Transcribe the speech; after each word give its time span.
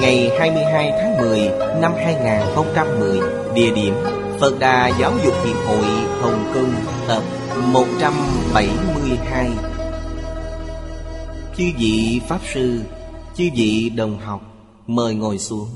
Ngày 0.00 0.30
22 0.38 0.90
tháng 0.90 1.18
10 1.18 1.50
năm 1.80 1.92
2010 1.96 3.20
Địa 3.54 3.74
điểm 3.74 3.94
Phật 4.40 4.58
Đà 4.58 4.88
Giáo 4.88 5.12
dục 5.24 5.34
Hiệp 5.44 5.56
hội 5.56 5.84
Hồng 6.20 6.50
Kông, 6.54 6.74
Tập 7.08 7.22
172 7.72 9.50
Chư 11.56 11.64
vị 11.78 12.20
Pháp 12.28 12.40
Sư, 12.54 12.80
Chư 13.36 13.44
vị 13.56 13.90
đồng 13.96 14.18
học, 14.18 14.40
Mời 14.86 15.14
ngồi 15.14 15.38
xuống. 15.38 15.68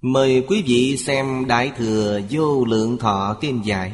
Mời 0.00 0.44
quý 0.48 0.62
vị 0.66 0.96
xem 0.96 1.46
Đại 1.48 1.72
Thừa 1.76 2.20
Vô 2.30 2.64
Lượng 2.64 2.98
Thọ 2.98 3.36
Kim 3.40 3.62
Giải, 3.62 3.92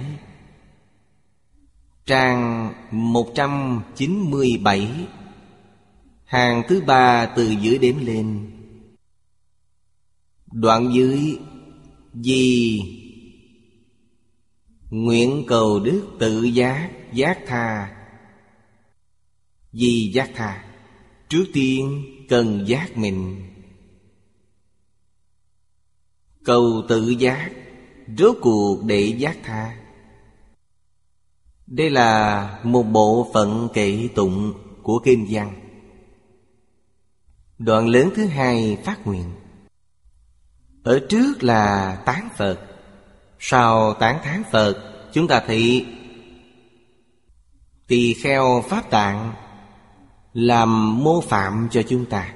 Trang 2.06 2.72
197 2.90 4.88
Hàng 6.24 6.62
thứ 6.68 6.82
ba 6.86 7.26
từ 7.26 7.50
dưới 7.50 7.78
đếm 7.78 7.94
lên. 8.06 8.55
Đoạn 10.52 10.90
dưới, 10.94 11.38
Vì 12.12 12.80
Nguyện 14.90 15.44
cầu 15.46 15.80
đức 15.80 16.06
tự 16.18 16.42
giác 16.42 16.90
Giác 17.12 17.38
tha. 17.46 17.96
Vì 19.72 20.10
giác 20.14 20.30
tha, 20.34 20.64
Trước 21.28 21.44
tiên 21.52 22.04
cần 22.28 22.64
giác 22.66 22.96
mình. 22.96 23.42
Cầu 26.44 26.82
tự 26.88 27.08
giác, 27.08 27.50
Rốt 28.18 28.36
cuộc 28.40 28.84
để 28.84 29.00
giác 29.00 29.38
tha. 29.44 29.76
Đây 31.66 31.90
là 31.90 32.60
một 32.64 32.82
bộ 32.82 33.30
phận 33.34 33.68
kệ 33.74 34.08
tụng 34.14 34.52
của 34.82 35.00
Kinh 35.04 35.26
văn. 35.30 35.62
Đoạn 37.58 37.88
lớn 37.88 38.10
thứ 38.14 38.26
hai 38.26 38.78
phát 38.84 39.06
nguyện. 39.06 39.32
Ở 40.86 41.00
trước 41.08 41.42
là 41.42 41.96
tán 42.06 42.28
Phật. 42.36 42.60
Sau 43.38 43.94
tán 43.94 44.18
thán 44.24 44.42
Phật, 44.52 45.08
Chúng 45.12 45.28
ta 45.28 45.42
thị 45.46 45.86
Tỳ 47.86 48.14
kheo 48.14 48.64
Pháp 48.68 48.90
Tạng 48.90 49.34
Làm 50.32 51.04
mô 51.04 51.20
phạm 51.20 51.68
cho 51.70 51.82
chúng 51.82 52.06
ta. 52.06 52.34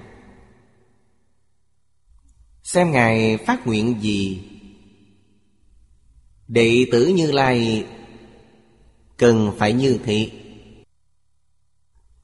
Xem 2.63 2.91
Ngài 2.91 3.37
phát 3.37 3.67
nguyện 3.67 4.01
gì? 4.01 4.43
Đệ 6.49 6.87
tử 6.93 7.07
Như 7.07 7.33
Lai 7.33 7.87
Cần 9.17 9.53
phải 9.59 9.73
như 9.73 9.99
thị. 10.05 10.33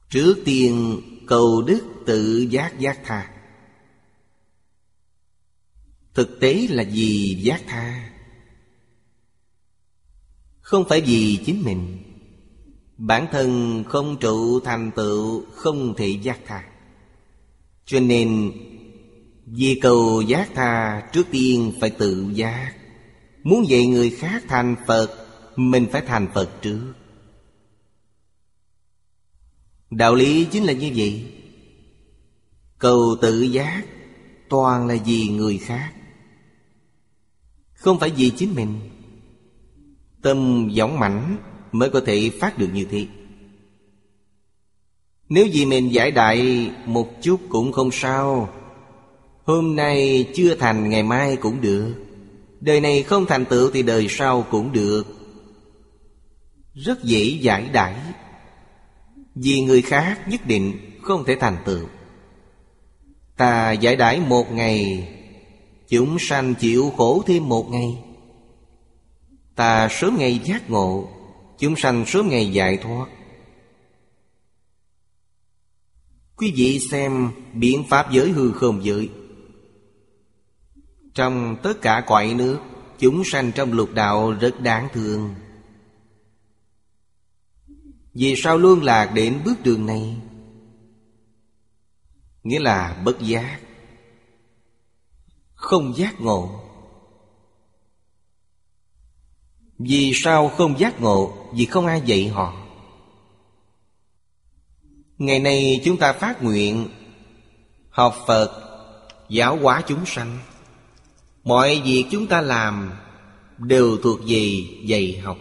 Trước 0.09 0.35
tiên 0.45 1.01
cầu 1.27 1.61
đức 1.61 1.81
tự 2.05 2.47
giác 2.49 2.79
giác 2.79 2.99
tha. 3.05 3.36
Thực 6.17 6.39
tế 6.39 6.67
là 6.69 6.83
vì 6.91 7.37
giác 7.41 7.63
tha. 7.67 8.09
Không 10.61 10.85
phải 10.89 11.01
vì 11.01 11.39
chính 11.45 11.63
mình, 11.63 11.97
Bản 12.97 13.27
thân 13.31 13.83
không 13.87 14.17
trụ 14.19 14.59
thành 14.59 14.91
tựu, 14.95 15.45
Không 15.51 15.93
thể 15.97 16.07
giác 16.07 16.39
tha. 16.45 16.63
Cho 17.85 17.99
nên, 17.99 18.51
Vì 19.45 19.79
cầu 19.81 20.21
giác 20.21 20.49
tha 20.55 21.01
Trước 21.13 21.27
tiên 21.31 21.73
phải 21.81 21.89
tự 21.89 22.31
giác. 22.33 22.73
Muốn 23.43 23.69
dạy 23.69 23.85
người 23.85 24.09
khác 24.09 24.43
thành 24.47 24.75
Phật, 24.87 25.27
Mình 25.55 25.87
phải 25.91 26.01
thành 26.01 26.27
Phật 26.33 26.49
trước. 26.61 26.93
Đạo 29.89 30.15
lý 30.15 30.45
chính 30.51 30.63
là 30.63 30.73
như 30.73 30.91
vậy. 30.95 31.31
Cầu 32.77 33.15
tự 33.21 33.41
giác 33.41 33.85
Toàn 34.49 34.87
là 34.87 34.95
vì 35.05 35.27
người 35.27 35.57
khác. 35.57 35.93
Không 37.77 37.99
phải 37.99 38.09
vì 38.09 38.29
chính 38.29 38.55
mình. 38.55 38.79
Tâm 40.21 40.69
dõng 40.73 40.99
mãnh 40.99 41.37
Mới 41.71 41.89
có 41.89 42.01
thể 42.05 42.31
phát 42.39 42.57
được 42.57 42.69
như 42.73 42.85
thế. 42.91 43.05
Nếu 45.29 45.47
vì 45.53 45.65
mình 45.65 45.93
giải 45.93 46.11
đại 46.11 46.69
Một 46.85 47.21
chút 47.21 47.41
cũng 47.49 47.71
không 47.71 47.89
sao. 47.91 48.49
Hôm 49.43 49.75
nay 49.75 50.27
chưa 50.35 50.55
thành, 50.55 50.89
ngày 50.89 51.03
mai 51.03 51.35
cũng 51.35 51.61
được. 51.61 51.93
Đời 52.59 52.81
này 52.81 53.03
không 53.03 53.25
thành 53.25 53.45
tựu 53.45 53.71
thì 53.71 53.83
đời 53.83 54.07
sau 54.09 54.45
cũng 54.51 54.71
được. 54.71 55.03
Rất 56.73 57.03
dễ 57.03 57.23
giải 57.23 57.69
đãi 57.73 57.95
Vì 59.35 59.61
người 59.61 59.81
khác 59.81 60.27
nhất 60.27 60.41
định 60.47 60.73
không 61.01 61.23
thể 61.25 61.35
thành 61.35 61.57
tựu. 61.65 61.87
Ta 63.37 63.71
giải 63.71 63.95
đãi 63.95 64.19
một 64.19 64.51
ngày 64.51 65.07
Chúng 65.89 66.17
sanh 66.19 66.55
chịu 66.55 66.93
khổ 66.97 67.23
thêm 67.27 67.49
một 67.49 67.69
ngày. 67.71 68.03
Ta 69.55 69.87
sớm 69.91 70.15
ngày 70.17 70.41
giác 70.43 70.69
ngộ, 70.69 71.09
Chúng 71.59 71.75
sanh 71.75 72.05
sớm 72.05 72.29
ngày 72.29 72.51
giải 72.51 72.77
thoát. 72.77 73.09
Quý 76.35 76.53
vị 76.55 76.79
xem 76.91 77.31
biện 77.53 77.83
pháp 77.89 78.11
giới 78.11 78.29
hư 78.29 78.51
không 78.51 78.83
giới. 78.83 79.09
Trong 81.13 81.57
tất 81.63 81.81
cả 81.81 82.03
cõi 82.07 82.33
nước, 82.33 82.59
Chúng 82.99 83.23
sanh 83.25 83.51
trong 83.51 83.73
lục 83.73 83.89
đạo 83.93 84.31
rất 84.31 84.61
đáng 84.61 84.87
thương. 84.93 85.35
Vì 88.13 88.35
sao 88.35 88.57
luôn 88.57 88.83
lạc 88.83 89.11
đến 89.13 89.41
bước 89.45 89.63
đường 89.63 89.85
này? 89.85 90.17
Nghĩa 92.43 92.59
là 92.59 93.01
bất 93.05 93.21
giác. 93.21 93.59
Không 95.57 95.93
giác 95.97 96.21
ngộ. 96.21 96.49
Vì 99.79 100.11
sao 100.15 100.49
không 100.49 100.79
giác 100.79 101.01
ngộ? 101.01 101.33
Vì 101.53 101.65
không 101.65 101.85
ai 101.85 102.01
dạy 102.05 102.27
họ. 102.27 102.53
Ngày 105.17 105.39
nay 105.39 105.81
chúng 105.85 105.97
ta 105.97 106.13
phát 106.13 106.43
nguyện 106.43 106.87
Học 107.89 108.15
Phật, 108.27 108.51
Giáo 109.29 109.57
hóa 109.61 109.83
chúng 109.87 110.05
sanh. 110.05 110.39
Mọi 111.43 111.81
việc 111.85 112.05
chúng 112.11 112.27
ta 112.27 112.41
làm 112.41 112.91
Đều 113.57 113.97
thuộc 114.03 114.19
về 114.27 114.61
dạy 114.83 115.21
học. 115.23 115.37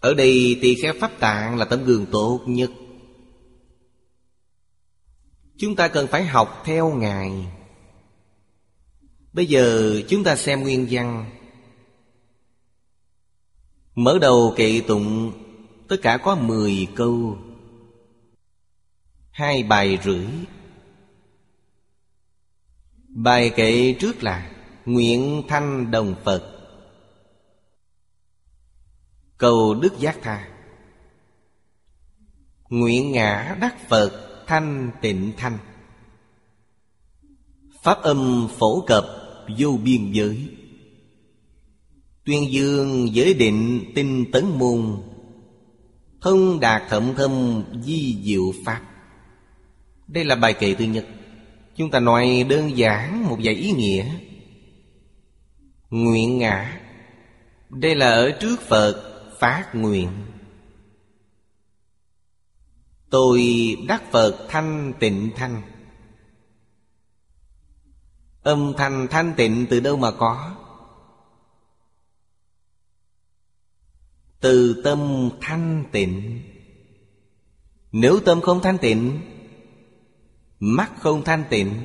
Ở 0.00 0.14
đây 0.14 0.58
tỳ 0.62 0.74
kheo 0.74 0.94
Pháp 1.00 1.10
Tạng 1.18 1.56
là 1.56 1.64
tấm 1.64 1.84
gương 1.84 2.06
tốt 2.06 2.40
nhất. 2.46 2.70
Chúng 5.58 5.76
ta 5.76 5.88
cần 5.88 6.06
phải 6.06 6.26
học 6.26 6.62
theo 6.64 6.90
Ngài. 6.90 7.46
Bây 9.32 9.46
giờ 9.46 9.94
chúng 10.08 10.24
ta 10.24 10.36
xem 10.36 10.62
nguyên 10.62 10.86
văn. 10.90 11.30
Mở 13.94 14.18
đầu 14.18 14.54
kệ 14.56 14.80
tụng, 14.86 15.32
Tất 15.88 15.96
cả 16.02 16.16
có 16.16 16.36
10 16.36 16.88
câu. 16.96 17.38
Hai 19.30 19.62
bài 19.62 19.98
rưỡi. 20.04 20.26
Bài 23.08 23.50
kệ 23.56 23.92
trước 24.00 24.22
là 24.22 24.50
Nguyện 24.84 25.42
thanh 25.48 25.90
đồng 25.90 26.14
Phật. 26.24 26.54
Cầu 29.38 29.74
đức 29.74 29.98
giác 29.98 30.18
tha. 30.22 30.48
Nguyện 32.68 33.12
ngã 33.12 33.56
đắc 33.60 33.88
Phật 33.88 34.27
thanh 34.48 34.90
tịnh 35.00 35.32
thanh. 35.36 35.58
Pháp 37.82 38.02
âm 38.02 38.48
phổ 38.58 38.80
cập 38.86 39.04
vô 39.58 39.78
biên 39.84 40.12
giới. 40.12 40.48
Tuyên 42.24 42.52
dương 42.52 43.14
giới 43.14 43.34
định 43.34 43.92
tinh 43.94 44.24
tấn 44.32 44.44
môn. 44.44 44.96
Thông 46.20 46.60
đạt 46.60 46.82
thậm 46.88 47.14
thâm 47.16 47.62
di 47.82 48.16
diệu 48.22 48.52
Pháp. 48.64 48.80
Đây 50.06 50.24
là 50.24 50.34
bài 50.34 50.52
kệ 50.52 50.74
thứ 50.74 50.84
nhất. 50.84 51.06
Chúng 51.76 51.90
ta 51.90 52.00
nói 52.00 52.46
đơn 52.48 52.76
giản 52.76 53.28
một 53.28 53.38
vài 53.42 53.54
ý 53.54 53.72
nghĩa. 53.72 54.04
Nguyện 55.90 56.38
ngã. 56.38 56.80
Đây 57.70 57.94
là 57.94 58.10
ở 58.10 58.30
trước 58.30 58.60
Phật 58.60 59.02
phát 59.40 59.74
nguyện. 59.74 60.08
Tôi 63.10 63.42
đắc 63.88 64.02
Phật 64.10 64.46
thanh 64.48 64.92
tịnh 65.00 65.30
thanh. 65.36 65.62
Âm 68.42 68.72
thanh 68.76 69.06
thanh 69.10 69.34
tịnh 69.36 69.66
từ 69.70 69.80
đâu 69.80 69.96
mà 69.96 70.10
có? 70.10 70.56
Từ 74.40 74.80
tâm 74.84 75.30
thanh 75.40 75.84
tịnh. 75.92 76.42
Nếu 77.92 78.20
tâm 78.20 78.40
không 78.40 78.60
thanh 78.62 78.78
tịnh, 78.78 79.20
Mắt 80.60 80.92
không 81.00 81.24
thanh 81.24 81.44
tịnh, 81.50 81.84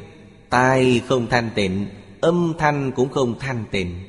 Tai 0.50 1.02
không 1.08 1.28
thanh 1.30 1.50
tịnh, 1.56 1.90
Âm 2.22 2.54
thanh 2.58 2.92
cũng 2.96 3.10
không 3.10 3.40
thanh 3.40 3.66
tịnh. 3.72 4.08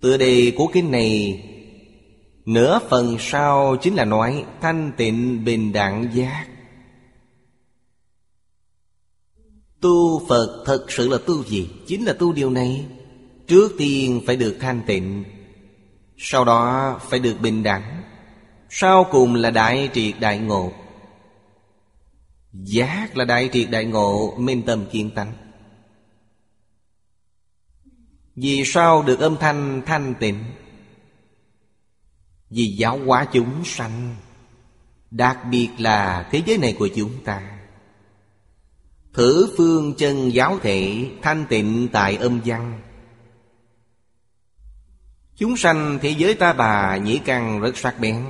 Tựa 0.00 0.16
đề 0.16 0.52
của 0.56 0.70
kinh 0.72 0.90
này 0.90 1.42
Nửa 2.50 2.78
phần 2.88 3.16
sau 3.18 3.76
chính 3.76 3.94
là 3.94 4.04
nói 4.04 4.44
Thanh 4.60 4.92
tịnh 4.96 5.44
bình 5.44 5.72
đẳng 5.72 6.10
giác. 6.14 6.46
Tu 9.80 10.26
Phật 10.28 10.62
thật 10.66 10.86
sự 10.88 11.08
là 11.08 11.18
tu 11.26 11.44
gì? 11.44 11.70
Chính 11.86 12.04
là 12.04 12.12
tu 12.12 12.32
điều 12.32 12.50
này. 12.50 12.86
Trước 13.46 13.72
tiên 13.78 14.22
phải 14.26 14.36
được 14.36 14.56
thanh 14.60 14.82
tịnh, 14.86 15.24
Sau 16.16 16.44
đó 16.44 16.98
phải 17.02 17.20
được 17.20 17.36
bình 17.40 17.62
đẳng, 17.62 18.02
Sau 18.70 19.06
cùng 19.10 19.34
là 19.34 19.50
đại 19.50 19.90
triệt 19.92 20.14
đại 20.20 20.38
ngộ. 20.38 20.72
Giác 22.52 23.16
là 23.16 23.24
đại 23.24 23.50
triệt 23.52 23.70
đại 23.70 23.84
ngộ, 23.84 24.34
Minh 24.38 24.62
tâm 24.66 24.86
kiên 24.92 25.10
tánh. 25.10 25.32
Vì 28.36 28.62
sao 28.64 29.02
được 29.02 29.20
âm 29.20 29.36
thanh 29.36 29.82
thanh 29.86 30.14
tịnh? 30.20 30.44
Vì 32.50 32.66
giáo 32.66 32.98
hóa 33.06 33.24
chúng 33.32 33.64
sanh. 33.64 34.16
Đặc 35.10 35.38
biệt 35.50 35.70
là 35.78 36.28
thế 36.32 36.42
giới 36.46 36.58
này 36.58 36.76
của 36.78 36.88
chúng 36.96 37.24
ta. 37.24 37.42
Thử 39.14 39.54
phương 39.56 39.94
chân 39.94 40.32
giáo 40.32 40.58
thể 40.62 41.10
thanh 41.22 41.46
tịnh 41.48 41.88
tại 41.92 42.16
âm 42.16 42.40
văn. 42.44 42.80
Chúng 45.36 45.56
sanh 45.56 45.98
thế 46.02 46.14
giới 46.18 46.34
ta 46.34 46.52
bà 46.52 46.96
nhĩ 46.96 47.18
căn 47.18 47.60
rất 47.60 47.76
sắc 47.76 48.00
bén. 48.00 48.24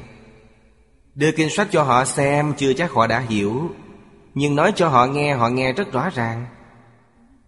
Đưa 1.14 1.32
kinh 1.32 1.50
sách 1.50 1.68
cho 1.70 1.82
họ 1.82 2.04
xem, 2.04 2.54
chưa 2.56 2.72
chắc 2.72 2.90
họ 2.90 3.06
đã 3.06 3.20
hiểu. 3.20 3.70
Nhưng 4.34 4.56
nói 4.56 4.72
cho 4.76 4.88
họ 4.88 5.06
nghe 5.06 5.34
họ 5.34 5.48
nghe 5.48 5.72
rất 5.72 5.92
rõ 5.92 6.10
ràng. 6.10 6.46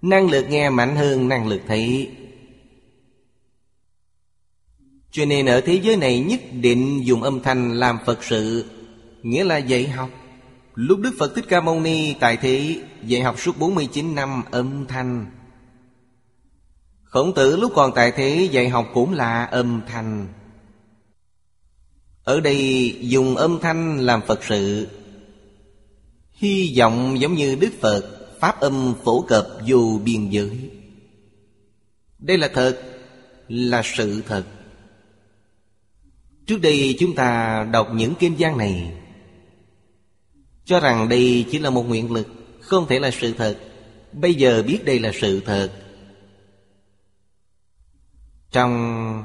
Năng 0.02 0.30
lực 0.30 0.46
nghe 0.48 0.70
mạnh 0.70 0.96
hơn 0.96 1.28
năng 1.28 1.46
lực 1.46 1.60
thấy. 1.68 2.10
Cho 5.12 5.24
nên 5.24 5.46
ở 5.46 5.60
thế 5.60 5.80
giới 5.82 5.96
này 5.96 6.20
nhất 6.20 6.40
định 6.52 7.06
dùng 7.06 7.22
âm 7.22 7.42
thanh 7.42 7.78
làm 7.78 7.98
Phật 8.06 8.24
sự, 8.24 8.64
Nghĩa 9.22 9.44
là 9.44 9.58
dạy 9.58 9.88
học. 9.88 10.10
Lúc 10.74 10.98
Đức 10.98 11.12
Phật 11.18 11.34
Thích 11.34 11.44
Ca 11.48 11.60
Mâu 11.60 11.80
Ni 11.80 12.14
tại 12.20 12.36
thế 12.36 12.80
dạy 13.06 13.22
học 13.22 13.40
suốt 13.40 13.58
49 13.58 14.14
năm 14.14 14.42
âm 14.50 14.86
thanh. 14.86 15.26
Khổng 17.04 17.34
tử 17.34 17.56
lúc 17.56 17.72
còn 17.74 17.92
tại 17.94 18.12
thế 18.16 18.48
dạy 18.52 18.68
học 18.68 18.86
cũng 18.94 19.14
là 19.14 19.44
âm 19.44 19.80
thanh. 19.88 20.28
Ở 22.24 22.40
đây 22.40 22.96
dùng 23.00 23.36
âm 23.36 23.58
thanh 23.60 23.98
làm 23.98 24.20
Phật 24.26 24.44
sự. 24.44 24.88
Hy 26.32 26.74
vọng 26.78 27.20
giống 27.20 27.34
như 27.34 27.54
Đức 27.54 27.72
Phật, 27.80 28.02
Pháp 28.40 28.60
âm 28.60 28.94
phổ 29.04 29.22
cập 29.22 29.48
vô 29.66 30.00
biên 30.04 30.30
giới. 30.30 30.70
Đây 32.18 32.38
là 32.38 32.50
thật, 32.54 32.82
Là 33.48 33.82
sự 33.84 34.22
thật. 34.26 34.44
Trước 36.52 36.60
đây 36.62 36.96
chúng 36.98 37.14
ta 37.14 37.64
đọc 37.72 37.88
những 37.94 38.14
kinh 38.18 38.34
văn 38.38 38.58
này, 38.58 38.92
cho 40.64 40.80
rằng 40.80 41.08
đây 41.08 41.46
chỉ 41.50 41.58
là 41.58 41.70
một 41.70 41.82
nguyện 41.82 42.12
lực, 42.12 42.26
Không 42.60 42.86
thể 42.86 42.98
là 42.98 43.10
sự 43.10 43.32
thật. 43.32 43.58
Bây 44.12 44.34
giờ 44.34 44.62
biết 44.66 44.84
đây 44.84 44.98
là 44.98 45.10
sự 45.14 45.40
thật. 45.40 45.72
Trong 48.50 49.24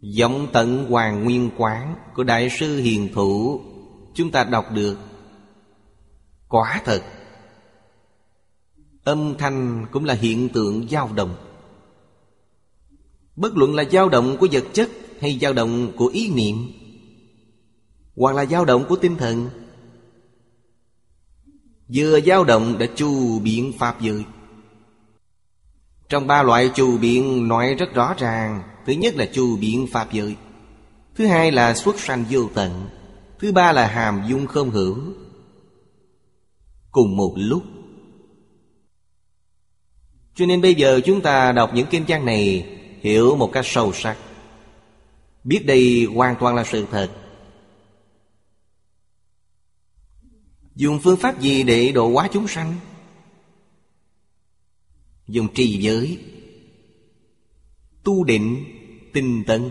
Giọng 0.00 0.48
tận 0.52 0.86
Hoàng 0.90 1.24
Nguyên 1.24 1.50
Quán 1.56 1.94
Của 2.14 2.24
Đại 2.24 2.50
sư 2.50 2.76
Hiền 2.76 3.08
Thủ, 3.14 3.60
Chúng 4.14 4.30
ta 4.30 4.44
đọc 4.44 4.72
được, 4.72 4.98
Quả 6.48 6.82
thật, 6.84 7.02
Âm 9.04 9.34
thanh 9.38 9.86
cũng 9.92 10.04
là 10.04 10.14
hiện 10.14 10.48
tượng 10.48 10.88
dao 10.88 11.10
động. 11.14 11.36
Bất 13.36 13.56
luận 13.56 13.74
là 13.74 13.84
dao 13.84 14.08
động 14.08 14.36
của 14.40 14.48
vật 14.52 14.64
chất 14.72 14.90
hay 15.20 15.38
dao 15.40 15.52
động 15.52 15.92
của 15.96 16.06
ý 16.06 16.30
niệm, 16.30 16.56
hoặc 18.16 18.36
là 18.36 18.46
dao 18.46 18.64
động 18.64 18.84
của 18.88 18.96
tinh 18.96 19.16
thần. 19.16 19.48
Vừa 21.94 22.20
dao 22.20 22.44
động 22.44 22.78
đã 22.78 22.86
chu 22.96 23.38
biện 23.38 23.72
Pháp 23.78 24.00
giới 24.00 24.24
Trong 26.08 26.26
ba 26.26 26.42
loại 26.42 26.70
chu 26.74 26.98
biện 26.98 27.48
nói 27.48 27.74
rất 27.74 27.94
rõ 27.94 28.14
ràng, 28.18 28.62
Thứ 28.86 28.92
nhất 28.92 29.14
là 29.16 29.26
chu 29.32 29.56
biện 29.56 29.86
Pháp 29.92 30.12
giới 30.12 30.36
Thứ 31.14 31.26
hai 31.26 31.52
là 31.52 31.74
xuất 31.74 32.00
sanh 32.00 32.24
vô 32.30 32.48
tận, 32.54 32.88
Thứ 33.38 33.52
ba 33.52 33.72
là 33.72 33.86
hàm 33.86 34.22
dung 34.28 34.46
không 34.46 34.70
hữu 34.70 34.96
Cùng 36.90 37.16
một 37.16 37.32
lúc. 37.36 37.62
Cho 40.34 40.46
nên 40.46 40.60
bây 40.60 40.74
giờ 40.74 41.00
chúng 41.04 41.20
ta 41.20 41.52
đọc 41.52 41.70
những 41.74 41.86
kinh 41.90 42.04
văn 42.08 42.24
này, 42.24 42.66
Hiểu 43.00 43.36
một 43.36 43.52
cách 43.52 43.66
sâu 43.66 43.92
sắc. 43.92 44.16
Biết 45.46 45.66
đây 45.66 46.04
hoàn 46.14 46.36
toàn 46.40 46.54
là 46.54 46.64
sự 46.64 46.86
thật. 46.90 47.10
Dùng 50.74 51.00
phương 51.02 51.16
pháp 51.16 51.40
gì 51.40 51.62
để 51.62 51.92
độ 51.92 52.10
hóa 52.10 52.28
chúng 52.32 52.48
sanh? 52.48 52.74
Dùng 55.28 55.54
trì 55.54 55.78
giới, 55.78 56.24
Tu 58.04 58.24
định, 58.24 58.64
tinh 59.12 59.44
tấn. 59.46 59.70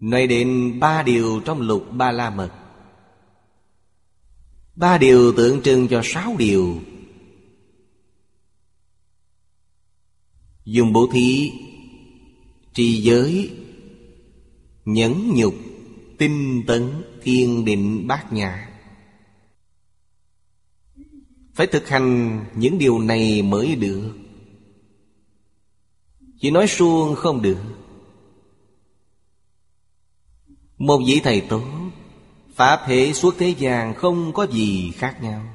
Nói 0.00 0.26
đến 0.26 0.80
ba 0.80 1.02
điều 1.02 1.40
trong 1.44 1.60
lục 1.60 1.86
ba 1.90 2.12
la 2.12 2.30
mật. 2.30 2.50
Ba 4.74 4.98
điều 4.98 5.32
tượng 5.32 5.62
trưng 5.62 5.88
cho 5.88 6.00
sáu 6.04 6.34
điều. 6.38 6.80
Dùng 10.64 10.92
bố 10.92 11.08
thí 11.12 11.52
Trì 12.76 13.00
giới, 13.02 13.56
Nhẫn 14.84 15.34
nhục, 15.34 15.54
Tinh 16.18 16.62
tấn 16.66 17.02
Thiên 17.22 17.64
định, 17.64 18.06
bát 18.06 18.32
nhã. 18.32 18.68
Phải 21.54 21.66
thực 21.66 21.88
hành 21.88 22.40
những 22.54 22.78
điều 22.78 22.98
này 22.98 23.42
mới 23.42 23.76
được. 23.76 24.12
Chỉ 26.40 26.50
nói 26.50 26.66
suông 26.66 27.14
không 27.14 27.42
được. 27.42 27.62
Một 30.78 31.00
vị 31.06 31.20
thầy 31.24 31.40
tốt 31.40 31.64
Pháp 32.54 32.80
hệ 32.86 33.12
suốt 33.12 33.34
thế 33.38 33.54
gian 33.58 33.94
không 33.94 34.32
có 34.32 34.46
gì 34.46 34.90
khác 34.90 35.18
nhau. 35.22 35.46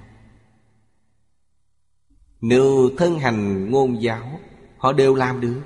Nếu 2.41 2.91
thân 2.97 3.19
hành 3.19 3.71
ngôn 3.71 4.01
giáo, 4.01 4.39
Họ 4.77 4.93
đều 4.93 5.15
làm 5.15 5.41
được. 5.41 5.61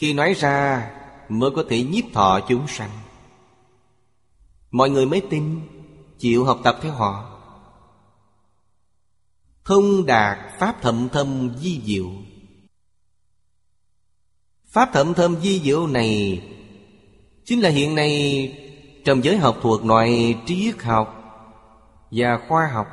Khi 0.00 0.12
nói 0.12 0.34
ra, 0.34 0.90
mới 1.28 1.50
có 1.56 1.64
thể 1.68 1.82
nhiếp 1.82 2.04
thọ 2.12 2.40
chúng 2.48 2.68
sanh. 2.68 2.90
Mọi 4.70 4.90
người 4.90 5.06
mới 5.06 5.22
tin, 5.30 5.60
Chịu 6.18 6.44
học 6.44 6.60
tập 6.64 6.78
theo 6.82 6.92
họ. 6.92 7.40
Thông 9.64 10.06
đạt 10.06 10.38
Pháp 10.58 10.82
thậm 10.82 11.08
thâm 11.12 11.54
di 11.58 11.80
diệu. 11.84 12.06
Pháp 14.66 14.90
thậm 14.92 15.14
thâm 15.14 15.40
di 15.40 15.60
diệu 15.60 15.86
này 15.86 16.42
Chính 17.44 17.60
là 17.60 17.68
hiện 17.68 17.94
nay 17.94 18.52
Trong 19.04 19.24
giới 19.24 19.36
học 19.36 19.58
thuộc 19.62 19.84
loại 19.84 20.38
triết 20.46 20.82
học 20.82 21.14
Và 22.10 22.38
khoa 22.48 22.66
học. 22.66 22.86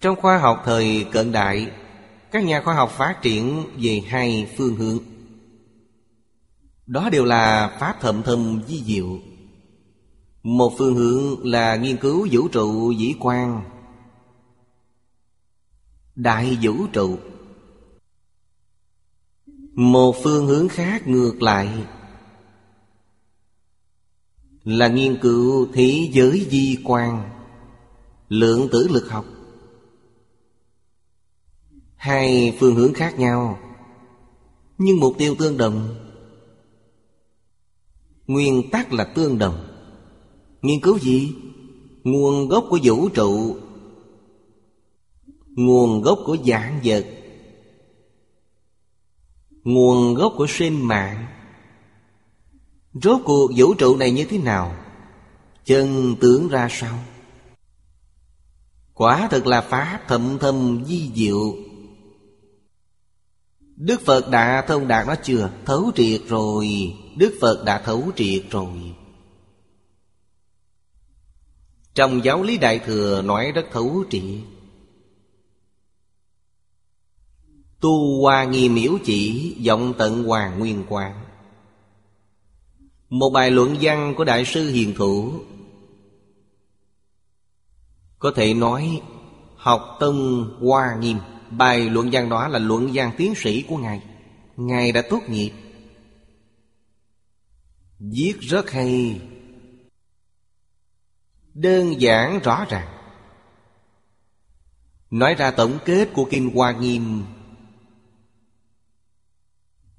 Trong 0.00 0.16
khoa 0.16 0.38
học 0.38 0.62
thời 0.64 1.06
cận 1.12 1.32
đại 1.32 1.70
các 2.32 2.44
nhà 2.44 2.62
khoa 2.64 2.74
học 2.74 2.90
phát 2.90 3.22
triển 3.22 3.64
về 3.76 4.02
hai 4.06 4.50
phương 4.56 4.76
hướng. 4.76 4.98
Đó 6.86 7.10
đều 7.10 7.24
là 7.24 7.76
Pháp 7.80 7.96
thậm 8.00 8.22
thâm 8.22 8.62
di 8.68 8.82
diệu. 8.82 9.18
Một 10.42 10.72
phương 10.78 10.94
hướng 10.94 11.46
là 11.46 11.76
nghiên 11.76 11.96
cứu 11.96 12.28
vũ 12.30 12.48
trụ 12.48 12.90
dĩ 12.90 13.14
quan 13.20 13.62
Đại 16.14 16.58
vũ 16.62 16.86
trụ. 16.92 17.18
Một 19.72 20.16
phương 20.22 20.46
hướng 20.46 20.68
khác 20.68 21.08
ngược 21.08 21.42
lại. 21.42 21.86
Là 24.64 24.88
nghiên 24.88 25.18
cứu 25.22 25.68
thế 25.72 26.10
giới 26.12 26.46
di 26.50 26.78
quan 26.84 27.30
Lượng 28.28 28.68
tử 28.72 28.88
lực 28.90 29.10
học. 29.10 29.24
Hai 32.00 32.56
phương 32.60 32.74
hướng 32.74 32.94
khác 32.94 33.18
nhau. 33.18 33.58
Nhưng 34.78 35.00
mục 35.00 35.14
tiêu 35.18 35.34
tương 35.38 35.56
đồng. 35.56 35.94
Nguyên 38.26 38.70
tắc 38.70 38.92
là 38.92 39.04
tương 39.04 39.38
đồng. 39.38 39.66
Nghiên 40.62 40.80
cứu 40.80 40.98
gì? 40.98 41.34
Nguồn 42.04 42.48
gốc 42.48 42.66
của 42.70 42.78
vũ 42.82 43.08
trụ. 43.08 43.56
Nguồn 45.48 46.02
gốc 46.02 46.18
của 46.24 46.36
dạng 46.46 46.80
vật. 46.84 47.06
Nguồn 49.64 50.14
gốc 50.14 50.32
của 50.36 50.46
sinh 50.48 50.88
mạng. 50.88 51.26
Rốt 52.92 53.20
cuộc 53.24 53.50
vũ 53.56 53.74
trụ 53.74 53.96
này 53.96 54.10
như 54.10 54.24
thế 54.24 54.38
nào? 54.38 54.74
Chân 55.64 56.16
tướng 56.20 56.48
ra 56.48 56.68
sao? 56.70 56.98
Quả 58.94 59.28
thực 59.30 59.46
là 59.46 59.60
Pháp 59.60 60.00
thậm 60.08 60.38
thâm 60.40 60.84
di 60.84 61.10
diệu. 61.14 61.69
Đức 63.80 64.00
Phật 64.00 64.30
đã 64.30 64.64
thông 64.68 64.88
đạt 64.88 65.06
nó 65.06 65.14
chưa? 65.22 65.50
Thấu 65.64 65.92
triệt 65.94 66.20
rồi. 66.28 66.68
Đức 67.16 67.38
Phật 67.40 67.62
đã 67.64 67.78
thấu 67.78 68.10
triệt 68.16 68.42
rồi. 68.50 68.94
Trong 71.94 72.24
giáo 72.24 72.42
lý 72.42 72.58
Đại 72.58 72.78
Thừa 72.78 73.22
nói 73.22 73.52
rất 73.52 73.66
thấu 73.72 74.04
triệt. 74.10 74.22
Tu 77.80 78.22
Hoa 78.22 78.44
Nghi 78.44 78.68
miễu 78.68 78.92
chỉ, 79.04 79.56
vọng 79.66 79.94
tận 79.98 80.24
Hoàng 80.24 80.58
Nguyên 80.58 80.84
Quang. 80.88 81.24
Một 83.08 83.30
bài 83.30 83.50
luận 83.50 83.76
văn 83.80 84.14
của 84.16 84.24
Đại 84.24 84.44
sư 84.44 84.70
Hiền 84.70 84.94
Thủ 84.94 85.32
Có 88.18 88.32
thể 88.36 88.54
nói 88.54 89.02
Học 89.56 89.96
Tông 90.00 90.50
Hoa 90.60 90.96
Nghiêm. 91.00 91.18
Bài 91.50 91.90
luận 91.90 92.08
văn 92.12 92.28
đó 92.28 92.48
là 92.48 92.58
luận 92.58 92.90
văn 92.94 93.12
tiến 93.16 93.34
sĩ 93.36 93.64
của 93.68 93.76
Ngài. 93.76 94.02
Ngài 94.56 94.92
đã 94.92 95.02
tốt 95.10 95.20
nghiệp. 95.28 95.52
Viết 97.98 98.34
rất 98.40 98.70
hay. 98.70 99.20
Đơn 101.54 102.00
giản 102.00 102.38
rõ 102.38 102.66
ràng. 102.70 102.88
Nói 105.10 105.34
ra 105.34 105.50
tổng 105.50 105.78
kết 105.84 106.08
của 106.12 106.28
Kinh 106.30 106.50
Hoa 106.54 106.72
Nghiêm. 106.72 107.24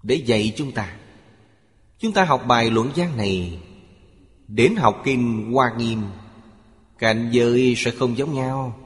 Để 0.03 0.15
dạy 0.15 0.53
chúng 0.55 0.71
ta. 0.71 0.97
Chúng 1.99 2.13
ta 2.13 2.25
học 2.25 2.43
bài 2.47 2.69
luận 2.69 2.91
văn 2.95 3.17
này. 3.17 3.59
Đến 4.47 4.75
học 4.75 5.01
Kinh 5.03 5.51
Hoa 5.51 5.73
Nghiêm, 5.77 6.03
Cảnh 6.99 7.29
giới 7.31 7.73
sẽ 7.77 7.91
không 7.91 8.17
giống 8.17 8.33
nhau. 8.33 8.80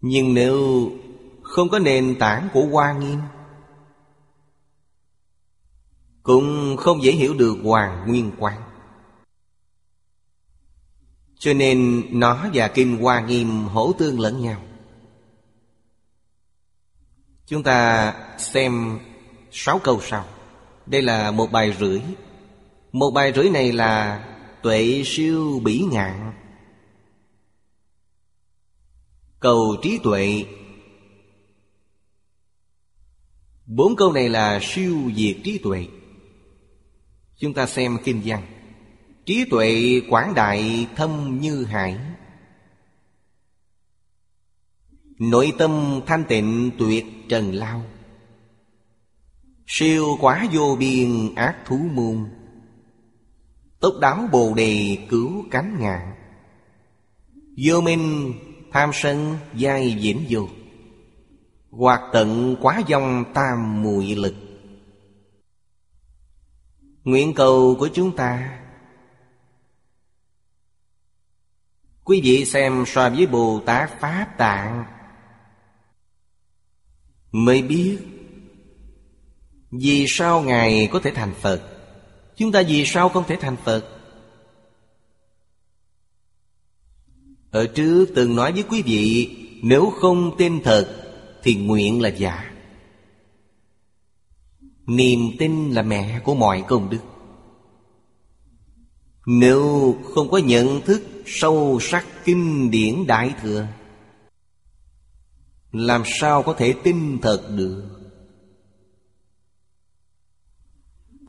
Nhưng 0.00 0.34
nếu 0.34 0.90
không 1.42 1.68
có 1.68 1.78
nền 1.78 2.16
tảng 2.18 2.48
của 2.52 2.66
Hoa 2.66 2.92
Nghiêm, 2.92 3.18
Cũng 6.22 6.76
không 6.76 7.02
dễ 7.02 7.12
hiểu 7.12 7.34
được 7.34 7.56
Hoàng 7.64 8.04
Nguyên 8.08 8.32
Quang. 8.38 8.62
Cho 11.38 11.52
nên 11.52 12.02
nó 12.10 12.46
và 12.54 12.68
Kinh 12.68 12.96
Hoa 12.96 13.20
Nghiêm 13.20 13.64
hỗ 13.64 13.92
tương 13.92 14.20
lẫn 14.20 14.42
nhau. 14.42 14.62
Chúng 17.46 17.62
ta 17.62 18.14
xem 18.38 18.98
sáu 19.50 19.78
câu 19.78 20.00
sau. 20.02 20.24
Đây 20.86 21.02
là 21.02 21.30
một 21.30 21.52
bài 21.52 21.76
rưỡi. 21.80 22.00
Một 22.92 23.10
bài 23.10 23.32
rưỡi 23.36 23.50
này 23.50 23.72
là 23.72 24.24
Tuệ 24.62 25.02
siêu 25.06 25.60
bỉ 25.64 25.84
ngạn. 25.90 26.32
Cầu 29.40 29.76
trí 29.82 29.98
tuệ. 30.02 30.44
Bốn 33.66 33.96
câu 33.96 34.12
này 34.12 34.28
là 34.28 34.58
siêu 34.62 34.96
diệt 35.16 35.36
trí 35.44 35.58
tuệ. 35.58 35.86
Chúng 37.36 37.54
ta 37.54 37.66
xem 37.66 37.98
kinh 38.04 38.22
văn. 38.24 38.46
Trí 39.24 39.44
tuệ 39.50 40.00
quảng 40.10 40.34
đại 40.34 40.86
thâm 40.96 41.40
như 41.40 41.64
hải. 41.64 41.98
Nội 45.18 45.52
tâm 45.58 46.00
thanh 46.06 46.24
tịnh 46.28 46.70
tuyệt 46.78 47.04
trần 47.28 47.54
lao. 47.54 47.82
Siêu 49.66 50.16
quá 50.20 50.48
vô 50.52 50.76
biên 50.78 51.34
ác 51.34 51.56
thú 51.66 51.76
môn. 51.76 52.30
Tốc 53.80 53.94
đáo 54.00 54.28
bồ 54.32 54.54
đề 54.54 54.98
cứu 55.08 55.44
cánh 55.50 55.76
ngạn 55.80 56.14
Vô 57.66 57.80
minh 57.80 58.34
tham 58.72 58.90
sân 58.94 59.38
giai 59.54 59.92
diễn 59.92 60.24
vô. 60.28 60.48
Hoặc 61.70 62.00
tận 62.12 62.56
quá 62.60 62.82
dòng 62.86 63.24
tam 63.34 63.82
mùi 63.82 64.16
lực. 64.16 64.34
Nguyện 67.04 67.34
cầu 67.34 67.76
của 67.78 67.88
chúng 67.94 68.16
ta. 68.16 68.60
Quý 72.04 72.20
vị 72.24 72.44
xem 72.44 72.84
so 72.86 73.10
với 73.10 73.26
Bồ 73.26 73.60
Tát 73.66 74.00
Pháp 74.00 74.26
Tạng. 74.38 74.84
Mới 77.32 77.62
biết 77.62 77.98
Vì 79.70 80.06
sao 80.08 80.42
Ngài 80.42 80.88
có 80.92 81.00
thể 81.00 81.10
thành 81.14 81.34
Phật. 81.34 81.62
Chúng 82.36 82.52
ta 82.52 82.62
vì 82.68 82.84
sao 82.86 83.08
không 83.08 83.24
thể 83.26 83.36
thành 83.40 83.56
Phật? 83.56 83.99
Ở 87.50 87.66
trước 87.66 88.06
từng 88.14 88.36
nói 88.36 88.52
với 88.52 88.62
quý 88.62 88.82
vị, 88.82 89.36
Nếu 89.62 89.92
không 90.00 90.34
tin 90.38 90.62
thật, 90.62 90.96
Thì 91.42 91.54
nguyện 91.54 92.00
là 92.00 92.08
giả. 92.08 92.52
Niềm 94.86 95.20
tin 95.38 95.70
là 95.70 95.82
mẹ 95.82 96.20
của 96.24 96.34
mọi 96.34 96.64
công 96.68 96.90
đức. 96.90 97.00
Nếu 99.26 99.94
không 100.14 100.30
có 100.30 100.38
nhận 100.38 100.80
thức 100.80 101.02
sâu 101.26 101.78
sắc 101.80 102.06
kinh 102.24 102.70
điển 102.70 103.06
đại 103.06 103.34
thừa, 103.42 103.66
Làm 105.72 106.02
sao 106.20 106.42
có 106.42 106.52
thể 106.52 106.74
tin 106.84 107.18
thật 107.18 107.50
được? 107.56 107.84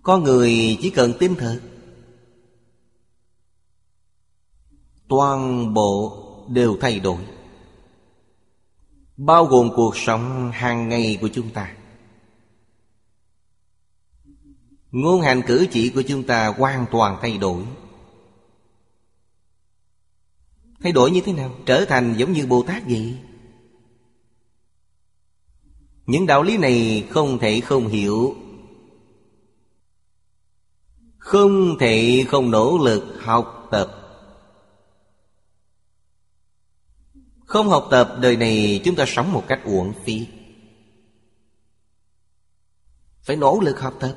Có 0.04 0.18
người 0.18 0.78
chỉ 0.82 0.90
cần 0.90 1.14
tin 1.20 1.36
thật 1.36 1.60
Toàn 5.12 5.74
bộ 5.74 6.18
đều 6.50 6.78
thay 6.82 7.00
đổi. 7.00 7.18
Bao 9.18 9.46
gồm 9.46 9.70
cuộc 9.76 9.98
sống 9.98 10.52
hàng 10.54 10.90
ngày 10.90 11.18
của 11.22 11.30
chúng 11.34 11.50
ta. 11.50 11.76
Ngôn 14.92 15.22
hành 15.22 15.42
cử 15.48 15.68
chỉ 15.72 15.90
của 15.90 16.02
chúng 16.02 16.24
ta 16.24 16.48
hoàn 16.48 16.86
toàn 16.92 17.18
thay 17.22 17.38
đổi. 17.38 17.64
Thay 20.84 20.92
đổi 20.92 21.12
như 21.12 21.22
thế 21.22 21.34
nào? 21.34 21.52
Trở 21.66 21.86
thành 21.86 22.16
giống 22.18 22.32
như 22.32 22.46
Bồ 22.46 22.64
Tát 22.64 22.84
vậy. 22.86 23.18
Những 26.06 26.26
đạo 26.26 26.44
lý 26.44 26.58
này 26.58 27.08
không 27.10 27.40
thể 27.40 27.60
không 27.60 27.88
hiểu. 27.88 28.36
Không 31.18 31.78
thể 31.80 32.26
không 32.28 32.52
nỗ 32.52 32.78
lực 32.78 33.18
học 33.22 33.68
tập. 33.72 34.01
Không 37.52 37.70
học 37.70 37.88
tập, 37.92 38.16
đời 38.22 38.38
này 38.38 38.82
chúng 38.84 38.96
ta 38.96 39.06
sống 39.08 39.34
một 39.34 39.44
cách 39.48 39.62
uổng 39.66 39.94
phí. 40.04 40.28
Phải 43.22 43.36
nỗ 43.36 43.60
lực 43.62 43.80
học 43.80 43.94
tập. 44.00 44.16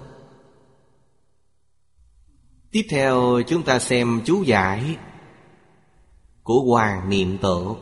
Tiếp 2.70 2.86
theo, 2.90 3.40
chúng 3.46 3.62
ta 3.62 3.78
xem 3.78 4.22
chú 4.24 4.42
giải 4.42 4.96
Của 6.42 6.60
Hoàng 6.60 7.08
Niệm 7.08 7.38
Tổ. 7.38 7.76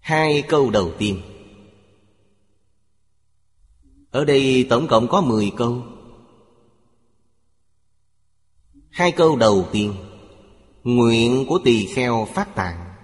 Hai 0.00 0.42
câu 0.48 0.70
đầu 0.70 0.92
tiên. 0.98 1.22
Ở 4.10 4.24
đây 4.24 4.66
tổng 4.70 4.88
cộng 4.88 5.08
có 5.08 5.20
10 5.20 5.52
câu. 5.56 5.82
Hai 8.90 9.12
câu 9.12 9.36
đầu 9.36 9.68
tiên. 9.72 10.05
Nguyện 10.86 11.44
của 11.48 11.58
tỳ 11.64 11.86
kheo 11.86 12.28
phát 12.34 12.54
tạng. 12.54 12.94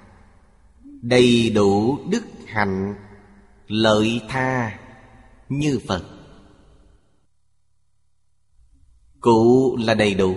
Đầy 1.03 1.51
đủ 1.51 1.99
đức 2.11 2.25
hạnh, 2.47 2.95
Lợi 3.67 4.21
tha 4.29 4.79
như 5.49 5.81
Phật. 5.87 6.05
Cụ 9.21 9.77
là 9.77 9.95
đầy 9.95 10.15
đủ, 10.15 10.37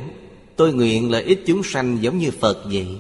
Tôi 0.56 0.74
nguyện 0.74 1.12
lợi 1.12 1.24
ích 1.24 1.44
chúng 1.46 1.64
sanh 1.64 1.98
giống 2.02 2.18
như 2.18 2.32
Phật 2.32 2.64
vậy. 2.72 3.00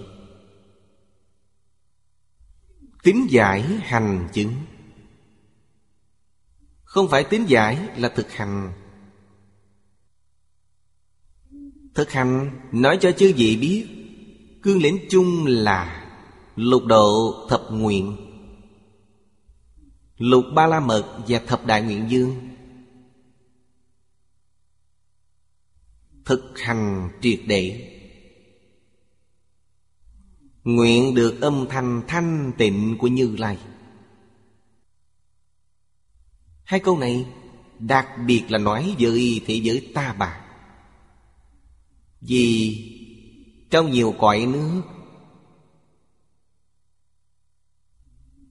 Tính 3.03 3.27
giải 3.29 3.61
hành 3.61 4.27
chứng. 4.33 4.53
Không 6.83 7.07
phải 7.09 7.23
tính 7.23 7.45
giải 7.47 7.89
là 7.97 8.09
thực 8.09 8.31
hành. 8.31 8.73
Thực 11.95 12.11
hành 12.11 12.59
nói 12.71 12.97
cho 13.01 13.11
chư 13.11 13.33
vị 13.37 13.57
biết 13.57 14.04
Cương 14.65 14.81
lĩnh 14.81 14.99
chung 15.09 15.45
là 15.45 16.07
Lục 16.55 16.85
độ 16.85 17.33
thập 17.49 17.61
nguyện, 17.71 18.17
Lục 20.17 20.45
ba 20.55 20.67
la 20.67 20.79
mật 20.79 21.23
và 21.27 21.39
thập 21.47 21.65
đại 21.65 21.81
nguyện 21.81 22.05
dương 22.09 22.49
Thực 26.25 26.59
hành 26.59 27.09
triệt 27.21 27.39
để. 27.47 27.91
Nguyện 30.63 31.15
được 31.15 31.41
âm 31.41 31.65
thanh 31.69 32.01
thanh 32.07 32.51
tịnh 32.57 32.97
của 32.99 33.07
Như 33.07 33.35
Lai. 33.37 33.57
Hai 36.63 36.79
câu 36.79 36.97
này 36.97 37.25
đặc 37.79 38.07
biệt 38.25 38.43
là 38.49 38.57
nói 38.57 38.95
với 38.99 39.41
thế 39.45 39.53
giới 39.53 39.91
ta 39.93 40.13
bà. 40.13 40.45
Vì 42.21 42.94
trong 43.75 43.91
nhiều 43.91 44.15
cõi 44.19 44.45
nước. 44.45 44.81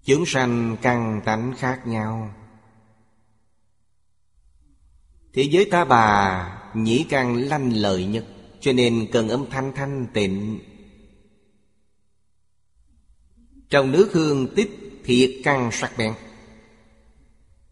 Chúng 0.05 0.27
sanh 0.27 0.77
căn 0.83 1.21
tánh 1.25 1.55
khác 1.59 1.87
nhau. 1.87 2.35
Thế 5.33 5.43
giới 5.43 5.69
ta 5.71 5.85
bà 5.85 6.49
nhĩ 6.75 7.07
căn 7.09 7.37
lanh 7.37 7.73
lợi 7.73 8.05
nhất, 8.05 8.27
Cho 8.61 8.73
nên 8.73 9.09
cần 9.13 9.29
âm 9.29 9.51
thanh 9.51 9.73
thanh 9.75 10.07
tịnh. 10.15 10.61
Trong 13.71 13.93
nước 13.93 14.11
hương 14.13 14.55
tích 14.57 15.01
thiệt 15.05 15.31
căn 15.45 15.71
sắc 15.73 15.93
bén. 15.99 16.13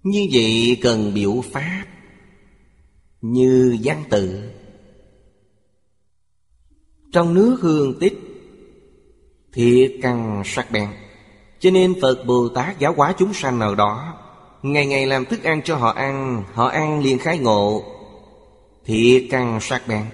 Như 0.03 0.29
vậy 0.33 0.79
cần 0.83 1.15
biểu 1.15 1.45
pháp, 1.53 1.87
Như 3.21 3.79
văn 3.83 4.05
tự. 4.11 4.52
Trong 7.13 7.35
nước 7.35 7.59
hương 7.61 7.99
tích, 7.99 8.19
thiệt 9.53 9.93
căng 10.03 10.43
sắc 10.45 10.71
bén. 10.71 10.89
Cho 11.59 11.71
nên 11.71 11.95
Phật 12.03 12.25
Bồ 12.27 12.49
Tát 12.49 12.79
giáo 12.79 12.95
hóa 12.97 13.15
chúng 13.19 13.35
sanh 13.35 13.59
nào 13.59 13.75
đó, 13.75 14.19
Ngày 14.63 14.87
ngày 14.87 15.07
làm 15.07 15.25
thức 15.25 15.43
ăn 15.43 15.63
cho 15.63 15.77
họ 15.77 15.91
ăn 15.91 16.45
Họ 16.53 16.67
ăn 16.67 17.03
liền 17.03 17.19
khai 17.19 17.39
ngộ, 17.39 17.85
Thiệt 18.85 19.25
căng 19.31 19.59
sắc 19.61 19.83
bén. 19.89 20.05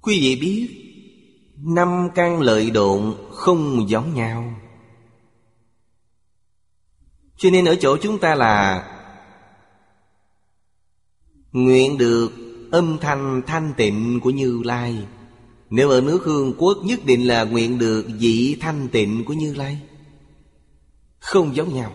Quý 0.00 0.18
vị 0.20 0.38
biết, 0.40 0.68
Năm 1.56 2.08
căn 2.14 2.40
lợi 2.40 2.70
độn 2.70 3.14
không 3.30 3.88
giống 3.88 4.14
nhau. 4.14 4.54
Cho 7.36 7.50
nên 7.50 7.64
ở 7.64 7.74
chỗ 7.80 7.96
chúng 7.96 8.18
ta 8.18 8.34
là 8.34 8.84
Nguyện 11.52 11.98
được 11.98 12.41
âm 12.72 12.98
thanh 13.00 13.42
thanh 13.46 13.72
tịnh 13.76 14.20
của 14.20 14.30
Như 14.30 14.62
Lai. 14.64 15.06
Nếu 15.70 15.90
ở 15.90 16.00
nước 16.00 16.22
hương 16.24 16.54
quốc 16.58 16.78
nhất 16.84 17.00
định 17.04 17.26
là 17.26 17.44
nguyện 17.44 17.78
được 17.78 18.06
vị 18.18 18.56
thanh 18.60 18.88
tịnh 18.88 19.24
của 19.24 19.32
Như 19.32 19.54
Lai. 19.54 19.78
Không 21.18 21.56
giống 21.56 21.74
nhau. 21.74 21.92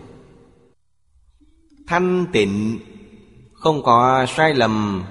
Thanh 1.86 2.26
tịnh 2.32 2.78
Không 3.52 3.82
có 3.82 4.26
sai 4.36 4.54
lầm 4.54 5.04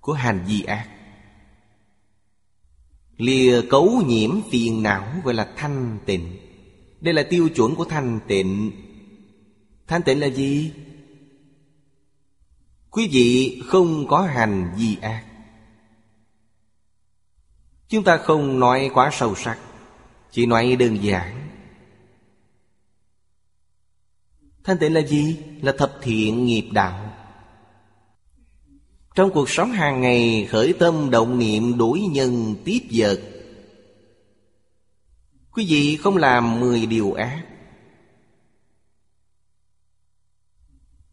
Của 0.00 0.12
hành 0.12 0.44
vi 0.48 0.62
ác. 0.62 0.88
Lìa 3.16 3.62
cấu 3.70 4.02
nhiễm 4.06 4.30
phiền 4.50 4.82
não 4.82 5.06
gọi 5.24 5.34
là 5.34 5.52
thanh 5.56 5.98
tịnh. 6.06 6.36
Đây 7.00 7.14
là 7.14 7.22
tiêu 7.22 7.48
chuẩn 7.48 7.74
của 7.74 7.84
thanh 7.84 8.20
tịnh. 8.28 8.70
Thanh 9.86 10.02
tịnh 10.02 10.20
là 10.20 10.26
gì? 10.26 10.72
Quý 12.90 13.08
vị 13.12 13.62
không 13.66 14.06
có 14.08 14.20
hành 14.20 14.72
gì 14.76 14.96
ác 15.02 15.24
Chúng 17.88 18.04
ta 18.04 18.16
không 18.16 18.60
nói 18.60 18.90
quá 18.94 19.10
sâu 19.12 19.34
sắc, 19.34 19.58
Chỉ 20.30 20.46
nói 20.46 20.76
đơn 20.76 21.02
giản. 21.02 21.48
Thanh 24.64 24.78
tịnh 24.78 24.94
là 24.94 25.00
gì? 25.00 25.36
Là 25.62 25.72
thập 25.78 25.98
thiện 26.02 26.44
nghiệp 26.44 26.68
đạo. 26.72 27.12
Trong 29.14 29.30
cuộc 29.30 29.50
sống 29.50 29.70
hàng 29.70 30.00
ngày, 30.00 30.46
khởi 30.50 30.74
tâm 30.78 31.10
động 31.10 31.38
niệm 31.38 31.78
đuổi 31.78 32.00
nhân 32.00 32.54
tiếp 32.64 32.80
vật. 32.90 33.20
Quý 35.50 35.66
vị 35.68 35.96
không 35.96 36.16
làm 36.16 36.60
mười 36.60 36.86
điều 36.86 37.12
ác. 37.12 37.49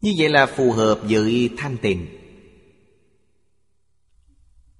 Như 0.00 0.14
vậy 0.18 0.28
là 0.28 0.46
phù 0.46 0.72
hợp 0.72 1.00
với 1.02 1.50
thanh 1.56 1.76
tịnh. 1.78 2.06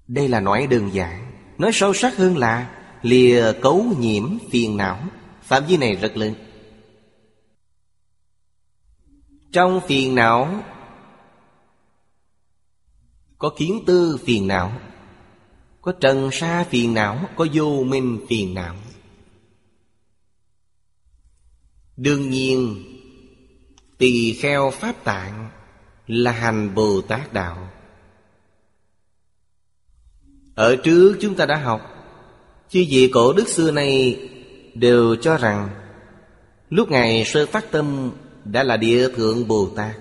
Đây 0.09 0.28
là 0.28 0.40
nói 0.40 0.66
đơn 0.66 0.90
giản. 0.92 1.33
Nói 1.59 1.70
sâu 1.74 1.94
sắc 1.94 2.16
hơn 2.16 2.37
là 2.37 2.74
Lìa 3.02 3.52
cấu 3.62 3.85
nhiễm 3.98 4.38
phiền 4.50 4.76
não. 4.76 5.02
Phạm 5.42 5.64
vi 5.66 5.76
này 5.76 5.94
rất 5.94 6.16
lớn. 6.16 6.35
Trong 9.52 9.81
phiền 9.87 10.14
não, 10.14 10.64
Có 13.38 13.50
kiến 13.57 13.83
tư 13.87 14.18
phiền 14.24 14.46
não, 14.46 14.81
Có 15.81 15.92
trần 16.00 16.31
sa 16.33 16.64
phiền 16.64 16.94
não, 16.94 17.28
Có 17.37 17.46
vô 17.52 17.85
minh 17.87 18.20
phiền 18.28 18.54
não. 18.54 18.76
Đương 21.96 22.31
nhiên 22.31 22.85
Tỳ 23.98 24.32
kheo 24.32 24.70
Pháp 24.70 25.04
Tạng 25.04 25.50
Là 26.06 26.32
hành 26.32 26.74
Bồ 26.74 27.00
Tát 27.00 27.32
Đạo 27.32 27.70
Ở 30.54 30.76
trước 30.76 31.16
chúng 31.20 31.34
ta 31.34 31.46
đã 31.46 31.56
học 31.56 31.80
Chư 32.68 32.84
vị 32.88 33.11
cổ 33.14 33.32
đức 33.32 33.48
xưa 33.48 33.70
nay 33.70 34.20
Đều 34.74 35.16
cho 35.16 35.37
rằng 35.37 35.68
Lúc 36.70 36.90
Ngài 36.90 37.24
sơ 37.24 37.46
phát 37.46 37.64
tâm 37.70 38.12
đã 38.44 38.62
là 38.62 38.76
địa 38.76 39.08
thượng 39.08 39.48
Bồ 39.48 39.68
Tát. 39.76 39.96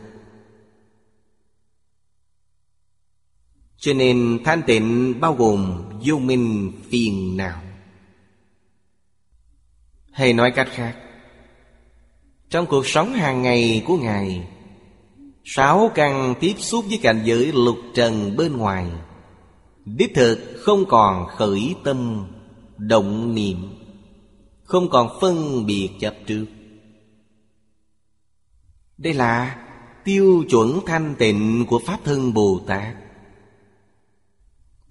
Cho 3.77 3.93
nên 3.93 4.39
thanh 4.45 4.62
tịnh 4.67 5.19
bao 5.19 5.33
gồm 5.33 5.89
vô 6.05 6.17
minh 6.17 6.71
phiền 6.89 7.38
não. 7.38 7.62
Hay 10.12 10.33
nói 10.33 10.51
cách 10.51 10.67
khác, 10.71 10.97
trong 12.49 12.65
cuộc 12.65 12.88
sống 12.88 13.13
hàng 13.13 13.41
ngày 13.41 13.83
của 13.88 13.97
Ngài, 13.97 14.47
sáu 15.45 15.91
căn 15.95 16.36
tiếp 16.39 16.53
xúc 16.57 16.86
với 16.89 16.99
cảnh 17.03 17.21
giới 17.25 17.51
lục 17.51 17.77
trần 17.93 18.36
bên 18.38 18.57
ngoài, 18.57 18.91
đích 19.86 20.12
thực 20.15 20.39
không 20.60 20.86
còn 20.86 21.27
khởi 21.27 21.75
tâm, 21.83 22.27
động 22.77 23.36
niệm, 23.36 23.57
không 24.63 24.89
còn 24.89 25.17
phân 25.21 25.65
biệt 25.65 25.89
chấp 25.99 26.15
trước. 26.27 26.45
Đây 28.97 29.13
là 29.13 29.65
tiêu 30.05 30.43
chuẩn 30.49 30.79
thanh 30.86 31.15
tịnh 31.19 31.65
của 31.69 31.79
Pháp 31.79 31.99
thân 32.03 32.33
Bồ 32.33 32.60
Tát. 32.67 32.95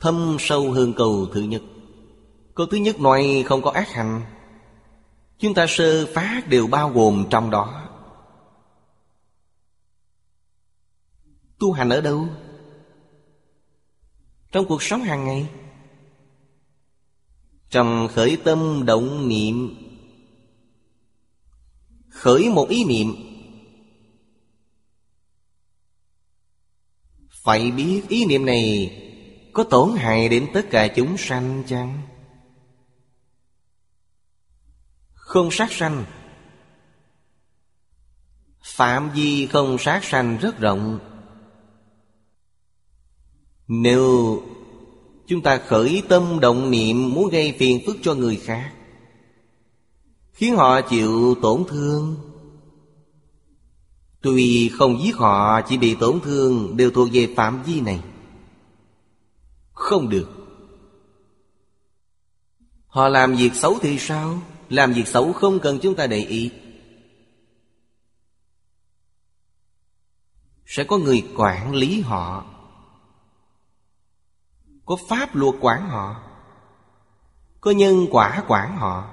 Thâm 0.00 0.36
sâu 0.40 0.70
hơn 0.72 0.92
câu 0.96 1.26
thứ 1.32 1.40
nhất. 1.40 1.62
Câu 2.54 2.66
thứ 2.66 2.76
nhất 2.76 3.00
nói 3.00 3.44
không 3.46 3.62
có 3.62 3.70
ác 3.70 3.88
hành 3.92 4.22
Chúng 5.38 5.54
ta 5.54 5.66
sơ 5.68 6.06
phát 6.14 6.48
đều 6.48 6.66
bao 6.66 6.90
gồm 6.90 7.26
trong 7.30 7.50
đó 7.50 7.88
Tu 11.58 11.72
hành 11.72 11.88
ở 11.88 12.00
đâu? 12.00 12.28
Trong 14.52 14.66
cuộc 14.68 14.82
sống 14.82 15.02
hàng 15.02 15.24
ngày 15.24 15.48
Trong 17.70 18.08
khởi 18.14 18.38
tâm 18.44 18.82
động 18.86 19.28
niệm 19.28 19.74
Khởi 22.08 22.48
một 22.48 22.68
ý 22.68 22.84
niệm 22.84 23.14
Phải 27.30 27.70
biết 27.70 28.02
ý 28.08 28.24
niệm 28.26 28.46
này 28.46 28.92
Có 29.52 29.64
tổn 29.64 29.90
hại 29.96 30.28
đến 30.28 30.46
tất 30.54 30.66
cả 30.70 30.88
chúng 30.96 31.16
sanh 31.16 31.62
chăng? 31.66 32.15
Không 35.26 35.50
sát 35.50 35.72
sanh. 35.72 36.04
Phạm 38.62 39.10
vi 39.10 39.46
không 39.46 39.78
sát 39.78 40.04
sanh 40.04 40.38
rất 40.38 40.58
rộng. 40.58 40.98
Nếu 43.68 44.42
chúng 45.26 45.42
ta 45.42 45.60
khởi 45.66 46.02
tâm 46.08 46.40
động 46.40 46.70
niệm 46.70 47.14
Muốn 47.14 47.30
gây 47.30 47.56
phiền 47.58 47.80
phức 47.86 47.96
cho 48.02 48.14
người 48.14 48.36
khác, 48.36 48.72
Khiến 50.32 50.56
họ 50.56 50.80
chịu 50.80 51.34
tổn 51.42 51.64
thương. 51.68 52.16
Tuy 54.20 54.68
không 54.68 55.02
giết 55.02 55.16
họ, 55.16 55.60
Chỉ 55.68 55.78
bị 55.78 55.94
tổn 55.94 56.20
thương 56.20 56.76
Đều 56.76 56.90
thuộc 56.90 57.08
về 57.12 57.34
phạm 57.36 57.62
vi 57.62 57.80
này. 57.80 58.00
Không 59.72 60.08
được. 60.08 60.28
Họ 62.86 63.08
làm 63.08 63.36
việc 63.36 63.54
xấu 63.54 63.78
thì 63.80 63.98
sao? 63.98 64.40
Làm 64.68 64.92
việc 64.92 65.06
xấu 65.06 65.32
không 65.32 65.60
cần 65.60 65.78
chúng 65.82 65.94
ta 65.94 66.06
để 66.06 66.18
ý. 66.18 66.50
Sẽ 70.66 70.84
có 70.84 70.98
người 70.98 71.28
quản 71.36 71.74
lý 71.74 72.00
họ. 72.00 72.44
Có 74.84 74.96
pháp 75.08 75.36
luật 75.36 75.54
quản 75.60 75.88
họ. 75.88 76.22
Có 77.60 77.70
nhân 77.70 78.06
quả 78.10 78.44
quản 78.48 78.76
họ. 78.76 79.10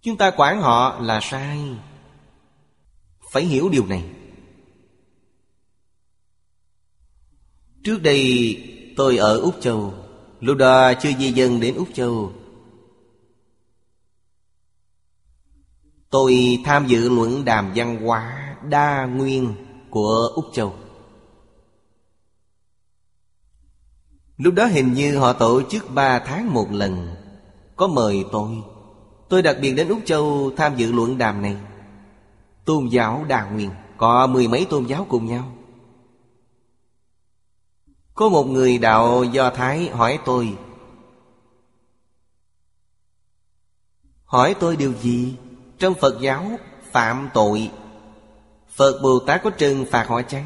Chúng 0.00 0.16
ta 0.16 0.30
quản 0.36 0.60
họ 0.60 0.98
là 1.00 1.20
sai. 1.22 1.78
Phải 3.32 3.44
hiểu 3.44 3.68
điều 3.68 3.86
này. 3.86 4.04
Trước 7.84 8.02
đây, 8.02 8.56
tôi 8.96 9.16
ở 9.16 9.38
Úc 9.38 9.56
Châu. 9.60 9.94
Lúc 10.40 10.56
đó 10.56 10.92
chưa 10.94 11.12
di 11.12 11.32
dân 11.32 11.60
đến 11.60 11.74
Úc 11.74 11.88
Châu. 11.94 12.32
Tôi 16.16 16.62
tham 16.64 16.86
dự 16.86 17.08
luận 17.08 17.44
đàm 17.44 17.72
văn 17.74 18.04
hóa 18.04 18.56
đa 18.68 19.06
nguyên 19.06 19.54
của 19.90 20.30
Úc 20.34 20.44
Châu. 20.52 20.74
Lúc 24.36 24.54
đó 24.54 24.66
hình 24.66 24.92
như 24.92 25.18
họ 25.18 25.32
tổ 25.32 25.62
chức 25.62 25.94
ba 25.94 26.18
tháng 26.18 26.54
một 26.54 26.72
lần. 26.72 27.14
Có 27.76 27.86
mời 27.86 28.24
tôi. 28.32 28.62
Tôi 29.28 29.42
đặc 29.42 29.56
biệt 29.60 29.72
đến 29.72 29.88
Úc 29.88 29.98
Châu 30.04 30.50
tham 30.56 30.76
dự 30.76 30.92
luận 30.92 31.18
đàm 31.18 31.42
này. 31.42 31.56
Tôn 32.64 32.86
giáo 32.86 33.24
đa 33.28 33.50
nguyên. 33.50 33.70
Có 33.96 34.26
mười 34.26 34.48
mấy 34.48 34.66
tôn 34.70 34.84
giáo 34.84 35.06
cùng 35.08 35.26
nhau. 35.26 35.52
Có 38.14 38.28
một 38.28 38.44
người 38.44 38.78
đạo 38.78 39.24
Do 39.24 39.50
Thái 39.50 39.88
hỏi 39.88 40.18
tôi 40.24 40.56
Hỏi 44.24 44.54
tôi 44.60 44.76
điều 44.76 44.92
gì? 44.92 45.36
Trong 45.78 45.94
Phật 45.94 46.20
giáo 46.20 46.58
phạm 46.92 47.28
tội. 47.34 47.70
Phật 48.76 49.00
Bồ 49.02 49.18
Tát 49.18 49.42
có 49.42 49.50
trừng 49.50 49.86
phạt 49.90 50.06
họ 50.08 50.22
chăng? 50.22 50.44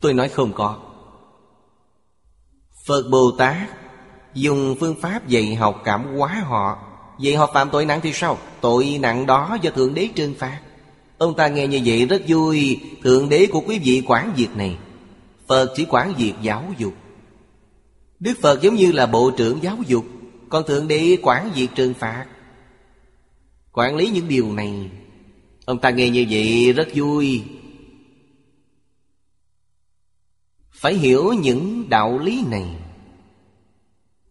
Tôi 0.00 0.14
nói 0.14 0.28
không 0.28 0.52
có. 0.52 0.78
Phật 2.86 3.02
Bồ 3.10 3.30
Tát 3.38 3.68
Dùng 4.36 4.76
phương 4.80 4.94
pháp 5.00 5.28
dạy 5.28 5.54
học 5.54 5.82
cảm 5.84 6.16
hóa 6.16 6.44
họ. 6.46 6.78
Vậy 7.18 7.34
họ 7.36 7.50
phạm 7.54 7.70
tội 7.70 7.84
nặng 7.84 8.00
thì 8.02 8.12
sao? 8.12 8.38
Tội 8.60 8.98
nặng 9.00 9.26
đó 9.26 9.58
do 9.62 9.70
Thượng 9.70 9.94
Đế 9.94 10.08
trừng 10.14 10.34
phạt. 10.38 10.60
Ông 11.18 11.34
ta 11.34 11.48
nghe 11.48 11.66
như 11.66 11.80
vậy 11.84 12.06
rất 12.06 12.22
vui. 12.28 12.80
Thượng 13.02 13.28
Đế 13.28 13.46
của 13.52 13.60
quý 13.60 13.80
vị 13.84 14.02
quản 14.06 14.32
việc 14.36 14.56
này. 14.56 14.78
Phật 15.46 15.72
chỉ 15.76 15.86
quản 15.88 16.14
việc 16.14 16.32
giáo 16.42 16.64
dục. 16.78 16.92
Đức 18.20 18.34
Phật 18.42 18.62
giống 18.62 18.74
như 18.74 18.92
là 18.92 19.06
bộ 19.06 19.30
trưởng 19.36 19.62
giáo 19.62 19.76
dục. 19.86 20.04
Còn 20.48 20.66
Thượng 20.66 20.88
Đế 20.88 21.16
quản 21.22 21.50
việc 21.54 21.68
trừng 21.74 21.94
phạt. 21.94 22.26
Quản 23.76 23.96
lý 23.96 24.10
những 24.10 24.28
điều 24.28 24.52
này. 24.52 24.90
Ông 25.64 25.78
ta 25.78 25.90
nghe 25.90 26.10
như 26.10 26.26
vậy 26.30 26.72
rất 26.72 26.88
vui. 26.94 27.42
Phải 30.70 30.94
hiểu 30.94 31.32
những 31.32 31.88
đạo 31.88 32.18
lý 32.18 32.44
này. 32.50 32.76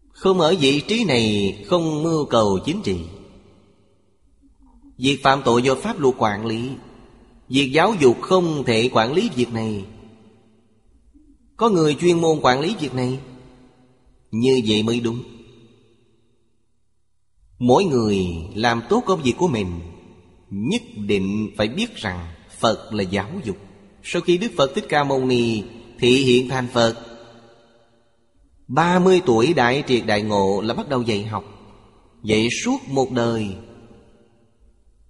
Không 0.08 0.40
ở 0.40 0.54
vị 0.60 0.80
trí 0.80 1.04
này, 1.04 1.56
Không 1.66 2.02
mưu 2.02 2.24
cầu 2.24 2.58
chính 2.64 2.82
trị. 2.82 2.98
Việc 4.98 5.20
phạm 5.22 5.42
tội 5.44 5.62
do 5.62 5.74
pháp 5.74 6.00
luật 6.00 6.14
quản 6.18 6.46
lý, 6.46 6.70
Việc 7.48 7.70
giáo 7.72 7.94
dục 8.00 8.16
không 8.22 8.64
thể 8.66 8.90
quản 8.92 9.12
lý 9.12 9.30
việc 9.36 9.52
này. 9.52 9.84
Có 11.56 11.68
người 11.68 11.94
chuyên 11.94 12.20
môn 12.20 12.38
quản 12.42 12.60
lý 12.60 12.76
việc 12.80 12.94
này, 12.94 13.18
Như 14.30 14.60
vậy 14.66 14.82
mới 14.82 15.00
đúng. 15.00 15.35
Mỗi 17.58 17.84
người 17.84 18.26
làm 18.54 18.82
tốt 18.88 19.02
công 19.06 19.22
việc 19.22 19.34
của 19.38 19.48
mình, 19.48 19.80
Nhất 20.50 20.82
định 20.96 21.50
phải 21.56 21.68
biết 21.68 21.96
rằng 21.96 22.26
Phật 22.58 22.92
là 22.92 23.02
giáo 23.02 23.30
dục. 23.44 23.56
Sau 24.02 24.22
khi 24.22 24.38
Đức 24.38 24.52
Phật 24.56 24.74
Thích 24.74 24.84
Ca 24.88 25.04
Mâu 25.04 25.24
Ni 25.24 25.62
Thị 25.98 26.24
hiện 26.24 26.48
thành 26.48 26.68
Phật 26.72 26.94
30 28.68 29.22
tuổi 29.26 29.54
đại 29.54 29.84
triệt 29.86 30.06
đại 30.06 30.22
ngộ 30.22 30.60
là 30.60 30.74
bắt 30.74 30.88
đầu 30.88 31.02
dạy 31.02 31.22
học. 31.22 31.44
Dạy 32.22 32.48
suốt 32.64 32.78
một 32.88 33.12
đời 33.12 33.48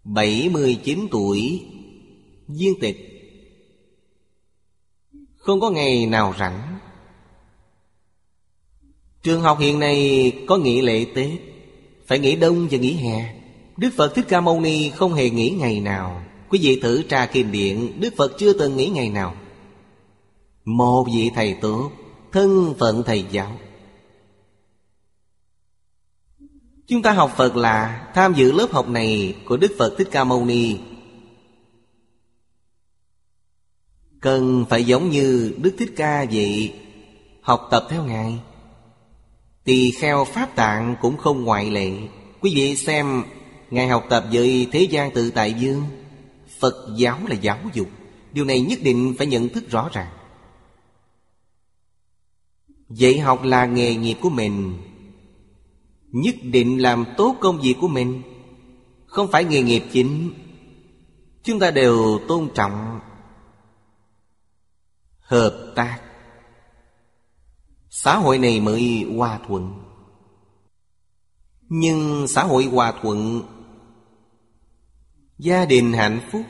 79 0.05 1.09
tuổi 1.11 1.67
Viên 2.49 2.81
tịch. 2.81 2.97
Không 5.37 5.61
có 5.61 5.71
ngày 5.71 6.07
nào 6.07 6.35
rảnh. 6.39 6.79
Trường 9.23 9.41
học 9.41 9.59
hiện 9.61 9.79
nay 9.79 10.33
có 10.47 10.57
nghỉ 10.57 10.81
lễ 10.81 11.07
Tết. 11.15 11.56
Phải 12.07 12.19
nghỉ 12.19 12.37
đông 12.37 12.69
và 12.71 12.79
nghỉ 12.79 12.93
hè. 12.93 13.35
Đức 13.77 13.91
Phật 13.97 14.15
Thích 14.15 14.25
Ca 14.29 14.41
Mâu 14.41 14.61
Ni 14.61 14.91
không 14.91 15.15
hề 15.15 15.31
nghỉ 15.31 15.51
ngày 15.51 15.81
nào. 15.81 16.23
Quý 16.49 16.59
vị 16.63 16.81
thử 16.83 17.03
tra 17.03 17.27
kinh 17.27 17.53
điển 17.53 18.01
Đức 18.01 18.15
Phật 18.17 18.33
chưa 18.39 18.53
từng 18.53 18.77
nghỉ 18.77 18.87
ngày 18.87 19.09
nào. 19.09 19.35
Một 20.65 21.07
vị 21.15 21.31
thầy 21.35 21.55
tốt, 21.55 21.91
Thân 22.33 22.75
phận 22.79 23.03
thầy 23.07 23.25
giáo. 23.31 23.59
Chúng 26.87 27.03
ta 27.03 27.13
học 27.13 27.33
Phật 27.37 27.57
là 27.57 28.09
Tham 28.15 28.35
dự 28.35 28.53
lớp 28.53 28.67
học 28.71 28.89
này 28.89 29.35
của 29.45 29.57
Đức 29.57 29.73
Phật 29.79 29.95
Thích 29.99 30.09
Ca 30.11 30.25
Mâu 30.25 30.45
Ni. 30.45 30.77
Cần 34.21 34.65
phải 34.69 34.85
giống 34.85 35.11
như 35.11 35.55
Đức 35.59 35.75
Thích 35.79 35.93
Ca 35.97 36.27
vậy, 36.33 36.75
Học 37.41 37.69
tập 37.71 37.87
theo 37.91 38.05
Ngài. 38.05 38.39
Tỳ 39.67 39.91
kheo 39.91 40.25
Pháp 40.25 40.57
Tạng 40.57 40.97
cũng 41.01 41.17
không 41.17 41.45
ngoại 41.45 41.71
lệ. 41.71 41.91
Quý 42.41 42.53
vị 42.55 42.77
xem, 42.77 43.23
Ngài 43.71 43.89
học 43.89 44.05
tập 44.11 44.25
với 44.33 44.69
thế 44.73 44.81
gian 44.81 45.11
tự 45.11 45.31
tại 45.31 45.53
dương. 45.53 45.83
Phật 46.61 46.75
giáo 46.97 47.19
là 47.29 47.35
giáo 47.35 47.59
dục. 47.73 47.89
Điều 48.33 48.45
này 48.45 48.61
nhất 48.61 48.79
định 48.83 49.15
phải 49.19 49.27
nhận 49.27 49.49
thức 49.49 49.71
rõ 49.71 49.89
ràng. 49.93 50.13
Dạy 52.91 53.19
học 53.19 53.45
là 53.45 53.67
nghề 53.67 53.95
nghiệp 53.95 54.17
của 54.21 54.31
mình. 54.31 54.79
Nhất 56.13 56.35
định 56.43 56.83
làm 56.83 57.05
tốt 57.17 57.37
công 57.41 57.61
việc 57.61 57.75
của 57.81 57.89
mình. 57.89 58.23
Không 59.07 59.31
phải 59.33 59.45
nghề 59.45 59.63
nghiệp 59.63 59.83
chính. 59.93 60.33
Chúng 61.43 61.59
ta 61.59 61.71
đều 61.71 62.21
tôn 62.29 62.49
trọng 62.55 63.01
Hợp 65.21 65.73
tác 65.75 66.06
Xã 68.07 68.17
hội 68.17 68.39
này 68.39 68.61
mới 68.61 69.05
hòa 69.17 69.41
thuận. 69.47 69.75
Nhưng 71.69 72.29
xã 72.29 72.45
hội 72.45 72.65
hòa 72.65 72.93
thuận, 73.03 73.43
Gia 75.39 75.65
đình 75.65 75.93
hạnh 75.93 76.21
phúc, 76.33 76.43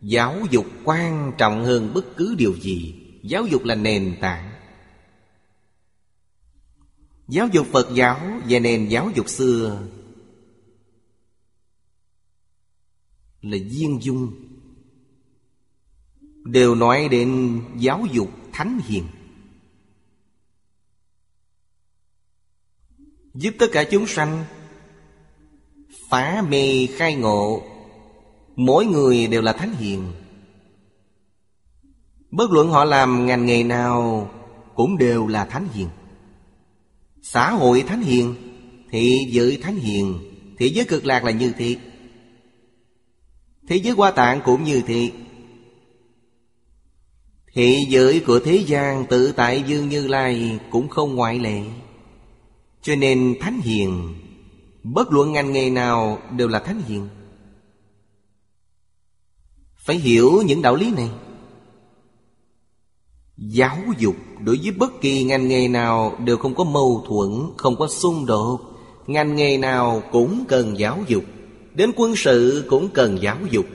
Giáo 0.00 0.36
dục 0.50 0.66
quan 0.84 1.32
trọng 1.38 1.64
hơn 1.64 1.90
bất 1.94 2.16
cứ 2.16 2.34
điều 2.38 2.54
gì. 2.54 2.94
Giáo 3.22 3.46
dục 3.46 3.64
là 3.64 3.74
nền 3.74 4.16
tảng. 4.20 4.52
Giáo 7.28 7.48
dục 7.52 7.66
Phật 7.72 7.88
giáo 7.94 8.20
và 8.48 8.58
nền 8.58 8.88
giáo 8.88 9.10
dục 9.14 9.28
xưa 9.28 9.82
Là 13.40 13.56
duyên 13.70 13.98
dung. 14.02 14.32
Đều 16.44 16.74
nói 16.74 17.08
đến 17.08 17.60
giáo 17.78 18.06
dục 18.12 18.30
thánh 18.52 18.80
hiền. 18.84 19.04
Giúp 23.34 23.54
tất 23.58 23.66
cả 23.72 23.84
chúng 23.84 24.06
sanh. 24.06 24.44
Phá 26.08 26.44
mê 26.48 26.86
khai 26.86 27.14
ngộ. 27.14 27.62
Mỗi 28.56 28.86
người 28.86 29.26
đều 29.26 29.42
là 29.42 29.52
thánh 29.52 29.74
hiền. 29.74 30.12
Bất 32.30 32.50
luận 32.50 32.68
họ 32.68 32.84
làm 32.84 33.26
ngành 33.26 33.46
nghề 33.46 33.62
nào 33.62 34.30
Cũng 34.74 34.98
đều 34.98 35.26
là 35.26 35.44
thánh 35.44 35.68
hiền. 35.72 35.88
Xã 37.22 37.50
hội 37.50 37.84
thánh 37.88 38.02
hiền 38.02 38.34
Thị 38.90 39.18
giới 39.30 39.58
thánh 39.62 39.76
hiền, 39.76 40.18
Thế 40.58 40.66
giới 40.66 40.84
cực 40.84 41.06
lạc 41.06 41.24
là 41.24 41.30
như 41.30 41.52
thế. 41.58 41.76
Thế 43.68 43.76
giới 43.76 43.94
hoa 43.94 44.10
tạng 44.10 44.40
cũng 44.44 44.64
như 44.64 44.82
thế. 44.86 45.10
Thị 47.54 47.86
giới 47.88 48.20
của 48.20 48.40
thế 48.44 48.56
gian 48.66 49.06
tự 49.06 49.32
tại 49.32 49.64
dương 49.66 49.88
như 49.88 50.06
lai 50.06 50.58
Cũng 50.70 50.88
không 50.88 51.14
ngoại 51.14 51.38
lệ. 51.38 51.62
Cho 52.82 52.96
nên 52.96 53.36
thánh 53.40 53.60
hiền 53.60 54.14
Bất 54.82 55.12
luận 55.12 55.32
ngành 55.32 55.52
nghề 55.52 55.70
nào 55.70 56.18
đều 56.36 56.48
là 56.48 56.58
thánh 56.58 56.82
hiền. 56.86 57.08
Phải 59.76 59.96
hiểu 59.96 60.42
những 60.46 60.62
đạo 60.62 60.76
lý 60.76 60.92
này. 60.96 61.10
Giáo 63.36 63.78
dục 63.98 64.16
đối 64.40 64.58
với 64.62 64.70
bất 64.70 65.00
kỳ 65.00 65.24
ngành 65.24 65.48
nghề 65.48 65.68
nào 65.68 66.16
đều 66.24 66.36
không 66.36 66.54
có 66.54 66.64
mâu 66.64 67.04
thuẫn, 67.08 67.56
không 67.56 67.76
có 67.76 67.88
xung 67.88 68.26
đột. 68.26 68.60
Ngành 69.06 69.36
nghề 69.36 69.58
nào 69.58 70.02
cũng 70.12 70.44
cần 70.48 70.78
giáo 70.78 70.98
dục 71.06 71.24
Đến 71.74 71.92
quân 71.96 72.16
sự 72.16 72.64
cũng 72.68 72.88
cần 72.88 73.18
giáo 73.22 73.38
dục. 73.50 73.66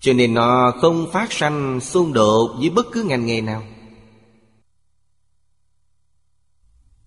Cho 0.00 0.12
nên 0.12 0.34
nó 0.34 0.72
không 0.80 1.06
phát 1.12 1.32
sanh 1.32 1.80
xung 1.80 2.12
đột 2.12 2.56
với 2.58 2.70
bất 2.70 2.86
cứ 2.92 3.02
ngành 3.02 3.26
nghề 3.26 3.40
nào. 3.40 3.62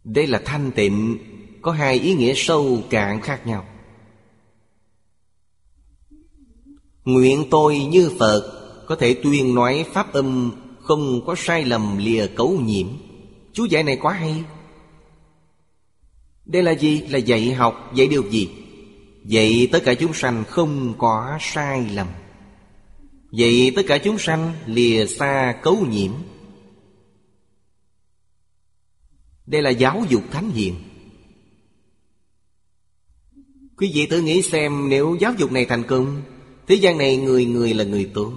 Đây 0.03 0.27
là 0.27 0.41
thanh 0.45 0.71
tịnh, 0.71 1.17
Có 1.61 1.71
hai 1.71 1.99
ý 1.99 2.13
nghĩa 2.13 2.33
sâu 2.35 2.81
cạn 2.89 3.21
khác 3.21 3.47
nhau. 3.47 3.65
Nguyện 7.05 7.45
tôi 7.51 7.77
như 7.77 8.11
Phật, 8.19 8.69
Có 8.87 8.95
thể 8.95 9.13
tuyên 9.13 9.55
nói 9.55 9.85
pháp 9.93 10.13
âm 10.13 10.51
Không 10.79 11.25
có 11.25 11.35
sai 11.37 11.65
lầm 11.65 11.97
lìa 11.97 12.27
cấu 12.27 12.49
nhiễm. 12.49 12.87
Chú 13.53 13.65
giải 13.65 13.83
này 13.83 13.97
quá 14.01 14.13
hay. 14.13 14.43
Đây 16.45 16.63
là 16.63 16.71
gì? 16.71 17.01
Là 17.09 17.17
dạy 17.17 17.53
học, 17.53 17.91
Dạy 17.95 18.07
điều 18.07 18.23
gì? 18.29 18.49
Dạy 19.25 19.67
tất 19.71 19.83
cả 19.85 19.93
chúng 19.93 20.13
sanh 20.13 20.43
không 20.47 20.93
có 20.97 21.37
sai 21.41 21.89
lầm. 21.93 22.07
Dạy 23.31 23.71
tất 23.75 23.81
cả 23.87 23.97
chúng 23.97 24.17
sanh 24.17 24.53
lìa 24.65 25.05
xa 25.05 25.55
cấu 25.63 25.85
nhiễm. 25.89 26.11
Đây 29.53 29.61
là 29.61 29.69
giáo 29.69 30.03
dục 30.09 30.23
thánh 30.31 30.51
hiền. 30.51 30.75
Quý 33.77 33.91
vị 33.93 34.05
tự 34.09 34.21
nghĩ 34.21 34.41
xem 34.41 34.89
nếu 34.89 35.15
giáo 35.19 35.33
dục 35.37 35.51
này 35.51 35.65
thành 35.65 35.83
công, 35.83 36.21
Thế 36.67 36.75
gian 36.75 36.97
này 36.97 37.17
người 37.17 37.45
người 37.45 37.73
là 37.73 37.83
người 37.83 38.11
tốt. 38.13 38.33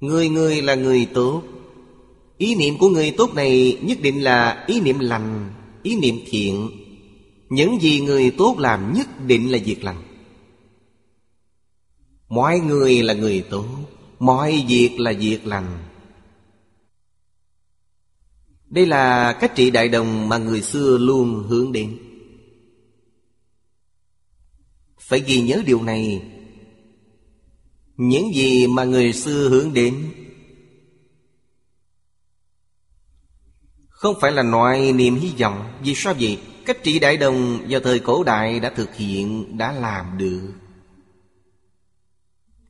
Người 0.00 0.28
người 0.28 0.62
là 0.62 0.74
người 0.74 1.06
tốt. 1.14 1.42
Ý 2.38 2.54
niệm 2.54 2.78
của 2.78 2.88
người 2.88 3.10
tốt 3.10 3.34
này 3.34 3.78
nhất 3.82 3.98
định 4.00 4.24
là 4.24 4.64
ý 4.66 4.80
niệm 4.80 4.98
lành, 4.98 5.52
Ý 5.82 5.96
niệm 5.96 6.14
thiện. 6.26 6.70
Những 7.48 7.80
gì 7.80 8.00
người 8.00 8.30
tốt 8.30 8.56
làm 8.58 8.92
nhất 8.92 9.26
định 9.26 9.52
là 9.52 9.58
việc 9.64 9.84
lành. 9.84 10.02
Mọi 12.28 12.60
người 12.60 13.02
là 13.02 13.14
người 13.14 13.44
tốt, 13.50 13.66
Mọi 14.18 14.64
việc 14.68 15.00
là 15.00 15.12
việc 15.12 15.46
lành. 15.46 15.78
Đây 18.74 18.86
là 18.86 19.32
cách 19.40 19.52
trị 19.54 19.70
đại 19.70 19.88
đồng 19.88 20.28
mà 20.28 20.38
người 20.38 20.62
xưa 20.62 20.98
luôn 20.98 21.44
hướng 21.48 21.72
đến. 21.72 21.98
Phải 25.00 25.20
ghi 25.20 25.40
nhớ 25.40 25.62
điều 25.66 25.82
này. 25.82 26.22
Những 27.96 28.34
gì 28.34 28.66
mà 28.66 28.84
người 28.84 29.12
xưa 29.12 29.48
hướng 29.48 29.74
đến 29.74 30.10
Không 33.88 34.16
phải 34.20 34.32
là 34.32 34.42
loại 34.42 34.92
niềm 34.92 35.16
hy 35.16 35.32
vọng 35.38 35.72
Vì 35.82 35.94
sao 35.94 36.14
vậy? 36.20 36.40
Cách 36.66 36.78
trị 36.82 36.98
đại 36.98 37.16
đồng 37.16 37.66
vào 37.68 37.80
thời 37.80 37.98
cổ 37.98 38.24
đại 38.24 38.60
đã 38.60 38.70
thực 38.70 38.94
hiện, 38.94 39.58
đã 39.58 39.72
làm 39.72 40.18
được. 40.18 40.52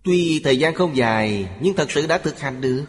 Tuy 0.03 0.41
thời 0.45 0.59
gian 0.59 0.75
không 0.75 0.97
dài 0.97 1.49
Nhưng 1.61 1.77
thật 1.77 1.91
sự 1.91 2.07
đã 2.07 2.19
thực 2.19 2.41
hành 2.41 2.61
được. 2.61 2.85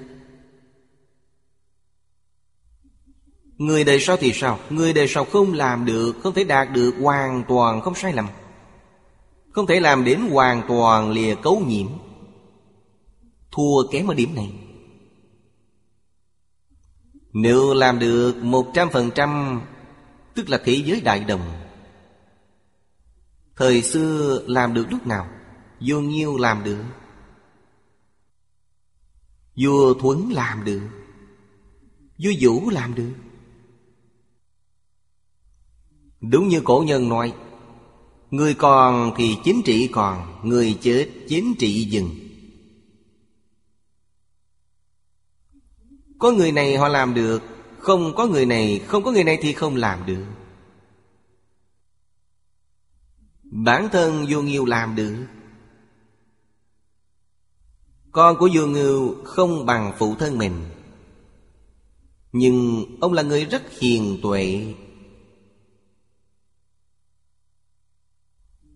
Người 3.58 3.84
đời 3.84 4.00
sau 4.00 4.18
thì 4.18 4.32
sao? 4.34 4.60
Người 4.70 4.94
đời 4.94 5.08
sau 5.08 5.26
không 5.26 5.54
làm 5.54 5.86
được, 5.86 6.13
Không 6.24 6.34
thể 6.34 6.44
đạt 6.44 6.68
được, 6.74 6.94
hoàn 7.02 7.44
toàn 7.48 7.82
không 7.82 7.96
sai 7.96 8.13
lầm. 8.13 8.28
Không 9.52 9.68
thể 9.68 9.80
làm 9.80 10.04
đến 10.04 10.20
hoàn 10.30 10.62
toàn 10.68 11.12
lìa 11.12 11.36
cấu 11.36 11.60
nhiễm. 11.68 11.88
Thua 13.52 13.88
kém 13.91 14.08
ở 14.08 14.13
điểm 14.13 14.36
này. 14.36 14.54
Nếu 17.34 17.74
làm 17.74 18.00
được 18.00 18.36
một 18.36 18.72
trăm 18.74 18.89
phần 18.89 19.12
trăm, 19.15 19.62
Tức 20.36 20.50
là 20.50 20.62
thế 20.65 20.74
giới 20.86 21.02
đại 21.02 21.20
đồng. 21.20 21.41
Thời 23.56 23.82
xưa 23.82 24.44
làm 24.48 24.74
được 24.74 24.88
lúc 24.91 25.08
nào? 25.08 25.28
Vô 25.80 26.00
Nhiêu 26.00 26.38
làm 26.38 26.63
được. 26.63 26.84
Vua 29.58 29.94
Thuấn 29.94 30.30
làm 30.32 30.63
được. 30.65 30.89
Vua 32.18 32.32
Vũ 32.41 32.70
làm 32.70 32.96
được. 32.96 33.13
Đúng 36.30 36.48
như 36.48 36.62
cổ 36.64 36.84
nhân 36.88 37.10
nói, 37.10 37.34
Người 38.32 38.54
còn 38.54 39.14
thì 39.18 39.38
chính 39.44 39.62
trị 39.66 39.88
còn, 39.88 40.40
Người 40.44 40.78
chết 40.82 41.10
chính 41.28 41.56
trị 41.60 41.84
dừng. 41.84 42.10
Có 46.20 46.32
người 46.32 46.52
này 46.52 46.78
họ 46.78 46.88
làm 46.88 47.14
được, 47.14 47.44
Không 47.80 48.16
có 48.16 48.26
người 48.26 48.46
này, 48.46 48.82
Không 48.88 49.04
có 49.04 49.12
người 49.12 49.24
này 49.24 49.38
thì 49.42 49.54
không 49.54 49.76
làm 49.76 50.06
được. 50.06 50.26
Bản 53.44 53.90
thân 53.92 54.26
vô 54.30 54.42
nghiêu 54.42 54.66
làm 54.66 54.96
được. 54.96 55.26
Con 58.12 58.38
của 58.38 58.50
vô 58.54 58.68
nghiêu 58.68 59.16
không 59.24 59.66
bằng 59.66 59.94
phụ 59.98 60.16
thân 60.16 60.38
mình. 60.38 60.66
Nhưng 62.32 62.86
ông 63.02 63.14
là 63.14 63.22
người 63.22 63.46
rất 63.46 63.80
hiền 63.80 64.20
tuệ 64.24 64.74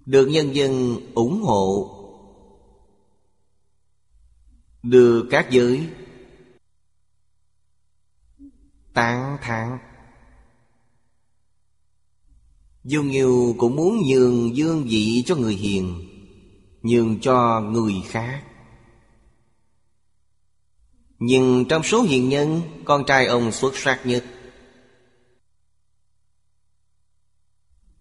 Được 0.10 0.28
nhân 0.28 0.56
dân 0.56 1.00
ủng 1.14 1.42
hộ. 1.42 1.96
Được 4.84 5.28
các 5.32 5.48
giới 5.52 5.88
Tán 8.94 9.38
thán. 9.42 9.78
Dù 12.84 13.04
nhiều 13.04 13.56
cũng 13.58 13.76
muốn 13.76 14.02
nhường 14.08 14.56
dương 14.56 14.84
vị 14.90 15.24
cho 15.26 15.36
người 15.36 15.56
hiền, 15.56 16.10
Nhường 16.82 17.20
cho 17.20 17.62
người 17.62 17.94
khác. 18.08 18.44
Nhưng 21.20 21.66
trong 21.70 21.84
số 21.84 22.02
hiền 22.02 22.30
nhân, 22.30 22.62
Con 22.86 23.04
trai 23.08 23.26
ông 23.26 23.52
xuất 23.52 23.78
sắc 23.78 24.06
nhất. 24.06 24.26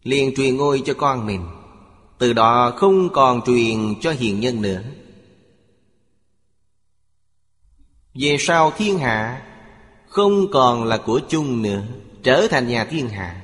Liền 0.02 0.34
truyền 0.36 0.56
ngôi 0.56 0.82
cho 0.86 0.94
con 0.94 1.26
mình 1.26 1.57
từ 2.18 2.32
đó 2.32 2.72
không 2.76 3.08
còn 3.12 3.40
truyền 3.46 4.00
cho 4.00 4.12
hiền 4.12 4.40
nhân 4.40 4.62
nữa. 4.62 4.82
Về 8.14 8.36
sau 8.40 8.72
thiên 8.76 8.98
hạ, 8.98 9.42
Không 10.08 10.50
còn 10.52 10.84
là 10.84 10.96
của 10.96 11.20
chung 11.28 11.62
nữa, 11.62 11.82
Trở 12.22 12.46
thành 12.50 12.68
nhà 12.68 12.84
thiên 12.84 13.08
hạ. 13.08 13.42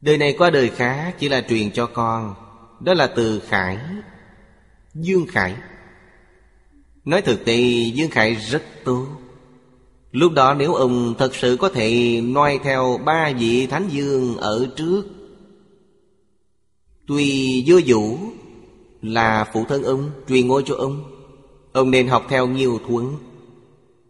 Đời 0.00 0.18
này 0.18 0.34
qua 0.38 0.50
đời 0.50 0.68
khác 0.68 1.14
Chỉ 1.18 1.28
là 1.28 1.40
truyền 1.40 1.70
cho 1.70 1.86
con, 1.86 2.34
Đó 2.80 2.94
là 2.94 3.06
từ 3.06 3.40
Khải, 3.40 3.78
Dương 4.94 5.26
Khải. 5.26 5.54
Nói 7.04 7.22
thực 7.22 7.44
tế 7.44 7.56
Dương 7.94 8.10
Khải 8.10 8.34
rất 8.34 8.62
tốt. 8.84 9.06
Lúc 10.12 10.32
đó 10.32 10.54
nếu 10.54 10.74
ông 10.74 11.14
thật 11.18 11.34
sự 11.34 11.56
có 11.60 11.68
thể 11.68 12.20
noi 12.24 12.60
theo 12.64 13.00
ba 13.04 13.32
vị 13.38 13.66
Thánh 13.66 13.88
Dương 13.88 14.36
ở 14.36 14.66
trước 14.76 15.04
Tuy 17.06 17.64
vô 17.66 17.80
vũ 17.86 18.18
là 19.02 19.50
phụ 19.52 19.64
thân 19.68 19.82
ông, 19.82 20.10
Truyền 20.28 20.48
ngôi 20.48 20.62
cho 20.66 20.74
ông 20.74 21.10
Ông 21.72 21.90
nên 21.90 22.08
học 22.08 22.26
theo 22.28 22.46
nhiều 22.46 22.80
thuấn, 22.88 23.16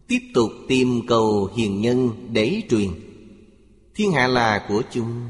Tiếp 0.09 0.21
tục 0.35 0.51
tìm 0.69 1.07
cầu 1.07 1.51
hiền 1.57 1.81
nhân 1.81 2.11
để 2.33 2.63
truyền. 2.71 2.91
Thiên 3.95 4.13
hạ 4.13 4.27
là 4.27 4.67
của 4.69 4.83
chung. 4.91 5.21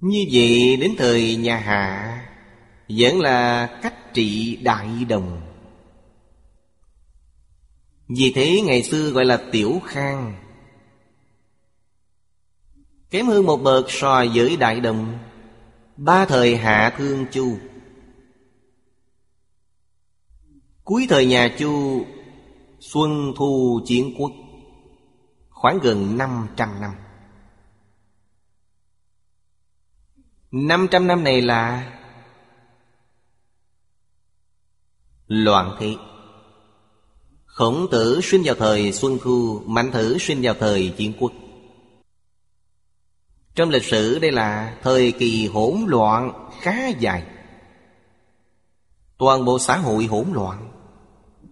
Như 0.00 0.24
vậy 0.32 0.76
đến 0.76 0.94
thời 0.98 1.36
nhà 1.36 1.56
Hạ, 1.56 2.20
Vẫn 2.88 3.20
là 3.20 3.66
cách 3.82 4.14
trị 4.14 4.58
đại 4.62 4.88
đồng. 5.08 5.40
Vì 8.08 8.32
thế 8.34 8.60
ngày 8.60 8.82
xưa 8.82 9.10
gọi 9.10 9.24
là 9.24 9.36
Tiểu 9.52 9.80
Khang. 9.86 10.34
Kém 13.10 13.26
hơn 13.26 13.46
một 13.46 13.56
bậc 13.56 13.90
so 13.90 14.24
với 14.34 14.56
đại 14.56 14.80
đồng 14.80 15.18
Ba 16.00 16.26
thời 16.26 16.56
hạ 16.56 16.94
thương 16.98 17.26
chu. 17.32 17.58
Cuối 20.84 21.06
thời 21.08 21.26
nhà 21.26 21.56
chu, 21.58 22.04
Xuân 22.80 23.32
thu 23.36 23.80
chiến 23.86 24.14
quốc, 24.18 24.32
Khoảng 25.50 25.78
gần 25.82 26.18
500 26.18 26.80
năm. 26.80 26.90
500 30.50 31.06
năm 31.06 31.24
này 31.24 31.42
là 31.42 31.92
Loạn 35.26 35.76
thế. 35.80 35.96
Khổng 37.44 37.86
tử 37.90 38.20
sinh 38.22 38.42
vào 38.44 38.54
thời 38.54 38.92
Xuân 38.92 39.18
Thu 39.22 39.62
Mạnh 39.66 39.90
thử 39.92 40.18
sinh 40.18 40.38
vào 40.42 40.54
thời 40.54 40.94
Chiến 40.96 41.12
Quốc 41.20 41.32
trong 43.54 43.70
lịch 43.70 43.84
sử 43.84 44.18
đây 44.18 44.32
là 44.32 44.76
thời 44.82 45.12
kỳ 45.12 45.46
hỗn 45.46 45.84
loạn 45.86 46.48
khá 46.60 46.88
dài. 46.88 47.24
Toàn 49.18 49.44
bộ 49.44 49.58
xã 49.58 49.76
hội 49.76 50.04
hỗn 50.04 50.26
loạn. 50.32 50.72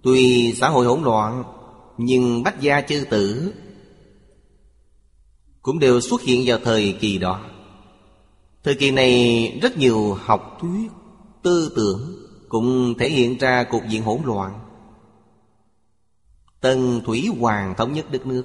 Tuy 0.02 0.52
xã 0.52 0.68
hội 0.68 0.86
hỗn 0.86 1.02
loạn 1.02 1.44
Nhưng 1.98 2.42
bách 2.42 2.60
gia 2.60 2.80
chư 2.80 3.04
tử 3.10 3.54
Cũng 5.62 5.78
đều 5.78 6.00
xuất 6.00 6.22
hiện 6.22 6.42
vào 6.46 6.58
thời 6.64 6.96
kỳ 7.00 7.18
đó. 7.18 7.40
Thời 8.64 8.74
kỳ 8.74 8.90
này 8.90 9.58
rất 9.62 9.76
nhiều 9.76 10.14
học 10.14 10.58
thuyết, 10.60 10.90
tư 11.42 11.72
tưởng 11.76 12.16
Cũng 12.48 12.94
thể 12.98 13.08
hiện 13.08 13.38
ra 13.38 13.64
cục 13.64 13.82
diện 13.88 14.02
hỗn 14.02 14.18
loạn. 14.24 14.60
Tần 16.60 17.00
Thủy 17.04 17.28
Hoàng 17.40 17.74
thống 17.76 17.92
nhất 17.92 18.06
đất 18.10 18.26
nước. 18.26 18.44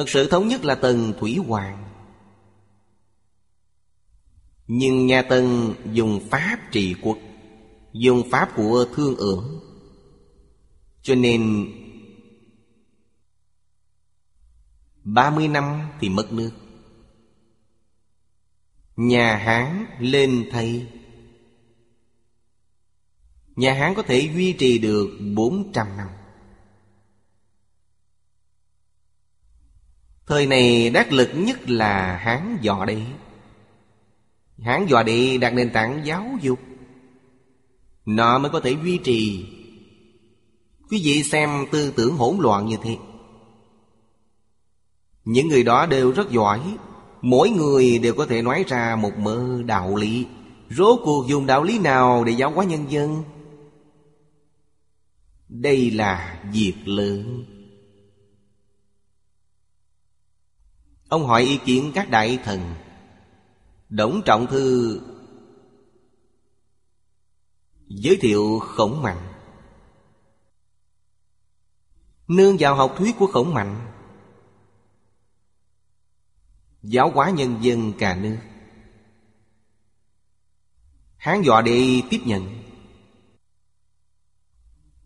Thật 0.00 0.08
sự 0.08 0.28
thống 0.28 0.48
nhất 0.48 0.64
là 0.64 0.74
Tần 0.74 1.12
Thủy 1.18 1.36
Hoàng. 1.36 1.84
Nhưng 4.66 5.06
nhà 5.06 5.22
Tần 5.22 5.74
dùng 5.92 6.20
pháp 6.30 6.58
trị 6.72 6.94
quốc, 7.02 7.18
Dùng 7.92 8.30
pháp 8.30 8.50
của 8.56 8.86
thương 8.94 9.16
ưởng 9.16 9.60
Cho 11.02 11.14
nên 11.14 11.72
30 15.04 15.48
năm 15.48 15.88
thì 16.00 16.08
mất 16.08 16.32
nước. 16.32 16.50
Nhà 18.96 19.36
Hán 19.36 19.86
lên 19.98 20.48
thay. 20.52 20.86
Nhà 23.56 23.74
Hán 23.74 23.94
có 23.94 24.02
thể 24.02 24.30
duy 24.34 24.52
trì 24.52 24.78
được 24.78 25.08
400 25.34 25.96
năm. 25.96 26.08
Thời 30.30 30.46
này 30.46 30.90
đắc 30.90 31.12
lực 31.12 31.30
nhất 31.34 31.70
là 31.70 32.16
Hán 32.16 32.58
Dọ 32.62 32.84
Đệ 32.84 32.98
Hán 34.58 34.86
Dọ 34.90 35.02
Đệ 35.02 35.38
đặt 35.38 35.54
nền 35.54 35.70
tảng 35.70 36.00
giáo 36.04 36.26
dục. 36.42 36.58
Nó 38.06 38.38
mới 38.38 38.50
có 38.50 38.60
thể 38.60 38.76
duy 38.84 38.98
trì. 38.98 39.46
Quý 40.90 41.00
vị 41.04 41.22
xem 41.22 41.66
tư 41.70 41.92
tưởng 41.96 42.16
hỗn 42.16 42.36
loạn 42.40 42.66
như 42.66 42.76
thế. 42.82 42.96
Những 45.24 45.48
người 45.48 45.62
đó 45.62 45.86
đều 45.86 46.12
rất 46.12 46.30
giỏi. 46.30 46.60
Mỗi 47.22 47.50
người 47.50 47.98
đều 47.98 48.14
có 48.14 48.26
thể 48.26 48.42
nói 48.42 48.64
ra 48.68 48.96
một 48.96 49.18
mơ 49.18 49.62
đạo 49.66 49.96
lý. 49.96 50.26
Rốt 50.70 51.00
cuộc 51.04 51.26
dùng 51.28 51.46
đạo 51.46 51.62
lý 51.62 51.78
nào 51.78 52.24
để 52.24 52.32
giáo 52.32 52.50
hóa 52.50 52.64
nhân 52.64 52.84
dân? 52.88 53.22
Đây 55.48 55.90
là 55.90 56.40
việc 56.52 56.74
lớn. 56.84 57.44
Ông 61.10 61.26
hỏi 61.26 61.42
ý 61.42 61.58
kiến 61.64 61.92
các 61.94 62.10
đại 62.10 62.38
thần. 62.44 62.74
Đổng 63.88 64.22
Trọng 64.24 64.46
Thư 64.46 65.00
Giới 67.88 68.16
thiệu 68.20 68.58
khổng 68.58 69.02
mạnh. 69.02 69.32
Nương 72.28 72.56
vào 72.58 72.74
học 72.74 72.94
thuyết 72.98 73.16
của 73.18 73.26
khổng 73.26 73.54
mạnh. 73.54 73.92
Giáo 76.82 77.10
hóa 77.10 77.30
nhân 77.30 77.58
dân 77.60 77.92
cả 77.98 78.16
nước 78.16 78.38
Hán 81.16 81.42
dọa 81.42 81.62
đệ 81.62 82.02
tiếp 82.10 82.20
nhận. 82.24 82.62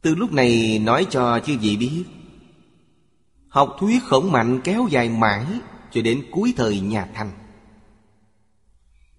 Từ 0.03 0.15
lúc 0.15 0.33
này 0.33 0.79
nói 0.79 1.07
cho 1.11 1.41
chư 1.47 1.59
vị 1.59 1.77
biết, 1.77 2.05
Học 3.49 3.77
thuyết 3.81 4.03
khổng 4.05 4.33
mạnh 4.33 4.61
kéo 4.65 4.87
dài 4.91 5.09
mãi. 5.09 5.47
Cho 5.95 6.03
đến 6.03 6.25
cuối 6.31 6.55
thời 6.57 6.81
nhà 6.81 7.09
Thanh 7.15 7.31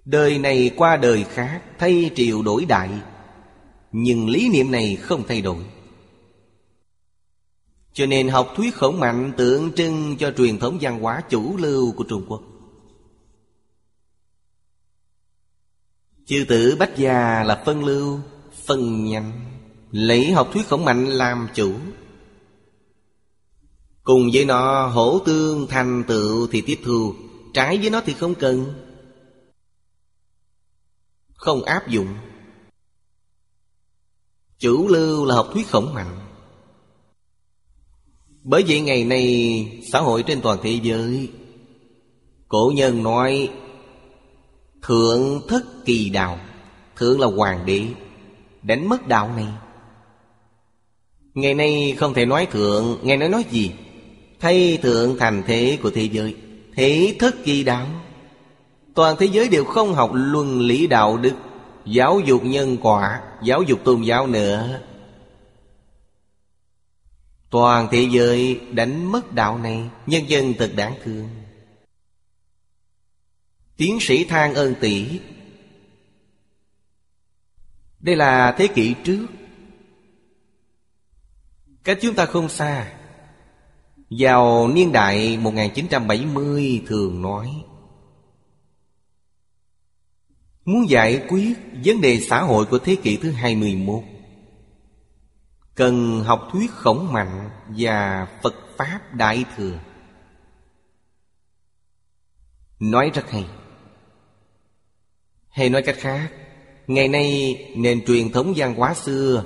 Đời 0.06 0.38
này 0.38 0.72
qua 0.76 0.98
đời 0.98 1.24
khác 1.24 1.62
Thay 1.80 2.12
triều 2.16 2.42
đổi 2.42 2.66
đại 2.66 2.90
Nhưng 3.92 4.30
lý 4.30 4.50
niệm 4.50 4.72
này 4.72 4.96
không 4.96 5.24
thay 5.28 5.42
đổi 5.42 5.66
cho 7.96 8.06
nên 8.06 8.28
học 8.28 8.54
thuyết 8.56 8.76
khổng 8.76 9.00
mạnh 9.00 9.34
tượng 9.38 9.72
trưng 9.74 10.16
cho 10.20 10.32
truyền 10.32 10.60
thống 10.60 10.78
văn 10.82 11.00
hóa 11.00 11.22
chủ 11.30 11.58
lưu 11.58 11.92
của 11.92 12.04
Trung 12.04 12.26
Quốc. 12.28 12.42
Chư 16.26 16.46
tử 16.48 16.76
Bách 16.80 16.98
Gia 16.98 17.44
là 17.44 17.64
phân 17.66 17.86
lưu, 17.86 18.20
phân 18.66 19.06
nhanh, 19.06 19.32
lấy 19.92 20.32
học 20.32 20.50
thuyết 20.54 20.68
khổng 20.68 20.86
mạnh 20.86 21.06
làm 21.06 21.48
chủ. 21.54 21.74
Cùng 24.06 24.30
với 24.34 24.46
nó 24.46 24.88
hổ 24.88 25.20
tương 25.26 25.68
thành 25.68 26.04
tựu 26.08 26.48
thì 26.52 26.62
tiếp 26.62 26.80
thu, 26.86 27.14
trái 27.54 27.78
với 27.78 27.90
nó 27.90 28.02
thì 28.06 28.14
không 28.14 28.36
cần. 28.36 28.74
Không 31.34 31.64
áp 31.64 31.88
dụng. 31.88 32.08
Chủ 34.60 34.88
lưu 34.88 35.26
là 35.26 35.36
học 35.36 35.50
thuyết 35.54 35.68
khổng 35.68 35.94
mạnh 35.94 36.26
bởi 38.48 38.64
vậy 38.68 38.82
ngày 38.82 39.04
nay 39.04 39.82
xã 39.92 40.00
hội 40.00 40.24
trên 40.24 40.42
toàn 40.42 40.60
thế 40.64 40.80
giới 40.84 41.30
Cổ 42.48 42.72
nhân 42.76 43.04
nói 43.04 43.50
Thượng 44.82 45.42
thất 45.48 45.86
kỳ 45.86 46.10
đạo 46.10 46.40
Thượng 46.96 47.20
là 47.20 47.28
hoàng 47.28 47.66
đế 47.66 47.86
Đánh 48.62 48.90
mất 48.90 49.08
đạo 49.08 49.34
này 49.36 49.48
Ngày 51.34 51.54
nay 51.54 51.96
không 51.98 52.14
thể 52.14 52.26
nói 52.26 52.48
thượng 52.52 52.98
Ngày 53.04 53.18
nay 53.18 53.30
nói 53.30 53.46
gì 53.52 53.72
Thay 54.46 54.80
thượng 54.82 55.18
thành 55.20 55.44
thế 55.48 55.80
của 55.84 55.92
thế 55.92 56.04
giới, 56.04 56.36
Thế 56.76 57.16
thức 57.20 57.36
kỳ 57.44 57.64
đạo 57.64 57.88
Toàn 58.94 59.16
thế 59.20 59.26
giới 59.26 59.50
đều 59.50 59.66
không 59.66 59.94
học 59.94 60.12
luân 60.14 60.60
lý 60.60 60.88
đạo 60.88 61.18
đức, 61.18 61.34
Giáo 61.86 62.20
dục 62.20 62.44
nhân 62.44 62.78
quả, 62.82 63.22
Giáo 63.44 63.64
dục 63.64 63.80
tôn 63.84 64.02
giáo 64.02 64.28
nữa. 64.28 64.82
Toàn 67.50 67.88
thế 67.92 68.08
giới 68.12 68.62
đánh 68.72 69.12
mất 69.12 69.34
đạo 69.34 69.58
này, 69.58 69.90
Nhân 70.06 70.30
dân 70.30 70.54
thật 70.58 70.72
đáng 70.76 70.94
thương. 71.04 71.30
Tiến 73.78 73.98
sĩ 74.02 74.26
than 74.26 74.54
ơn 74.54 74.76
tỷ 74.80 75.20
Đây 78.00 78.16
là 78.16 78.56
thế 78.58 78.68
kỷ 78.68 78.96
trước. 79.04 79.28
Cách 81.84 81.98
chúng 82.02 82.16
ta 82.16 82.26
không 82.26 82.50
xa. 82.50 82.92
Vào 84.18 84.68
niên 84.68 84.92
đại 84.92 85.38
1970 85.38 86.84
thường 86.88 87.22
nói, 87.22 87.64
Muốn 90.66 90.90
giải 90.90 91.26
quyết 91.30 91.58
vấn 91.86 92.02
đề 92.02 92.20
xã 92.20 92.42
hội 92.42 92.66
của 92.66 92.80
thế 92.80 92.96
kỷ 92.96 93.18
thứ 93.18 93.32
21 93.32 94.04
Cần 95.76 96.24
học 96.24 96.48
thuyết 96.52 96.72
khổng 96.72 97.14
mạnh 97.14 97.50
và 97.78 98.28
Phật 98.44 98.56
Pháp 98.78 99.00
Đại 99.14 99.46
Thừa. 99.58 99.80
Nói 102.80 103.12
rất 103.14 103.32
hay. 103.32 103.46
Hay 105.50 105.70
nói 105.70 105.82
cách 105.82 105.96
khác, 106.00 106.32
Ngày 106.88 107.08
nay 107.08 107.56
nền 107.76 108.06
truyền 108.06 108.32
thống 108.32 108.54
văn 108.56 108.76
hóa 108.76 108.94
xưa 108.94 109.44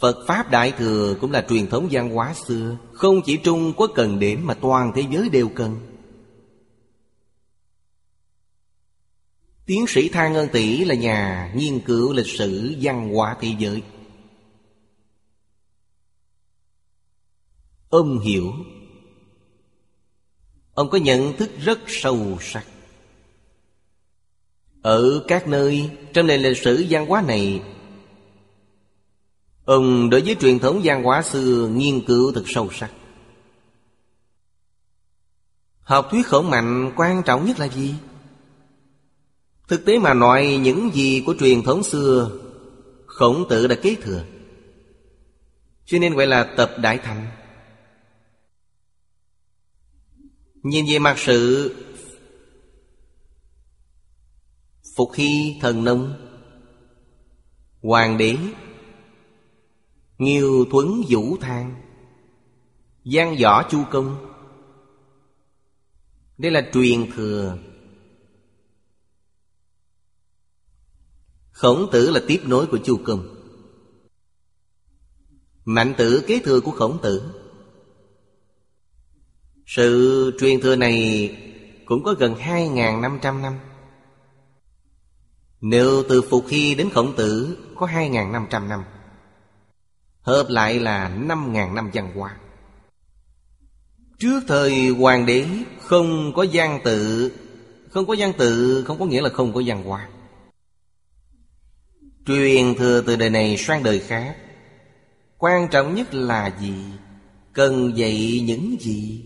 Phật 0.00 0.26
Pháp 0.26 0.50
Đại 0.50 0.72
Thừa 0.72 1.16
cũng 1.20 1.30
là 1.30 1.46
truyền 1.48 1.66
thống 1.66 1.88
văn 1.90 2.10
hóa 2.10 2.34
xưa. 2.34 2.76
Không 2.92 3.22
chỉ 3.22 3.36
Trung 3.36 3.72
Quốc 3.76 3.90
cần 3.94 4.18
đến 4.18 4.40
mà 4.44 4.54
toàn 4.54 4.92
thế 4.94 5.04
giới 5.10 5.28
đều 5.28 5.48
cần. 5.48 5.80
Tiến 9.66 9.86
sĩ 9.88 10.08
Thang 10.08 10.32
Ngân 10.32 10.48
Tỷ 10.52 10.84
là 10.84 10.94
nhà 10.94 11.52
nghiên 11.56 11.80
cứu 11.80 12.12
lịch 12.12 12.26
sử 12.26 12.76
văn 12.80 13.14
hóa 13.14 13.36
thế 13.40 13.54
giới. 13.58 13.82
Ông 17.88 18.18
hiểu. 18.18 18.52
Ông 20.74 20.90
có 20.90 20.98
nhận 20.98 21.36
thức 21.36 21.50
rất 21.58 21.78
sâu 21.86 22.38
sắc. 22.40 22.64
Ở 24.82 25.24
các 25.28 25.48
nơi, 25.48 25.90
Trong 26.12 26.26
nền 26.26 26.40
lịch 26.40 26.58
sử 26.58 26.86
văn 26.88 27.06
hóa 27.06 27.22
này 27.22 27.62
Ông 29.70 30.10
đối 30.10 30.20
với 30.20 30.36
truyền 30.40 30.58
thống 30.58 30.80
văn 30.84 31.02
hóa 31.02 31.22
xưa 31.22 31.68
Nghiên 31.72 32.04
cứu 32.06 32.32
thật 32.32 32.42
sâu 32.46 32.68
sắc. 32.72 32.90
Học 35.80 36.08
thuyết 36.10 36.26
khổng 36.26 36.50
mạnh 36.50 36.92
quan 36.96 37.22
trọng 37.22 37.46
nhất 37.46 37.58
là 37.58 37.68
gì? 37.68 37.94
Thực 39.68 39.84
tế 39.84 39.98
mà 39.98 40.14
nói, 40.14 40.58
những 40.62 40.90
gì 40.94 41.22
của 41.26 41.34
truyền 41.40 41.62
thống 41.62 41.82
xưa, 41.82 42.30
Khổng 43.06 43.48
tử 43.48 43.66
đã 43.66 43.76
kế 43.82 43.94
thừa. 43.94 44.24
Cho 45.84 45.98
nên 45.98 46.14
gọi 46.14 46.26
là 46.26 46.54
tập 46.56 46.74
đại 46.78 46.98
thành. 46.98 47.26
Nhìn 50.62 50.84
về 50.88 50.98
mặt 50.98 51.18
sự 51.18 51.74
Phục 54.96 55.08
Hy 55.14 55.58
thần 55.60 55.84
nông, 55.84 56.14
Hoàng 57.82 58.18
đế 58.18 58.36
Nghiêu 60.20 60.64
thuấn 60.70 61.02
vũ 61.08 61.36
thang. 61.40 61.82
Giang 63.04 63.36
võ 63.42 63.62
chu 63.70 63.84
công. 63.90 64.32
Đây 66.38 66.52
là 66.52 66.70
truyền 66.72 67.10
thừa. 67.12 67.58
Khổng 71.50 71.88
tử 71.92 72.10
là 72.10 72.20
tiếp 72.26 72.40
nối 72.44 72.66
của 72.66 72.78
chu 72.84 73.00
công. 73.04 73.34
Mạnh 75.64 75.94
tử 75.98 76.24
kế 76.26 76.40
thừa 76.44 76.60
của 76.60 76.70
khổng 76.70 76.98
tử. 77.02 77.22
Sự 79.66 80.32
truyền 80.40 80.60
thừa 80.60 80.76
này 80.76 81.36
Cũng 81.84 82.04
có 82.04 82.14
gần 82.18 82.34
2.500 82.34 83.40
năm 83.40 83.58
Nếu 85.60 86.02
từ 86.08 86.22
Phục 86.22 86.44
Hy 86.48 86.74
đến 86.74 86.90
Khổng 86.90 87.16
Tử, 87.16 87.58
Có 87.76 87.86
2.500 87.86 88.68
năm. 88.68 88.84
Hợp 90.22 90.46
lại 90.48 90.80
là 90.80 91.08
5.000 91.08 91.74
năm 91.74 91.90
văn 91.94 92.12
hóa. 92.14 92.36
Trước 94.18 94.40
thời 94.46 94.88
hoàng 94.88 95.26
đế 95.26 95.46
không 95.80 96.32
có 96.36 96.42
gian 96.42 96.80
tự. 96.84 97.32
Không 97.90 98.06
có 98.06 98.14
gian 98.14 98.32
tự 98.32 98.84
không 98.86 98.98
có 98.98 99.06
nghĩa 99.06 99.22
là 99.22 99.28
không 99.28 99.52
có 99.52 99.62
văn 99.66 99.84
hóa. 99.84 100.08
Truyền 102.26 102.74
thừa 102.74 103.02
từ 103.06 103.16
đời 103.16 103.30
này 103.30 103.56
sang 103.56 103.82
đời 103.82 103.98
khác. 104.00 104.36
Quan 105.38 105.68
trọng 105.70 105.94
nhất 105.94 106.14
là 106.14 106.56
gì? 106.60 106.74
Cần 107.52 107.96
dạy 107.96 108.40
những 108.46 108.76
gì? 108.80 109.24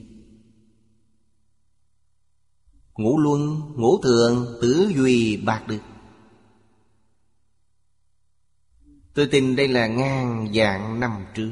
Ngũ 2.97 3.18
luân, 3.18 3.61
ngũ 3.76 4.03
thường, 4.03 4.59
tứ 4.62 4.92
duy 4.97 5.36
bạc 5.36 5.62
được. 5.68 5.80
Tôi 9.14 9.26
tin 9.26 9.56
đây 9.56 9.68
là 9.68 9.86
ngàn 9.86 10.52
dạng 10.54 11.00
năm 11.00 11.26
trước. 11.34 11.50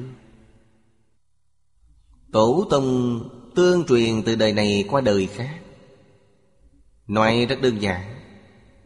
Tổ 2.33 2.67
tông 2.71 3.21
tương 3.55 3.85
truyền 3.85 4.23
từ 4.23 4.35
đời 4.35 4.53
này 4.53 4.85
qua 4.91 5.01
đời 5.01 5.27
khác. 5.27 5.61
Nói 7.07 7.47
rất 7.47 7.61
đơn 7.63 7.83
giản, 7.83 8.21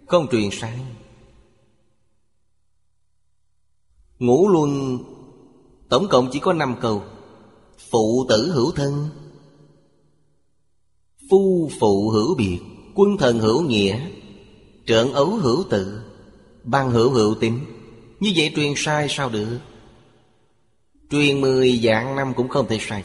Không 0.06 0.26
truyền 0.30 0.50
sai. 0.52 0.80
Ngũ 4.18 4.48
luân, 4.48 4.98
Tổng 5.88 6.08
cộng 6.10 6.28
chỉ 6.32 6.38
có 6.38 6.52
năm 6.52 6.76
câu. 6.80 7.02
Phụ 7.90 8.26
tử 8.28 8.52
hữu 8.54 8.72
thân. 8.72 9.08
Phu 11.30 11.70
phụ 11.80 12.10
hữu 12.10 12.34
biệt, 12.34 12.60
Quân 12.94 13.16
thần 13.18 13.38
hữu 13.38 13.62
nghĩa 13.62 14.08
Trượng 14.86 15.12
ấu 15.12 15.36
hữu 15.36 15.64
tự, 15.70 16.02
ban 16.64 16.90
hữu 16.90 17.10
hữu 17.10 17.34
tính 17.34 17.60
như 18.20 18.32
vậy 18.36 18.52
truyền 18.56 18.72
sai 18.76 19.06
sao 19.10 19.30
được? 19.30 19.58
Truyền 21.10 21.40
mười 21.40 21.78
dạng 21.78 22.16
năm 22.16 22.34
cũng 22.36 22.48
không 22.48 22.68
thể 22.68 22.78
sai. 22.80 23.04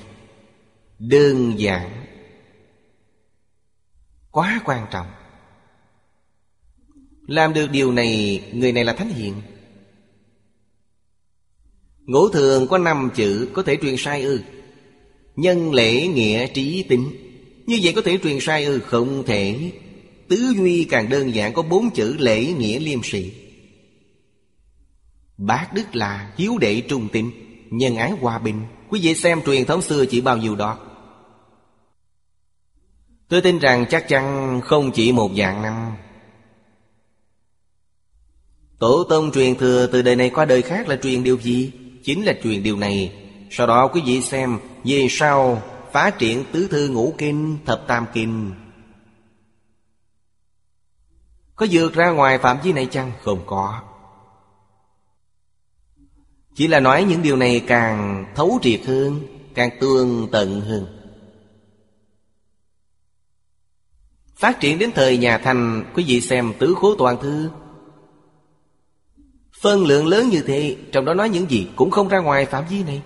Đơn 0.99 1.53
giản. 1.57 2.05
Quá 4.31 4.61
quan 4.65 4.87
trọng. 4.91 5.07
Làm 7.27 7.53
được 7.53 7.67
điều 7.71 7.91
này, 7.91 8.43
Người 8.53 8.71
này 8.71 8.85
là 8.85 8.93
thánh 8.93 9.09
hiện 9.09 9.41
Ngũ 12.05 12.29
thường 12.29 12.67
có 12.67 12.77
năm 12.77 13.09
chữ, 13.15 13.49
Có 13.53 13.63
thể 13.63 13.77
truyền 13.81 13.95
sai 13.97 14.21
ư. 14.21 14.41
Nhân 15.35 15.73
lễ 15.73 16.07
nghĩa 16.07 16.47
trí 16.47 16.83
tính. 16.83 17.11
Như 17.65 17.79
vậy 17.83 17.93
có 17.95 18.01
thể 18.01 18.17
truyền 18.23 18.37
sai 18.41 18.65
ư? 18.65 18.79
Không 18.79 19.23
thể. 19.25 19.71
Tứ 20.29 20.53
duy 20.57 20.83
càng 20.83 21.09
đơn 21.09 21.35
giản, 21.35 21.53
có 21.53 21.61
bốn 21.61 21.89
chữ 21.93 22.15
lễ 22.19 22.45
nghĩa 22.45 22.79
liêm 22.79 22.99
sĩ 23.03 23.40
Bác 25.41 25.73
đức 25.73 25.95
là 25.95 26.31
hiếu 26.37 26.57
đệ 26.57 26.81
trung 26.81 27.07
tín, 27.11 27.31
Nhân 27.69 27.97
ái 27.97 28.11
hòa 28.11 28.39
bình. 28.39 28.65
Quý 28.89 28.99
vị 29.03 29.15
xem 29.15 29.41
truyền 29.45 29.65
thống 29.65 29.81
xưa 29.81 30.05
chỉ 30.05 30.21
bao 30.21 30.37
nhiêu 30.37 30.55
đó. 30.55 30.77
Tôi 33.27 33.41
tin 33.41 33.59
rằng 33.59 33.85
chắc 33.89 34.07
chắn 34.07 34.61
không 34.63 34.91
chỉ 34.91 35.11
một 35.11 35.31
dạng 35.37 35.61
năm. 35.61 35.91
Tổ 38.79 39.03
tông 39.09 39.31
truyền 39.31 39.55
thừa 39.55 39.87
từ 39.87 40.01
đời 40.01 40.15
này 40.15 40.29
qua 40.29 40.45
đời 40.45 40.61
khác 40.61 40.87
là 40.87 40.95
truyền 40.95 41.23
điều 41.23 41.37
gì? 41.37 41.71
Chính 42.03 42.25
là 42.25 42.33
truyền 42.43 42.63
điều 42.63 42.77
này. 42.77 43.13
Sau 43.51 43.67
đó 43.67 43.87
quý 43.87 44.01
vị 44.05 44.21
xem 44.21 44.59
Về 44.83 45.07
sau 45.09 45.61
phát 45.91 46.19
triển 46.19 46.45
tứ 46.51 46.67
thư 46.67 46.89
ngũ 46.89 47.13
kinh, 47.17 47.57
Thập 47.65 47.83
tam 47.87 48.05
kinh. 48.13 48.51
Có 51.55 51.67
vượt 51.71 51.93
ra 51.93 52.09
ngoài 52.09 52.37
phạm 52.37 52.57
vi 52.63 52.73
này 52.73 52.85
chăng? 52.91 53.11
Không 53.23 53.43
có. 53.45 53.90
Chỉ 56.55 56.67
là 56.67 56.79
nói 56.79 57.03
những 57.03 57.21
điều 57.21 57.35
này 57.35 57.63
càng 57.67 58.25
thấu 58.35 58.59
triệt 58.61 58.81
hơn, 58.85 59.27
Càng 59.55 59.69
tương 59.79 60.27
tận 60.31 60.61
hơn. 60.61 60.85
Phát 64.35 64.59
triển 64.59 64.79
đến 64.79 64.91
thời 64.95 65.17
nhà 65.17 65.37
Thanh 65.37 65.91
Quý 65.93 66.03
vị 66.07 66.21
xem 66.21 66.53
tứ 66.59 66.75
khố 66.77 66.95
toàn 66.95 67.17
thư. 67.21 67.49
Phân 69.61 69.85
lượng 69.85 70.07
lớn 70.07 70.29
như 70.29 70.43
thế, 70.47 70.77
Trong 70.91 71.05
đó 71.05 71.13
nói 71.13 71.29
những 71.29 71.49
gì 71.49 71.67
cũng 71.75 71.91
không 71.91 72.07
ra 72.07 72.19
ngoài 72.19 72.45
phạm 72.45 72.63
vi 72.69 72.83
này. 72.83 73.01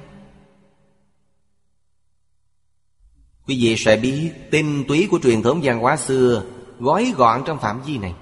Quý 3.47 3.57
vị 3.61 3.75
sẽ 3.77 3.97
biết 3.97 4.31
tinh 4.51 4.83
túy 4.87 5.07
của 5.11 5.19
truyền 5.23 5.41
thống 5.41 5.59
văn 5.63 5.79
hóa 5.79 5.97
xưa 5.97 6.43
Gói 6.79 7.13
gọn 7.17 7.43
trong 7.45 7.59
phạm 7.59 7.81
vi 7.81 7.97
này. 7.97 8.13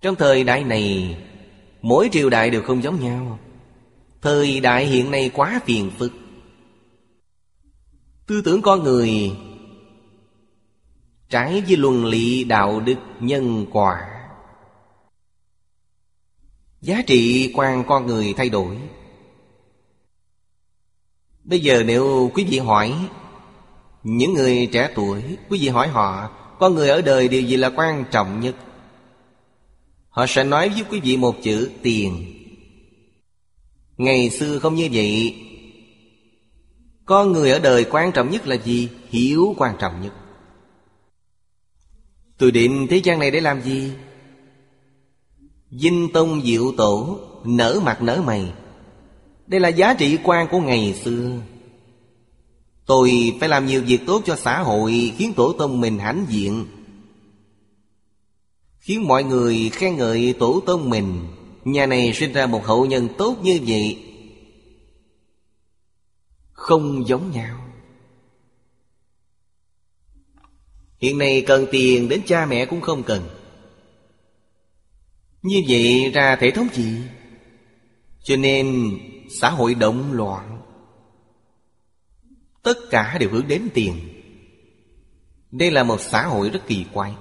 Trong 0.00 0.16
thời 0.16 0.44
đại 0.44 0.64
này 0.64 1.16
Mỗi 1.82 2.08
triều 2.12 2.30
đại 2.30 2.50
đều 2.50 2.62
không 2.62 2.82
giống 2.82 3.00
nhau. 3.00 3.38
Thời 4.20 4.60
đại 4.60 4.86
hiện 4.86 5.10
nay 5.10 5.30
quá 5.34 5.60
phiền 5.64 5.90
phức. 5.98 6.12
Tư 8.26 8.42
tưởng 8.44 8.62
con 8.62 8.82
người 8.82 9.36
Trái 11.28 11.62
với 11.66 11.76
luân 11.76 12.04
lý 12.04 12.44
đạo 12.44 12.80
đức 12.80 12.96
nhân 13.20 13.66
quả. 13.72 14.08
Giá 16.80 17.02
trị 17.06 17.52
quan 17.54 17.84
con 17.86 18.06
người 18.06 18.34
thay 18.36 18.48
đổi. 18.48 18.76
Bây 21.44 21.60
giờ 21.60 21.82
nếu 21.86 22.30
quý 22.34 22.44
vị 22.44 22.58
hỏi, 22.58 23.08
Những 24.02 24.34
người 24.34 24.68
trẻ 24.72 24.90
tuổi, 24.94 25.22
Quý 25.48 25.58
vị 25.58 25.68
hỏi 25.68 25.88
họ, 25.88 26.30
Con 26.58 26.74
người 26.74 26.88
ở 26.88 27.02
đời 27.02 27.28
điều 27.28 27.42
gì 27.42 27.56
là 27.56 27.70
quan 27.76 28.04
trọng 28.10 28.40
nhất? 28.40 28.54
Họ 30.12 30.26
sẽ 30.26 30.44
nói 30.44 30.68
với 30.68 30.84
quý 30.90 31.00
vị 31.00 31.16
một 31.16 31.36
chữ, 31.42 31.70
tiền. 31.82 32.34
Ngày 33.96 34.30
xưa 34.30 34.58
không 34.58 34.74
như 34.74 34.88
vậy. 34.92 35.36
Con 37.04 37.32
người 37.32 37.50
ở 37.50 37.58
đời 37.58 37.84
quan 37.90 38.12
trọng 38.12 38.30
nhất 38.30 38.46
là 38.46 38.56
gì? 38.64 38.88
Hiểu 39.08 39.54
quan 39.58 39.76
trọng 39.80 40.02
nhất. 40.02 40.12
Tôi 42.38 42.50
định 42.50 42.86
thế 42.90 42.96
gian 42.96 43.18
này 43.18 43.30
để 43.30 43.40
làm 43.40 43.62
gì? 43.62 43.92
Dinh 45.70 46.08
tông 46.12 46.42
diệu 46.42 46.72
tổ, 46.76 47.18
Nở 47.44 47.80
mặt 47.84 48.02
nở 48.02 48.22
mày. 48.26 48.52
Đây 49.46 49.60
là 49.60 49.68
giá 49.68 49.94
trị 49.94 50.18
quan 50.22 50.48
của 50.50 50.60
ngày 50.60 50.94
xưa. 51.04 51.30
Tôi 52.86 53.36
phải 53.40 53.48
làm 53.48 53.66
nhiều 53.66 53.82
việc 53.82 54.00
tốt 54.06 54.22
cho 54.24 54.36
xã 54.36 54.62
hội, 54.62 55.12
Khiến 55.16 55.32
tổ 55.36 55.52
tông 55.52 55.80
mình 55.80 55.98
hãnh 55.98 56.26
diện. 56.28 56.66
Khiến 58.82 59.08
mọi 59.08 59.24
người 59.24 59.70
khen 59.72 59.96
ngợi 59.96 60.34
tổ 60.38 60.62
tông 60.66 60.90
mình. 60.90 61.26
Nhà 61.64 61.86
này 61.86 62.12
sinh 62.12 62.32
ra 62.32 62.46
một 62.46 62.64
hậu 62.64 62.86
nhân 62.86 63.08
tốt 63.18 63.36
như 63.42 63.60
vậy. 63.66 63.98
Không 66.52 67.08
giống 67.08 67.30
nhau. 67.30 67.58
Hiện 70.98 71.18
nay 71.18 71.44
cần 71.46 71.66
tiền 71.70 72.08
đến 72.08 72.22
cha 72.26 72.46
mẹ 72.46 72.66
cũng 72.66 72.80
không 72.80 73.02
cần. 73.02 73.28
Như 75.42 75.62
vậy 75.68 76.10
ra 76.14 76.36
thể 76.36 76.50
thống 76.50 76.68
gì? 76.72 77.02
Cho 78.22 78.36
nên 78.36 78.98
xã 79.40 79.50
hội 79.50 79.74
động 79.74 80.12
loạn. 80.12 80.62
Tất 82.62 82.78
cả 82.90 83.16
đều 83.20 83.30
hướng 83.30 83.48
đến 83.48 83.68
tiền. 83.74 83.94
Đây 85.50 85.70
là 85.70 85.82
một 85.82 86.00
xã 86.00 86.22
hội 86.22 86.50
rất 86.50 86.60
kỳ 86.66 86.86
quái. 86.92 87.12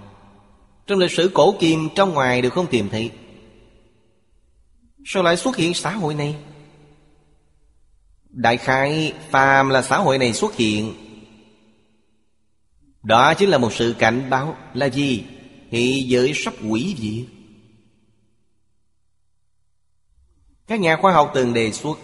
Trong 0.92 1.00
lịch 1.00 1.12
sử 1.12 1.32
cổ 1.34 1.56
kim 1.60 1.89
trong 1.96 2.14
ngoài 2.14 2.42
đều 2.42 2.52
không 2.52 2.68
tìm 2.68 2.89
thấy 2.89 3.12
Sao 5.06 5.24
lại 5.24 5.38
xuất 5.38 5.56
hiện 5.56 5.74
xã 5.74 5.92
hội 5.92 6.14
này? 6.14 6.36
Đại 8.30 8.58
khai 8.58 9.14
phàm 9.30 9.70
là 9.70 9.82
xã 9.82 9.98
hội 9.98 10.18
này 10.18 10.34
xuất 10.34 10.56
hiện. 10.56 10.94
Đó 13.04 13.34
chính 13.34 13.50
là 13.50 13.58
một 13.58 13.74
sự 13.74 13.96
cảnh 14.00 14.30
báo 14.30 14.58
Là 14.74 14.86
gì? 14.86 15.24
thị 15.70 16.06
giới 16.08 16.32
sắp 16.36 16.54
quỷ 16.70 16.96
diệt. 17.00 17.36
Các 20.68 20.80
nhà 20.80 20.98
khoa 21.02 21.14
học 21.14 21.32
từng 21.34 21.54
đề 21.54 21.72
xuất, 21.72 22.00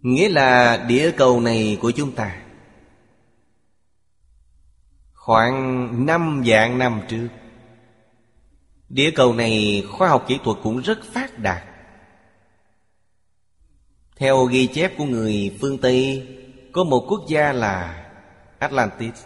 Nghĩa 0.00 0.28
là 0.28 0.76
địa 0.88 1.10
cầu 1.16 1.40
này 1.40 1.78
của 1.80 1.90
chúng 1.90 2.12
ta. 2.12 2.45
Khoảng 5.26 6.06
năm 6.06 6.42
vạn 6.46 6.78
năm 6.78 7.00
trước 7.08 7.28
Địa 8.88 9.10
cầu 9.10 9.34
này 9.34 9.84
khoa 9.90 10.08
học 10.08 10.24
kỹ 10.28 10.38
thuật 10.44 10.58
cũng 10.62 10.80
rất 10.80 10.98
phát 11.04 11.38
đạt. 11.38 11.62
Theo 14.16 14.44
ghi 14.44 14.66
chép 14.66 14.98
của 14.98 15.04
người 15.04 15.56
phương 15.60 15.78
Tây, 15.78 16.28
Có 16.72 16.84
một 16.84 17.06
quốc 17.08 17.20
gia 17.28 17.52
là 17.52 18.06
Atlantis. 18.58 19.24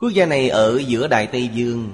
Quốc 0.00 0.10
gia 0.10 0.26
này 0.26 0.48
ở 0.48 0.80
giữa 0.86 1.08
Đại 1.08 1.26
Tây 1.26 1.48
Dương. 1.48 1.92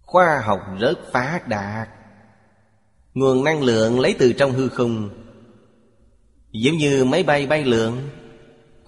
Khoa 0.00 0.40
học 0.44 0.60
rất 0.78 0.98
phát 1.12 1.48
đạt. 1.48 1.88
Nguồn 3.14 3.44
năng 3.44 3.62
lượng 3.62 4.00
lấy 4.00 4.16
từ 4.18 4.32
trong 4.32 4.52
hư 4.52 4.68
không. 4.68 5.10
Giống 6.50 6.76
như 6.76 7.04
máy 7.04 7.22
bay 7.22 7.46
bay 7.46 7.64
lượn. 7.64 8.08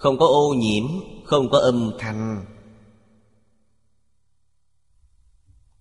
Không 0.05 0.19
có 0.19 0.27
ô 0.27 0.55
nhiễm, 0.55 0.85
Không 1.25 1.51
có 1.51 1.59
âm 1.59 1.93
thanh. 1.99 2.45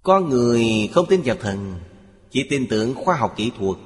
Con 0.04 0.30
người 0.30 0.90
không 0.94 1.06
tin 1.10 1.22
vào 1.26 1.36
thần, 1.36 1.80
Chỉ 2.32 2.48
tin 2.50 2.68
tưởng 2.68 2.96
khoa 2.96 3.16
học 3.16 3.34
kỹ 3.38 3.52
thuật. 3.58 3.78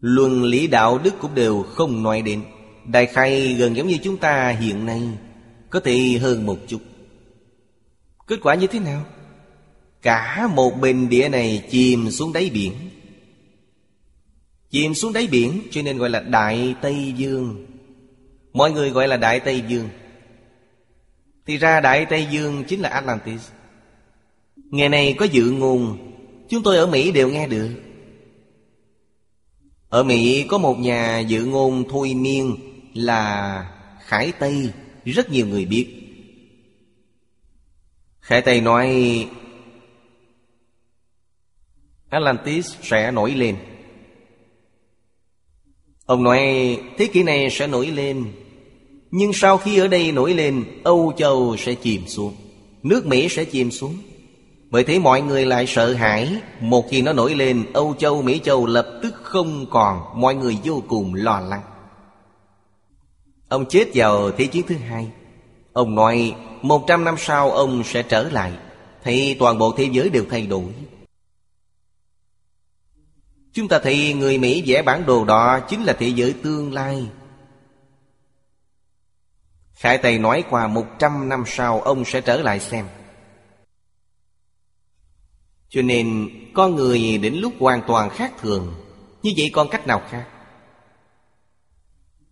Luân 0.00 0.44
lý 0.44 0.66
đạo 0.66 0.98
đức 0.98 1.14
cũng 1.20 1.34
đều 1.34 1.62
không 1.62 2.02
nói 2.02 2.22
đến. 2.22 2.44
Đại 2.84 3.06
khai 3.06 3.54
gần 3.54 3.76
giống 3.76 3.86
như 3.86 3.98
chúng 4.02 4.16
ta 4.16 4.48
hiện 4.48 4.86
nay, 4.86 5.02
Có 5.70 5.80
thể 5.80 6.18
hơn 6.20 6.46
một 6.46 6.58
chút. 6.66 6.80
Kết 8.26 8.38
quả 8.42 8.54
như 8.54 8.66
thế 8.66 8.78
nào? 8.78 9.04
Cả 10.02 10.48
một 10.54 10.70
bình 10.80 11.08
địa 11.08 11.28
này 11.28 11.66
chìm 11.70 12.10
xuống 12.10 12.32
đáy 12.32 12.50
biển. 12.54 12.72
Chìm 14.70 14.94
xuống 14.94 15.12
đáy 15.12 15.26
biển, 15.26 15.62
cho 15.70 15.82
nên 15.82 15.98
gọi 15.98 16.10
là 16.10 16.20
Đại 16.20 16.74
Tây 16.82 17.12
Dương. 17.16 17.66
Mọi 18.56 18.72
người 18.72 18.90
gọi 18.90 19.08
là 19.08 19.16
Đại 19.16 19.40
Tây 19.40 19.62
Dương. 19.68 19.88
Thì 21.46 21.56
ra 21.56 21.80
Đại 21.80 22.06
Tây 22.06 22.26
Dương 22.30 22.64
chính 22.68 22.80
là 22.80 22.88
Atlantis. 22.88 23.50
Ngày 24.56 24.88
này 24.88 25.14
có 25.18 25.24
dự 25.24 25.50
ngôn, 25.50 25.98
Chúng 26.48 26.62
tôi 26.62 26.76
ở 26.76 26.86
Mỹ 26.86 27.12
đều 27.12 27.28
nghe 27.28 27.48
được. 27.48 27.70
Ở 29.88 30.02
Mỹ 30.02 30.46
có 30.48 30.58
một 30.58 30.78
nhà 30.78 31.18
dự 31.18 31.44
ngôn 31.44 31.84
thôi 31.88 32.14
miên 32.14 32.56
Là 32.94 33.70
Khải 34.00 34.32
Tây, 34.38 34.72
Rất 35.04 35.30
nhiều 35.30 35.46
người 35.46 35.64
biết. 35.64 35.86
Khải 38.20 38.42
Tây 38.42 38.60
nói, 38.60 39.28
Atlantis 42.08 42.74
sẽ 42.82 43.10
nổi 43.10 43.30
lên. 43.34 43.56
Ông 46.06 46.24
nói, 46.24 46.40
thế 46.98 47.06
kỷ 47.12 47.22
này 47.22 47.50
sẽ 47.50 47.66
nổi 47.66 47.86
lên 47.86 48.32
nhưng 49.18 49.32
sau 49.32 49.58
khi 49.58 49.78
ở 49.78 49.88
đây 49.88 50.12
nổi 50.12 50.34
lên 50.34 50.64
Âu 50.84 51.12
Châu 51.16 51.56
sẽ 51.56 51.74
chìm 51.74 52.06
xuống 52.06 52.34
Nước 52.82 53.06
Mỹ 53.06 53.28
sẽ 53.30 53.44
chìm 53.44 53.70
xuống. 53.70 53.96
Bởi 54.70 54.84
thế 54.84 54.98
mọi 54.98 55.22
người 55.22 55.46
lại 55.46 55.66
sợ 55.66 55.92
hãi 55.92 56.36
Một 56.60 56.84
khi 56.90 57.02
nó 57.02 57.12
nổi 57.12 57.34
lên 57.34 57.66
Âu 57.72 57.94
Châu, 57.98 58.22
Mỹ 58.22 58.40
Châu 58.44 58.66
lập 58.66 59.00
tức 59.02 59.14
không 59.22 59.66
còn 59.70 60.20
Mọi 60.20 60.34
người 60.34 60.58
vô 60.64 60.82
cùng 60.88 61.14
lo 61.14 61.40
lắng. 61.40 61.62
Ông 63.48 63.66
chết 63.68 63.88
vào 63.94 64.30
Thế 64.30 64.46
chiến 64.46 64.66
thứ 64.68 64.74
hai. 64.74 65.08
Ông 65.72 65.94
nói 65.94 66.34
Một 66.62 66.84
trăm 66.86 67.04
năm 67.04 67.14
sau 67.18 67.50
ông 67.50 67.82
sẽ 67.84 68.02
trở 68.02 68.22
lại 68.22 68.52
Thì 69.04 69.34
toàn 69.34 69.58
bộ 69.58 69.74
thế 69.76 69.88
giới 69.92 70.08
đều 70.08 70.24
thay 70.30 70.46
đổi. 70.46 70.72
Chúng 73.52 73.68
ta 73.68 73.78
thấy 73.78 74.12
người 74.12 74.38
Mỹ 74.38 74.62
vẽ 74.66 74.82
bản 74.82 75.06
đồ 75.06 75.24
đó 75.24 75.60
Chính 75.68 75.84
là 75.84 75.92
thế 75.92 76.08
giới 76.08 76.32
tương 76.42 76.72
lai. 76.72 77.06
Khải 79.76 79.98
Tây 79.98 80.18
nói 80.18 80.44
qua 80.50 80.68
một 80.68 80.86
trăm 80.98 81.28
năm 81.28 81.44
sau, 81.46 81.80
Ông 81.80 82.04
sẽ 82.04 82.20
trở 82.20 82.42
lại 82.42 82.60
xem. 82.60 82.86
Cho 85.68 85.82
nên, 85.82 86.30
Con 86.54 86.74
người 86.74 87.18
đến 87.18 87.34
lúc 87.34 87.52
hoàn 87.58 87.82
toàn 87.86 88.10
khác 88.10 88.32
thường, 88.40 88.74
Như 89.22 89.32
vậy 89.36 89.50
còn 89.52 89.68
cách 89.68 89.86
nào 89.86 90.02
khác? 90.08 90.28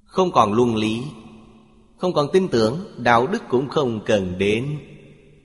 Không 0.05 0.33
còn 0.33 0.53
luân 0.53 0.77
lý, 0.77 1.03
Không 1.97 2.13
còn 2.13 2.27
tin 2.33 2.49
tưởng, 2.49 2.95
Đạo 2.99 3.27
đức 3.27 3.43
cũng 3.49 3.69
không 3.69 4.01
cần 4.05 4.39
đến, 4.39 4.79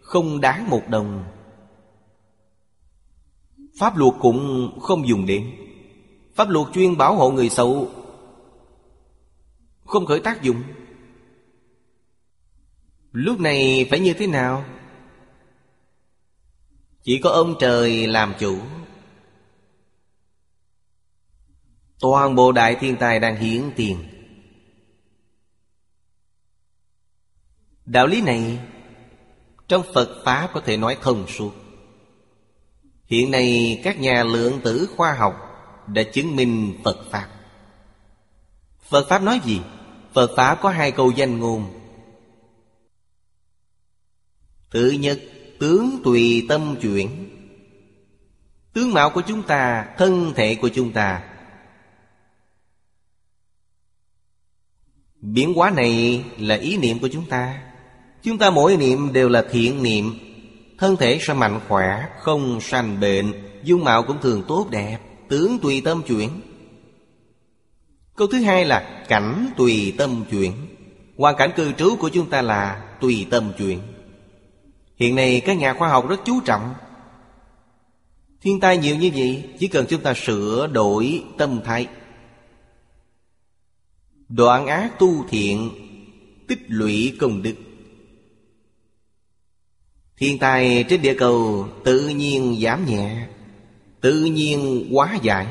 Không 0.02 0.42
đáng 0.42 0.70
một 0.70 0.82
đồng. 0.88 1.24
Pháp 3.80 3.98
luật 3.98 4.14
cũng 4.20 4.72
không 4.82 5.08
dùng 5.08 5.26
đến. 5.26 5.52
Pháp 6.36 6.50
luật 6.50 6.68
chuyên 6.74 6.98
bảo 6.98 7.16
hộ 7.16 7.32
người 7.32 7.50
xấu, 7.50 7.90
Không 9.86 10.06
khởi 10.06 10.20
tác 10.20 10.42
dụng. 10.42 10.64
Lúc 13.12 13.40
này 13.40 13.88
phải 13.90 14.00
như 14.00 14.14
thế 14.14 14.28
nào? 14.28 14.66
Chỉ 17.04 17.20
có 17.24 17.30
ông 17.30 17.56
trời 17.60 18.08
làm 18.08 18.34
chủ. 18.40 18.60
Toàn 22.00 22.36
bộ 22.36 22.52
đại 22.52 22.76
thiên 22.80 22.96
tài 22.96 23.20
đang 23.20 23.36
hiển 23.36 23.72
tiền. 23.76 23.98
Đạo 27.86 28.08
lý 28.08 28.22
này 28.22 28.60
Trong 29.68 29.84
Phật 29.94 30.22
Pháp 30.26 30.50
có 30.54 30.62
thể 30.62 30.78
nói 30.78 30.98
thông 31.02 31.28
suốt. 31.28 31.52
Hiện 33.06 33.32
nay 33.32 33.82
các 33.84 34.00
nhà 34.00 34.24
lượng 34.24 34.62
tử 34.64 34.90
khoa 34.98 35.14
học 35.14 35.34
đã 35.88 36.04
chứng 36.04 36.36
minh 36.36 36.80
Phật 36.84 37.06
Pháp. 37.12 37.28
Phật 38.90 39.08
Pháp 39.10 39.22
nói 39.22 39.42
gì? 39.44 39.62
Phật 40.14 40.32
Pháp 40.36 40.60
có 40.62 40.70
hai 40.70 40.92
câu 40.92 41.12
danh 41.12 41.40
ngôn. 41.40 41.79
Thứ 44.72 44.90
nhất 44.90 45.20
Tướng 45.60 46.00
tùy 46.04 46.46
tâm 46.50 46.76
chuyển. 46.82 47.10
Tướng 48.74 48.94
mạo 48.94 49.10
của 49.10 49.22
chúng 49.28 49.44
ta, 49.44 49.86
Thân 49.98 50.34
thể 50.36 50.56
của 50.56 50.70
chúng 50.70 50.92
ta. 50.92 51.24
Biến 55.22 55.54
hóa 55.54 55.70
này 55.70 56.24
là 56.38 56.56
ý 56.56 56.78
niệm 56.78 57.00
của 57.00 57.08
chúng 57.08 57.26
ta. 57.26 57.62
Chúng 58.24 58.38
ta 58.38 58.50
mỗi 58.50 58.78
niệm 58.78 59.14
đều 59.14 59.30
là 59.30 59.46
thiện 59.52 59.84
niệm. 59.84 60.14
Thân 60.78 60.96
thể 60.96 61.20
sẽ 61.22 61.34
mạnh 61.34 61.60
khỏe, 61.68 62.06
Không 62.20 62.62
sanh 62.62 63.00
bệnh. 63.00 63.34
Dung 63.64 63.84
mạo 63.84 64.04
cũng 64.04 64.22
thường 64.22 64.44
tốt 64.48 64.68
đẹp. 64.72 64.98
Tướng 65.30 65.60
tùy 65.60 65.82
tâm 65.82 66.02
chuyển. 66.08 66.30
Câu 68.16 68.28
thứ 68.28 68.42
hai 68.42 68.66
là 68.66 69.06
cảnh 69.08 69.50
tùy 69.58 69.94
tâm 69.98 70.26
chuyển. 70.32 70.52
Hoàn 71.18 71.36
cảnh 71.38 71.52
cư 71.56 71.72
trú 71.72 71.96
của 71.96 72.10
chúng 72.10 72.30
ta 72.30 72.42
là 72.42 72.96
tùy 73.02 73.28
tâm 73.30 73.52
chuyển. 73.58 73.80
Hiện 75.00 75.16
nay 75.16 75.42
các 75.46 75.58
nhà 75.58 75.74
khoa 75.74 75.90
học 75.90 76.10
rất 76.10 76.20
chú 76.26 76.42
trọng. 76.46 76.74
Thiên 78.42 78.60
tai 78.60 78.78
nhiều 78.78 78.96
như 78.96 79.12
vậy, 79.16 79.50
Chỉ 79.60 79.68
cần 79.68 79.86
chúng 79.90 80.02
ta 80.02 80.14
sửa 80.14 80.68
đổi 80.68 81.24
tâm 81.38 81.62
thái. 81.66 81.88
Đoạn 84.30 84.68
ác 84.68 85.00
tu 85.00 85.26
thiện, 85.30 85.72
Tích 86.48 86.60
lũy 86.68 87.18
công 87.20 87.42
đức. 87.42 87.56
Thiên 90.18 90.40
tai 90.40 90.86
trên 90.90 91.02
địa 91.02 91.16
cầu 91.18 91.68
tự 91.84 92.08
nhiên 92.08 92.60
giảm 92.62 92.86
nhẹ, 92.86 93.28
Tự 94.02 94.24
nhiên 94.24 94.90
quá 94.92 95.18
giải. 95.22 95.48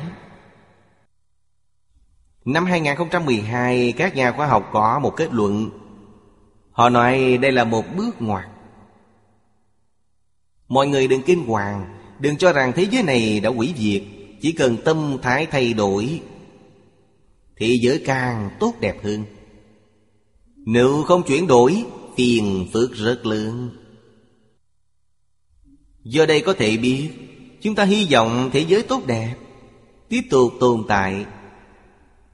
Năm 2.45 2.65
2012 2.65 3.93
các 3.97 4.15
nhà 4.15 4.31
khoa 4.31 4.47
học 4.47 4.69
có 4.73 4.99
một 4.99 5.13
kết 5.15 5.33
luận. 5.33 5.69
Họ 6.71 6.89
nói 6.89 7.37
đây 7.37 7.51
là 7.51 7.63
một 7.63 7.85
bước 7.95 8.21
ngoặt. 8.21 8.45
Mọi 10.69 10.87
người 10.87 11.07
đừng 11.07 11.21
kinh 11.21 11.45
hoàng, 11.45 11.95
Đừng 12.19 12.37
cho 12.37 12.53
rằng 12.53 12.73
thế 12.75 12.87
giới 12.91 13.03
này 13.03 13.39
đã 13.39 13.49
hủy 13.49 13.73
diệt, 13.77 14.01
Chỉ 14.41 14.51
cần 14.51 14.77
tâm 14.85 15.17
thái 15.21 15.45
thay 15.45 15.73
đổi 15.73 16.21
Thế 17.57 17.77
giới 17.81 18.01
càng 18.05 18.49
tốt 18.59 18.73
đẹp 18.79 19.03
hơn. 19.03 19.23
Nếu 20.55 21.03
không 21.03 21.23
chuyển 21.23 21.47
đổi, 21.47 21.83
Phiền 22.17 22.67
phức 22.73 22.93
rất 22.93 23.25
lớn. 23.25 23.69
Do 26.03 26.25
đây 26.25 26.41
có 26.41 26.53
thể 26.53 26.77
biết, 26.77 27.09
Chúng 27.61 27.75
ta 27.75 27.83
hy 27.83 28.07
vọng 28.11 28.49
thế 28.53 28.65
giới 28.67 28.83
tốt 28.83 29.07
đẹp, 29.07 29.35
Tiếp 30.09 30.21
tục 30.29 30.53
tồn 30.59 30.83
tại. 30.87 31.25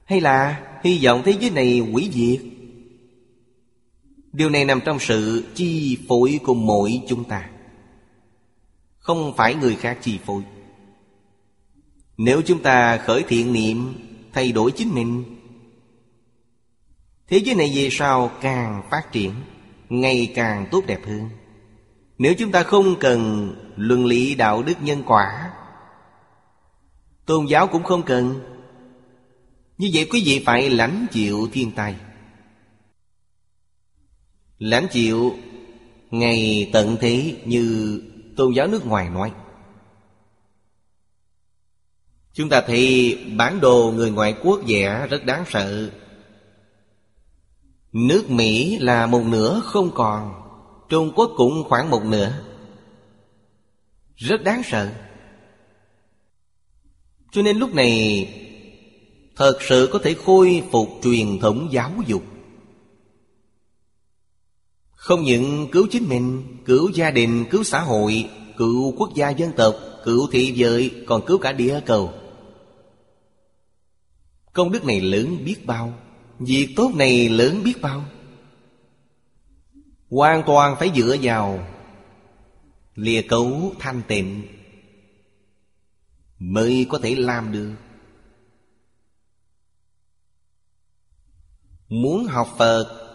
Hay 0.04 0.20
là 0.20 0.66
hy 0.84 1.00
vọng 1.04 1.22
thế 1.24 1.34
giới 1.40 1.50
này 1.50 1.78
hủy 1.78 2.10
diệt? 2.12 2.40
Điều 4.32 4.50
này 4.50 4.64
nằm 4.64 4.80
trong 4.84 4.98
sự 5.00 5.44
chi 5.54 5.98
phối 6.08 6.40
của 6.44 6.54
mỗi 6.54 7.00
chúng 7.08 7.24
ta. 7.24 7.50
Không 9.06 9.32
phải 9.36 9.54
người 9.54 9.76
khác 9.76 9.98
chi 10.02 10.18
phối. 10.24 10.42
Nếu 12.16 12.42
chúng 12.46 12.62
ta 12.62 12.96
khởi 12.96 13.24
thiện 13.28 13.52
niệm, 13.52 13.94
Thay 14.32 14.52
đổi 14.52 14.72
chính 14.72 14.94
mình, 14.94 15.24
Thế 17.28 17.36
giới 17.36 17.54
này 17.54 17.72
về 17.74 17.88
sau 17.90 18.30
càng 18.40 18.82
phát 18.90 19.12
triển, 19.12 19.32
Ngày 19.88 20.32
càng 20.34 20.66
tốt 20.70 20.82
đẹp 20.86 21.06
hơn. 21.06 21.28
Nếu 22.18 22.34
chúng 22.38 22.52
ta 22.52 22.62
không 22.62 22.98
cần 23.00 23.52
luân 23.76 24.06
lý 24.06 24.34
đạo 24.34 24.62
đức 24.62 24.82
nhân 24.82 25.02
quả, 25.06 25.52
Tôn 27.26 27.46
giáo 27.46 27.66
cũng 27.66 27.82
không 27.82 28.02
cần. 28.02 28.40
Như 29.78 29.90
vậy 29.94 30.08
quý 30.10 30.22
vị 30.26 30.42
phải 30.46 30.70
lãnh 30.70 31.06
chịu 31.12 31.48
thiên 31.52 31.70
tai. 31.70 31.94
Lãnh 34.58 34.86
chịu 34.90 35.36
ngày 36.10 36.70
tận 36.72 36.96
thế 37.00 37.36
như 37.44 38.02
tôn 38.36 38.52
giáo 38.52 38.66
nước 38.66 38.86
ngoài 38.86 39.10
nói. 39.10 39.32
Chúng 42.32 42.48
ta 42.48 42.62
thì 42.66 43.14
bản 43.36 43.60
đồ 43.60 43.92
người 43.96 44.10
ngoại 44.10 44.34
quốc 44.42 44.60
vẽ 44.66 45.06
rất 45.10 45.24
đáng 45.24 45.44
sợ. 45.48 45.90
Nước 47.92 48.30
Mỹ 48.30 48.78
là 48.78 49.06
một 49.06 49.22
nửa 49.24 49.60
không 49.64 49.90
còn, 49.94 50.34
Trung 50.88 51.12
Quốc 51.16 51.30
cũng 51.36 51.64
khoảng 51.68 51.90
một 51.90 52.04
nửa. 52.04 52.32
Rất 54.16 54.44
đáng 54.44 54.62
sợ. 54.64 54.92
Cho 57.32 57.42
nên 57.42 57.58
lúc 57.58 57.74
này, 57.74 58.28
Thật 59.36 59.58
sự 59.68 59.88
có 59.92 59.98
thể 59.98 60.14
khôi 60.14 60.62
phục 60.70 60.88
truyền 61.02 61.38
thống 61.38 61.68
giáo 61.70 61.92
dục. 62.06 62.22
Không 65.06 65.22
những 65.22 65.68
cứu 65.72 65.86
chính 65.90 66.08
mình 66.08 66.56
Cứu 66.64 66.90
gia 66.94 67.10
đình, 67.10 67.44
cứu 67.50 67.64
xã 67.64 67.80
hội 67.80 68.30
Cứu 68.56 68.94
quốc 68.98 69.10
gia 69.14 69.30
dân 69.30 69.52
tộc 69.56 69.74
Cứu 70.04 70.28
thị 70.32 70.52
giới 70.56 71.04
Còn 71.06 71.26
cứu 71.26 71.38
cả 71.38 71.52
địa 71.52 71.80
cầu. 71.86 72.12
Công 74.52 74.72
đức 74.72 74.84
này 74.84 75.00
lớn 75.00 75.44
biết 75.44 75.66
bao 75.66 75.94
Việc 76.38 76.68
tốt 76.76 76.90
này 76.94 77.28
lớn 77.28 77.60
biết 77.64 77.82
bao. 77.82 78.04
Hoàn 80.10 80.42
toàn 80.46 80.76
phải 80.78 80.90
dựa 80.96 81.16
vào 81.22 81.66
Lìa 82.94 83.22
cấu 83.22 83.72
thanh 83.78 84.02
tịnh 84.08 84.42
Mới 86.38 86.86
có 86.88 86.98
thể 86.98 87.14
làm 87.14 87.52
được. 87.52 87.74
Muốn 91.88 92.24
học 92.24 92.54
Phật 92.58 93.05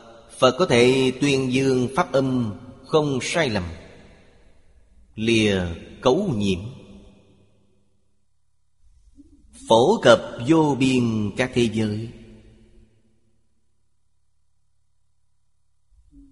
Phật 0.41 0.55
có 0.59 0.65
thể 0.65 1.13
tuyên 1.21 1.53
dương 1.53 1.87
pháp 1.95 2.11
âm 2.11 2.53
Không 2.85 3.19
sai 3.21 3.49
lầm. 3.49 3.63
Lìa 5.15 5.61
cấu 6.01 6.33
nhiễm. 6.35 6.59
Phổ 9.69 9.99
cập 10.01 10.21
vô 10.47 10.75
biên 10.79 11.31
các 11.37 11.51
thế 11.53 11.69
giới. 11.73 12.09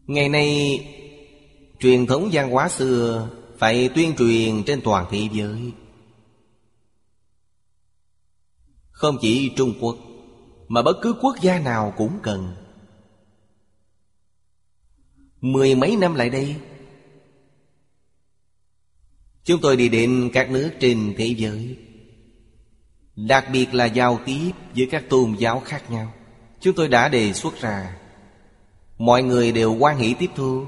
Ngày 0.08 0.30
nay, 0.30 0.80
Truyền 1.80 2.06
thống 2.06 2.30
văn 2.32 2.52
hóa 2.52 2.70
xưa 2.70 3.30
Phải 3.58 3.90
tuyên 3.96 4.14
truyền 4.18 4.64
trên 4.64 4.82
toàn 4.84 5.06
thế 5.12 5.30
giới. 5.34 5.72
Không 8.92 9.18
chỉ 9.22 9.52
Trung 9.56 9.74
Quốc, 9.82 9.98
Mà 10.68 10.82
bất 10.82 10.98
cứ 11.02 11.14
quốc 11.22 11.36
gia 11.42 11.60
nào 11.60 11.94
cũng 11.98 12.20
cần. 12.24 12.56
Mười 15.42 15.76
mấy 15.76 15.96
năm 15.96 16.16
lại 16.16 16.30
đây. 16.30 16.56
Chúng 19.44 19.62
tôi 19.62 19.78
đi 19.78 19.90
đến 19.90 20.30
các 20.34 20.52
nước 20.52 20.72
trên 20.80 21.14
thế 21.18 21.26
giới. 21.26 21.78
Đặc 23.16 23.46
biệt 23.54 23.74
là 23.74 23.86
giao 23.86 24.20
tiếp 24.26 24.52
với 24.76 24.88
các 24.92 25.10
tôn 25.10 25.36
giáo 25.40 25.60
khác 25.66 25.92
nhau. 25.92 26.14
Chúng 26.60 26.76
tôi 26.76 26.88
đã 26.88 27.10
đề 27.10 27.34
xuất 27.34 27.62
ra 27.62 28.00
Mọi 29.00 29.24
người 29.24 29.52
đều 29.52 29.74
quan 29.74 29.98
hỷ 29.98 30.16
tiếp 30.20 30.30
thu. 30.36 30.66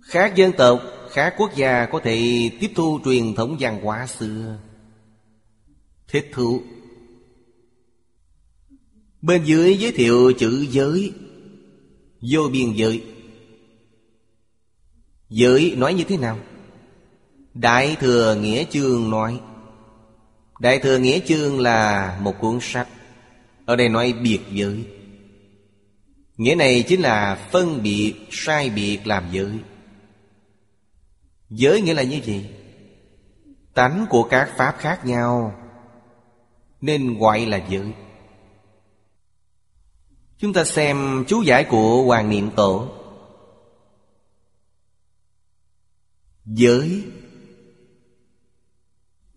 Khác 0.00 0.32
dân 0.36 0.52
tộc, 0.58 0.82
khác 1.10 1.34
quốc 1.38 1.56
gia 1.56 1.86
có 1.86 2.00
thể 2.04 2.50
tiếp 2.60 2.72
thu 2.74 3.00
truyền 3.04 3.34
thống 3.34 3.56
văn 3.60 3.80
hóa 3.82 4.06
xưa. 4.06 4.58
Thích 6.08 6.30
thú. 6.32 6.62
Bên 9.22 9.44
dưới 9.44 9.76
giới 9.76 9.92
thiệu 9.92 10.32
chữ 10.38 10.66
giới. 10.70 11.12
Vô 12.20 12.48
biên 12.52 12.72
giới. 12.72 13.04
Giới 15.28 15.74
nói 15.76 15.94
như 15.94 16.04
thế 16.04 16.16
nào? 16.16 16.38
Đại 17.54 17.96
Thừa 18.00 18.34
Nghĩa 18.34 18.64
Chương 18.70 19.10
nói. 19.10 19.40
Đại 20.60 20.78
Thừa 20.78 20.98
Nghĩa 20.98 21.20
Chương 21.26 21.60
là 21.60 22.18
một 22.22 22.34
cuốn 22.40 22.58
sách. 22.60 22.88
Ở 23.66 23.76
đây 23.76 23.88
nói 23.88 24.12
biệt 24.12 24.40
giới. 24.52 24.84
Nghĩa 26.36 26.54
này 26.54 26.84
chính 26.88 27.00
là 27.00 27.48
phân 27.50 27.82
biệt, 27.82 28.14
sai 28.30 28.70
biệt 28.70 28.98
làm 29.04 29.24
giới. 29.32 29.52
Giới 31.50 31.82
nghĩa 31.82 31.94
là 31.94 32.02
như 32.02 32.20
gì? 32.24 32.46
Tánh 33.74 34.06
của 34.10 34.22
các 34.22 34.50
pháp 34.56 34.74
khác 34.78 35.06
nhau 35.06 35.54
Nên 36.80 37.18
gọi 37.18 37.46
là 37.46 37.66
giới. 37.68 37.92
Chúng 40.40 40.52
ta 40.52 40.64
xem 40.64 41.24
chú 41.28 41.42
giải 41.42 41.64
của 41.64 42.02
Hoàng 42.02 42.30
Niệm 42.30 42.50
Tổ. 42.56 42.88
Giới. 46.46 47.02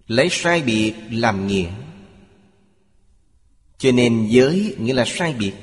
Lấy 0.07 0.27
sai 0.31 0.61
biệt 0.61 0.93
làm 1.11 1.47
nghĩa. 1.47 1.69
Cho 3.77 3.91
nên 3.91 4.27
giới 4.29 4.75
nghĩa 4.79 4.93
là 4.93 5.03
sai 5.07 5.33
biệt. 5.33 5.53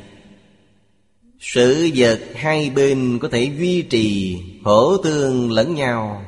Sự 1.38 1.91
vật 1.95 2.20
hai 2.34 2.70
bên 2.70 3.18
có 3.22 3.28
thể 3.28 3.45
duy 3.59 3.82
trì 3.82 4.38
Hỗ 4.64 4.97
tương 4.97 5.53
lẫn 5.53 5.74
nhau. 5.74 6.24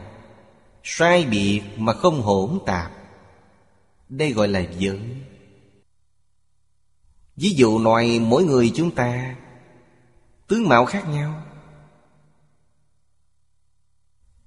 Sai 0.83 1.25
biệt 1.25 1.61
mà 1.77 1.93
không 1.93 2.23
hỗn 2.23 2.59
tạp. 2.67 2.93
Đây 4.09 4.33
gọi 4.33 4.49
là 4.49 4.65
giới. 4.79 4.99
Ví 7.37 7.51
dụ 7.51 7.79
nói 7.79 8.21
mỗi 8.23 8.45
người 8.45 8.73
chúng 8.75 8.91
ta, 8.91 9.35
Tướng 10.49 10.69
mạo 10.69 10.85
khác 10.85 11.09
nhau. 11.09 11.43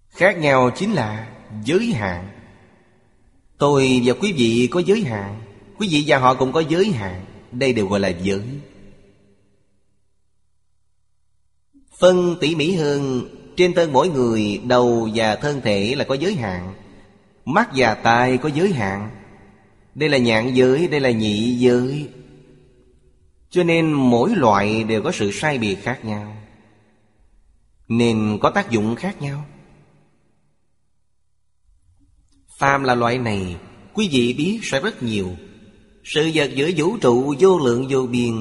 Khác 0.09 0.37
nhau 0.37 0.71
chính 0.75 0.93
là 0.93 1.27
giới 1.63 1.85
hạn. 1.85 2.29
Tôi 3.57 4.01
và 4.05 4.13
quý 4.21 4.33
vị 4.33 4.67
có 4.71 4.81
giới 4.85 5.03
hạn, 5.03 5.41
Quý 5.77 5.87
vị 5.91 6.03
và 6.07 6.17
họ 6.17 6.33
cũng 6.33 6.51
có 6.51 6.59
giới 6.59 6.85
hạn. 6.85 7.25
Đây 7.51 7.73
đều 7.73 7.87
gọi 7.87 7.99
là 7.99 8.09
giới. 8.09 8.41
Phân 11.99 12.37
tỉ 12.41 12.55
mỉ 12.55 12.71
hơn, 12.71 13.29
Trên 13.57 13.73
thân 13.73 13.93
mỗi 13.93 14.09
người, 14.09 14.61
Đầu 14.65 15.09
và 15.15 15.35
thân 15.35 15.61
thể 15.61 15.95
là 15.97 16.03
có 16.03 16.15
giới 16.15 16.35
hạn. 16.35 16.73
Mắt 17.45 17.69
và 17.75 17.93
tai 17.93 18.37
có 18.37 18.49
giới 18.49 18.73
hạn. 18.73 19.09
Đây 19.95 20.09
là 20.09 20.17
nhãn 20.17 20.53
giới, 20.53 20.87
Đây 20.87 20.99
là 20.99 21.11
nhị 21.11 21.55
giới. 21.59 22.09
Cho 23.55 23.63
nên 23.63 23.93
mỗi 23.93 24.35
loại 24.35 24.83
đều 24.83 25.01
có 25.01 25.11
sự 25.11 25.31
sai 25.31 25.57
biệt 25.57 25.75
khác 25.83 26.05
nhau. 26.05 26.37
Nên 27.87 28.37
có 28.41 28.49
tác 28.49 28.71
dụng 28.71 28.95
khác 28.95 29.21
nhau. 29.21 29.45
Phàm 32.57 32.83
là 32.83 32.95
loại 32.95 33.17
này, 33.17 33.55
Quý 33.93 34.09
vị 34.11 34.33
biết 34.33 34.59
sẽ 34.63 34.81
rất 34.81 35.03
nhiều. 35.03 35.29
Sự 36.03 36.31
vật 36.33 36.51
giữa 36.55 36.69
vũ 36.77 36.97
trụ, 36.97 37.35
vô 37.39 37.59
lượng, 37.59 37.87
vô 37.89 38.05
biên 38.05 38.35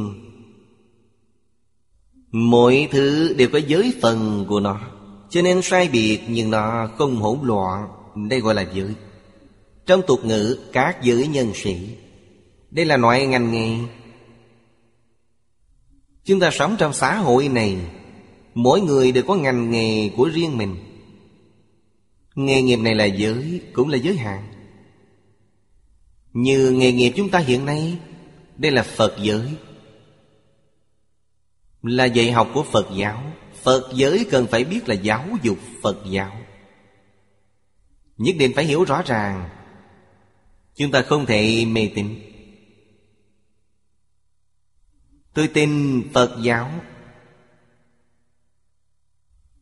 Mọi 2.30 2.88
thứ 2.90 3.34
đều 3.38 3.48
có 3.52 3.58
giới 3.66 3.94
phần 4.02 4.46
của 4.48 4.60
nó. 4.60 4.80
Cho 5.30 5.42
nên 5.42 5.62
sai 5.62 5.88
biệt 5.88 6.20
nhưng 6.28 6.50
nó 6.50 6.88
không 6.98 7.16
hỗn 7.16 7.38
loạn. 7.42 7.88
Đây 8.28 8.40
gọi 8.40 8.54
là 8.54 8.66
giới. 8.74 8.94
Trong 9.86 10.02
tục 10.06 10.24
ngữ, 10.24 10.58
các 10.72 11.02
giới 11.02 11.26
nhân 11.26 11.52
sĩ, 11.54 11.76
Đây 12.70 12.84
là 12.84 12.96
loại 12.96 13.26
ngành 13.26 13.52
nghề. 13.52 13.78
Chúng 16.24 16.40
ta 16.40 16.50
sống 16.50 16.76
trong 16.78 16.92
xã 16.92 17.16
hội 17.16 17.48
này, 17.48 17.78
Mỗi 18.54 18.80
người 18.80 19.12
đều 19.12 19.24
có 19.26 19.34
ngành 19.34 19.70
nghề 19.70 20.10
của 20.16 20.30
riêng 20.34 20.56
mình. 20.56 20.76
Nghề 22.34 22.62
nghiệp 22.62 22.76
này 22.76 22.94
là 22.94 23.04
giới, 23.04 23.60
Cũng 23.72 23.88
là 23.88 23.96
giới 23.96 24.16
hạn. 24.16 24.44
Như 26.32 26.70
nghề 26.70 26.92
nghiệp 26.92 27.12
chúng 27.16 27.28
ta 27.28 27.38
hiện 27.38 27.64
nay, 27.64 27.98
Đây 28.56 28.72
là 28.72 28.82
Phật 28.82 29.16
giới. 29.22 29.48
Là 31.82 32.04
dạy 32.04 32.32
học 32.32 32.50
của 32.54 32.62
Phật 32.62 32.86
giáo, 32.96 33.22
Phật 33.62 33.90
giới 33.94 34.26
cần 34.30 34.46
phải 34.46 34.64
biết 34.64 34.88
là 34.88 34.94
giáo 34.94 35.28
dục 35.42 35.58
Phật 35.82 35.98
giáo. 36.10 36.32
Nhất 38.18 38.36
định 38.38 38.52
phải 38.54 38.64
hiểu 38.64 38.84
rõ 38.84 39.02
ràng, 39.02 39.48
Chúng 40.76 40.90
ta 40.90 41.02
không 41.02 41.26
thể 41.26 41.64
mê 41.64 41.90
tín. 41.94 42.33
Tôi 45.34 45.48
tin 45.48 46.02
Phật 46.12 46.36
giáo. 46.42 46.70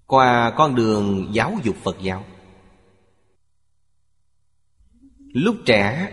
Qua 0.07 0.53
con 0.57 0.75
đường 0.75 1.29
giáo 1.33 1.59
dục 1.65 1.77
Phật 1.83 1.97
giáo. 2.03 2.25
Lúc 5.19 5.57
trẻ 5.67 6.13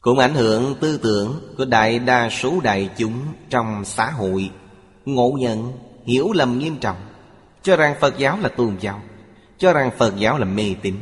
Cũng 0.00 0.18
ảnh 0.18 0.34
hưởng 0.34 0.74
tư 0.80 0.98
tưởng 1.02 1.54
của 1.58 1.64
đại 1.64 1.98
đa 1.98 2.30
số 2.30 2.60
đại 2.60 2.90
chúng 2.98 3.22
trong 3.50 3.84
xã 3.84 4.10
hội. 4.10 4.50
Ngộ 5.04 5.36
nhận, 5.38 5.72
hiểu 6.04 6.32
lầm 6.32 6.58
nghiêm 6.58 6.76
trọng 6.80 6.96
Cho 7.62 7.76
rằng 7.76 7.96
Phật 8.00 8.18
giáo 8.18 8.38
là 8.38 8.48
tôn 8.48 8.76
giáo 8.80 9.02
Cho 9.58 9.72
rằng 9.72 9.90
Phật 9.98 10.14
giáo 10.18 10.38
là 10.38 10.44
mê 10.44 10.74
tín. 10.82 10.94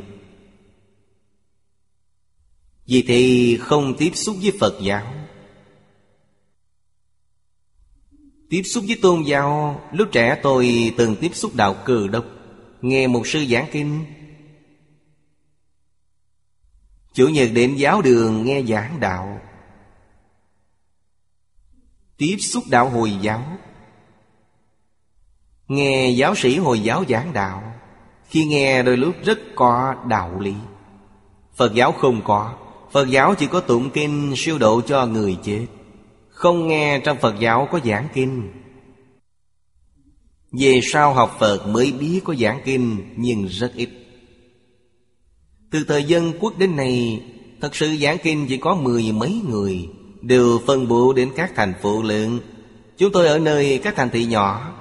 Vì 2.85 3.03
thì 3.07 3.57
không 3.57 3.93
tiếp 3.97 4.11
xúc 4.13 4.35
với 4.41 4.51
Phật 4.59 4.73
giáo 4.81 5.13
Tiếp 8.51 8.61
xúc 8.63 8.83
với 8.87 8.97
tôn 9.01 9.23
giáo, 9.23 9.81
Lúc 9.91 10.09
trẻ 10.11 10.39
tôi 10.43 10.93
từng 10.97 11.15
tiếp 11.15 11.31
xúc 11.33 11.51
đạo 11.55 11.75
cừ 11.85 12.07
độc. 12.07 12.25
Nghe 12.81 13.07
một 13.07 13.27
sư 13.27 13.45
giảng 13.49 13.67
kinh. 13.71 14.05
Chủ 17.13 17.27
nhật 17.27 17.49
đến 17.53 17.75
giáo 17.75 18.01
đường 18.01 18.45
nghe 18.45 18.63
giảng 18.63 18.99
đạo. 18.99 19.41
Tiếp 22.17 22.37
xúc 22.39 22.63
đạo 22.69 22.89
Hồi 22.89 23.11
giáo. 23.21 23.43
Nghe 25.67 26.09
giáo 26.09 26.35
sĩ 26.35 26.57
Hồi 26.57 26.79
giáo 26.79 27.03
giảng 27.09 27.33
đạo. 27.33 27.73
Khi 28.29 28.45
nghe 28.45 28.83
đôi 28.83 28.97
lúc 28.97 29.15
rất 29.23 29.39
có 29.55 29.95
đạo 30.07 30.39
lý. 30.39 30.53
Phật 31.55 31.73
giáo 31.73 31.91
không 31.91 32.21
có. 32.23 32.53
Phật 32.91 33.09
giáo 33.09 33.35
chỉ 33.35 33.47
có 33.47 33.59
tụng 33.59 33.89
kinh 33.89 34.33
siêu 34.37 34.57
độ 34.57 34.81
cho 34.81 35.05
người 35.05 35.37
chết. 35.43 35.67
Không 36.41 36.67
nghe 36.67 36.99
trong 36.99 37.17
Phật 37.17 37.35
giáo 37.39 37.67
có 37.71 37.79
giảng 37.85 38.07
kinh. 38.13 38.51
Về 40.51 40.79
sau 40.83 41.13
học 41.13 41.37
Phật 41.39 41.67
mới 41.67 41.91
biết 41.91 42.21
có 42.23 42.35
giảng 42.35 42.61
kinh, 42.65 42.97
Nhưng 43.15 43.47
rất 43.47 43.73
ít. 43.75 43.89
Từ 45.71 45.83
thời 45.87 46.03
dân 46.03 46.33
quốc 46.39 46.57
đến 46.57 46.75
nay, 46.75 47.23
Thật 47.61 47.75
sự 47.75 47.97
giảng 47.97 48.17
kinh 48.23 48.47
chỉ 48.47 48.57
có 48.57 48.75
mười 48.75 49.11
mấy 49.11 49.41
người, 49.49 49.89
Đều 50.21 50.61
phân 50.65 50.87
bố 50.87 51.13
đến 51.13 51.31
các 51.35 51.51
thành 51.55 51.73
phố 51.81 52.01
lớn. 52.01 52.39
Chúng 52.97 53.11
tôi 53.11 53.27
ở 53.27 53.39
nơi 53.39 53.79
các 53.83 53.95
thành 53.95 54.09
thị 54.09 54.25
nhỏ. 54.25 54.73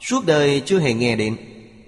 Suốt 0.00 0.26
đời 0.26 0.62
chưa 0.66 0.78
hề 0.78 0.94
nghe 0.94 1.16
đến. 1.16 1.36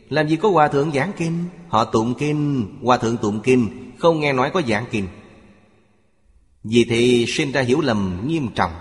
Làm 0.08 0.28
gì 0.28 0.36
có 0.36 0.50
hòa 0.50 0.68
thượng 0.68 0.92
giảng 0.92 1.12
kinh, 1.16 1.44
Họ 1.68 1.84
tụng 1.84 2.14
kinh, 2.14 2.66
Hòa 2.82 2.98
thượng 2.98 3.16
tụng 3.16 3.40
kinh, 3.44 3.92
Không 3.98 4.20
nghe 4.20 4.32
nói 4.32 4.50
có 4.54 4.62
giảng 4.68 4.84
kinh. 4.90 5.06
Vì 6.64 6.84
thì 6.88 7.24
sinh 7.28 7.52
ra 7.52 7.60
hiểu 7.60 7.80
lầm 7.80 8.22
nghiêm 8.26 8.48
trọng. 8.54 8.72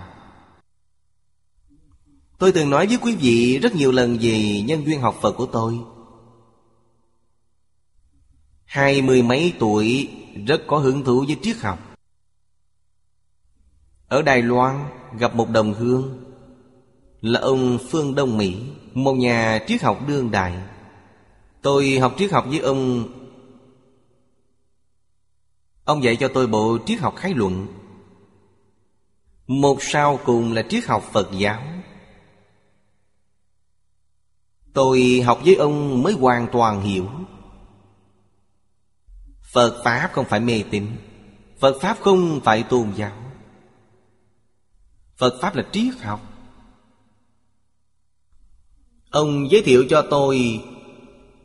Tôi 2.40 2.52
từng 2.52 2.70
nói 2.70 2.88
với 2.88 2.98
quý 3.02 3.16
vị 3.16 3.60
rất 3.60 3.76
nhiều 3.76 3.92
lần 3.92 4.18
về 4.22 4.62
nhân 4.62 4.86
duyên 4.86 5.02
học 5.02 5.18
Phật 5.22 5.32
của 5.32 5.46
tôi. 5.46 5.80
Hai 8.66 9.02
mươi 9.02 9.22
mấy 9.22 9.54
tuổi, 9.60 10.10
rất 10.48 10.62
có 10.68 10.78
hứng 10.78 11.04
thú 11.04 11.24
với 11.28 11.38
triết 11.42 11.58
học. 11.58 11.80
Ở 14.08 14.22
Đài 14.22 14.42
Loan, 14.42 14.86
gặp 15.20 15.36
một 15.36 15.50
đồng 15.50 15.74
hương. 15.74 16.24
Là 17.22 17.40
ông 17.40 17.78
Phương 17.90 18.16
Đông 18.16 18.38
Mỹ, 18.38 18.56
Một 18.94 19.14
nhà 19.14 19.60
triết 19.68 19.82
học 19.82 20.08
đương 20.08 20.32
đại. 20.32 20.54
Tôi 21.62 22.00
học 22.00 22.16
triết 22.18 22.32
học 22.32 22.46
với 22.50 22.60
ông. 22.60 23.08
Ông 25.86 26.04
dạy 26.04 26.16
cho 26.16 26.28
tôi 26.34 26.48
bộ 26.48 26.78
triết 26.86 27.00
học 27.00 27.16
khái 27.16 27.34
luận. 27.34 27.68
Một 29.48 29.78
sau 29.80 30.20
cùng 30.26 30.54
là 30.54 30.62
triết 30.70 30.86
học 30.86 31.10
Phật 31.12 31.30
giáo. 31.38 31.79
Tôi 34.74 35.22
học 35.26 35.42
với 35.46 35.56
ông 35.56 36.04
mới 36.04 36.14
hoàn 36.14 36.48
toàn 36.52 36.82
hiểu. 36.82 37.10
Phật 39.52 39.82
Pháp 39.84 40.10
không 40.14 40.26
phải 40.26 40.40
mê 40.40 40.64
tín. 40.72 40.88
Phật 41.60 41.82
Pháp 41.82 41.98
không 42.02 42.40
phải 42.44 42.64
tôn 42.64 42.92
giáo. 42.96 43.12
Phật 45.18 45.42
Pháp 45.42 45.56
là 45.56 45.64
triết 45.72 45.94
học. 46.02 46.22
Ông 49.10 49.52
giới 49.52 49.62
thiệu 49.62 49.86
cho 49.90 50.02
tôi. 50.10 50.62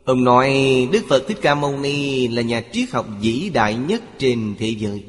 Ông 0.05 0.23
nói 0.23 0.49
Đức 0.91 1.03
Phật 1.09 1.23
Thích 1.27 1.37
Ca 1.41 1.55
Mâu 1.55 1.77
Ni 1.77 2.27
là 2.27 2.41
nhà 2.41 2.63
triết 2.71 2.89
học 2.91 3.05
vĩ 3.21 3.49
đại 3.53 3.75
nhất 3.75 4.03
trên 4.17 4.55
thế 4.59 4.69
giới. 4.69 5.03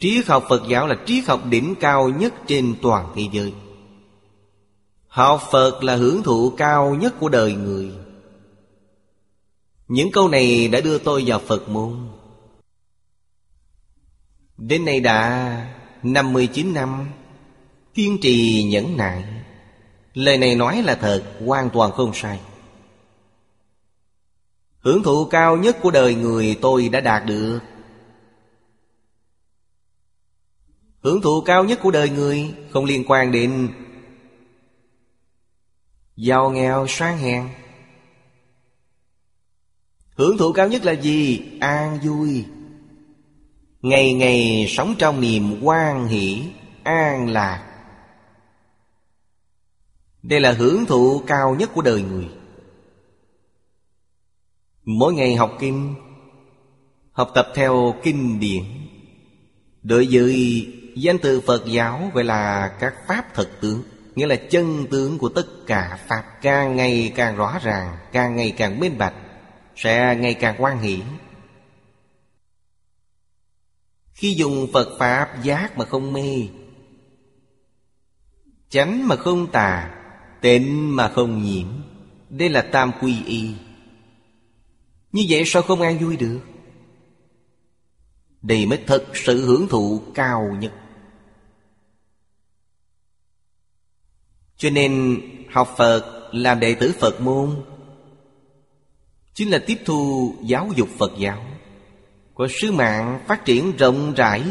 Triết 0.00 0.26
học 0.26 0.44
Phật 0.48 0.62
giáo 0.68 0.86
là 0.86 0.96
triết 1.06 1.24
học 1.26 1.46
đỉnh 1.50 1.74
cao 1.80 2.08
nhất 2.08 2.34
trên 2.46 2.74
toàn 2.82 3.12
thế 3.16 3.22
giới. 3.32 3.52
Học 5.18 5.42
Phật 5.50 5.84
là 5.84 5.96
hưởng 5.96 6.22
thụ 6.22 6.52
cao 6.56 6.94
nhất 6.94 7.14
của 7.20 7.28
đời 7.28 7.54
người. 7.54 7.92
Những 9.88 10.12
câu 10.12 10.28
này 10.28 10.68
đã 10.68 10.80
đưa 10.80 10.98
tôi 10.98 11.24
vào 11.26 11.38
Phật 11.38 11.68
môn. 11.68 12.08
Đến 14.56 14.84
nay 14.84 15.00
đã 15.00 15.76
59 16.02 16.74
năm, 16.74 17.08
Kiên 17.94 18.18
trì 18.22 18.62
nhẫn 18.62 18.96
nại. 18.96 19.24
Lời 20.14 20.38
này 20.38 20.54
nói 20.54 20.82
là 20.82 20.94
thật, 20.94 21.24
Hoàn 21.46 21.70
toàn 21.70 21.92
không 21.92 22.10
sai. 22.14 22.40
Hưởng 24.80 25.02
thụ 25.02 25.24
cao 25.24 25.56
nhất 25.56 25.76
của 25.82 25.90
đời 25.90 26.14
người 26.14 26.58
tôi 26.60 26.88
đã 26.88 27.00
đạt 27.00 27.26
được. 27.26 27.58
Hưởng 31.00 31.20
thụ 31.20 31.40
cao 31.40 31.64
nhất 31.64 31.78
của 31.82 31.90
đời 31.90 32.10
người 32.10 32.54
Không 32.70 32.84
liên 32.84 33.04
quan 33.06 33.32
đến 33.32 33.68
Giàu 36.20 36.50
nghèo 36.50 36.86
sang 36.88 37.18
hèn. 37.18 37.48
Hưởng 40.14 40.38
thụ 40.38 40.52
cao 40.52 40.68
nhất 40.68 40.84
là 40.84 40.92
gì? 40.92 41.42
An 41.60 41.98
vui. 42.02 42.44
Ngày 43.82 44.12
ngày 44.12 44.66
sống 44.68 44.94
trong 44.98 45.20
niềm 45.20 45.60
quan 45.62 46.08
hỷ, 46.08 46.44
An 46.82 47.28
lạc. 47.28 47.64
Đây 50.22 50.40
là 50.40 50.52
hưởng 50.52 50.86
thụ 50.86 51.22
cao 51.26 51.54
nhất 51.54 51.70
của 51.74 51.82
đời 51.82 52.02
người. 52.02 52.28
Mỗi 54.84 55.14
ngày 55.14 55.36
học 55.36 55.52
kinh, 55.60 55.94
Học 57.12 57.30
tập 57.34 57.48
theo 57.54 57.94
kinh 58.02 58.40
điển, 58.40 58.64
Đối 59.82 60.08
với 60.10 60.66
danh 60.96 61.18
từ 61.18 61.40
Phật 61.40 61.64
giáo 61.66 62.10
gọi 62.14 62.24
là 62.24 62.76
các 62.80 62.94
pháp 63.08 63.34
thật 63.34 63.50
tướng. 63.60 63.82
Nghĩa 64.18 64.26
là 64.26 64.36
chân 64.36 64.86
tướng 64.90 65.18
của 65.18 65.28
tất 65.28 65.46
cả 65.66 65.98
Pháp 66.06 66.24
Càng 66.42 66.76
ngày 66.76 67.12
càng 67.16 67.36
rõ 67.36 67.58
ràng, 67.62 67.96
Càng 68.12 68.36
ngày 68.36 68.54
càng 68.56 68.80
minh 68.80 68.98
bạch, 68.98 69.14
Sẽ 69.76 70.16
ngày 70.20 70.34
càng 70.34 70.54
quan 70.58 70.78
hỷ. 70.78 71.02
Khi 74.12 74.34
dùng 74.34 74.66
Phật 74.72 74.98
Pháp 74.98 75.42
giác 75.42 75.78
mà 75.78 75.84
không 75.84 76.12
mê, 76.12 76.48
Chánh 78.68 79.08
mà 79.08 79.16
không 79.16 79.46
tà, 79.52 79.94
Tịnh 80.40 80.96
mà 80.96 81.08
không 81.08 81.42
nhiễm, 81.42 81.68
Đây 82.30 82.48
là 82.48 82.62
tam 82.62 82.92
quy 83.00 83.24
y. 83.26 83.54
Như 85.12 85.24
vậy 85.28 85.42
sao 85.46 85.62
không 85.62 85.80
an 85.80 85.98
vui 85.98 86.16
được? 86.16 86.40
Đây 88.42 88.66
mới 88.66 88.78
thật 88.86 89.04
sự 89.14 89.46
hưởng 89.46 89.68
thụ 89.68 90.02
cao 90.14 90.56
nhất. 90.60 90.72
Cho 94.58 94.70
nên 94.70 95.20
học 95.52 95.74
Phật 95.76 96.30
làm 96.32 96.60
đệ 96.60 96.74
tử 96.74 96.92
Phật 97.00 97.20
môn 97.20 97.64
Chính 99.34 99.50
là 99.50 99.58
tiếp 99.66 99.78
thu 99.84 100.34
giáo 100.42 100.70
dục 100.76 100.88
Phật 100.98 101.12
giáo. 101.18 101.44
Của 102.34 102.48
sứ 102.60 102.72
mạng 102.72 103.24
phát 103.28 103.44
triển 103.44 103.76
rộng 103.76 104.14
rãi, 104.14 104.42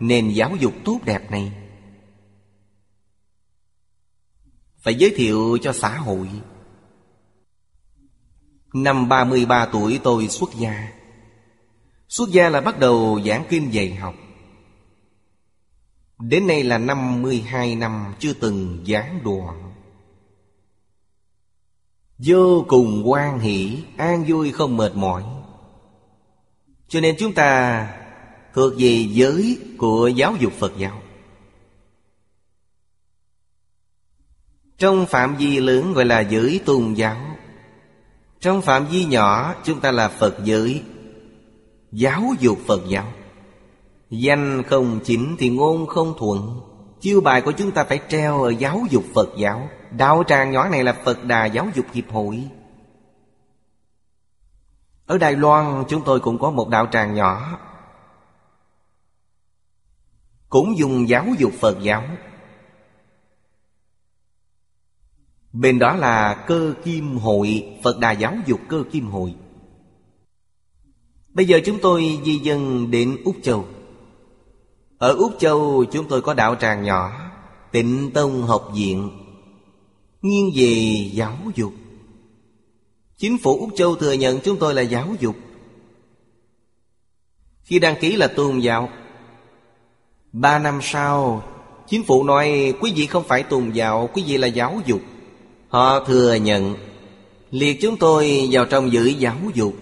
Nền 0.00 0.28
giáo 0.28 0.56
dục 0.60 0.72
tốt 0.84 1.00
đẹp 1.04 1.30
này. 1.30 1.52
Phải 4.78 4.94
giới 4.94 5.12
thiệu 5.16 5.58
cho 5.62 5.72
xã 5.72 5.96
hội. 5.96 6.28
Năm 8.74 9.08
33 9.08 9.66
tuổi 9.66 10.00
tôi 10.02 10.28
xuất 10.28 10.50
gia. 10.58 10.92
Xuất 12.08 12.28
gia 12.30 12.48
là 12.48 12.60
bắt 12.60 12.78
đầu 12.78 13.20
giảng 13.26 13.44
kinh 13.48 13.72
dạy 13.72 13.94
học. 13.94 14.14
Đến 16.28 16.46
nay 16.46 16.62
là 16.62 16.78
52 16.78 17.76
năm 17.76 18.14
chưa 18.18 18.32
từng 18.32 18.80
gián 18.84 19.20
đoạn. 19.24 19.72
Vô 22.18 22.64
cùng 22.68 23.02
quan 23.10 23.38
hỷ, 23.38 23.78
An 23.96 24.24
vui 24.28 24.52
không 24.52 24.76
mệt 24.76 24.94
mỏi. 24.94 25.24
Cho 26.88 27.00
nên 27.00 27.16
chúng 27.18 27.32
ta 27.32 27.88
Thuộc 28.54 28.72
về 28.78 29.06
giới 29.10 29.58
của 29.78 30.08
giáo 30.08 30.36
dục 30.40 30.52
Phật 30.52 30.72
giáo. 30.78 31.02
Trong 34.78 35.06
phạm 35.06 35.36
vi 35.36 35.60
lớn 35.60 35.92
gọi 35.92 36.04
là 36.04 36.20
giới 36.20 36.60
tôn 36.64 36.94
giáo, 36.94 37.36
Trong 38.40 38.62
phạm 38.62 38.86
vi 38.86 39.04
nhỏ 39.04 39.54
chúng 39.64 39.80
ta 39.80 39.90
là 39.90 40.08
Phật 40.08 40.36
giới, 40.44 40.82
Giáo 41.92 42.22
dục 42.40 42.58
Phật 42.66 42.80
giáo. 42.88 43.12
Danh 44.14 44.62
không 44.62 45.00
chính 45.04 45.36
thì 45.38 45.48
ngôn 45.48 45.86
không 45.86 46.14
thuận. 46.18 46.60
Chiêu 47.00 47.20
bài 47.20 47.42
của 47.42 47.52
chúng 47.52 47.70
ta 47.70 47.84
phải 47.84 48.00
treo 48.08 48.42
ở 48.42 48.50
giáo 48.50 48.80
dục 48.90 49.04
Phật 49.14 49.28
giáo. 49.38 49.68
Đạo 49.90 50.24
tràng 50.26 50.50
nhỏ 50.50 50.68
này 50.68 50.84
là 50.84 50.92
Phật 51.04 51.24
Đà 51.24 51.46
Giáo 51.46 51.68
dục 51.74 51.86
Hiệp 51.92 52.10
hội. 52.10 52.48
Ở 55.06 55.18
Đài 55.18 55.32
Loan, 55.32 55.84
chúng 55.88 56.02
tôi 56.04 56.20
cũng 56.20 56.38
có 56.38 56.50
một 56.50 56.68
đạo 56.68 56.86
tràng 56.92 57.14
nhỏ. 57.14 57.58
Cũng 60.48 60.78
dùng 60.78 61.08
giáo 61.08 61.26
dục 61.38 61.52
Phật 61.60 61.78
giáo. 61.82 62.04
Bên 65.52 65.78
đó 65.78 65.96
là 65.96 66.44
cơ 66.46 66.74
kim 66.84 67.18
hội, 67.18 67.78
Phật 67.82 67.98
Đà 67.98 68.12
Giáo 68.12 68.34
dục 68.46 68.60
cơ 68.68 68.84
kim 68.92 69.06
hội. 69.06 69.34
Bây 71.28 71.46
giờ 71.46 71.60
chúng 71.64 71.78
tôi 71.82 72.20
di 72.24 72.38
dân 72.38 72.90
đến 72.90 73.16
Úc 73.24 73.36
Châu 73.42 73.66
ở 75.02 75.14
Úc 75.14 75.36
Châu, 75.38 75.84
chúng 75.92 76.08
tôi 76.08 76.22
có 76.22 76.34
đạo 76.34 76.54
tràng 76.54 76.82
nhỏ, 76.82 77.12
Tịnh 77.72 78.10
Tông 78.14 78.42
học 78.42 78.70
viện, 78.74 79.10
Nghiêng 80.22 80.50
về 80.54 80.94
giáo 81.12 81.38
dục. 81.54 81.72
Chính 83.18 83.38
phủ 83.38 83.60
Úc 83.60 83.70
Châu 83.76 83.96
thừa 83.96 84.12
nhận 84.12 84.40
chúng 84.40 84.56
tôi 84.56 84.74
là 84.74 84.82
giáo 84.82 85.08
dục. 85.20 85.36
Khi 87.62 87.78
đăng 87.78 87.94
ký 88.00 88.16
là 88.16 88.26
tôn 88.26 88.58
giáo, 88.58 88.88
Ba 90.32 90.58
năm 90.58 90.78
sau, 90.82 91.42
Chính 91.88 92.04
phủ 92.04 92.24
nói, 92.24 92.74
quý 92.80 92.92
vị 92.96 93.06
không 93.06 93.24
phải 93.24 93.42
tôn 93.42 93.70
giáo, 93.70 94.08
Quý 94.14 94.24
vị 94.26 94.38
là 94.38 94.46
giáo 94.46 94.80
dục. 94.86 95.00
Họ 95.68 96.04
thừa 96.04 96.34
nhận, 96.34 96.74
Liệt 97.50 97.78
chúng 97.80 97.96
tôi 97.96 98.48
vào 98.50 98.64
trong 98.64 98.92
giới 98.92 99.14
giáo 99.14 99.38
dục, 99.54 99.74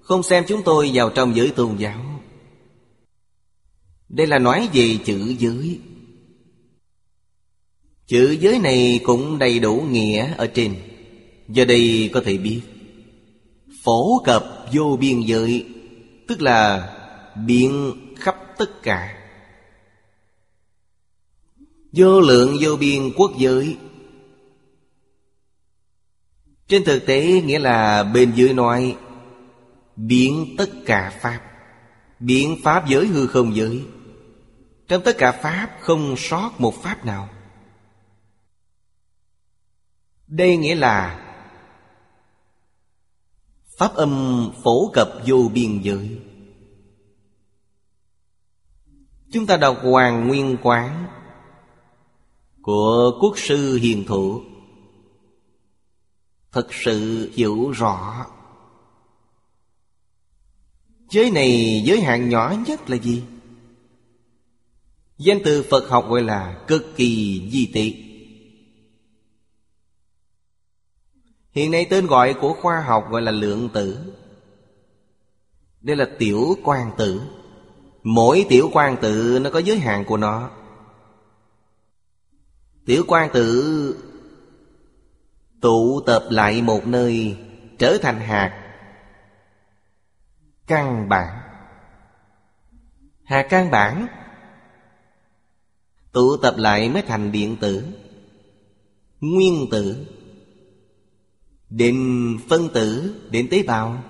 Không 0.00 0.22
xem 0.22 0.44
chúng 0.48 0.62
tôi 0.62 0.90
vào 0.94 1.10
trong 1.10 1.36
giới 1.36 1.50
tôn 1.56 1.76
giáo. 1.76 2.17
Đây 4.08 4.26
là 4.26 4.38
nói 4.38 4.68
về 4.72 4.98
chữ 5.04 5.34
giới. 5.38 5.80
Chữ 8.06 8.36
giới 8.40 8.58
này 8.58 9.00
cũng 9.04 9.38
đầy 9.38 9.58
đủ 9.58 9.74
nghĩa 9.90 10.34
ở 10.34 10.46
trên. 10.46 10.74
Giờ 11.48 11.64
đây 11.64 12.10
có 12.12 12.20
thể 12.24 12.36
biết. 12.36 12.60
Phổ 13.84 14.22
cập 14.24 14.44
vô 14.72 14.96
biên 15.00 15.20
giới, 15.20 15.66
Tức 16.28 16.42
là 16.42 16.88
biện 17.46 17.92
khắp 18.16 18.36
tất 18.58 18.82
cả. 18.82 19.14
Vô 21.92 22.20
lượng 22.20 22.56
vô 22.60 22.76
biên 22.76 23.10
quốc 23.16 23.32
giới. 23.38 23.76
Trên 26.68 26.84
thực 26.84 27.06
tế 27.06 27.40
nghĩa 27.40 27.58
là 27.58 28.02
bên 28.02 28.32
dưới 28.34 28.52
nói 28.52 28.96
Biến 29.96 30.54
tất 30.58 30.70
cả 30.86 31.18
Pháp. 31.20 31.40
Biến 32.20 32.56
Pháp 32.64 32.88
giới 32.88 33.06
hư 33.06 33.26
không 33.26 33.56
giới. 33.56 33.82
Trong 34.88 35.02
tất 35.02 35.16
cả 35.18 35.32
Pháp 35.32 35.76
không 35.80 36.14
sót 36.16 36.50
một 36.58 36.74
Pháp 36.74 37.04
nào. 37.04 37.28
Đây 40.26 40.56
nghĩa 40.56 40.74
là 40.74 41.24
Pháp 43.78 43.94
âm 43.94 44.44
phổ 44.64 44.90
cập 44.92 45.08
vô 45.26 45.50
biên 45.54 45.80
giới. 45.82 46.20
Chúng 49.32 49.46
ta 49.46 49.56
đọc 49.56 49.78
Hoàng 49.82 50.28
Nguyên 50.28 50.56
Quán 50.62 51.06
Của 52.62 53.18
Quốc 53.20 53.38
sư 53.38 53.74
Hiền 53.82 54.04
Thủ. 54.06 54.42
Thật 56.52 56.66
sự 56.70 57.30
hiểu 57.34 57.70
rõ. 57.70 58.26
Giới 61.10 61.30
này, 61.30 61.82
giới 61.84 62.00
hạn 62.00 62.28
nhỏ 62.28 62.54
nhất 62.66 62.90
là 62.90 62.96
gì? 62.96 63.24
Danh 65.18 65.38
từ 65.44 65.64
Phật 65.70 65.88
học 65.88 66.06
gọi 66.08 66.22
là 66.22 66.58
cực 66.66 66.96
kỳ 66.96 67.42
di 67.52 67.70
tị 67.74 68.04
Hiện 71.50 71.70
nay 71.70 71.86
tên 71.90 72.06
gọi 72.06 72.34
của 72.34 72.52
khoa 72.52 72.80
học 72.80 73.04
gọi 73.10 73.22
là 73.22 73.30
lượng 73.30 73.68
tử. 73.72 73.98
Đây 75.80 75.96
là 75.96 76.06
tiểu 76.18 76.56
quan 76.64 76.90
tử. 76.98 77.22
Mỗi 78.02 78.46
tiểu 78.48 78.70
quan 78.72 78.96
tử 79.02 79.38
nó 79.42 79.50
có 79.50 79.58
giới 79.58 79.78
hạn 79.78 80.04
của 80.04 80.16
nó. 80.16 80.50
Tiểu 82.86 83.04
quan 83.08 83.30
tử 83.32 83.96
tụ 85.60 86.00
tập 86.06 86.22
lại 86.30 86.62
một 86.62 86.86
nơi 86.86 87.36
Trở 87.78 87.98
thành 88.02 88.20
hạt. 88.20 88.74
Căn 90.66 91.08
bản. 91.08 91.40
Hạt 93.24 93.46
căn 93.50 93.70
bản 93.70 94.06
Tụ 96.12 96.36
tập 96.36 96.54
lại 96.58 96.88
mới 96.88 97.02
thành 97.02 97.32
điện 97.32 97.56
tử. 97.60 97.84
Nguyên 99.20 99.66
tử. 99.70 100.06
Đến 101.70 101.96
phân 102.48 102.68
tử 102.68 103.14
Đến 103.30 103.48
tế 103.50 103.62
bào. 103.62 104.02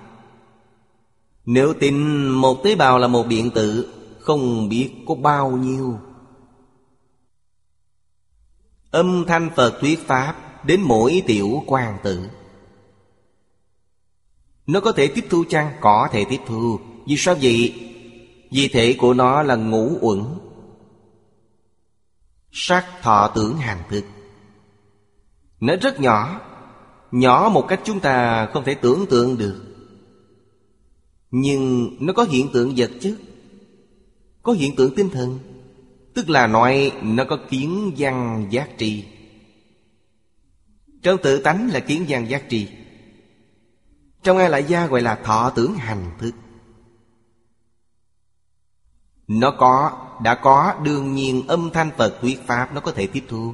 Nếu 1.45 1.73
tin 1.73 2.27
một 2.27 2.63
tế 2.63 2.75
bào 2.75 2.99
là 2.99 3.07
một 3.07 3.27
điện 3.27 3.51
tử, 3.51 3.93
Không 4.19 4.69
biết 4.69 4.91
có 5.07 5.15
bao 5.15 5.51
nhiêu. 5.51 5.99
Âm 8.91 9.25
thanh 9.27 9.49
Phật 9.55 9.79
thuyết 9.81 9.99
Pháp 10.07 10.35
Đến 10.65 10.81
mỗi 10.81 11.23
tiểu 11.27 11.63
quan 11.65 11.97
tử. 12.03 12.29
Nó 14.67 14.79
có 14.79 14.91
thể 14.91 15.07
tiếp 15.07 15.25
thu 15.29 15.43
chăng? 15.49 15.71
Có 15.81 16.09
thể 16.11 16.25
tiếp 16.29 16.39
thu. 16.47 16.79
Vì 17.07 17.15
sao 17.17 17.35
vậy? 17.41 17.73
Vì 18.51 18.67
thể 18.67 18.95
của 18.99 19.13
nó 19.13 19.43
là 19.43 19.55
ngũ 19.55 19.97
uẩn. 20.01 20.23
Sắc 22.51 22.85
thọ 23.01 23.31
tưởng 23.35 23.57
hành 23.57 23.83
thức 23.89 24.05
Nó 25.59 25.75
rất 25.81 25.99
nhỏ 25.99 26.41
Nhỏ 27.11 27.49
một 27.53 27.65
cách 27.67 27.81
chúng 27.83 27.99
ta 27.99 28.47
không 28.53 28.63
thể 28.63 28.73
tưởng 28.73 29.05
tượng 29.09 29.37
được. 29.37 29.61
Nhưng 31.31 31.89
nó 31.99 32.13
có 32.13 32.23
hiện 32.23 32.49
tượng 32.53 32.73
vật 32.77 32.91
chất, 33.01 33.13
Có 34.43 34.51
hiện 34.53 34.75
tượng 34.75 34.95
tinh 34.95 35.09
thần, 35.09 35.39
Tức 36.13 36.29
là 36.29 36.47
nói 36.47 36.91
nó 37.01 37.23
có 37.29 37.37
kiến 37.49 37.93
văn 37.97 38.47
giác 38.49 38.69
tri. 38.77 39.03
Trong 41.01 41.17
tự 41.23 41.41
tánh 41.41 41.69
là 41.73 41.79
kiến 41.79 42.05
văn 42.07 42.29
giác 42.29 42.43
tri. 42.49 42.67
Trong 44.23 44.37
ai 44.37 44.49
lại 44.49 44.63
gia 44.67 44.87
gọi 44.87 45.01
là 45.01 45.15
thọ 45.15 45.49
tưởng 45.49 45.75
hành 45.75 46.11
thức 46.19 46.31
nó 49.29 49.51
có, 49.51 49.91
đã 50.23 50.35
có 50.35 50.73
đương 50.83 51.15
nhiên 51.15 51.47
âm 51.47 51.69
thanh 51.73 51.91
Phật 51.97 52.17
thuyết 52.21 52.47
Pháp 52.47 52.73
Nó 52.73 52.81
có 52.81 52.91
thể 52.91 53.07
tiếp 53.07 53.23
thu. 53.27 53.53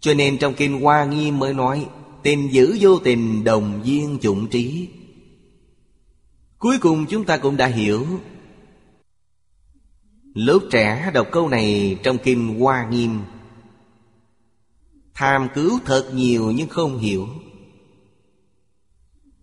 Cho 0.00 0.14
nên 0.14 0.38
trong 0.38 0.54
Kinh 0.54 0.80
Hoa 0.80 1.04
Nghiêm 1.04 1.38
mới 1.38 1.54
nói 1.54 1.88
Tình 2.22 2.52
giữ 2.52 2.76
vô 2.80 2.98
tình 2.98 3.44
đồng 3.44 3.80
duyên 3.84 4.18
chủng 4.22 4.48
trí. 4.48 4.88
Cuối 6.58 6.78
cùng 6.80 7.06
chúng 7.06 7.24
ta 7.24 7.36
cũng 7.36 7.56
đã 7.56 7.66
hiểu. 7.66 8.06
Lớp 10.34 10.60
trẻ 10.70 11.10
đọc 11.14 11.28
câu 11.32 11.48
này 11.48 11.98
trong 12.02 12.18
Kinh 12.18 12.60
Hoa 12.60 12.88
Nghiêm 12.90 13.20
Tham 15.14 15.48
cứu 15.54 15.78
thật 15.84 16.10
nhiều 16.14 16.50
nhưng 16.50 16.68
không 16.68 16.98
hiểu. 16.98 17.28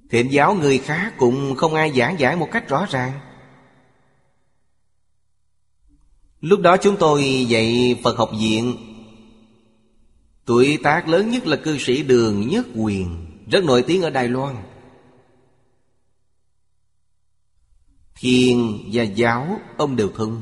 Thiện 0.09 0.31
giáo 0.31 0.53
người 0.53 0.77
khác 0.77 1.13
cũng 1.17 1.55
không 1.55 1.73
ai 1.73 1.91
giảng 1.91 2.19
giải 2.19 2.35
một 2.35 2.47
cách 2.51 2.69
rõ 2.69 2.85
ràng. 2.89 3.28
Lúc 6.41 6.59
đó 6.59 6.77
chúng 6.77 6.97
tôi 6.99 7.45
dạy 7.49 7.99
Phật 8.03 8.17
học 8.17 8.31
viện. 8.39 8.77
Tuổi 10.45 10.79
tác 10.83 11.07
lớn 11.07 11.31
nhất 11.31 11.47
là 11.47 11.55
cư 11.55 11.77
sĩ 11.77 12.03
Đường 12.03 12.47
Nhất 12.47 12.65
Quyền, 12.75 13.25
Rất 13.51 13.63
nổi 13.63 13.83
tiếng 13.87 14.01
ở 14.01 14.09
Đài 14.09 14.27
Loan. 14.27 14.55
Thiền 18.15 18.57
và 18.91 19.03
giáo, 19.03 19.59
ông 19.77 19.95
đều 19.95 20.09
thông 20.15 20.41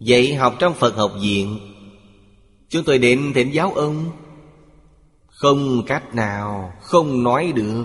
Dạy 0.00 0.34
học 0.34 0.56
trong 0.58 0.74
Phật 0.74 0.96
học 0.96 1.12
viện, 1.22 1.58
Chúng 2.68 2.84
tôi 2.84 2.98
đến 2.98 3.32
thỉnh 3.34 3.50
giáo 3.54 3.72
ông. 3.72 4.10
Không 5.26 5.82
cách 5.86 6.14
nào, 6.14 6.72
không 6.82 7.22
nói 7.22 7.52
được. 7.54 7.84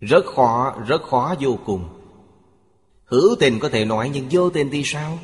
Rất 0.00 0.26
khó, 0.26 0.76
rất 0.86 1.02
khó 1.02 1.34
vô 1.40 1.58
cùng. 1.66 1.88
Hữu 3.04 3.36
tình 3.40 3.58
có 3.58 3.68
thể 3.68 3.84
nói 3.84 4.10
nhưng 4.14 4.28
vô 4.30 4.50
tình 4.50 4.70
thì 4.72 4.82
sao? 4.84 5.18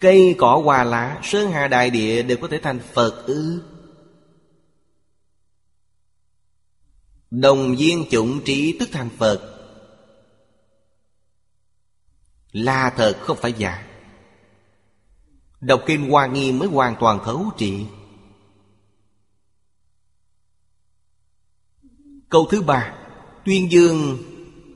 Cây 0.00 0.34
cỏ 0.38 0.60
hoa 0.64 0.84
lá, 0.84 1.20
sơn 1.22 1.52
hà 1.52 1.68
đại 1.68 1.90
địa 1.90 2.22
đều 2.22 2.36
có 2.36 2.48
thể 2.48 2.58
thành 2.62 2.80
Phật 2.92 3.26
ư? 3.26 3.62
Đồng 7.30 7.76
viên 7.76 8.04
chủng 8.10 8.40
trí 8.44 8.76
tức 8.80 8.88
thành 8.92 9.08
Phật. 9.18 9.50
Là 12.52 12.90
thật 12.96 13.18
không 13.20 13.36
phải 13.36 13.52
giả. 13.52 13.86
Đọc 15.60 15.82
Kinh 15.86 16.10
Hoa 16.10 16.26
Nghiêm 16.26 16.58
mới 16.58 16.68
hoàn 16.68 16.96
toàn 17.00 17.18
thấu 17.24 17.44
trị 17.56 17.86
Câu 22.34 22.46
thứ 22.50 22.62
ba. 22.62 22.94
Tuyên 23.44 23.72
dương 23.72 24.18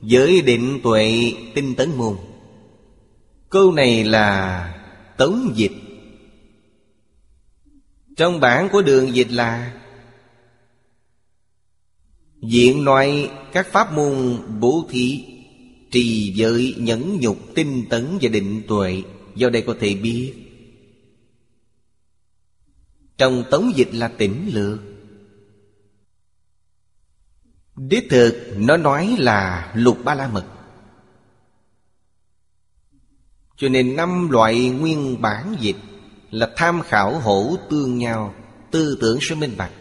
Giới 0.03 0.41
định 0.41 0.79
tuệ 0.83 1.33
tinh 1.55 1.75
tấn 1.75 1.89
môn. 1.97 2.17
Câu 3.49 3.71
này 3.71 4.03
là 4.03 4.73
tống 5.17 5.53
dịch. 5.55 5.71
Trong 8.17 8.39
bản 8.39 8.69
của 8.71 8.81
đường 8.81 9.15
dịch 9.15 9.31
là 9.31 9.81
Diện 12.41 12.83
nói 12.83 13.31
các 13.53 13.67
pháp 13.71 13.93
môn 13.93 14.37
bố 14.59 14.85
thí, 14.89 15.23
Trì 15.91 16.33
giới 16.35 16.75
nhẫn 16.77 17.19
nhục 17.19 17.37
tinh 17.55 17.85
tấn 17.89 18.17
và 18.21 18.29
định 18.29 18.63
tuệ, 18.67 19.01
Do 19.35 19.49
đây 19.49 19.61
có 19.61 19.75
thể 19.79 19.95
biết. 19.95 20.33
Trong 23.17 23.43
tống 23.51 23.71
dịch 23.75 23.89
là 23.93 24.07
tỉnh 24.07 24.49
lược. 24.53 24.79
Đích 27.87 28.07
thực, 28.09 28.53
nó 28.57 28.77
nói 28.77 29.15
là 29.19 29.71
lục 29.75 29.97
ba 30.03 30.15
la 30.15 30.27
mật. 30.27 30.45
Cho 33.57 33.69
nên 33.69 33.95
năm 33.95 34.29
loại 34.29 34.69
nguyên 34.69 35.21
bản 35.21 35.55
dịch 35.59 35.75
Là 36.31 36.51
tham 36.55 36.81
khảo 36.81 37.19
hổ 37.19 37.57
tương 37.69 37.97
nhau, 37.97 38.35
Tư 38.71 38.97
tưởng 39.01 39.19
sẽ 39.21 39.35
minh 39.35 39.53
bạch. 39.57 39.71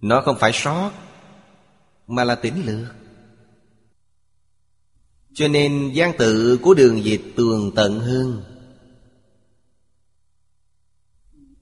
Nó 0.00 0.20
không 0.20 0.36
phải 0.38 0.52
sót, 0.54 0.90
mà 2.06 2.24
là 2.24 2.34
tỉnh 2.34 2.66
lược. 2.66 2.94
Cho 5.34 5.48
nên 5.48 5.90
gian 5.94 6.12
tự 6.18 6.58
của 6.62 6.74
đường 6.74 7.04
dịch 7.04 7.32
tường 7.36 7.72
tận 7.76 8.00
hơn 8.00 8.42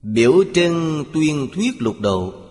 Biểu 0.02 0.44
trưng 0.54 1.04
tuyên 1.14 1.48
thuyết 1.54 1.82
lục 1.82 2.00
độ 2.00 2.45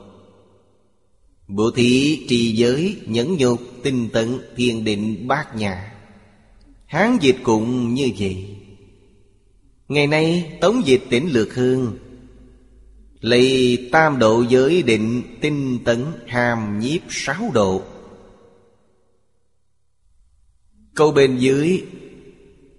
Bố 1.47 1.71
thí 1.71 2.25
trì 2.27 2.55
giới 2.55 3.01
nhẫn 3.05 3.37
nhục, 3.37 3.61
tinh 3.83 4.09
tấn, 4.13 4.39
thiền 4.55 4.83
định, 4.83 5.27
bát 5.27 5.55
nhà 5.55 5.95
Hán 6.85 7.17
dịch 7.21 7.37
cũng 7.43 7.93
như 7.93 8.09
vậy. 8.19 8.57
Ngày 9.87 10.07
nay, 10.07 10.57
tống 10.61 10.85
dịch 10.85 11.01
tỉnh 11.09 11.29
lược 11.31 11.55
hương, 11.55 11.97
Lấy 13.19 13.89
tam 13.91 14.19
độ 14.19 14.41
giới 14.49 14.83
định, 14.83 15.37
tinh 15.41 15.79
tấn, 15.85 16.05
hàm 16.27 16.79
nhiếp 16.79 17.01
sáu 17.09 17.51
độ. 17.53 17.83
Câu 20.95 21.11
bên 21.11 21.37
dưới, 21.37 21.83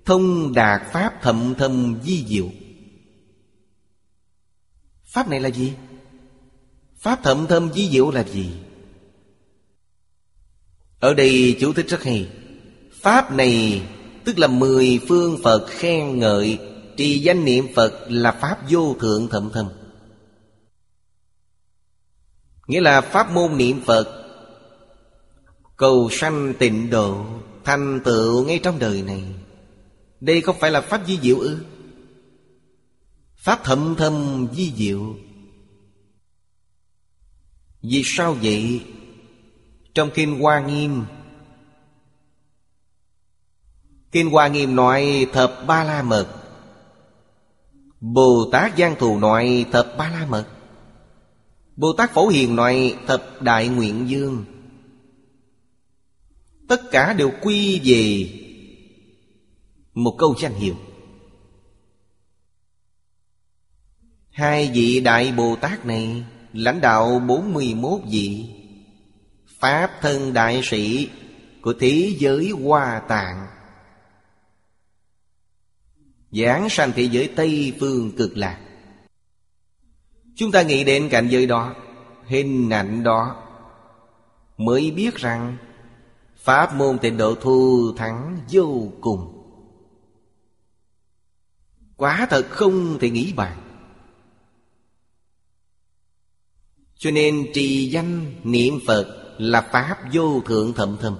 Thông 0.05 0.53
đạt 0.55 0.83
Pháp 0.93 1.23
thậm 1.23 1.55
thâm 1.59 1.97
di 2.05 2.25
diệu. 2.29 2.51
Pháp 5.05 5.29
này 5.29 5.41
là 5.41 5.51
gì? 5.51 5.73
Pháp 7.07 7.23
thậm 7.23 7.47
thâm 7.47 7.73
di 7.73 7.89
diệu 7.89 8.11
là 8.11 8.25
gì? 8.25 8.51
Ở 11.01 11.15
đây 11.15 11.57
chú 11.61 11.73
thích 11.73 11.87
rất 11.89 12.03
hay. 12.03 12.29
Pháp 12.93 13.33
này 13.33 13.83
tức 14.25 14.39
là 14.39 14.47
mười 14.47 15.01
phương 15.09 15.39
Phật 15.43 15.67
khen 15.69 16.19
ngợi, 16.19 16.59
Trì 16.97 17.19
danh 17.19 17.45
niệm 17.45 17.67
Phật 17.75 17.93
là 18.09 18.33
Pháp 18.33 18.59
vô 18.71 18.97
thượng 19.01 19.29
thậm 19.29 19.51
thâm 19.53 19.69
Nghĩa 22.67 22.81
là 22.81 23.01
Pháp 23.01 23.31
môn 23.31 23.57
niệm 23.57 23.81
Phật, 23.87 24.27
Cầu 25.77 26.09
sanh 26.13 26.55
tịnh 26.59 26.91
độ, 26.91 27.27
Thành 27.65 28.01
tựu 28.05 28.45
ngay 28.45 28.59
trong 28.63 28.79
đời 28.79 29.03
này. 29.03 29.25
Đây 30.21 30.41
không 30.41 30.57
phải 30.61 30.71
là 30.71 30.81
Pháp 30.81 31.01
di 31.07 31.19
diệu 31.23 31.39
ư? 31.39 31.59
Pháp 33.37 33.61
thậm 33.65 33.95
thâm 33.99 34.47
di 34.53 34.73
diệu 34.77 35.15
vì 37.89 38.03
sao 38.05 38.37
vậy? 38.43 38.85
Trong 39.95 40.11
Kinh 40.15 40.41
Hoa 40.41 40.61
Nghiêm, 40.61 41.05
Kinh 44.13 44.31
Hoa 44.31 44.49
Nghiêm 44.49 44.77
nói 44.77 45.27
thập 45.33 45.65
ba 45.67 45.85
la 45.85 46.03
mật. 46.03 46.27
Bồ 48.01 48.49
Tát 48.53 48.79
Giang 48.79 48.97
Thù 48.99 49.19
nói 49.19 49.67
thập 49.73 49.95
ba 49.99 50.09
la 50.09 50.27
mật. 50.27 50.47
Bồ 51.77 51.93
Tát 51.93 52.11
Phổ 52.11 52.29
Hiền 52.29 52.57
nói 52.57 52.97
thập 53.07 53.43
đại 53.43 53.69
nguyện 53.69 54.09
dương 54.09 54.45
Tất 56.69 56.83
cả 56.91 57.13
đều 57.13 57.33
quy 57.43 57.81
về 57.85 58.31
Một 59.95 60.15
câu 60.19 60.35
danh 60.41 60.55
hiệu. 60.55 60.75
Hai 64.31 64.71
vị 64.75 65.01
Đại 65.01 65.33
Bồ 65.33 65.57
Tát 65.57 65.87
này 65.87 66.25
Lãnh 66.57 66.81
đạo 66.81 67.19
41 67.27 68.01
vị. 68.11 68.49
Pháp 69.59 69.91
thân 70.01 70.33
đại 70.33 70.61
sĩ 70.65 71.11
Của 71.63 71.75
thế 71.81 72.15
giới 72.19 72.51
hoa 72.51 73.03
tạng. 73.09 73.47
Giảng 76.31 76.69
sanh 76.69 76.93
thế 76.97 77.03
giới 77.03 77.33
Tây 77.37 77.77
Phương 77.81 78.13
cực 78.17 78.37
lạc. 78.37 78.61
Chúng 80.35 80.53
ta 80.53 80.63
nghĩ 80.63 80.85
đến 80.85 81.09
cảnh 81.09 81.29
giới 81.29 81.47
đó, 81.47 81.75
Hình 82.27 82.71
ảnh 82.71 83.03
đó, 83.03 83.43
Mới 84.57 84.91
biết 84.91 85.15
rằng 85.15 85.57
Pháp 86.37 86.75
môn 86.75 86.99
tịnh 86.99 87.17
độ 87.17 87.35
thu 87.35 87.93
thắng 87.97 88.39
vô 88.51 88.93
cùng. 89.01 89.33
Quá 91.97 92.27
thật 92.31 92.47
không 92.51 92.99
thể 93.01 93.11
nghĩ 93.11 93.33
bàn. 93.33 93.66
Cho 96.99 97.11
nên 97.11 97.47
trì 97.55 97.89
danh 97.91 98.33
niệm 98.45 98.79
Phật 98.87 99.35
là 99.39 99.61
Pháp 99.61 99.97
vô 100.13 100.41
thượng 100.47 100.73
thậm 100.73 100.97
thâm 101.01 101.17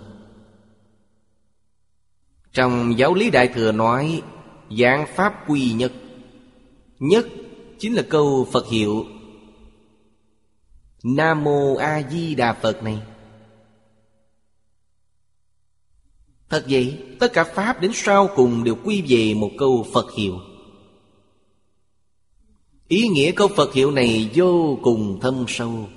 Trong 2.53 2.99
giáo 2.99 3.15
lý 3.15 3.31
Đại 3.31 3.49
Thừa 3.49 3.73
nói 3.73 4.23
Giảng 4.79 5.07
Pháp 5.15 5.51
quy 5.51 5.73
nhất. 5.73 5.93
Nhất 6.99 7.27
chính 7.79 7.95
là 7.95 8.03
câu 8.03 8.49
Phật 8.53 8.69
hiệu. 8.69 9.05
Nam 11.03 11.45
Mô 11.45 11.75
A 11.75 12.03
Di 12.11 12.35
Đà 12.35 12.53
Phật 12.53 12.83
này. 12.83 13.03
Thật 16.49 16.65
vậy, 16.69 16.99
tất 17.21 17.33
cả 17.33 17.45
Pháp 17.45 17.81
đến 17.81 17.91
sau 17.95 18.29
cùng 18.37 18.65
đều 18.65 18.75
quy 18.85 19.05
về 19.09 19.35
một 19.35 19.51
câu 19.59 19.87
Phật 19.93 20.13
hiệu. 20.13 20.41
Ý 22.89 23.09
nghĩa 23.09 23.33
câu 23.33 23.49
Phật 23.49 23.75
hiệu 23.75 23.91
này 23.91 24.31
vô 24.35 24.79
cùng 24.83 25.19
thâm 25.21 25.45
sâu. 25.49 25.89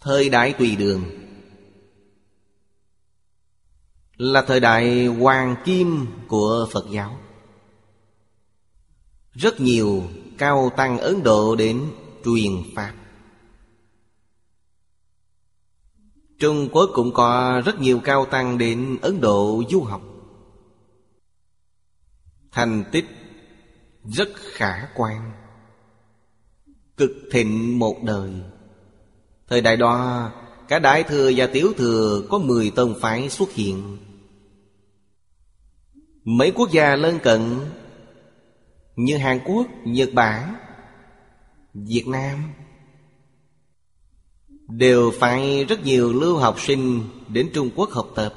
Thời 0.00 0.28
đại 0.28 0.52
tùy 0.52 0.76
đường. 0.76 1.04
Là 4.16 4.42
thời 4.42 4.60
đại 4.60 5.06
hoàng 5.06 5.56
kim 5.64 6.06
của 6.28 6.68
Phật 6.72 6.84
giáo. 6.90 7.18
Rất 9.32 9.60
nhiều 9.60 10.04
cao 10.38 10.72
tăng 10.76 10.98
Ấn 10.98 11.22
Độ 11.22 11.56
đến 11.56 11.90
truyền 12.24 12.52
Pháp. 12.74 12.94
Trung 16.38 16.68
Quốc 16.72 16.90
cũng 16.94 17.12
có 17.14 17.62
rất 17.64 17.80
nhiều 17.80 18.00
cao 18.04 18.26
tăng 18.26 18.58
đến 18.58 18.98
Ấn 19.02 19.20
Độ 19.20 19.62
du 19.70 19.82
học. 19.82 20.02
Thành 22.50 22.84
tích 22.92 23.21
rất 24.04 24.28
khả 24.34 24.88
quan 24.94 25.32
Cực 26.96 27.10
thịnh 27.30 27.78
một 27.78 28.02
đời. 28.02 28.30
Thời 29.48 29.60
đại 29.60 29.76
đó 29.76 30.30
Cả 30.68 30.78
Đại 30.78 31.02
Thừa 31.02 31.30
và 31.36 31.46
Tiểu 31.46 31.72
Thừa 31.76 32.22
Có 32.30 32.38
mười 32.38 32.70
tông 32.70 32.94
phái 33.00 33.28
xuất 33.28 33.52
hiện. 33.52 33.98
Mấy 36.24 36.50
quốc 36.50 36.70
gia 36.72 36.96
lân 36.96 37.18
cận 37.18 37.58
Như 38.96 39.16
Hàn 39.16 39.40
Quốc, 39.44 39.66
Nhật 39.84 40.08
Bản 40.14 40.54
Việt 41.74 42.04
Nam 42.06 42.52
Đều 44.68 45.12
phải 45.20 45.64
rất 45.64 45.84
nhiều 45.84 46.12
lưu 46.12 46.36
học 46.36 46.60
sinh 46.60 47.02
Đến 47.28 47.50
Trung 47.54 47.70
Quốc 47.76 47.90
học 47.90 48.08
tập. 48.14 48.34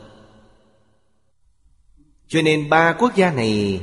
Cho 2.28 2.42
nên 2.42 2.70
ba 2.70 2.94
quốc 3.00 3.16
gia 3.16 3.32
này 3.32 3.82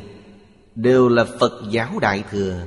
Đều 0.74 1.08
là 1.08 1.24
Phật 1.40 1.62
giáo 1.70 1.98
Đại 1.98 2.24
Thừa. 2.30 2.66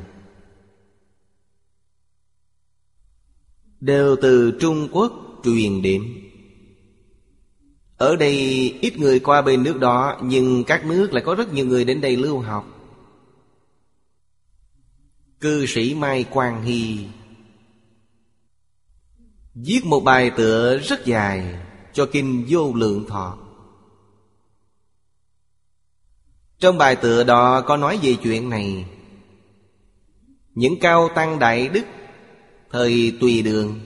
Đều 3.79 4.15
từ 4.21 4.57
Trung 4.59 4.87
Quốc 4.91 5.13
truyền 5.43 5.81
đến. 5.81 6.03
Ở 7.97 8.15
đây 8.15 8.35
ít 8.81 8.97
người 8.97 9.19
qua 9.19 9.41
bên 9.41 9.63
nước 9.63 9.79
đó, 9.79 10.19
Nhưng 10.23 10.63
các 10.63 10.85
nước 10.85 11.13
lại 11.13 11.23
có 11.25 11.35
rất 11.35 11.53
nhiều 11.53 11.65
người 11.65 11.85
đến 11.85 12.01
đây 12.01 12.15
lưu 12.15 12.39
học. 12.39 12.67
Cư 15.39 15.65
sĩ 15.65 15.95
Mai 15.95 16.23
Quang 16.23 16.63
Hy 16.63 17.07
Viết 19.55 19.85
một 19.85 19.99
bài 19.99 20.31
tựa 20.37 20.77
rất 20.77 21.05
dài 21.05 21.59
Cho 21.93 22.05
kinh 22.05 22.45
vô 22.49 22.73
lượng 22.73 23.05
thọ. 23.07 23.44
Trong 26.65 26.77
bài 26.77 26.95
tựa 26.95 27.23
đó 27.23 27.61
có 27.61 27.77
nói 27.77 27.99
về 28.03 28.15
chuyện 28.23 28.49
này. 28.49 28.85
Những 30.55 30.79
cao 30.79 31.09
tăng 31.15 31.39
đại 31.39 31.67
đức, 31.67 31.85
Thời 32.71 33.17
tùy 33.21 33.41
đường. 33.41 33.79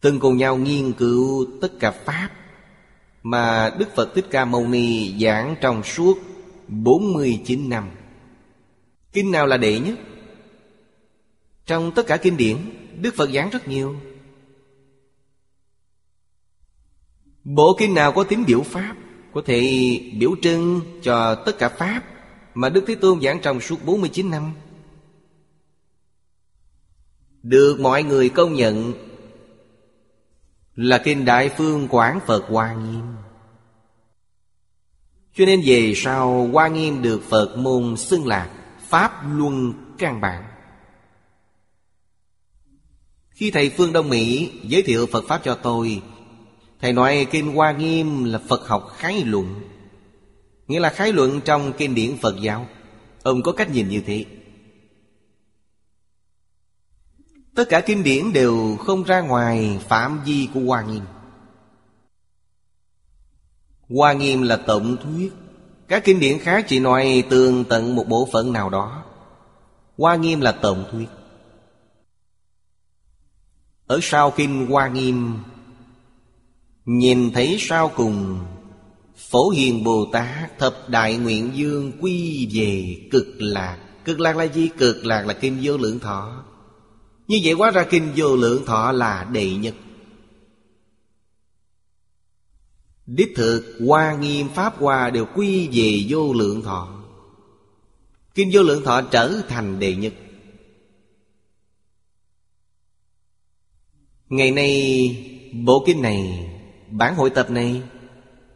Từng 0.00 0.20
cùng 0.20 0.36
nhau 0.36 0.56
nghiên 0.56 0.92
cứu 0.92 1.46
tất 1.60 1.68
cả 1.80 1.90
Pháp 1.90 2.30
Mà 3.22 3.70
Đức 3.78 3.94
Phật 3.94 4.14
Thích 4.14 4.26
Ca 4.30 4.44
Mâu 4.44 4.68
Ni 4.68 5.18
giảng 5.20 5.56
trong 5.60 5.82
suốt 5.82 6.18
49 6.68 7.68
năm. 7.70 7.90
Kinh 9.12 9.30
nào 9.30 9.46
là 9.46 9.56
đệ 9.56 9.80
nhất? 9.80 9.98
Trong 11.66 11.92
tất 11.94 12.06
cả 12.06 12.16
kinh 12.16 12.36
điển, 12.36 12.56
Đức 13.00 13.14
Phật 13.16 13.30
giảng 13.30 13.50
rất 13.50 13.68
nhiều. 13.68 13.96
Bộ 17.44 17.76
kinh 17.78 17.94
nào 17.94 18.12
có 18.12 18.24
tính 18.24 18.44
biểu 18.46 18.62
Pháp, 18.62 18.96
Có 19.34 19.42
thể 19.46 20.00
biểu 20.18 20.34
trưng 20.42 20.80
cho 21.02 21.34
tất 21.34 21.58
cả 21.58 21.68
Pháp 21.68 22.02
Mà 22.54 22.68
Đức 22.68 22.84
Thế 22.86 22.94
Tôn 22.94 23.20
giảng 23.20 23.40
trong 23.42 23.60
suốt 23.60 23.76
49 23.84 24.30
năm. 24.30 24.52
Được 27.42 27.80
mọi 27.80 28.02
người 28.02 28.28
công 28.28 28.54
nhận 28.54 28.92
Là 30.74 30.98
kinh 31.04 31.24
Đại 31.24 31.50
Phương 31.56 31.88
Quảng 31.88 32.20
Phật 32.26 32.44
Hoa 32.48 32.74
Nghiêm. 32.74 33.02
Cho 35.34 35.46
nên 35.46 35.62
về 35.64 35.92
sau 35.96 36.48
Hoa 36.52 36.68
Nghiêm 36.68 37.02
được 37.02 37.22
Phật 37.22 37.56
môn 37.56 37.96
xưng 37.96 38.26
là 38.26 38.50
Pháp 38.88 39.22
Luân 39.36 39.72
căn 39.98 40.20
bản. 40.20 40.44
Khi 43.30 43.50
Thầy 43.50 43.70
Phương 43.70 43.92
Đông 43.92 44.08
Mỹ 44.08 44.52
giới 44.62 44.82
thiệu 44.82 45.06
Phật 45.06 45.24
Pháp 45.28 45.40
cho 45.44 45.54
tôi 45.54 46.02
Thầy 46.84 46.92
nói 46.92 47.26
Kinh 47.30 47.54
Hoa 47.54 47.72
Nghiêm 47.72 48.24
là 48.24 48.38
Phật 48.48 48.68
học 48.68 48.88
khái 48.96 49.24
luận. 49.24 49.60
Nghĩa 50.66 50.80
là 50.80 50.90
khái 50.90 51.12
luận 51.12 51.40
trong 51.44 51.72
kinh 51.78 51.94
điển 51.94 52.16
Phật 52.22 52.34
giáo. 52.40 52.66
Ông 53.22 53.42
có 53.42 53.52
cách 53.52 53.70
nhìn 53.70 53.88
như 53.88 54.02
thế. 54.06 54.24
Tất 57.54 57.64
cả 57.68 57.80
kinh 57.80 58.02
điển 58.02 58.32
đều 58.32 58.76
không 58.76 59.02
ra 59.02 59.20
ngoài 59.20 59.80
phạm 59.88 60.20
vi 60.24 60.48
của 60.54 60.60
Hoa 60.60 60.82
Nghiêm. 60.82 61.04
Hoa 63.88 64.12
Nghiêm 64.12 64.42
là 64.42 64.56
tổng 64.56 64.96
thuyết. 64.96 65.32
Các 65.88 66.04
kinh 66.04 66.20
điển 66.20 66.38
khác 66.38 66.64
chỉ 66.68 66.80
nói 66.80 67.24
tường 67.30 67.64
tận 67.68 67.94
một 67.94 68.08
bộ 68.08 68.28
phận 68.32 68.52
nào 68.52 68.70
đó. 68.70 69.04
Hoa 69.98 70.16
Nghiêm 70.16 70.40
là 70.40 70.52
tổng 70.52 70.84
thuyết. 70.90 71.08
Ở 73.86 73.98
sau 74.02 74.30
kinh 74.30 74.66
Hoa 74.66 74.88
Nghiêm 74.88 75.38
Nhìn 76.84 77.30
thấy 77.32 77.56
sau 77.60 77.92
cùng, 77.96 78.38
Phổ 79.16 79.50
Hiền 79.50 79.84
Bồ 79.84 80.08
Tát 80.12 80.58
Thập 80.58 80.88
Đại 80.88 81.16
Nguyện 81.16 81.50
Dương 81.54 81.92
quy 82.00 82.48
về 82.52 82.96
cực 83.10 83.26
lạc. 83.38 83.78
Cực 84.04 84.20
lạc 84.20 84.36
là 84.36 84.44
gì? 84.44 84.70
Cực 84.78 85.06
lạc 85.06 85.26
là 85.26 85.34
kinh 85.34 85.58
vô 85.62 85.76
lượng 85.76 85.98
thọ. 85.98 86.44
Như 87.28 87.40
vậy 87.44 87.52
hóa 87.52 87.70
ra 87.70 87.86
kinh 87.90 88.12
vô 88.16 88.36
lượng 88.36 88.64
thọ 88.66 88.92
là 88.92 89.24
đệ 89.32 89.54
nhất. 89.56 89.74
Đích 93.06 93.32
thực, 93.36 93.76
Hoa 93.86 94.14
nghiêm 94.14 94.48
Pháp 94.48 94.78
Hoa 94.78 95.10
đều 95.10 95.26
quy 95.34 95.68
về 95.72 96.04
vô 96.08 96.32
lượng 96.32 96.62
thọ. 96.62 97.04
Kinh 98.34 98.50
vô 98.52 98.62
lượng 98.62 98.84
thọ 98.84 99.02
trở 99.02 99.42
thành 99.48 99.78
đệ 99.78 99.94
nhất. 99.94 100.14
Ngày 104.28 104.50
nay, 104.50 105.50
bộ 105.52 105.84
kinh 105.86 106.02
này 106.02 106.50
Bản 106.96 107.14
hội 107.14 107.30
tập 107.30 107.50
này, 107.50 107.82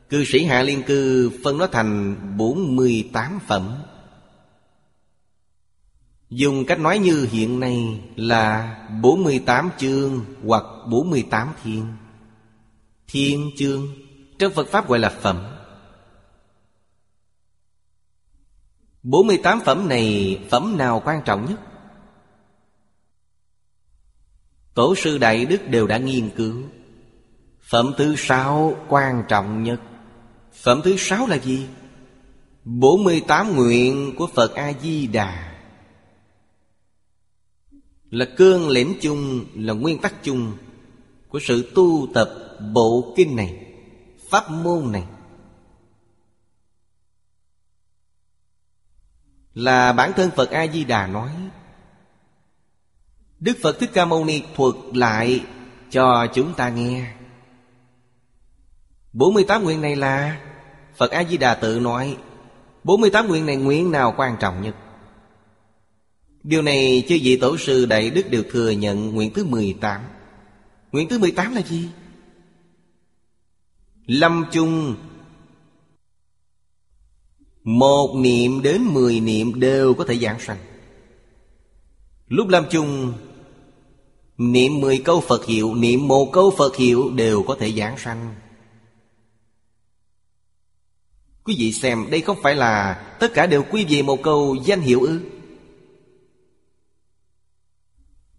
Cư 0.09 0.25
sĩ 0.25 0.45
Hạ 0.45 0.63
Liên 0.63 0.83
Cư 0.83 1.31
phân 1.45 1.59
nó 1.59 1.67
thành 1.67 2.17
48 2.37 3.39
phẩm. 3.47 3.83
Dùng 6.31 6.65
cách 6.67 6.81
nói 6.81 6.99
như 6.99 7.29
hiện 7.31 7.61
nay 7.61 8.01
là 8.17 8.77
48 9.03 9.71
chương 9.79 10.25
hoặc 10.45 10.65
48 10.91 11.53
thiên. 11.63 11.87
Thiên 13.07 13.51
chương 13.57 13.89
Trong 14.39 14.53
Phật 14.53 14.69
Pháp 14.69 14.89
gọi 14.89 14.99
là 14.99 15.09
phẩm. 15.09 15.57
48 19.03 19.61
phẩm 19.65 19.89
này 19.89 20.39
phẩm 20.51 20.77
nào 20.77 21.03
quan 21.05 21.23
trọng 21.25 21.47
nhất? 21.49 21.61
Tổ 24.75 24.95
sư 24.95 25.19
Đại 25.19 25.45
Đức 25.45 25.69
đều 25.69 25.87
đã 25.87 25.99
nghiên 25.99 26.31
cứu. 26.37 26.63
Phẩm 27.71 27.93
thứ 27.99 28.15
sáu 28.17 28.77
quan 28.89 29.25
trọng 29.29 29.63
nhất. 29.63 29.81
Phẩm 30.53 30.81
thứ 30.85 30.97
sáu 30.97 31.27
là 31.27 31.39
gì? 31.39 31.67
48 32.65 33.57
nguyện 33.57 34.15
của 34.17 34.27
Phật 34.27 34.55
A-di-đà. 34.55 35.55
Là 38.11 38.27
cương 38.37 38.69
lĩnh 38.69 38.95
chung, 39.01 39.45
là 39.55 39.73
nguyên 39.73 39.99
tắc 40.01 40.15
chung 40.23 40.53
Của 41.29 41.41
sự 41.43 41.73
tu 41.75 42.09
tập 42.15 42.31
bộ 42.73 43.15
kinh 43.17 43.37
này 43.37 43.67
Pháp 44.31 44.51
môn 44.51 44.93
này. 44.93 45.05
Là 49.55 49.93
bản 49.93 50.13
thân 50.17 50.31
Phật 50.37 50.51
A-di-đà 50.51 51.07
nói 51.07 51.31
Đức 53.41 53.57
Phật 53.63 53.79
Thích 53.81 53.91
Ca 53.93 54.05
Mâu 54.05 54.25
Ni 54.25 54.43
thuật 54.57 54.75
lại 54.95 55.45
cho 55.91 56.27
chúng 56.35 56.55
ta 56.55 56.69
nghe. 56.69 57.18
48 59.13 59.65
nguyện 59.65 59.81
này 59.81 59.97
là? 59.97 60.41
Phật 60.97 61.11
A-di-đà 61.11 61.55
tự 61.55 61.81
nói 61.81 62.17
48 62.85 63.29
nguyện 63.29 63.47
này 63.47 63.57
nguyện 63.57 63.91
nào 63.91 64.15
quan 64.17 64.37
trọng 64.41 64.63
nhất? 64.63 64.75
Điều 66.43 66.63
này 66.63 67.05
chư 67.09 67.19
vị 67.23 67.37
tổ 67.37 67.57
sư 67.57 67.87
Đại 67.87 68.11
Đức 68.11 68.31
đều 68.31 68.43
thừa 68.51 68.71
nhận 68.71 69.15
nguyện 69.15 69.33
thứ 69.35 69.45
18 69.45 70.01
Nguyện 70.93 71.09
thứ 71.09 71.19
18 71.19 71.55
là 71.55 71.63
gì? 71.63 71.89
Lâm 74.07 74.45
chung. 74.53 74.97
Một 77.63 78.15
niệm 78.17 78.63
đến 78.63 78.83
mười 78.83 79.21
niệm 79.21 79.61
đều 79.61 79.95
có 79.95 80.05
thể 80.05 80.19
giảng 80.19 80.41
sanh. 80.41 80.59
Lúc 82.29 82.49
lâm 82.49 82.65
chung, 82.71 83.13
Niệm 84.39 84.81
mười 84.81 84.99
câu 84.99 85.21
Phật 85.21 85.45
hiệu, 85.45 85.75
Niệm 85.75 86.09
một 86.09 86.31
câu 86.33 86.51
Phật 86.51 86.77
hiệu 86.77 87.11
đều 87.11 87.43
có 87.43 87.57
thể 87.61 87.73
giảng 87.73 87.99
sanh. 87.99 88.35
Quý 91.49 91.57
vị 91.59 91.73
xem, 91.73 92.07
đây 92.11 92.21
không 92.21 92.37
phải 92.43 92.55
là 92.55 93.03
Tất 93.21 93.35
cả 93.35 93.47
đều 93.47 93.63
quy 93.63 93.87
về 93.89 94.03
một 94.03 94.23
câu 94.23 94.57
danh 94.65 94.81
hiệu 94.81 95.01
ư? 95.01 95.21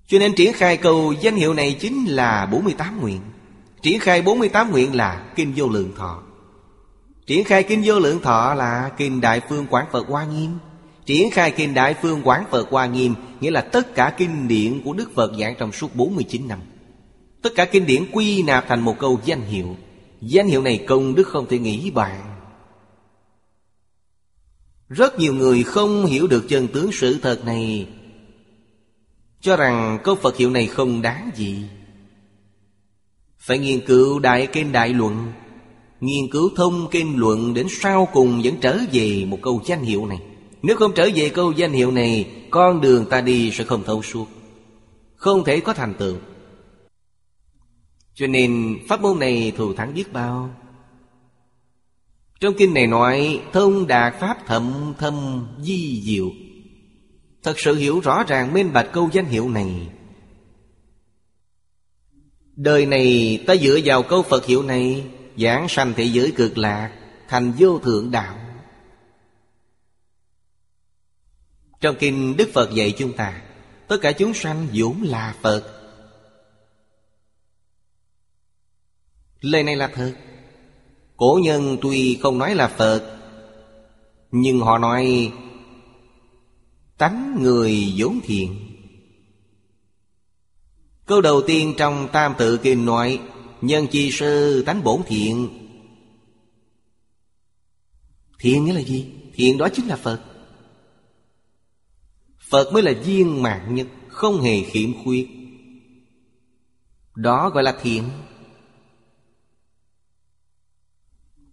Cho 0.08 0.20
nên 0.20 0.36
triển 0.36 0.54
khai 0.54 0.78
câu 0.78 1.14
danh 1.22 1.36
hiệu 1.36 1.54
này 1.54 1.78
chính 1.80 2.06
là 2.06 2.46
48 2.46 3.02
nguyện. 3.02 3.20
Triển 3.82 4.00
khai 4.00 4.22
48 4.22 4.72
nguyện 4.72 4.96
là 4.96 5.32
Kinh 5.36 5.54
Vô 5.56 5.68
Lượng 5.68 5.92
Thọ. 5.98 6.24
Triển 7.26 7.44
khai 7.44 7.64
Kinh 7.64 7.82
Vô 7.86 8.00
Lượng 8.00 8.22
Thọ 8.22 8.54
là 8.54 8.92
Kinh 8.98 9.22
Đại 9.22 9.42
Phương 9.50 9.66
Quảng 9.70 9.86
Phật 9.92 10.08
Hoa 10.08 10.26
Nghiêm. 10.26 10.52
Triển 11.06 11.32
khai 11.32 11.52
Kinh 11.52 11.74
Đại 11.74 11.96
Phương 12.02 12.22
Quảng 12.24 12.46
Phật 12.52 12.70
Hoa 12.70 12.86
Nghiêm 12.86 13.16
Nghĩa 13.42 13.52
là 13.52 13.62
tất 13.62 13.96
cả 13.96 14.14
kinh 14.18 14.48
điển 14.48 14.82
của 14.86 14.94
Đức 14.94 15.12
Phật 15.16 15.32
giảng 15.40 15.56
trong 15.60 15.72
suốt 15.72 15.96
49 15.96 16.48
năm. 16.48 16.60
Tất 17.42 17.50
cả 17.56 17.66
kinh 17.66 17.86
điển 17.86 18.04
quy 18.12 18.44
nạp 18.44 18.66
thành 18.68 18.80
một 18.80 19.00
câu 19.00 19.20
danh 19.26 19.42
hiệu. 19.42 19.76
Danh 20.22 20.48
hiệu 20.48 20.62
này 20.62 20.86
công 20.88 21.16
đức 21.16 21.28
không 21.28 21.46
thể 21.50 21.60
nghĩ 21.60 21.92
bàn 21.92 22.39
rất 24.90 25.20
nhiều 25.20 25.34
người 25.34 25.64
không 25.64 26.06
hiểu 26.06 26.28
được 26.28 26.46
chân 26.50 26.68
tướng 26.68 26.92
sự 26.94 27.20
thật 27.22 27.46
này. 27.46 27.88
Cho 29.42 29.56
rằng 29.56 30.00
câu 30.04 30.16
Phật 30.16 30.38
hiệu 30.38 30.50
này 30.50 30.68
không 30.68 31.02
đáng 31.02 31.32
gì. 31.36 31.64
Phải 33.40 33.60
nghiên 33.60 33.86
cứu 33.86 34.20
Đại 34.20 34.48
Kinh 34.48 34.72
Đại 34.72 34.90
Luận, 34.90 35.32
Nghiên 36.00 36.32
cứu 36.32 36.50
thông 36.56 36.88
kinh 36.92 37.20
luận 37.20 37.54
đến 37.54 37.68
sau 37.70 38.08
cùng 38.14 38.42
vẫn 38.44 38.58
trở 38.62 38.78
về 38.92 39.26
một 39.28 39.40
câu 39.42 39.62
danh 39.66 39.82
hiệu 39.82 40.06
này. 40.06 40.22
Nếu 40.62 40.76
không 40.76 40.92
trở 40.96 41.10
về 41.16 41.30
câu 41.30 41.52
danh 41.52 41.72
hiệu 41.72 41.92
này, 41.92 42.32
Con 42.50 42.82
đường 42.82 43.06
ta 43.10 43.22
đi 43.22 43.52
sẽ 43.52 43.64
không 43.64 43.84
thấu 43.84 44.02
suốt, 44.02 44.26
Không 45.16 45.44
thể 45.44 45.60
có 45.60 45.74
thành 45.74 45.94
tựu. 45.94 46.16
Cho 48.16 48.28
nên 48.28 48.80
pháp 48.88 49.02
môn 49.02 49.20
này 49.20 49.52
thù 49.58 49.74
thắng 49.74 49.94
biết 49.94 50.14
bao 50.14 50.50
trong 52.40 52.54
kinh 52.58 52.74
này 52.74 52.88
nói, 52.88 53.42
Thông 53.54 53.88
đạt 53.88 54.14
pháp 54.20 54.38
thậm 54.48 54.94
thâm 54.98 55.48
di 55.62 56.02
diệu. 56.06 56.30
Thật 57.44 57.60
sự 57.60 57.76
hiểu 57.76 58.00
rõ 58.00 58.24
ràng, 58.28 58.54
minh 58.54 58.74
bạch 58.74 58.90
câu 58.94 59.10
danh 59.14 59.26
hiệu 59.26 59.50
này. 59.50 59.90
Đời 62.56 62.86
này, 62.86 63.40
ta 63.48 63.56
dựa 63.56 63.80
vào 63.86 64.04
câu 64.04 64.24
Phật 64.24 64.46
hiệu 64.46 64.64
này, 64.64 65.06
Giảng 65.38 65.70
sanh 65.70 65.94
thế 65.94 66.04
giới 66.04 66.34
cực 66.36 66.58
lạc, 66.58 66.92
Thành 67.28 67.54
vô 67.60 67.80
thượng 67.80 68.12
đạo. 68.12 68.36
Trong 71.82 71.96
kinh 72.00 72.38
Đức 72.38 72.50
Phật 72.54 72.74
dạy 72.74 72.94
chúng 72.98 73.14
ta, 73.14 73.42
Tất 73.88 73.98
cả 74.02 74.12
chúng 74.12 74.34
sanh 74.34 74.68
vốn 74.74 75.02
là 75.02 75.36
Phật. 75.42 75.80
Lời 79.42 79.64
này 79.64 79.76
là 79.76 79.88
thật. 79.88 80.14
Cổ 81.20 81.40
nhân 81.44 81.78
tuy 81.82 82.18
không 82.22 82.38
nói 82.38 82.56
là 82.56 82.68
Phật, 82.68 83.20
Nhưng 84.32 84.60
họ 84.60 84.78
nói, 84.78 85.34
Tánh 86.98 87.38
người 87.42 87.94
vốn 87.98 88.20
thiện. 88.24 88.56
Câu 91.06 91.22
đầu 91.22 91.42
tiên 91.48 91.74
trong 91.78 92.08
Tam 92.12 92.34
Tự 92.38 92.58
Kinh 92.58 92.86
nói 92.86 93.20
Nhân 93.62 93.88
chi 93.92 94.12
sư 94.12 94.64
tánh 94.66 94.84
bổn 94.84 95.02
thiện. 95.08 95.50
Thiện 98.40 98.66
nghĩa 98.66 98.74
là 98.74 98.82
gì? 98.82 99.06
Thiện 99.34 99.58
đó 99.58 99.70
chính 99.74 99.88
là 99.88 99.96
Phật. 99.96 100.22
Phật 102.50 102.74
mới 102.74 102.84
là 102.84 102.94
viên 103.04 103.44
mạng 103.44 103.76
nhất, 103.76 103.88
Không 104.08 104.42
hề 104.42 104.64
khiếm 104.64 105.04
khuyết. 105.04 105.28
Đó 107.16 107.50
gọi 107.50 107.64
là 107.64 107.78
thiện. 107.82 108.04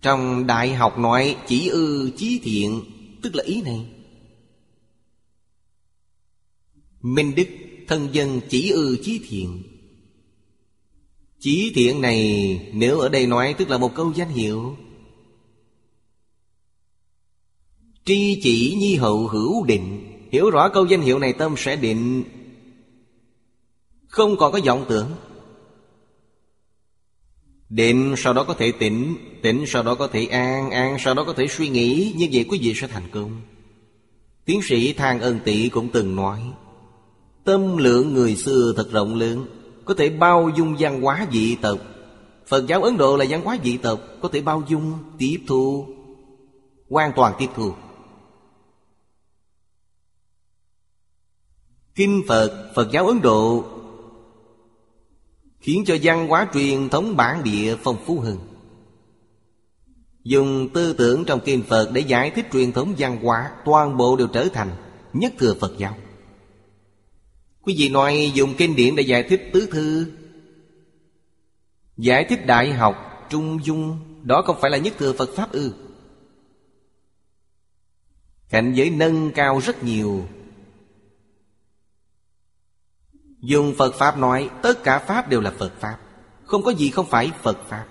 Trong 0.07 0.47
đại 0.47 0.75
học 0.75 0.99
nói 0.99 1.37
chỉ 1.47 1.69
ư, 1.69 2.11
chí 2.17 2.41
thiện, 2.43 2.83
Tức 3.23 3.35
là 3.35 3.45
ý 3.45 3.63
này. 3.63 3.87
Minh 7.01 7.35
đức 7.35 7.47
thân 7.89 8.09
dân 8.13 8.41
chỉ 8.49 8.71
ư, 8.71 8.99
chí 9.03 9.21
thiện. 9.29 9.63
Chí 11.39 11.73
thiện 11.75 12.01
này 12.01 12.61
nếu 12.75 12.99
ở 12.99 13.09
đây 13.09 13.27
nói 13.27 13.55
tức 13.59 13.71
là 13.71 13.79
một 13.79 13.95
câu 13.95 14.13
danh 14.17 14.29
hiệu. 14.29 14.77
Tri 18.05 18.41
chỉ 18.43 18.77
nhi 18.79 18.97
hậu 18.97 19.29
hữu 19.29 19.65
định. 19.65 20.13
Hiểu 20.33 20.51
rõ 20.51 20.69
câu 20.69 20.87
danh 20.87 21.01
hiệu 21.01 21.19
này 21.19 21.33
tâm 21.33 21.55
sẽ 21.57 21.77
định. 21.77 22.25
Không 24.07 24.37
còn 24.37 24.53
có 24.53 24.61
vọng 24.67 24.87
tưởng. 24.89 25.15
Định 27.69 28.15
sau 28.17 28.33
đó 28.33 28.45
có 28.45 28.55
thể 28.55 28.73
tỉnh 28.73 29.17
Tỉnh 29.43 29.65
sau 29.67 29.83
đó 29.83 29.95
có 29.95 30.07
thể 30.07 30.27
an 30.27 30.71
An 30.71 30.97
sau 30.99 31.15
đó 31.15 31.25
có 31.25 31.33
thể 31.33 31.47
suy 31.49 31.69
nghĩ 31.69 32.15
Như 32.17 32.29
vậy 32.33 32.47
quý 32.51 32.59
vị 32.63 32.75
sẽ 32.75 32.87
thành 32.87 33.09
công. 33.13 33.41
Tiến 34.45 34.61
sĩ 34.63 34.93
Thang 34.93 35.21
Ân 35.21 35.41
Tị 35.45 35.69
cũng 35.69 35.89
từng 35.89 36.17
nói 36.17 36.41
Tâm 37.45 37.77
lượng 37.77 38.15
người 38.15 38.37
xưa 38.37 38.73
thật 38.77 38.93
rộng 38.93 39.15
lớn 39.15 39.47
Có 39.85 39.95
thể 39.95 40.09
bao 40.09 40.51
dung 40.57 40.77
văn 40.79 41.01
hóa 41.01 41.27
dị 41.33 41.57
tộc. 41.57 41.79
Phật 42.47 42.67
giáo 42.67 42.83
Ấn 42.83 42.97
Độ 42.97 43.17
là 43.17 43.25
văn 43.29 43.43
hóa 43.43 43.59
dị 43.65 43.77
tộc 43.77 44.01
Có 44.21 44.29
thể 44.33 44.41
bao 44.41 44.63
dung, 44.69 44.93
tiếp 45.19 45.41
thu 45.47 45.87
Hoàn 46.91 47.13
toàn 47.17 47.35
tiếp 47.39 47.49
thu. 47.55 47.73
Kinh 51.95 52.23
Phật, 52.29 52.73
Phật 52.75 52.89
giáo 52.93 53.07
Ấn 53.07 53.21
Độ 53.23 53.65
Khiến 55.61 55.85
cho 55.87 55.97
văn 56.03 56.29
hóa 56.29 56.49
truyền 56.55 56.89
thống 56.89 57.17
bản 57.17 57.45
địa 57.45 57.77
phong 57.83 57.97
phú 58.07 58.21
hơn. 58.21 58.39
Dùng 60.23 60.69
tư 60.75 60.93
tưởng 60.93 61.25
trong 61.25 61.41
Kinh 61.45 61.63
Phật 61.63 61.91
để 61.93 62.01
giải 62.01 62.31
thích 62.31 62.47
truyền 62.53 62.73
thống 62.73 62.95
văn 62.99 63.19
hóa 63.23 63.51
Toàn 63.65 63.97
bộ 63.97 64.17
đều 64.17 64.27
trở 64.27 64.49
thành 64.53 64.71
nhất 65.13 65.33
thừa 65.39 65.55
Phật 65.61 65.73
giáo. 65.79 65.97
Quý 67.63 67.75
vị 67.79 67.89
nói 67.89 68.33
dùng 68.35 68.55
kinh 68.59 68.77
điển 68.77 68.97
để 68.97 69.03
giải 69.03 69.23
thích 69.23 69.51
tứ 69.53 69.69
thư? 69.71 70.07
Giải 71.97 72.25
thích 72.25 72.47
đại 72.47 72.73
học, 72.73 73.27
trung 73.31 73.59
dung 73.65 73.99
Đó 74.23 74.43
không 74.43 74.57
phải 74.61 74.71
là 74.71 74.79
nhất 74.79 74.95
thừa 74.99 75.13
Phật 75.13 75.31
Pháp 75.37 75.53
ư? 75.53 75.73
Cảnh 78.51 78.73
giới 78.75 78.91
nâng 78.91 79.31
cao 79.33 79.59
rất 79.59 79.85
nhiều 79.85 80.27
Dùng 83.47 83.75
Phật 83.75 83.95
Pháp 83.95 84.19
nói 84.19 84.51
Tất 84.63 84.85
cả 84.85 84.99
Pháp 84.99 85.29
đều 85.29 85.41
là 85.41 85.53
Phật 85.59 85.73
Pháp. 85.81 85.97
Không 86.45 86.63
có 86.63 86.71
gì 86.71 86.91
không 86.91 87.07
phải 87.07 87.31
Phật 87.43 87.59
Pháp. 87.69 87.85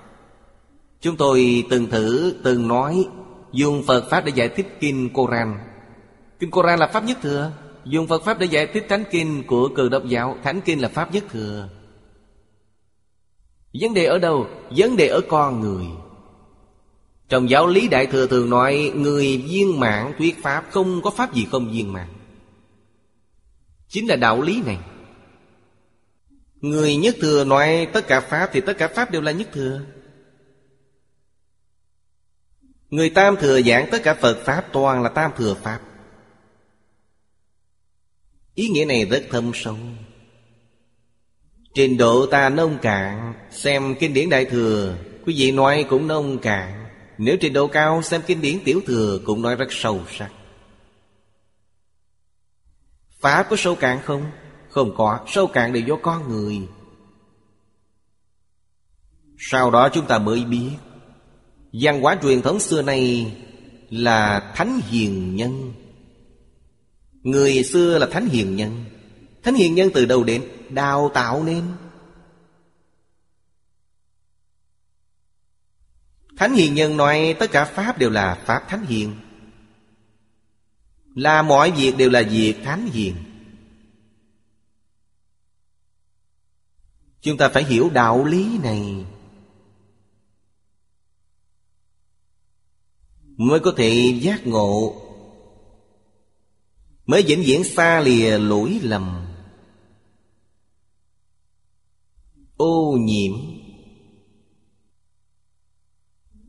Chúng 1.02 1.18
tôi 1.18 1.64
từng 1.70 1.90
thử, 1.90 2.36
từng 2.44 2.68
nói 2.68 3.08
Dùng 3.52 3.84
Phật 3.88 4.10
Pháp 4.10 4.26
để 4.26 4.32
giải 4.36 4.50
thích 4.50 4.78
Kinh 4.80 5.10
Koran. 5.14 5.58
Kinh 6.40 6.52
Koran 6.52 6.80
là 6.80 6.88
Pháp 6.88 7.04
nhất 7.04 7.18
thừa. 7.22 7.52
Dùng 7.86 8.08
Phật 8.08 8.24
Pháp 8.24 8.40
để 8.40 8.46
giải 8.46 8.68
thích 8.68 8.86
Thánh 8.90 9.04
Kinh 9.12 9.44
của 9.48 9.70
cờ 9.76 9.90
độc 9.90 10.04
giáo 10.06 10.38
Thánh 10.44 10.62
Kinh 10.62 10.82
là 10.82 10.90
Pháp 10.90 11.14
nhất 11.14 11.24
thừa. 11.32 11.70
Vấn 13.82 13.94
đề 13.94 14.06
ở 14.06 14.20
đâu? 14.20 14.48
Vấn 14.78 14.96
đề 14.98 15.08
ở 15.08 15.22
con 15.30 15.60
người. 15.60 15.86
Trong 17.30 17.50
giáo 17.50 17.68
lý 17.68 17.88
Đại 17.88 18.06
Thừa 18.06 18.28
thường 18.28 18.50
nói 18.50 18.92
Người 18.96 19.38
viên 19.38 19.80
mạng 19.80 20.14
thuyết 20.18 20.44
Pháp 20.44 20.66
Không 20.72 21.02
có 21.02 21.10
Pháp 21.10 21.34
gì 21.34 21.48
không 21.52 21.72
viên 21.72 21.94
mạng 21.94 22.14
Chính 23.90 24.08
là 24.08 24.16
đạo 24.16 24.42
lý 24.42 24.62
này. 24.66 24.78
Người 26.66 26.96
nhất 26.96 27.16
thừa 27.22 27.44
nói 27.44 27.88
tất 27.94 28.08
cả 28.08 28.22
Pháp 28.22 28.50
Thì 28.54 28.62
tất 28.62 28.78
cả 28.78 28.88
Pháp 28.88 29.12
đều 29.12 29.22
là 29.22 29.32
nhất 29.32 29.48
thừa. 29.54 29.82
Người 32.90 33.10
tam 33.10 33.36
thừa 33.36 33.62
giảng 33.62 33.88
tất 33.92 34.04
cả 34.04 34.14
Phật 34.14 34.38
Pháp 34.46 34.66
Toàn 34.74 35.04
là 35.04 35.10
tam 35.10 35.32
thừa 35.38 35.54
Pháp. 35.54 35.80
Ý 38.56 38.68
nghĩa 38.68 38.86
này 38.86 39.06
rất 39.06 39.24
thâm 39.30 39.52
sâu. 39.54 39.78
Trình 41.74 41.98
độ 41.98 42.26
ta 42.26 42.50
nông 42.50 42.78
cạn, 42.82 43.34
Xem 43.52 43.96
kinh 44.00 44.14
điển 44.14 44.30
đại 44.30 44.46
thừa, 44.46 44.96
Quý 45.26 45.34
vị 45.38 45.52
nói 45.52 45.86
cũng 45.90 46.08
nông 46.08 46.40
cạn. 46.40 46.86
Nếu 47.18 47.38
trình 47.42 47.54
độ 47.54 47.68
cao, 47.68 48.02
xem 48.02 48.22
kinh 48.28 48.42
điển 48.42 48.60
tiểu 48.66 48.82
thừa 48.86 49.20
Cũng 49.26 49.42
nói 49.42 49.56
rất 49.56 49.68
sâu 49.70 50.02
sắc. 50.18 50.30
Pháp 53.20 53.48
có 53.50 53.56
sâu 53.56 53.76
cạn 53.76 54.00
không? 54.04 54.32
Không 54.76 54.96
có, 54.98 55.20
sâu 55.28 55.48
cạn 55.48 55.74
đều 55.74 55.84
do 55.84 55.96
con 56.04 56.30
người. 56.30 56.68
Sau 59.38 59.72
đó 59.72 59.90
chúng 59.94 60.06
ta 60.06 60.20
mới 60.20 60.44
biết 60.44 60.72
Văn 61.74 62.02
hóa 62.02 62.18
truyền 62.22 62.42
thống 62.42 62.60
xưa 62.60 62.82
nay 62.82 63.34
Là 63.90 64.52
thánh 64.56 64.82
hiền 64.88 65.36
nhân. 65.36 65.74
Người 67.24 67.64
xưa 67.64 67.98
là 67.98 68.08
thánh 68.12 68.26
hiền 68.26 68.56
nhân. 68.56 68.86
Thánh 69.44 69.56
hiền 69.56 69.76
nhân 69.76 69.90
từ 69.94 70.06
đâu 70.06 70.24
đến? 70.24 70.44
Đào 70.70 71.12
tạo 71.14 71.44
nên. 71.44 71.64
Thánh 76.38 76.54
hiền 76.54 76.74
nhân 76.74 76.98
nói 76.98 77.36
tất 77.40 77.52
cả 77.52 77.66
Pháp 77.66 77.98
đều 77.98 78.10
là 78.10 78.36
Pháp 78.46 78.70
thánh 78.70 78.86
hiền. 78.86 79.16
Là 81.16 81.42
mọi 81.42 81.72
việc 81.72 81.98
đều 81.98 82.10
là 82.10 82.22
việc 82.22 82.56
thánh 82.64 82.86
hiền. 82.86 83.16
Chúng 87.26 87.38
ta 87.38 87.50
phải 87.50 87.64
hiểu 87.64 87.90
đạo 87.94 88.26
lý 88.26 88.58
này. 88.64 89.06
Mới 93.38 93.60
có 93.60 93.74
thể 93.78 94.20
giác 94.22 94.48
ngộ. 94.48 95.02
Mới 97.06 97.24
vĩnh 97.24 97.44
viễn 97.46 97.64
xa 97.64 98.00
lìa 98.00 98.38
lỗi 98.38 98.80
lầm. 98.84 99.26
Ô 102.58 102.98
nhiễm. 103.00 103.34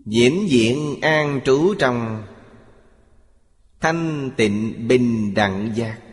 Vĩnh 0.04 0.46
viễn 0.50 1.00
an 1.00 1.40
trú 1.44 1.74
trong 1.78 2.26
Thanh 3.80 4.30
tịnh 4.36 4.88
bình 4.88 5.34
đẳng 5.34 5.72
giác. 5.76 6.05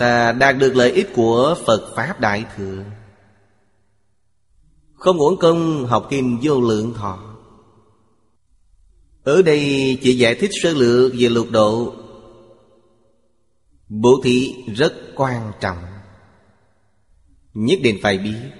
Ta 0.00 0.32
đạt 0.32 0.58
được 0.58 0.76
lợi 0.76 0.92
ích 0.92 1.08
của 1.14 1.56
Phật 1.66 1.92
Pháp 1.96 2.20
Đại 2.20 2.44
Thừa. 2.56 2.84
Không 4.94 5.18
uổng 5.18 5.36
công 5.38 5.86
học 5.86 6.06
kinh 6.10 6.38
vô 6.42 6.60
lượng 6.60 6.94
thọ. 6.94 7.36
Ở 9.24 9.42
đây 9.42 9.98
chỉ 10.02 10.18
giải 10.18 10.34
thích 10.34 10.50
sơ 10.62 10.72
lược 10.72 11.12
về 11.18 11.28
lục 11.28 11.46
độ. 11.50 11.94
Bố 13.88 14.20
thí 14.24 14.54
rất 14.76 14.94
quan 15.16 15.52
trọng. 15.60 15.78
Nhất 17.54 17.78
định 17.82 17.98
phải 18.02 18.18
biết. 18.18 18.50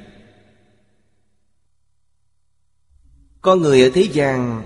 Con 3.40 3.60
người 3.60 3.82
ở 3.82 3.90
thế 3.94 4.08
gian 4.12 4.62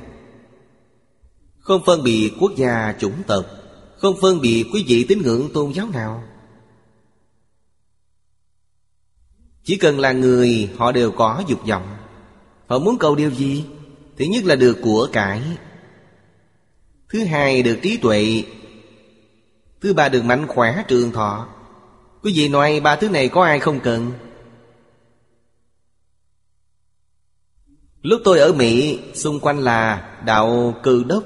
Không 1.59 1.83
phân 1.87 2.03
biệt 2.03 2.33
quốc 2.41 2.53
gia 2.57 2.95
chủng 2.99 3.23
tộc, 3.27 3.47
Không 3.99 4.15
phân 4.21 4.41
biệt 4.41 4.65
quý 4.73 4.85
vị 4.89 5.05
tín 5.09 5.23
ngưỡng 5.23 5.49
tôn 5.55 5.73
giáo 5.73 5.89
nào. 5.89 6.25
Chỉ 9.65 9.77
cần 9.77 10.01
là 10.01 10.13
người, 10.13 10.71
Họ 10.79 10.93
đều 10.93 11.11
có 11.13 11.43
dục 11.47 11.67
vọng. 11.67 11.97
Họ 12.67 12.79
muốn 12.79 12.99
cầu 12.99 13.15
điều 13.15 13.31
gì? 13.31 13.65
Thứ 14.19 14.25
nhất 14.25 14.45
là 14.45 14.57
được 14.57 14.79
của 14.83 15.09
cải. 15.13 15.43
Thứ 17.09 17.25
hai, 17.25 17.63
được 17.63 17.79
trí 17.83 17.97
tuệ. 17.97 18.45
Thứ 19.81 19.95
ba, 19.95 20.09
được 20.09 20.25
mạnh 20.25 20.47
khỏe 20.47 20.85
trường 20.89 21.13
thọ. 21.13 21.49
Quý 22.23 22.33
vị 22.37 22.49
nói 22.49 22.81
ba 22.81 22.97
thứ 22.97 23.09
này 23.09 23.29
có 23.29 23.45
ai 23.45 23.61
không 23.61 23.81
cần? 23.81 24.13
Lúc 28.03 28.21
tôi 28.25 28.39
ở 28.39 28.53
Mỹ, 28.53 28.99
Xung 29.15 29.41
quanh 29.41 29.59
là 29.59 30.11
đạo 30.25 30.75
cư 30.83 31.05
đốc. 31.05 31.25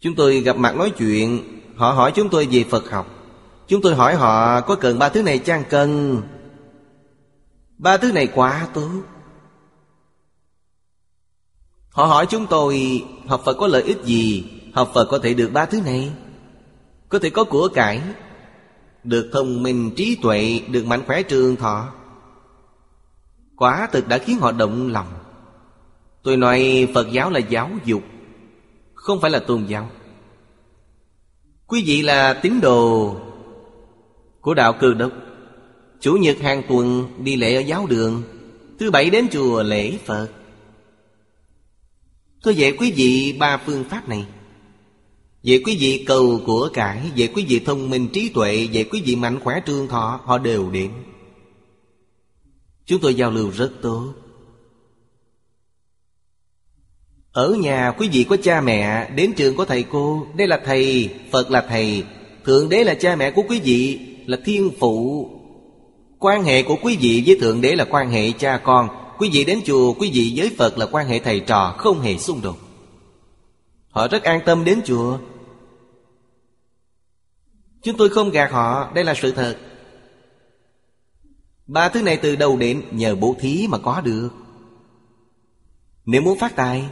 Chúng 0.00 0.14
tôi 0.14 0.40
gặp 0.40 0.56
mặt 0.56 0.76
nói 0.76 0.90
chuyện, 0.90 1.42
Họ 1.76 1.92
hỏi 1.92 2.12
chúng 2.14 2.28
tôi 2.28 2.48
về 2.50 2.64
Phật 2.70 2.90
học. 2.90 3.15
Chúng 3.68 3.82
tôi 3.82 3.94
hỏi 3.94 4.14
họ, 4.14 4.60
có 4.60 4.74
cần 4.74 4.98
ba 4.98 5.08
thứ 5.08 5.22
này 5.22 5.38
chăng 5.38 5.64
cần? 5.70 6.22
Ba 7.78 7.96
thứ 7.96 8.12
này 8.12 8.26
quá 8.34 8.68
tốt. 8.74 8.90
Họ 11.90 12.04
hỏi 12.04 12.26
chúng 12.26 12.46
tôi, 12.46 13.04
học 13.26 13.42
Phật 13.44 13.56
có 13.58 13.66
lợi 13.66 13.82
ích 13.82 14.04
gì? 14.04 14.44
Học 14.74 14.90
Phật 14.94 15.08
có 15.10 15.18
thể 15.18 15.34
được 15.34 15.50
ba 15.52 15.66
thứ 15.66 15.80
này? 15.80 16.12
Có 17.08 17.18
thể 17.18 17.30
có 17.30 17.44
của 17.44 17.68
cải? 17.74 18.02
Được 19.04 19.30
thông 19.32 19.62
minh 19.62 19.90
trí 19.96 20.18
tuệ, 20.22 20.60
Được 20.68 20.86
mạnh 20.86 21.02
khỏe 21.06 21.22
trường 21.22 21.56
thọ? 21.56 21.88
Quả 23.56 23.88
thực 23.92 24.08
đã 24.08 24.18
khiến 24.18 24.38
họ 24.38 24.52
động 24.52 24.92
lòng. 24.92 25.08
Tôi 26.22 26.36
nói, 26.36 26.88
Phật 26.94 27.12
giáo 27.12 27.30
là 27.30 27.38
giáo 27.38 27.70
dục, 27.84 28.02
Không 28.94 29.20
phải 29.20 29.30
là 29.30 29.38
tôn 29.38 29.64
giáo. 29.64 29.90
Quý 31.66 31.82
vị 31.86 32.02
là 32.02 32.34
tín 32.34 32.60
đồ 32.60 33.16
của 34.46 34.54
đạo 34.54 34.72
cơ 34.80 34.94
đốc. 34.94 35.12
Chủ 36.00 36.12
nhật 36.12 36.38
hàng 36.38 36.62
tuần 36.68 37.08
đi 37.24 37.36
lễ 37.36 37.54
ở 37.54 37.60
giáo 37.60 37.86
đường 37.86 38.22
Thứ 38.78 38.90
bảy 38.90 39.10
đến 39.10 39.28
chùa 39.32 39.62
lễ 39.62 39.98
Phật. 40.04 40.28
Tôi 42.42 42.56
dạy 42.56 42.72
quý 42.78 42.92
vị 42.96 43.36
ba 43.38 43.56
phương 43.56 43.84
pháp 43.84 44.08
này. 44.08 44.26
Vậy 45.44 45.62
quý 45.64 45.76
vị 45.80 46.04
cầu 46.06 46.40
của 46.46 46.70
cải 46.72 47.10
Vậy 47.16 47.28
quý 47.34 47.44
vị 47.48 47.58
thông 47.58 47.90
minh 47.90 48.08
trí 48.12 48.28
tuệ 48.28 48.68
Vậy 48.72 48.84
quý 48.90 49.02
vị 49.04 49.16
mạnh 49.16 49.40
khỏe 49.40 49.60
trương 49.66 49.88
thọ 49.88 50.20
Họ 50.24 50.38
đều 50.38 50.70
đến. 50.70 50.90
Chúng 52.84 53.00
tôi 53.00 53.14
giao 53.14 53.30
lưu 53.30 53.50
rất 53.50 53.72
tốt. 53.82 54.12
Ở 57.32 57.54
nhà 57.60 57.92
quý 57.98 58.08
vị 58.12 58.26
có 58.28 58.36
cha 58.42 58.60
mẹ 58.60 59.10
Đến 59.10 59.32
trường 59.36 59.56
có 59.56 59.64
thầy 59.64 59.82
cô 59.82 60.26
Đây 60.36 60.48
là 60.48 60.60
thầy, 60.64 61.14
Phật 61.32 61.50
là 61.50 61.66
thầy 61.68 62.04
Thượng 62.44 62.68
đế 62.68 62.84
là 62.84 62.94
cha 62.94 63.16
mẹ 63.16 63.30
của 63.30 63.42
quý 63.48 63.60
vị 63.64 64.12
là 64.26 64.38
thiên 64.44 64.70
phụ. 64.78 65.28
Quan 66.18 66.44
hệ 66.44 66.62
của 66.62 66.76
quý 66.82 66.96
vị 67.00 67.22
với 67.26 67.38
Thượng 67.40 67.60
đế 67.60 67.76
là 67.76 67.84
quan 67.90 68.10
hệ 68.10 68.32
cha 68.32 68.60
con. 68.64 68.88
Quý 69.18 69.30
vị 69.32 69.44
đến 69.44 69.60
chùa, 69.64 69.92
Quý 69.92 70.10
vị 70.14 70.32
với 70.36 70.54
Phật 70.58 70.78
là 70.78 70.86
quan 70.86 71.06
hệ 71.06 71.18
thầy 71.18 71.40
trò, 71.40 71.74
Không 71.78 72.00
hề 72.00 72.18
xung 72.18 72.42
đột. 72.42 72.56
Họ 73.88 74.08
rất 74.08 74.22
an 74.22 74.40
tâm 74.46 74.64
đến 74.64 74.80
chùa. 74.84 75.18
Chúng 77.82 77.96
tôi 77.96 78.08
không 78.08 78.30
gạt 78.30 78.50
họ, 78.52 78.92
Đây 78.94 79.04
là 79.04 79.14
sự 79.14 79.32
thật. 79.32 79.56
Ba 81.66 81.88
thứ 81.88 82.02
này 82.02 82.16
từ 82.16 82.36
đầu 82.36 82.56
đến, 82.56 82.82
nhờ 82.90 83.14
bố 83.14 83.36
thí 83.40 83.66
mà 83.68 83.78
có 83.78 84.00
được. 84.00 84.30
Nếu 86.04 86.22
muốn 86.22 86.38
phát 86.38 86.56
tài, 86.56 86.84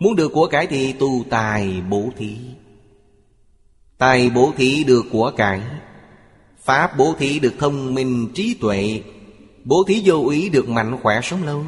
Muốn 0.00 0.16
được 0.16 0.32
của 0.32 0.46
cải 0.46 0.66
thì 0.66 0.92
tu 0.92 1.24
tài 1.30 1.82
bố 1.90 2.08
thí. 2.16 2.36
Tài 3.98 4.30
bố 4.30 4.52
thí 4.56 4.84
được 4.84 5.04
của 5.12 5.32
cải. 5.36 5.60
Pháp 6.60 6.96
bố 6.96 7.14
thí 7.18 7.38
được 7.38 7.54
thông 7.58 7.94
minh 7.94 8.28
trí 8.34 8.54
tuệ, 8.54 9.02
Bố 9.64 9.84
thí 9.88 10.02
vô 10.04 10.28
ý 10.28 10.48
được 10.48 10.68
mạnh 10.68 10.98
khỏe 11.02 11.20
sống 11.22 11.42
lâu. 11.42 11.64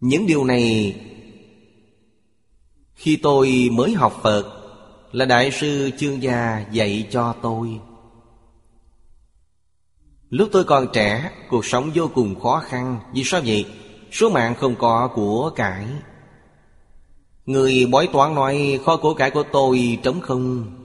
Những 0.00 0.26
điều 0.26 0.44
này, 0.44 0.96
Khi 2.94 3.16
tôi 3.16 3.68
mới 3.72 3.92
học 3.92 4.20
Phật, 4.22 4.54
Là 5.12 5.24
Đại 5.24 5.50
sư 5.50 5.90
Chương 5.98 6.22
Gia 6.22 6.66
dạy 6.72 7.08
cho 7.10 7.34
tôi. 7.42 7.80
Lúc 10.30 10.48
tôi 10.52 10.64
còn 10.64 10.86
trẻ, 10.92 11.30
Cuộc 11.50 11.64
sống 11.64 11.90
vô 11.94 12.10
cùng 12.14 12.40
khó 12.40 12.62
khăn. 12.66 13.00
Vì 13.14 13.22
sao 13.24 13.40
vậy? 13.46 13.66
Số 14.12 14.30
mạng 14.30 14.54
không 14.54 14.74
có 14.76 15.10
của 15.14 15.50
cải. 15.56 15.86
Người 17.46 17.86
bói 17.90 18.08
toán 18.12 18.34
nói, 18.34 18.80
kho 18.84 18.96
của 18.96 19.14
cải 19.14 19.30
của 19.30 19.44
tôi 19.52 19.98
trống 20.02 20.20
không. 20.20 20.77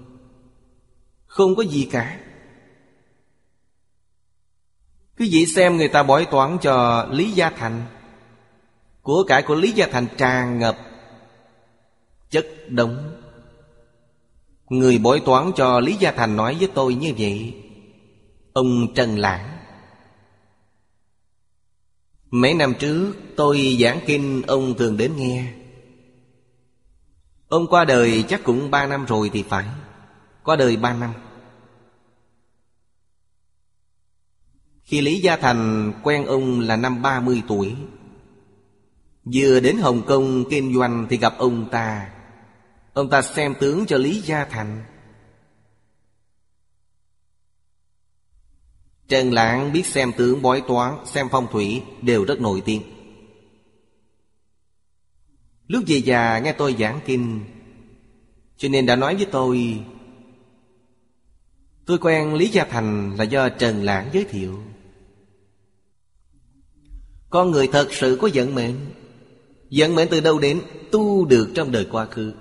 Không 1.33 1.55
có 1.55 1.63
gì 1.63 1.87
cả. 1.91 2.19
Quý 5.19 5.29
vị 5.31 5.45
xem 5.45 5.77
người 5.77 5.87
ta 5.87 6.03
bói 6.03 6.25
toán 6.31 6.57
cho 6.61 7.05
Lý 7.11 7.31
Gia 7.31 7.49
Thành. 7.49 7.85
Của 9.01 9.23
cải 9.27 9.41
của 9.41 9.55
Lý 9.55 9.71
Gia 9.71 9.87
Thành 9.87 10.07
tràn 10.17 10.59
ngập 10.59 10.77
Chất 12.29 12.47
đống. 12.67 13.21
Người 14.69 14.97
bói 14.97 15.21
toán 15.25 15.51
cho 15.55 15.79
Lý 15.79 15.95
Gia 15.95 16.11
Thành 16.11 16.35
nói 16.35 16.55
với 16.59 16.69
tôi 16.73 16.95
như 16.95 17.13
vậy, 17.17 17.55
Ông 18.53 18.93
Trần 18.95 19.17
Lãng. 19.17 19.57
Mấy 22.29 22.53
năm 22.53 22.73
trước, 22.79 23.13
tôi 23.35 23.77
giảng 23.81 23.99
kinh, 24.05 24.41
ông 24.47 24.73
thường 24.77 24.97
đến 24.97 25.11
nghe. 25.17 25.53
Ông 27.47 27.67
qua 27.67 27.85
đời 27.85 28.23
chắc 28.29 28.43
cũng 28.43 28.71
ba 28.71 28.87
năm 28.87 29.05
rồi 29.05 29.29
thì 29.33 29.43
phải 29.43 29.65
có 30.43 30.55
đời 30.55 30.77
ba 30.77 30.93
năm. 30.93 31.13
Khi 34.83 35.01
Lý 35.01 35.19
Gia 35.19 35.37
Thành 35.37 35.93
quen 36.03 36.25
ông 36.25 36.59
là 36.59 36.75
năm 36.75 37.01
ba 37.01 37.19
mươi 37.19 37.43
tuổi, 37.47 37.75
Vừa 39.33 39.59
đến 39.59 39.77
Hồng 39.77 40.01
Kông 40.07 40.43
kinh 40.49 40.75
doanh 40.75 41.07
thì 41.09 41.17
gặp 41.17 41.33
ông 41.37 41.69
ta. 41.69 42.13
Ông 42.93 43.09
ta 43.09 43.21
xem 43.21 43.55
tướng 43.59 43.85
cho 43.85 43.97
Lý 43.97 44.21
Gia 44.21 44.45
Thành. 44.45 44.83
Trần 49.07 49.33
Lãng 49.33 49.73
biết 49.73 49.85
xem 49.85 50.11
tướng 50.17 50.41
bói 50.41 50.63
toán, 50.67 50.95
Xem 51.05 51.27
phong 51.31 51.47
thủy 51.51 51.83
đều 52.01 52.25
rất 52.25 52.41
nổi 52.41 52.61
tiếng. 52.65 52.81
Lúc 55.67 55.83
về 55.87 55.97
già, 55.97 56.39
nghe 56.39 56.51
tôi 56.51 56.75
giảng 56.79 56.99
kinh, 57.05 57.45
Cho 58.57 58.69
nên 58.69 58.85
đã 58.85 58.95
nói 58.95 59.15
với 59.15 59.25
tôi 59.31 59.83
Tôi 61.85 61.97
quen 61.97 62.33
Lý 62.33 62.47
Gia 62.47 62.63
Thành 62.63 63.15
là 63.17 63.23
do 63.23 63.49
Trần 63.49 63.83
Lãng 63.83 64.09
giới 64.13 64.23
thiệu. 64.23 64.59
Con 67.29 67.51
người 67.51 67.67
thật 67.67 67.87
sự 67.93 68.17
có 68.21 68.29
vận 68.33 68.55
mệnh. 68.55 68.75
Vận 69.71 69.95
mệnh 69.95 70.07
từ 70.11 70.19
đâu 70.19 70.39
đến, 70.39 70.61
Tu 70.91 71.25
được 71.25 71.49
trong 71.55 71.71
đời 71.71 71.87
quá 71.91 72.05
khứ. 72.05 72.33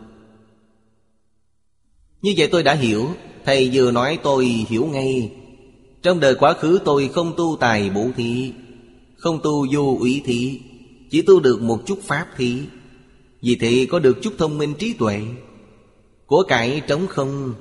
Như 2.23 2.35
vậy 2.37 2.49
tôi 2.53 2.63
đã 2.63 2.75
hiểu. 2.75 3.09
Thầy 3.45 3.71
vừa 3.73 3.91
nói 3.91 4.19
tôi 4.23 4.45
hiểu 4.45 4.87
ngay. 4.87 5.33
Trong 6.03 6.21
đời 6.21 6.35
quá 6.35 6.53
khứ 6.53 6.79
tôi 6.85 7.09
không 7.09 7.35
tu 7.37 7.57
tài 7.61 7.91
bổ 7.91 8.07
thí, 8.17 8.53
Không 9.17 9.41
tu 9.43 9.67
vô 9.73 9.97
ủy 10.01 10.23
thí, 10.25 10.61
Chỉ 11.11 11.23
tu 11.23 11.41
được 11.41 11.63
một 11.63 11.83
chút 11.87 11.99
pháp 12.03 12.27
thí. 12.37 12.59
Vì 13.43 13.57
thế 13.57 13.87
có 13.91 13.99
được 13.99 14.19
chút 14.23 14.35
thông 14.39 14.59
minh 14.59 14.75
trí 14.79 14.93
tuệ 14.93 15.21
Của 16.27 16.43
cải 16.49 16.83
trống 16.87 17.07
không? 17.07 17.55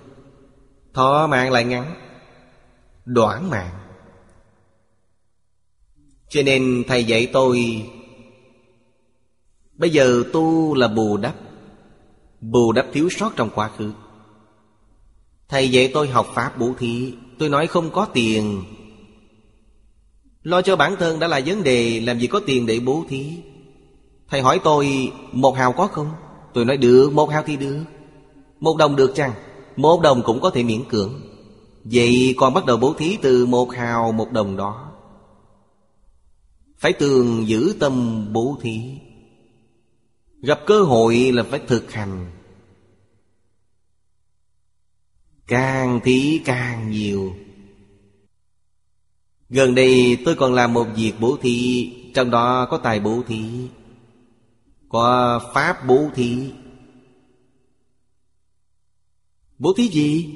Thọ 0.94 1.28
mạng 1.28 1.52
lại 1.52 1.64
ngắn, 1.64 1.94
Đoạn 3.06 3.50
mạng. 3.50 3.74
Cho 6.30 6.42
nên 6.44 6.84
thầy 6.88 7.04
dạy 7.04 7.30
tôi, 7.34 7.86
Bây 9.74 9.90
giờ 9.90 10.24
tu 10.34 10.76
là 10.76 10.88
bù 10.88 11.18
đắp 11.18 11.36
Bù 12.42 12.72
đắp 12.72 12.86
thiếu 12.94 13.10
sót 13.10 13.32
trong 13.36 13.50
quá 13.56 13.70
khứ. 13.78 13.92
Thầy 15.50 15.72
dạy 15.72 15.92
tôi 15.94 16.08
học 16.08 16.28
Pháp 16.34 16.58
bố 16.58 16.74
thí, 16.80 17.14
Tôi 17.40 17.50
nói 17.50 17.68
không 17.68 17.90
có 17.90 18.06
tiền. 18.14 18.64
Lo 20.44 20.62
cho 20.62 20.76
bản 20.76 20.96
thân 21.00 21.20
đã 21.20 21.28
là 21.28 21.42
vấn 21.46 21.64
đề, 21.64 22.00
Làm 22.00 22.20
gì 22.20 22.28
có 22.28 22.42
tiền 22.46 22.66
để 22.66 22.80
bố 22.80 23.04
thí. 23.10 23.38
Thầy 24.28 24.42
hỏi 24.42 24.60
tôi, 24.64 25.12
Một 25.32 25.52
hào 25.52 25.74
có 25.74 25.88
không? 25.88 26.12
Tôi 26.54 26.66
nói, 26.66 26.78
được, 26.78 27.12
một 27.14 27.30
hào 27.30 27.44
thì 27.46 27.58
được, 27.58 27.84
Một 28.60 28.78
đồng 28.78 28.96
được 28.96 29.12
chăng? 29.16 29.32
Một 29.82 30.02
đồng 30.02 30.22
cũng 30.24 30.42
có 30.42 30.50
thể 30.50 30.64
miễn 30.64 30.84
cưỡng. 30.90 31.22
Vậy 31.84 32.36
còn 32.38 32.54
bắt 32.54 32.66
đầu 32.66 32.78
bố 32.78 32.94
thí 32.98 33.18
từ 33.22 33.46
một 33.46 33.72
hào 33.72 34.12
một 34.12 34.32
đồng 34.32 34.58
đó. 34.58 34.92
Phải 36.78 36.94
tường 36.94 37.48
giữ 37.48 37.76
tâm 37.80 38.26
bố 38.34 38.58
thí. 38.62 38.82
Gặp 40.42 40.60
cơ 40.66 40.84
hội 40.84 41.32
là 41.34 41.44
phải 41.44 41.60
thực 41.68 41.92
hành. 41.92 42.32
Càng 45.48 46.00
thí 46.04 46.42
càng 46.46 46.92
nhiều. 46.92 47.34
Gần 49.50 49.76
đây 49.76 50.18
tôi 50.26 50.36
còn 50.36 50.54
làm 50.54 50.74
một 50.74 50.88
việc 50.96 51.14
bố 51.20 51.38
thí, 51.42 51.92
Trong 52.14 52.32
đó 52.32 52.68
có 52.70 52.78
tài 52.78 53.00
bố 53.00 53.22
thí, 53.28 53.44
Có 54.90 55.40
pháp 55.54 55.88
bố 55.88 56.10
thí. 56.16 56.52
Bố 59.62 59.74
thí 59.74 59.88
gì? 59.88 60.30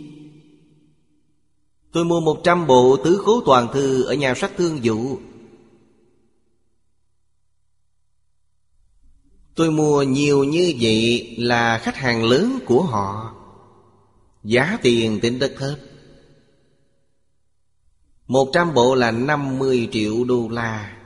Tôi 1.92 2.06
mua 2.06 2.20
một 2.20 2.42
trăm 2.44 2.68
bộ 2.68 2.98
tứ 3.04 3.22
khố 3.26 3.42
toàn 3.46 3.68
thư 3.74 4.04
Ở 4.04 4.14
nhà 4.14 4.34
sách 4.36 4.52
thương 4.58 4.80
vụ 4.84 5.20
Tôi 9.56 9.72
mua 9.72 10.04
nhiều 10.04 10.44
như 10.44 10.74
vậy 10.80 11.36
là 11.38 11.78
khách 11.78 11.96
hàng 11.96 12.24
lớn 12.24 12.60
của 12.66 12.84
họ. 12.84 13.36
Giá 14.44 14.78
tiền 14.82 15.20
tính 15.22 15.40
rất 15.40 15.54
thấp. 15.58 15.76
Một 18.28 18.50
trăm 18.54 18.74
bộ 18.74 18.96
là 18.96 19.12
năm 19.12 19.60
mươi 19.60 19.90
triệu 19.92 20.24
đô 20.24 20.50
la. 20.50 20.98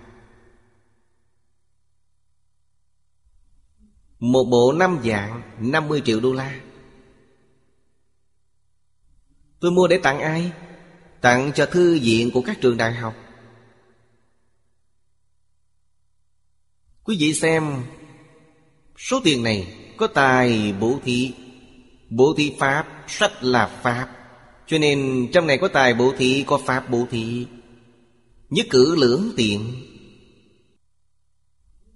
Một 4.19 4.43
bộ 4.43 4.71
năm 4.71 4.99
dạng 5.03 5.41
năm 5.59 5.87
mươi 5.87 6.01
triệu 6.05 6.19
đô 6.19 6.33
la. 6.33 6.61
Tôi 9.59 9.71
mua 9.71 9.87
để 9.87 9.97
tặng 9.97 10.19
ai? 10.19 10.51
Tặng 11.21 11.51
cho 11.55 11.65
thư 11.65 11.99
viện 11.99 12.31
của 12.31 12.41
các 12.41 12.61
trường 12.61 12.77
đại 12.77 12.93
học. 12.93 13.15
Quý 17.03 17.17
vị 17.19 17.33
xem 17.33 17.83
Số 18.97 19.21
tiền 19.23 19.43
này 19.43 19.75
có 19.97 20.07
tài 20.07 20.73
bố 20.79 20.99
thí 21.03 21.33
Bố 22.09 22.33
thí 22.37 22.53
Pháp, 22.59 22.87
sách 23.07 23.43
là 23.43 23.67
Pháp. 23.83 24.07
Cho 24.67 24.77
nên 24.77 25.27
trong 25.33 25.47
này 25.47 25.57
có 25.57 25.67
tài 25.67 25.93
bố 25.93 26.13
thí, 26.17 26.43
có 26.47 26.59
Pháp 26.65 26.89
bố 26.89 27.07
thí. 27.11 27.45
Nhất 28.49 28.65
cử 28.69 28.95
lưỡng 28.95 29.31
tiện. 29.37 29.73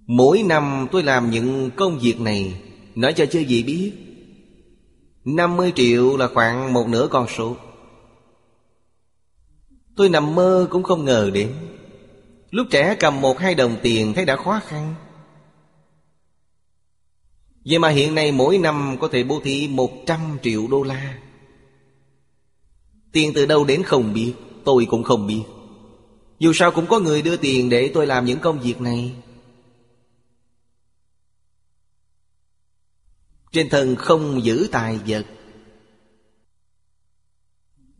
Mỗi 0.06 0.42
năm 0.42 0.86
tôi 0.92 1.02
làm 1.02 1.30
những 1.30 1.70
công 1.76 1.98
việc 1.98 2.20
này 2.20 2.60
Nói 2.94 3.12
cho 3.12 3.26
chư 3.26 3.38
gì 3.40 3.62
biết 3.62 3.92
50 5.24 5.72
triệu 5.76 6.16
là 6.16 6.28
khoảng 6.34 6.72
một 6.72 6.88
nửa 6.88 7.08
con 7.10 7.26
số. 7.36 7.56
Tôi 9.96 10.08
nằm 10.08 10.34
mơ 10.34 10.66
cũng 10.70 10.82
không 10.82 11.04
ngờ 11.04 11.30
đến. 11.34 11.52
Lúc 12.50 12.66
trẻ 12.70 12.96
cầm 13.00 13.20
một 13.20 13.38
hai 13.38 13.54
đồng 13.54 13.76
tiền 13.82 14.14
thấy 14.14 14.24
đã 14.24 14.36
khó 14.36 14.60
khăn. 14.66 14.94
Vậy 17.64 17.78
mà 17.78 17.88
hiện 17.88 18.14
nay 18.14 18.32
mỗi 18.32 18.58
năm 18.58 18.96
có 19.00 19.08
thể 19.08 19.22
bố 19.22 19.40
thí 19.44 19.68
100 19.68 20.38
triệu 20.42 20.66
đô 20.70 20.82
la. 20.82 21.18
Tiền 23.12 23.32
từ 23.34 23.46
đâu 23.46 23.64
đến 23.64 23.82
không 23.82 24.12
biết, 24.12 24.34
Tôi 24.64 24.86
cũng 24.90 25.02
không 25.02 25.26
biết. 25.26 25.42
Dù 26.38 26.52
sao 26.52 26.70
cũng 26.70 26.86
có 26.86 27.00
người 27.00 27.22
đưa 27.22 27.36
tiền 27.36 27.70
để 27.70 27.90
tôi 27.94 28.06
làm 28.06 28.24
những 28.24 28.38
công 28.38 28.60
việc 28.60 28.80
này. 28.80 29.12
Trên 33.54 33.68
thân 33.68 33.96
không 33.96 34.44
giữ 34.44 34.68
tài 34.72 34.98
vật. 35.06 35.26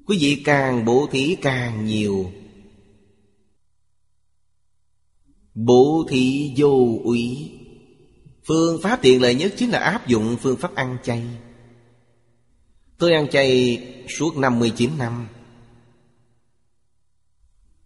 Quý 0.07 0.19
vị 0.21 0.43
càng 0.45 0.85
bố 0.85 1.09
thí 1.11 1.37
càng 1.43 1.87
nhiều. 1.87 2.33
Bố 5.55 6.07
thí 6.09 6.55
vô 6.57 7.01
úy. 7.05 7.51
Phương 8.45 8.83
pháp 8.83 9.03
tiện 9.03 9.23
lợi 9.23 9.35
nhất 9.35 9.55
chính 9.57 9.71
là 9.71 9.79
áp 9.79 10.07
dụng 10.07 10.37
phương 10.41 10.57
pháp 10.57 10.75
ăn 10.75 10.97
chay. 11.03 11.23
Tôi 12.99 13.13
ăn 13.13 13.29
chay 13.31 13.79
suốt 14.09 14.37
59 14.37 14.91
năm. 14.99 15.29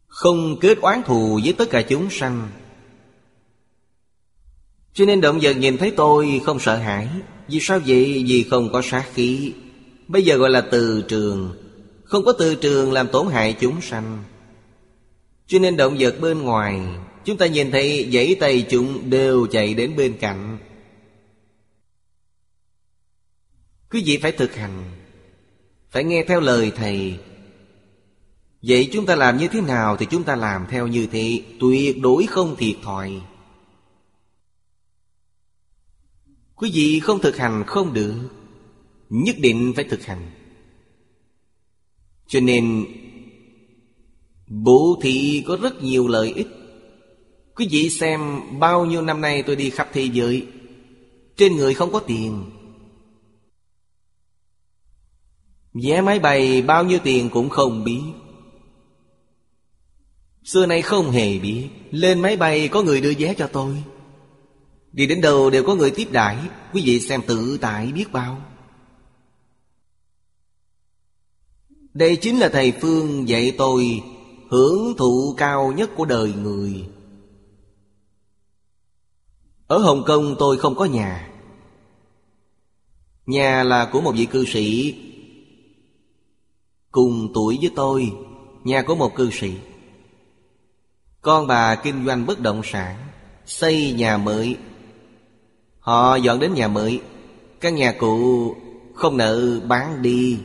Không 0.07 0.59
kết 0.61 0.79
oán 0.81 1.03
thù 1.07 1.41
với 1.45 1.53
tất 1.53 1.71
cả 1.71 1.83
chúng 1.89 2.11
sanh. 2.11 2.51
Cho 4.93 5.05
nên 5.05 5.21
động 5.21 5.39
vật 5.43 5.55
nhìn 5.55 5.77
thấy 5.77 5.93
tôi 5.97 6.41
không 6.45 6.61
sợ 6.61 6.77
hãi. 6.77 7.09
Vì 7.49 7.59
sao 7.61 7.81
vậy? 7.87 8.25
Vì 8.29 8.47
không 8.51 8.73
có 8.73 8.83
sát 8.83 9.05
khí. 9.15 9.53
Bây 10.09 10.23
giờ 10.23 10.37
gọi 10.37 10.51
là 10.51 10.61
từ 10.61 11.05
trường. 11.09 11.57
Không 12.05 12.25
có 12.25 12.33
từ 12.33 12.55
trường 12.55 12.93
làm 12.93 13.09
tổn 13.09 13.27
hại 13.27 13.53
chúng 13.61 13.81
sanh. 13.81 14.25
Cho 15.47 15.59
nên 15.59 15.77
động 15.77 15.97
vật 15.99 16.21
bên 16.21 16.43
ngoài, 16.43 16.81
Chúng 17.29 17.37
ta 17.37 17.47
nhìn 17.47 17.71
thấy 17.71 18.09
dãy 18.13 18.37
tay 18.41 18.67
chúng 18.71 19.11
đều 19.11 19.47
chạy 19.47 19.75
đến 19.75 19.97
bên 19.97 20.17
cạnh. 20.21 20.59
Quý 23.91 24.03
vị 24.07 24.19
phải 24.23 24.33
thực 24.33 24.55
hành. 24.55 24.85
Phải 25.91 26.05
nghe 26.05 26.25
theo 26.29 26.41
lời 26.41 26.73
Thầy. 26.77 27.19
Vậy 28.63 28.89
chúng 28.93 29.07
ta 29.07 29.17
làm 29.17 29.37
như 29.37 29.49
thế 29.49 29.61
nào 29.61 29.97
Thì 29.97 30.07
chúng 30.11 30.23
ta 30.23 30.37
làm 30.37 30.67
theo 30.71 30.87
như 30.87 31.07
thế, 31.13 31.43
Tuyệt 31.61 32.01
đối 32.01 32.27
không 32.27 32.57
thiệt 32.57 32.77
thòi. 32.83 33.13
Quý 36.59 36.71
vị 36.75 37.01
không 37.01 37.21
thực 37.21 37.37
hành 37.37 37.65
không 37.67 37.93
được, 37.93 38.15
Nhất 39.09 39.37
định 39.39 39.73
phải 39.77 39.85
thực 39.85 40.05
hành. 40.05 40.31
Cho 42.27 42.41
nên, 42.41 42.87
Bố 44.47 44.99
thị 45.03 45.45
có 45.47 45.59
rất 45.63 45.83
nhiều 45.83 46.09
lợi 46.09 46.33
ích. 46.33 46.49
Quý 47.55 47.69
vị 47.71 47.91
xem 47.91 48.41
bao 48.59 48.87
nhiêu 48.87 49.03
năm 49.03 49.21
nay 49.21 49.43
tôi 49.43 49.57
đi 49.57 49.71
khắp 49.71 49.89
thế 49.93 50.03
giới, 50.13 50.47
Trên 51.37 51.57
người 51.57 51.75
không 51.75 51.93
có 51.93 52.01
tiền. 52.01 52.45
Vé 55.75 56.01
máy 56.01 56.19
bay 56.19 56.63
bao 56.63 56.85
nhiêu 56.85 56.99
tiền 57.05 57.31
cũng 57.31 57.49
không 57.49 57.85
biết. 57.85 58.03
Xưa 60.45 60.67
nay 60.67 60.83
không 60.83 61.11
hề 61.11 61.39
biết, 61.39 61.69
Lên 61.91 62.23
máy 62.23 62.37
bay 62.37 62.69
có 62.69 62.83
người 62.83 63.01
đưa 63.01 63.13
vé 63.19 63.35
cho 63.35 63.47
tôi. 63.47 63.83
Đi 64.93 65.07
đến 65.07 65.21
đâu 65.21 65.51
đều 65.51 65.65
có 65.65 65.75
người 65.75 65.91
tiếp 65.91 66.09
đãi, 66.13 66.39
Quý 66.73 66.83
vị 66.85 67.01
xem 67.01 67.21
tự 67.27 67.59
tại 67.61 67.93
biết 67.93 68.13
bao. 68.13 68.43
Đây 71.95 72.17
chính 72.17 72.39
là 72.39 72.49
thầy 72.49 72.73
Phương 72.81 73.29
dạy 73.29 73.55
tôi 73.59 74.03
Hưởng 74.51 74.95
thụ 74.97 75.35
cao 75.37 75.73
nhất 75.73 75.91
của 75.97 76.05
đời 76.05 76.33
người. 76.33 76.89
Ở 79.67 79.79
Hồng 79.79 80.03
Kông 80.07 80.37
tôi 80.39 80.57
không 80.57 80.75
có 80.75 80.85
nhà. 80.85 81.31
Nhà 83.27 83.63
là 83.63 83.89
của 83.93 84.01
một 84.01 84.13
vị 84.13 84.27
cư 84.27 84.45
sĩ. 84.45 84.95
Cùng 86.91 87.31
tuổi 87.35 87.59
với 87.61 87.71
tôi, 87.77 88.13
Nhà 88.65 88.83
của 88.83 88.95
một 88.95 89.15
cư 89.15 89.31
sĩ. 89.31 89.53
Con 91.21 91.47
bà 91.47 91.75
kinh 91.75 92.07
doanh 92.07 92.27
bất 92.27 92.41
động 92.41 92.61
sản, 92.65 92.97
Xây 93.47 93.93
nhà 93.93 94.17
mới. 94.17 94.57
Họ 95.89 96.17
dọn 96.17 96.41
đến 96.41 96.55
nhà 96.55 96.69
mới 96.69 97.01
Căn 97.61 97.75
nhà 97.75 97.93
cũ 97.93 98.55
không 98.95 99.17
nợ 99.17 99.61
bán 99.69 100.03
đi. 100.03 100.39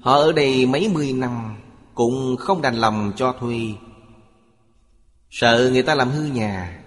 Họ 0.00 0.12
ở 0.12 0.32
đây 0.32 0.66
mấy 0.66 0.88
mươi 0.88 1.12
năm, 1.12 1.56
Cũng 1.94 2.36
không 2.36 2.62
đành 2.62 2.74
lòng 2.74 3.12
cho 3.16 3.34
thuê. 3.40 3.58
Sợ 5.30 5.70
người 5.72 5.82
ta 5.82 5.94
làm 5.94 6.10
hư 6.10 6.24
nhà. 6.24 6.82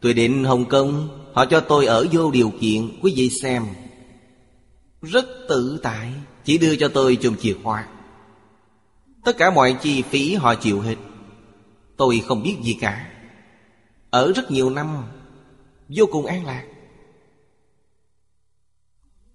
Tôi 0.00 0.14
định 0.14 0.44
Hồng 0.44 0.64
Kông, 0.64 1.08
Họ 1.32 1.46
cho 1.46 1.60
tôi 1.60 1.86
ở 1.86 2.06
vô 2.12 2.30
điều 2.30 2.52
kiện, 2.60 2.88
Quý 3.02 3.12
vị 3.16 3.30
xem. 3.42 3.66
Rất 5.02 5.26
tự 5.48 5.80
tại, 5.82 6.12
Chỉ 6.44 6.58
đưa 6.58 6.76
cho 6.76 6.88
tôi 6.88 7.16
chùm 7.16 7.36
chìa 7.36 7.54
khóa. 7.62 7.86
Tất 9.24 9.36
cả 9.38 9.50
mọi 9.50 9.76
chi 9.82 10.02
phí 10.02 10.34
họ 10.34 10.54
chịu 10.54 10.80
hết. 10.80 10.96
Tôi 11.96 12.22
không 12.26 12.42
biết 12.42 12.56
gì 12.62 12.78
cả. 12.80 13.08
Ở 14.10 14.32
rất 14.32 14.50
nhiều 14.50 14.70
năm, 14.70 14.88
Vô 15.88 16.06
cùng 16.12 16.26
an 16.26 16.46
lạc. 16.46 16.64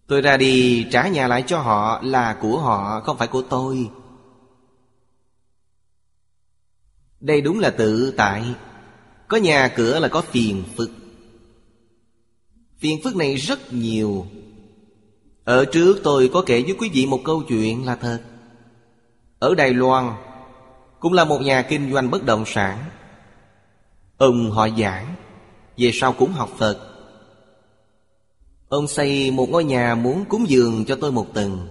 Tôi 0.08 0.22
ra 0.22 0.38
đi 0.38 0.88
trả 0.92 1.08
nhà 1.08 1.28
lại 1.28 1.44
cho 1.48 1.60
họ 1.60 2.02
là 2.04 2.38
của 2.42 2.60
họ, 2.60 3.00
không 3.00 3.18
phải 3.18 3.28
của 3.28 3.42
tôi. 3.42 3.90
Đây 7.20 7.42
đúng 7.42 7.60
là 7.60 7.70
tự 7.70 8.14
tại. 8.18 8.44
Có 9.28 9.38
nhà 9.38 9.68
cửa 9.76 10.00
là 10.00 10.08
có 10.08 10.22
phiền 10.22 10.64
phức. 10.76 10.92
Phiền 12.78 13.00
phức 13.04 13.16
này 13.16 13.36
rất 13.36 13.74
nhiều. 13.74 14.26
Ở 15.44 15.66
trước 15.66 16.00
tôi 16.04 16.30
có 16.34 16.44
kể 16.46 16.62
với 16.62 16.76
quý 16.80 16.90
vị 16.94 17.06
một 17.06 17.20
câu 17.26 17.44
chuyện 17.48 17.86
là 17.86 17.96
thật. 17.96 18.22
Ở 19.40 19.56
Đài 19.56 19.74
Loan 19.74 20.12
Cũng 21.00 21.14
là 21.14 21.26
một 21.26 21.42
nhà 21.42 21.62
kinh 21.62 21.94
doanh 21.94 22.12
bất 22.12 22.26
động 22.26 22.44
sản. 22.46 22.84
Ông 24.18 24.52
họ 24.52 24.70
giảng 24.70 25.16
Về 25.78 25.92
sau 25.94 26.14
cũng 26.14 26.32
học 26.32 26.50
Phật. 26.58 26.97
Ông 28.70 28.88
xây 28.88 29.32
một 29.32 29.50
ngôi 29.50 29.64
nhà 29.64 29.96
muốn 29.96 30.26
cúng 30.26 30.50
dường 30.50 30.86
cho 30.86 30.98
tôi 31.02 31.12
một 31.12 31.34
tầng. 31.34 31.68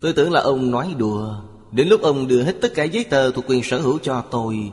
Tôi 0.00 0.12
tưởng 0.12 0.32
là 0.32 0.40
ông 0.40 0.70
nói 0.70 0.94
đùa. 0.98 1.34
Đến 1.72 1.88
lúc 1.88 2.02
ông 2.02 2.28
đưa 2.28 2.42
hết 2.42 2.56
tất 2.60 2.74
cả 2.74 2.84
giấy 2.84 3.04
tờ 3.04 3.30
thuộc 3.30 3.44
quyền 3.48 3.62
sở 3.62 3.80
hữu 3.80 3.98
cho 3.98 4.24
tôi 4.30 4.72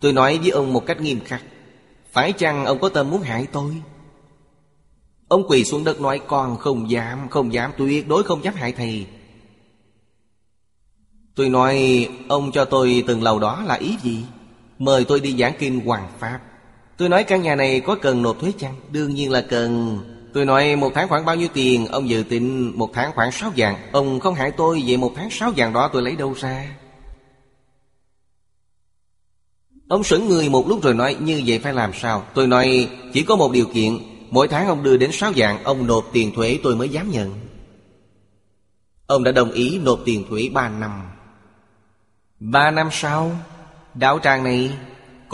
Tôi 0.00 0.12
nói 0.12 0.38
với 0.38 0.50
ông 0.50 0.72
một 0.72 0.86
cách 0.86 1.00
nghiêm 1.00 1.20
khắc 1.24 1.42
Phải 2.12 2.32
chăng 2.32 2.64
ông 2.64 2.78
có 2.78 2.88
tâm 2.88 3.10
muốn 3.10 3.22
hại 3.22 3.46
tôi? 3.52 3.82
Ông 5.28 5.48
quỳ 5.48 5.64
xuống 5.64 5.84
đất 5.84 6.00
nói 6.00 6.20
Con 6.28 6.56
không 6.56 6.90
dám, 6.90 7.28
không 7.30 7.52
dám, 7.52 7.72
tuyệt 7.78 8.08
đối 8.08 8.22
không 8.22 8.44
dám 8.44 8.54
hại 8.54 8.72
thầy. 8.72 9.06
Tôi 11.34 11.48
nói 11.48 12.08
Ông 12.28 12.52
cho 12.52 12.64
tôi 12.64 13.04
từng 13.06 13.22
lầu 13.22 13.38
đó 13.38 13.62
là 13.66 13.74
ý 13.74 13.96
gì? 14.02 14.24
Mời 14.78 15.04
tôi 15.04 15.20
đi 15.20 15.36
giảng 15.36 15.54
kinh 15.58 15.86
Hoàng 15.86 16.08
Pháp. 16.18 16.40
Tôi 16.96 17.08
nói 17.08 17.24
căn 17.24 17.42
nhà 17.42 17.54
này 17.54 17.80
có 17.80 17.96
cần 18.02 18.22
nộp 18.22 18.40
thuế 18.40 18.52
chăng? 18.58 18.74
Đương 18.90 19.14
nhiên 19.14 19.30
là 19.30 19.40
cần. 19.40 19.98
Tôi 20.32 20.44
nói 20.44 20.76
một 20.76 20.92
tháng 20.94 21.08
khoảng 21.08 21.24
bao 21.24 21.36
nhiêu 21.36 21.48
tiền? 21.54 21.86
Ông 21.86 22.08
dự 22.08 22.22
định 22.22 22.72
một 22.78 22.90
tháng 22.94 23.12
khoảng 23.14 23.32
6 23.32 23.52
vàng. 23.56 23.76
Ông 23.92 24.20
không 24.20 24.34
hại 24.34 24.50
tôi 24.50 24.82
Vậy 24.86 24.96
một 24.96 25.12
tháng 25.16 25.30
6 25.30 25.52
vàng 25.56 25.72
đó 25.72 25.90
tôi 25.92 26.02
lấy 26.02 26.16
đâu 26.16 26.34
ra? 26.36 26.66
Ông 29.88 30.04
sững 30.04 30.28
người 30.28 30.48
một 30.48 30.68
lúc 30.68 30.82
rồi 30.82 30.94
nói 30.94 31.16
Như 31.20 31.42
vậy 31.46 31.58
phải 31.58 31.72
làm 31.72 31.92
sao? 31.94 32.24
Tôi 32.34 32.46
nói 32.46 32.90
chỉ 33.12 33.22
có 33.22 33.36
một 33.36 33.52
điều 33.52 33.66
kiện. 33.66 33.98
Mỗi 34.30 34.48
tháng 34.48 34.66
ông 34.66 34.82
đưa 34.82 34.96
đến 34.96 35.12
6 35.12 35.32
vàng 35.36 35.64
Ông 35.64 35.86
nộp 35.86 36.04
tiền 36.12 36.34
thuế 36.34 36.58
tôi 36.62 36.76
mới 36.76 36.88
dám 36.88 37.10
nhận. 37.10 37.30
Ông 39.06 39.24
đã 39.24 39.32
đồng 39.32 39.50
ý 39.50 39.78
nộp 39.78 40.00
tiền 40.04 40.24
thuế 40.28 40.48
3 40.52 40.68
năm. 40.68 41.02
3 42.40 42.70
năm 42.70 42.88
sau 42.92 43.30
Đạo 43.94 44.18
tràng 44.18 44.44
này 44.44 44.70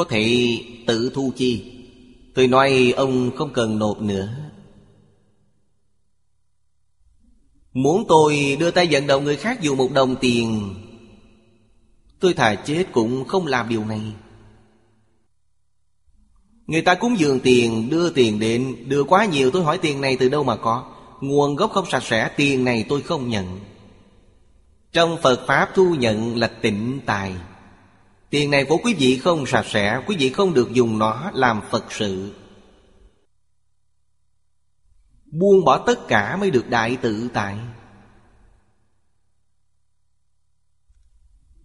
có 0.01 0.05
thể 0.05 0.59
tự 0.86 1.10
thu 1.14 1.32
chi. 1.36 1.72
Tôi 2.35 2.47
nói 2.47 2.94
ông 2.97 3.31
không 3.36 3.52
cần 3.52 3.78
nộp 3.78 4.01
nữa. 4.01 4.28
Muốn 7.72 8.05
tôi 8.09 8.56
đưa 8.60 8.70
tay 8.70 8.89
vận 8.90 9.06
động 9.06 9.24
người 9.24 9.36
khác 9.36 9.62
dù 9.62 9.74
một 9.74 9.93
đồng 9.93 10.16
tiền, 10.20 10.74
Tôi 12.20 12.35
thà 12.35 12.55
chết 12.55 12.85
cũng 12.93 13.24
không 13.24 13.47
làm 13.47 13.68
điều 13.68 13.85
này. 13.85 14.01
Người 16.66 16.82
ta 16.82 16.94
cúng 16.94 17.18
dường 17.18 17.40
tiền, 17.40 17.90
Đưa 17.90 18.10
tiền 18.10 18.40
đến, 18.40 18.77
Đưa 18.89 19.05
quá 19.05 19.24
nhiều 19.24 19.51
tôi 19.51 19.62
hỏi 19.62 19.78
tiền 19.78 20.01
này 20.01 20.16
từ 20.16 20.28
đâu 20.28 20.44
mà 20.44 20.56
có. 20.56 20.85
Nguồn 21.20 21.56
gốc 21.56 21.72
không 21.72 21.90
sạch 21.90 22.02
sẽ, 22.02 22.31
Tiền 22.36 22.64
này 22.64 22.86
tôi 22.89 23.02
không 23.02 23.28
nhận. 23.28 23.60
Trong 24.93 25.16
Phật 25.22 25.47
Pháp 25.47 25.70
thu 25.74 25.94
nhận 25.94 26.36
là 26.36 26.47
tịnh 26.47 27.01
tài. 27.06 27.35
Tiền 28.31 28.51
này 28.51 28.65
của 28.65 28.77
quý 28.77 28.94
vị 28.94 29.19
không 29.19 29.47
sạch 29.47 29.66
sẽ, 29.66 30.02
Quý 30.07 30.16
vị 30.19 30.31
không 30.31 30.55
được 30.55 30.73
dùng 30.73 30.98
nó 30.98 31.31
làm 31.35 31.61
Phật 31.70 31.93
sự. 31.93 32.32
Buông 35.27 35.65
bỏ 35.65 35.78
tất 35.78 36.09
cả 36.09 36.36
mới 36.36 36.51
được 36.51 36.69
đại 36.69 36.97
tự 36.97 37.28
tại. 37.35 37.57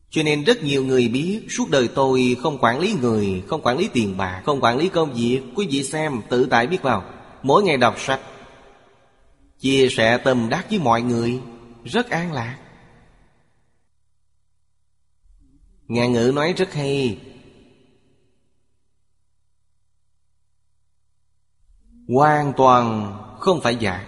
Cho 0.10 0.24
nên 0.24 0.44
rất 0.44 0.64
nhiều 0.64 0.86
người 0.86 1.08
biết, 1.08 1.42
Suốt 1.50 1.70
đời 1.70 1.90
tôi 1.96 2.38
không 2.42 2.58
quản 2.58 2.80
lý 2.80 2.94
người, 3.02 3.44
Không 3.48 3.62
quản 3.62 3.78
lý 3.78 3.90
tiền 3.94 4.18
bạc, 4.18 4.42
Không 4.46 4.62
quản 4.62 4.78
lý 4.78 4.90
công 4.90 5.14
việc. 5.14 5.42
Quý 5.56 5.68
vị 5.70 5.84
xem, 5.84 6.22
tự 6.30 6.46
tại 6.46 6.68
biết 6.68 6.82
vào 6.82 7.04
Mỗi 7.44 7.64
ngày 7.64 7.78
đọc 7.78 7.96
sách, 8.00 8.20
Chia 9.60 9.88
sẻ 9.90 10.18
tâm 10.18 10.50
đắc 10.50 10.66
với 10.70 10.80
mọi 10.80 11.02
người, 11.02 11.42
Rất 11.84 12.10
an 12.10 12.34
lạc. 12.34 12.58
Nhà 15.88 16.08
ngữ 16.08 16.32
nói 16.36 16.54
rất 16.54 16.74
hay. 16.74 17.20
Hoàn 22.08 22.54
toàn 22.58 23.14
không 23.40 23.62
phải 23.62 23.76
giả. 23.76 24.08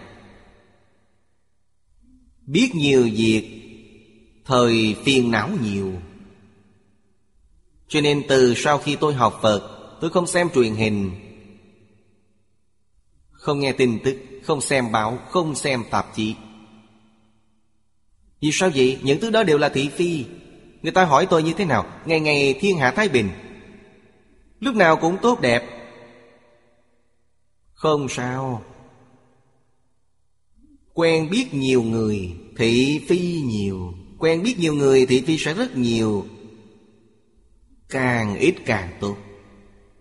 Biết 2.45 2.71
nhiều 2.75 3.09
việc, 3.13 3.53
Thời 4.45 4.95
phiền 5.03 5.31
não 5.31 5.49
nhiều. 5.63 5.93
Cho 7.87 8.01
nên 8.01 8.23
từ 8.27 8.53
sau 8.55 8.77
khi 8.77 8.95
tôi 8.95 9.13
học 9.13 9.39
Phật, 9.41 9.73
Tôi 10.01 10.09
không 10.09 10.27
xem 10.27 10.49
truyền 10.55 10.75
hình. 10.75 11.11
Không 13.31 13.59
nghe 13.59 13.71
tin 13.71 13.99
tức, 14.03 14.17
Không 14.43 14.61
xem 14.61 14.91
báo, 14.91 15.17
Không 15.29 15.55
xem 15.55 15.83
tạp 15.91 16.15
chí. 16.15 16.35
Vì 18.41 18.49
sao 18.53 18.69
vậy? 18.75 18.99
Những 19.03 19.19
thứ 19.19 19.29
đó 19.29 19.43
đều 19.43 19.57
là 19.57 19.69
thị 19.69 19.89
phi. 19.89 20.25
Người 20.81 20.91
ta 20.91 21.05
hỏi 21.05 21.27
tôi 21.29 21.43
như 21.43 21.53
thế 21.53 21.65
nào? 21.65 21.85
Ngày 22.05 22.19
ngày 22.19 22.57
thiên 22.59 22.77
hạ 22.77 22.91
thái 22.91 23.09
bình. 23.09 23.29
Lúc 24.59 24.75
nào 24.75 24.95
cũng 24.97 25.17
tốt 25.21 25.41
đẹp. 25.41 25.63
Không 27.73 28.09
sao. 28.09 28.63
Quen 30.93 31.29
biết 31.29 31.53
nhiều 31.53 31.83
người, 31.83 32.33
Thị 32.57 33.01
phi 33.07 33.41
nhiều. 33.45 33.93
Quen 34.19 34.43
biết 34.43 34.59
nhiều 34.59 34.73
người, 34.73 35.05
thị 35.05 35.21
phi 35.21 35.37
sẽ 35.37 35.53
rất 35.53 35.77
nhiều. 35.77 36.25
Càng 37.89 38.37
ít 38.37 38.55
càng 38.65 38.97
tốt. 38.99 39.17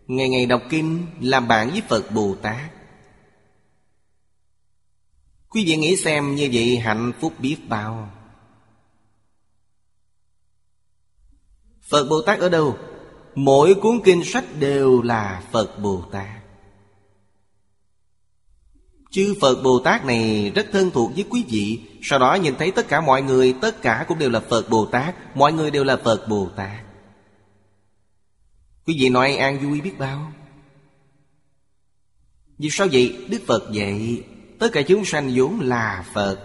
Ngày 0.07 0.29
ngày 0.29 0.47
đọc 0.47 0.63
kinh, 0.71 1.07
Làm 1.21 1.49
bạn 1.49 1.71
với 1.71 1.83
Phật 1.89 2.11
Bồ 2.11 2.35
Tát. 2.43 2.71
Quý 5.49 5.65
vị 5.65 5.77
nghĩ 5.77 5.97
xem 5.97 6.35
như 6.35 6.49
vậy 6.53 6.77
hạnh 6.77 7.13
phúc 7.21 7.33
biết 7.39 7.57
bao. 7.69 8.11
Phật 11.89 12.05
Bồ 12.09 12.23
Tát 12.23 12.39
ở 12.39 12.49
đâu? 12.49 12.77
Mỗi 13.35 13.75
cuốn 13.75 14.01
kinh 14.05 14.25
sách 14.25 14.45
đều 14.59 15.03
là 15.03 15.43
Phật 15.53 15.79
Bồ 15.79 16.03
Tát. 16.13 16.37
Chư 19.11 19.35
Phật 19.41 19.63
Bồ 19.63 19.79
Tát 19.79 20.05
này 20.05 20.53
rất 20.55 20.67
thân 20.73 20.91
thuộc 20.91 21.11
với 21.15 21.25
quý 21.31 21.45
vị. 21.49 21.81
Sau 22.03 22.19
đó 22.19 22.35
nhìn 22.35 22.55
thấy 22.59 22.71
tất 22.71 22.89
cả 22.89 23.01
mọi 23.01 23.23
người, 23.23 23.55
Tất 23.61 23.83
cả 23.83 24.05
cũng 24.09 24.19
đều 24.19 24.31
là 24.31 24.41
Phật 24.41 24.71
Bồ 24.71 24.87
Tát. 24.87 25.37
Mọi 25.37 25.53
người 25.53 25.71
đều 25.71 25.85
là 25.85 25.97
Phật 25.97 26.29
Bồ 26.29 26.49
Tát. 26.57 26.81
Quý 28.87 28.97
vị 29.01 29.09
nói 29.09 29.37
an 29.37 29.59
vui 29.59 29.81
biết 29.81 29.99
bao? 29.99 30.33
Vì 32.59 32.69
sao 32.71 32.87
vậy? 32.93 33.27
Đức 33.29 33.43
Phật 33.47 33.73
dạy, 33.73 34.23
Tất 34.59 34.69
cả 34.73 34.83
chúng 34.83 35.05
sanh 35.05 35.33
vốn 35.35 35.61
là 35.61 36.05
Phật. 36.15 36.39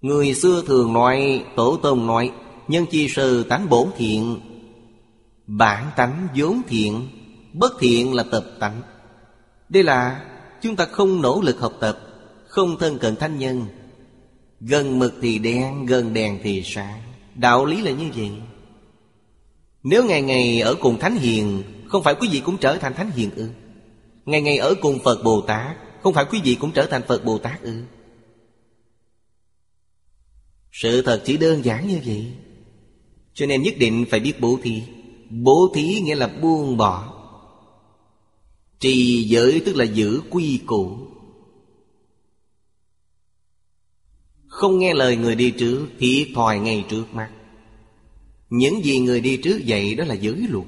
Người 0.00 0.34
xưa 0.34 0.62
thường 0.66 0.92
nói, 0.92 1.44
Tổ 1.56 1.76
tông 1.82 2.06
nói 2.06 2.32
Nhân 2.68 2.86
chi 2.90 3.08
sư 3.08 3.42
tánh 3.48 3.68
bổn 3.68 3.88
thiện, 3.96 4.40
Bản 5.46 5.90
tánh 5.96 6.28
vốn 6.36 6.62
thiện, 6.68 7.08
Bất 7.52 7.72
thiện 7.80 8.14
là 8.14 8.24
tập 8.30 8.44
tánh. 8.60 8.82
Đây 9.68 9.82
là 9.82 10.24
chúng 10.62 10.76
ta 10.76 10.84
không 10.84 11.22
nỗ 11.22 11.40
lực 11.44 11.60
học 11.60 11.72
tập, 11.80 11.98
Không 12.46 12.78
thân 12.78 12.98
cận 12.98 13.16
thanh 13.16 13.38
nhân. 13.38 13.66
Gần 14.60 14.98
mực 14.98 15.14
thì 15.22 15.38
đen, 15.38 15.86
Gần 15.86 16.14
đèn 16.14 16.38
thì 16.42 16.62
sáng. 16.64 17.00
Đạo 17.34 17.64
lý 17.64 17.82
là 17.82 17.90
như 17.90 18.10
vậy. 18.16 18.30
Nếu 19.82 20.04
ngày 20.04 20.22
ngày 20.22 20.60
ở 20.60 20.74
cùng 20.74 20.98
Thánh 20.98 21.16
Hiền, 21.16 21.62
Không 21.88 22.02
phải 22.02 22.14
quý 22.14 22.28
vị 22.32 22.42
cũng 22.44 22.56
trở 22.56 22.76
thành 22.76 22.94
Thánh 22.94 23.10
Hiền 23.10 23.30
ư? 23.36 23.48
Ngày 24.24 24.42
ngày 24.42 24.58
ở 24.58 24.74
cùng 24.80 24.98
Phật 25.04 25.24
Bồ 25.24 25.40
Tát, 25.40 25.76
Không 26.02 26.14
phải 26.14 26.24
quý 26.30 26.40
vị 26.44 26.54
cũng 26.60 26.72
trở 26.72 26.86
thành 26.86 27.02
Phật 27.08 27.24
Bồ 27.24 27.38
Tát 27.38 27.62
ư? 27.62 27.82
Sự 30.72 31.02
thật 31.02 31.22
chỉ 31.24 31.36
đơn 31.36 31.64
giản 31.64 31.88
như 31.88 32.00
vậy. 32.04 32.32
Cho 33.34 33.46
nên 33.46 33.62
nhất 33.62 33.74
định 33.78 34.04
phải 34.10 34.20
biết 34.20 34.40
bố 34.40 34.58
thí. 34.62 34.82
Bố 35.30 35.72
thí 35.74 36.00
nghĩa 36.00 36.14
là 36.14 36.28
buông 36.28 36.76
bỏ. 36.76 37.18
Trì 38.78 39.22
giới 39.22 39.62
tức 39.66 39.76
là 39.76 39.84
giữ 39.84 40.22
quy 40.30 40.60
củ. 40.66 40.98
Không 44.46 44.78
nghe 44.78 44.94
lời 44.94 45.16
người 45.16 45.34
đi 45.34 45.50
trước 45.50 45.86
Thì 45.98 46.32
thòi 46.34 46.58
ngay 46.58 46.84
trước 46.88 47.14
mắt. 47.14 47.30
Những 48.50 48.84
gì 48.84 48.98
người 48.98 49.20
đi 49.20 49.36
trước 49.36 49.64
dạy 49.64 49.94
đó 49.94 50.04
là 50.04 50.14
giới 50.14 50.46
luật. 50.48 50.66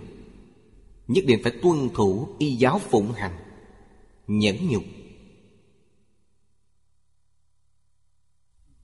Nhất 1.09 1.24
định 1.27 1.41
phải 1.43 1.53
tuân 1.62 1.89
thủ 1.95 2.28
y 2.39 2.51
giáo 2.51 2.81
phụng 2.91 3.12
hành. 3.12 3.36
Nhẫn 4.27 4.69
nhục. 4.69 4.85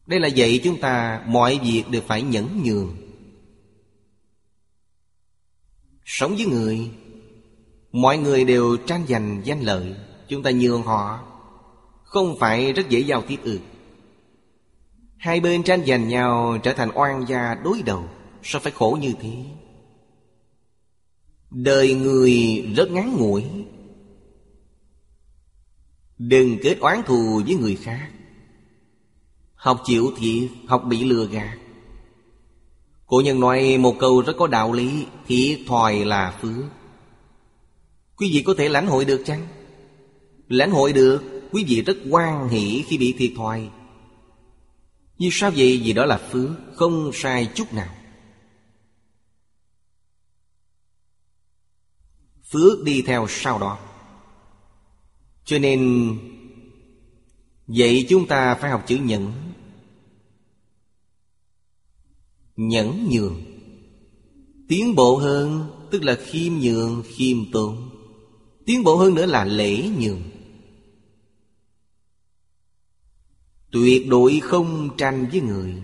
Đây 0.06 0.20
là 0.20 0.28
dạy 0.28 0.60
chúng 0.64 0.80
ta 0.80 1.24
mọi 1.26 1.60
việc 1.62 1.84
đều 1.90 2.02
phải 2.02 2.22
nhẫn 2.22 2.62
nhường. 2.64 2.96
Sống 6.12 6.36
với 6.36 6.46
người. 6.46 6.90
Mọi 7.92 8.18
người 8.18 8.44
đều 8.44 8.76
tranh 8.76 9.06
giành 9.08 9.40
danh 9.44 9.60
lợi 9.60 9.94
Chúng 10.28 10.42
ta 10.42 10.50
nhường 10.50 10.82
họ. 10.82 11.20
Không 12.02 12.38
phải 12.38 12.72
rất 12.72 12.88
dễ 12.88 13.00
giao 13.00 13.22
tiếp 13.22 13.36
ư. 13.42 13.60
Hai 15.16 15.40
bên 15.40 15.62
tranh 15.62 15.86
giành 15.86 16.08
nhau 16.08 16.58
trở 16.62 16.72
thành 16.72 16.90
oan 16.94 17.24
gia 17.28 17.54
đối 17.54 17.82
đầu 17.82 18.08
Sao 18.42 18.60
phải 18.60 18.72
khổ 18.72 18.98
như 19.00 19.12
thế? 19.20 19.44
Đời 21.50 21.94
người 21.94 22.64
rất 22.76 22.90
ngắn 22.90 23.16
ngủi. 23.18 23.44
Đừng 26.18 26.58
kết 26.62 26.78
oán 26.80 27.02
thù 27.06 27.42
với 27.46 27.54
người 27.54 27.76
khác. 27.76 28.10
Học 29.54 29.82
chịu 29.84 30.12
thiệt, 30.16 30.50
học 30.66 30.84
bị 30.88 31.04
lừa 31.04 31.26
gạt. 31.26 31.59
Cổ 33.10 33.20
nhân 33.20 33.40
nói 33.40 33.78
một 33.78 33.96
câu 33.98 34.22
rất 34.22 34.32
có 34.38 34.46
đạo 34.46 34.72
lý, 34.72 35.06
thì 35.26 35.64
thòi 35.68 36.04
là 36.04 36.38
phước 36.40 36.64
Quý 38.16 38.30
vị 38.32 38.42
có 38.42 38.54
thể 38.58 38.68
lãnh 38.68 38.86
hội 38.86 39.04
được 39.04 39.22
chăng? 39.26 39.46
Lãnh 40.48 40.70
hội 40.70 40.92
được, 40.92 41.22
Quý 41.52 41.64
vị 41.68 41.82
rất 41.82 41.96
quan 42.10 42.48
hỷ 42.48 42.84
khi 42.86 42.98
bị 42.98 43.14
thiệt 43.18 43.32
thòi. 43.36 43.68
Vì 45.18 45.28
sao 45.32 45.50
vậy? 45.56 45.80
Vì 45.84 45.92
đó 45.92 46.04
là 46.04 46.18
phước 46.18 46.50
Không 46.74 47.10
sai 47.14 47.50
chút 47.54 47.72
nào. 47.72 47.94
Phước 52.50 52.84
đi 52.84 53.02
theo 53.02 53.26
sau 53.28 53.58
đó. 53.58 53.78
Cho 55.44 55.58
nên, 55.58 56.08
Vậy 57.66 58.06
chúng 58.08 58.26
ta 58.26 58.54
phải 58.54 58.70
học 58.70 58.84
chữ 58.86 58.96
nhẫn 58.96 59.49
Nhẫn 62.60 63.08
nhường. 63.10 63.42
Tiến 64.68 64.94
bộ 64.94 65.16
hơn 65.16 65.70
Tức 65.90 66.02
là 66.02 66.14
khiêm 66.14 66.52
nhường, 66.52 67.02
khiêm 67.06 67.52
tốn. 67.52 67.90
Tiến 68.66 68.84
bộ 68.84 68.96
hơn 68.96 69.14
nữa 69.14 69.26
là 69.26 69.44
lễ 69.44 69.88
nhường. 69.98 70.22
Tuyệt 73.70 74.08
đối 74.08 74.40
không 74.40 74.96
tranh 74.96 75.28
với 75.32 75.40
người. 75.40 75.82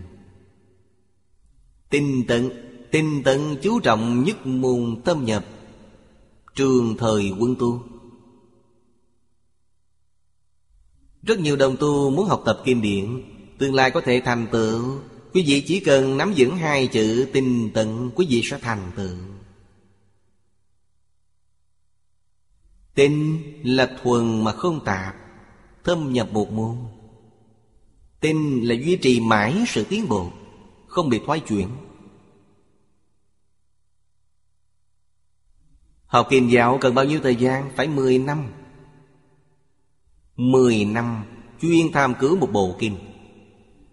Tinh 1.90 2.24
tận 2.28 2.50
Tinh 2.90 3.22
tận 3.24 3.56
chú 3.62 3.80
trọng 3.80 4.24
nhất 4.24 4.46
môn 4.46 5.00
tâm 5.04 5.24
nhập 5.24 5.46
Trường 6.54 6.96
thời 6.98 7.32
quân 7.38 7.56
tu. 7.58 7.82
Rất 11.22 11.40
nhiều 11.40 11.56
đồng 11.56 11.76
tu 11.76 12.10
muốn 12.10 12.26
học 12.26 12.42
tập 12.46 12.62
kinh 12.64 12.82
điển 12.82 13.22
Tương 13.58 13.74
lai 13.74 13.90
có 13.90 14.00
thể 14.00 14.22
thành 14.24 14.46
tựu 14.52 14.98
Quý 15.36 15.44
vị 15.46 15.64
chỉ 15.66 15.80
cần 15.80 16.16
nắm 16.16 16.34
vững 16.36 16.56
hai 16.56 16.86
chữ 16.86 17.28
tinh 17.32 17.70
tận, 17.74 18.10
Quý 18.14 18.26
vị 18.30 18.42
sẽ 18.44 18.58
thành 18.58 18.90
tựu. 18.96 19.16
Tinh 22.94 23.42
là 23.62 23.96
thuần 24.02 24.44
mà 24.44 24.52
không 24.52 24.84
tạp, 24.84 25.14
Thâm 25.84 26.12
nhập 26.12 26.28
một 26.32 26.52
môn. 26.52 26.76
Tinh 28.20 28.68
là 28.68 28.74
duy 28.74 28.96
trì 28.96 29.20
mãi 29.20 29.64
sự 29.66 29.84
tiến 29.84 30.08
bộ, 30.08 30.30
Không 30.86 31.08
bị 31.08 31.20
thoái 31.26 31.40
chuyển. 31.40 31.68
Học 36.06 36.26
kinh 36.30 36.50
giáo 36.50 36.78
cần 36.80 36.94
bao 36.94 37.04
nhiêu 37.04 37.20
thời 37.22 37.36
gian? 37.36 37.70
Phải 37.76 37.88
10 37.88 38.18
năm. 38.18 38.52
10 40.36 40.84
năm 40.84 41.24
chuyên 41.60 41.92
tham 41.92 42.14
cứu 42.20 42.36
một 42.36 42.48
bộ 42.52 42.76
kinh. 42.78 43.15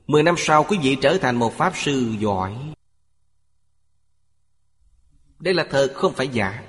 Mười 0.08 0.24
năm 0.24 0.36
sau 0.38 0.64
quý 0.64 0.78
vị 0.82 0.98
trở 1.02 1.18
thành 1.22 1.36
một 1.36 1.54
Pháp 1.54 1.74
sư 1.76 2.16
giỏi. 2.20 2.74
Đây 5.40 5.54
là 5.54 5.68
thật, 5.70 5.92
không 5.96 6.14
phải 6.14 6.28
giả. 6.28 6.64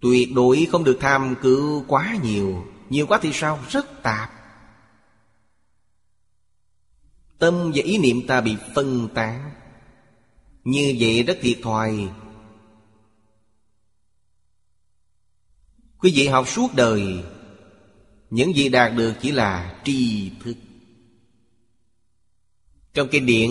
Tuyệt 0.00 0.28
đối 0.34 0.68
không 0.72 0.84
được 0.84 0.98
tham 1.00 1.34
cứu 1.42 1.84
quá 1.88 2.16
nhiều. 2.22 2.66
Nhiều 2.90 3.06
quá 3.06 3.18
thì 3.22 3.30
sao? 3.32 3.58
Rất 3.68 4.02
tạp. 4.02 4.30
Tâm 7.38 7.72
và 7.74 7.82
ý 7.84 7.98
niệm 7.98 8.26
ta 8.26 8.40
bị 8.40 8.56
phân 8.74 9.08
tán. 9.14 9.50
Như 10.64 10.96
vậy 11.00 11.22
rất 11.22 11.38
thiệt 11.40 11.58
thòi. 11.62 12.08
Quý 15.98 16.12
vị 16.14 16.28
học 16.28 16.48
suốt 16.48 16.74
đời 16.74 17.24
những 18.36 18.56
gì 18.56 18.68
đạt 18.68 18.92
được 18.96 19.12
chỉ 19.20 19.30
là 19.30 19.80
tri 19.84 20.30
thức. 20.44 20.54
Trong 22.94 23.08
kinh 23.10 23.26
điển, 23.26 23.50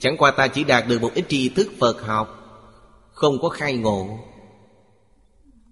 Chẳng 0.00 0.16
qua 0.18 0.30
ta 0.30 0.48
chỉ 0.48 0.64
đạt 0.64 0.88
được 0.88 1.02
một 1.02 1.10
ít 1.14 1.24
tri 1.28 1.48
thức 1.48 1.72
Phật 1.78 2.02
học, 2.02 2.28
Không 3.12 3.38
có 3.42 3.48
khai 3.48 3.76
ngộ. 3.76 4.18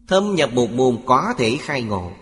Thâm 0.09 0.35
nhập 0.35 0.51
một 0.53 0.71
môn 0.71 0.99
có 1.07 1.35
thể 1.39 1.57
khai 1.61 1.83
ngộ. 1.83 2.13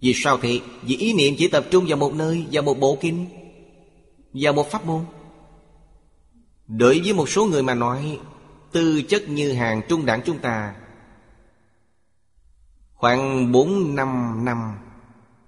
Vì 0.00 0.12
sao 0.14 0.38
thế? 0.42 0.60
Vì 0.82 0.96
ý 0.96 1.12
niệm 1.12 1.34
chỉ 1.38 1.48
tập 1.48 1.66
trung 1.70 1.84
vào 1.88 1.98
một 1.98 2.14
nơi, 2.14 2.46
Vào 2.52 2.62
một 2.62 2.78
bộ 2.78 2.98
kinh, 3.00 3.26
Vào 4.32 4.52
một 4.52 4.70
pháp 4.70 4.86
môn. 4.86 5.04
Đối 6.66 7.00
với 7.00 7.12
một 7.12 7.28
số 7.28 7.44
người 7.44 7.62
mà 7.62 7.74
nói, 7.74 8.18
Tư 8.72 9.02
chất 9.02 9.28
như 9.28 9.52
hàng 9.52 9.82
trung 9.88 10.06
đẳng 10.06 10.22
chúng 10.26 10.38
ta 10.38 10.74
Khoảng 13.02 13.52
4 13.52 13.94
năm 13.94 14.44
năm 14.44 14.74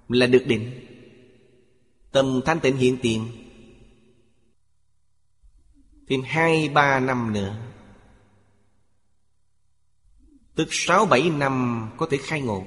là 0.09 0.27
được 0.27 0.45
định. 0.47 0.87
Tâm 2.13 2.41
thanh 2.45 2.61
tịnh 2.61 2.77
hiện 2.77 2.99
tiền. 3.03 3.27
Thêm 6.09 6.23
hai 6.25 6.69
ba 6.69 7.01
năm 7.01 7.33
nữa. 7.33 7.57
Tức 10.55 10.69
sáu 10.71 11.07
bảy 11.07 11.31
năm 11.31 11.89
có 11.97 12.07
thể 12.11 12.17
khai 12.17 12.41
ngộ. 12.41 12.65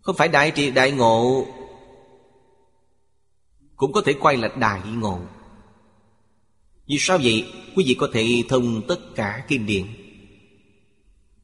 Không 0.00 0.16
phải 0.16 0.28
đại 0.28 0.50
trị 0.50 0.70
đại 0.70 0.92
ngộ, 0.92 1.46
Cũng 3.76 3.92
có 3.92 4.02
thể 4.06 4.12
quay 4.20 4.36
lại 4.36 4.50
đại 4.58 4.80
ngộ. 4.86 5.20
Vì 6.86 6.96
sao 6.98 7.18
vậy? 7.18 7.52
Quý 7.76 7.84
vị 7.86 7.96
có 7.98 8.08
thể 8.12 8.42
thông 8.48 8.82
tất 8.88 9.00
cả 9.14 9.44
kinh 9.48 9.66
điển. 9.66 9.99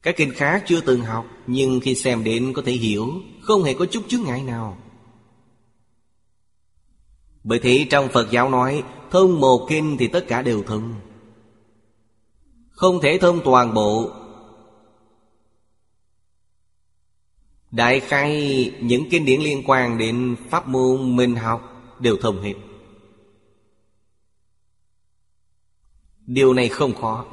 Các 0.07 0.17
kinh 0.17 0.33
khác 0.33 0.63
chưa 0.67 0.81
từng 0.81 1.01
học, 1.01 1.25
Nhưng 1.47 1.79
khi 1.79 1.95
xem 1.95 2.23
đến 2.23 2.53
có 2.53 2.61
thể 2.65 2.71
hiểu, 2.71 3.13
Không 3.41 3.63
hề 3.63 3.73
có 3.73 3.85
chút 3.85 4.03
chướng 4.07 4.23
ngại 4.23 4.43
nào 4.43 4.77
Bởi 7.43 7.59
thế 7.59 7.87
trong 7.89 8.07
Phật 8.09 8.31
giáo 8.31 8.49
nói, 8.49 8.83
Thông 9.11 9.39
một 9.39 9.67
kinh 9.69 9.97
thì 9.99 10.07
tất 10.07 10.25
cả 10.27 10.41
đều 10.41 10.63
thông 10.63 10.95
Không 12.69 13.01
thể 13.01 13.17
thông 13.21 13.41
toàn 13.43 13.73
bộ 13.73 14.11
Đại 17.71 17.99
khai, 17.99 18.73
những 18.81 19.09
kinh 19.09 19.25
điển 19.25 19.41
liên 19.41 19.63
quan 19.65 19.97
đến 19.97 20.35
pháp 20.49 20.67
môn 20.67 21.15
mình 21.15 21.35
học 21.35 21.61
đều 21.99 22.17
thông 22.21 22.41
hết. 22.41 22.53
Điều 26.25 26.53
này 26.53 26.69
không 26.69 26.95
khó. 26.95 27.25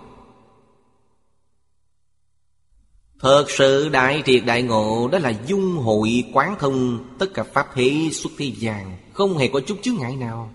Thật 3.19 3.47
sự 3.49 3.89
đại 3.89 4.23
triệt 4.27 4.43
đại 4.47 4.63
ngộ 4.63 5.09
đó 5.13 5.19
là 5.19 5.33
dung 5.47 5.77
hội 5.77 6.25
quán 6.33 6.57
thông 6.59 7.05
tất 7.19 7.27
cả 7.35 7.43
pháp 7.43 7.67
thế 7.75 8.09
xuất 8.13 8.33
thế 8.39 8.53
gian, 8.57 8.97
không 9.13 9.39
hề 9.39 9.49
có 9.49 9.61
chút 9.61 9.79
chướng 9.83 9.97
ngại 9.99 10.17
nào. 10.17 10.55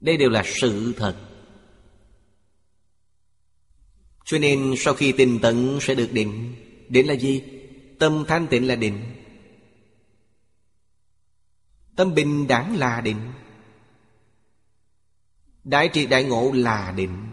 Đây 0.00 0.16
đều 0.16 0.30
là 0.30 0.42
sự 0.46 0.94
thật. 0.96 1.16
Cho 4.24 4.38
nên 4.38 4.74
sau 4.78 4.94
khi 4.94 5.12
tình 5.12 5.38
tận 5.42 5.78
sẽ 5.80 5.94
được 5.94 6.12
định 6.12 6.54
Định 6.88 7.08
là 7.08 7.14
gì? 7.14 7.42
Tâm 7.98 8.24
thanh 8.28 8.46
tịnh 8.46 8.68
là 8.68 8.76
định 8.76 9.14
Tâm 11.96 12.14
bình 12.14 12.46
đẳng 12.48 12.76
là 12.76 13.00
định 13.00 13.32
Đại 15.64 15.90
triệt 15.92 16.10
đại 16.10 16.24
ngộ 16.24 16.52
là 16.54 16.92
định 16.96 17.31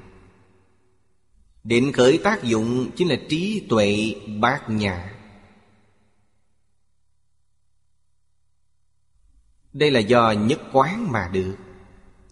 Định 1.64 1.92
khởi 1.92 2.18
tác 2.18 2.44
dụng 2.44 2.90
chính 2.96 3.08
là 3.08 3.16
trí 3.30 3.66
tuệ 3.70 4.16
bát 4.40 4.70
nhã. 4.70 5.16
Đây 9.74 9.92
là 9.92 10.00
do 10.00 10.32
nhất 10.32 10.60
quán 10.74 11.12
mà 11.12 11.30
được. 11.34 11.56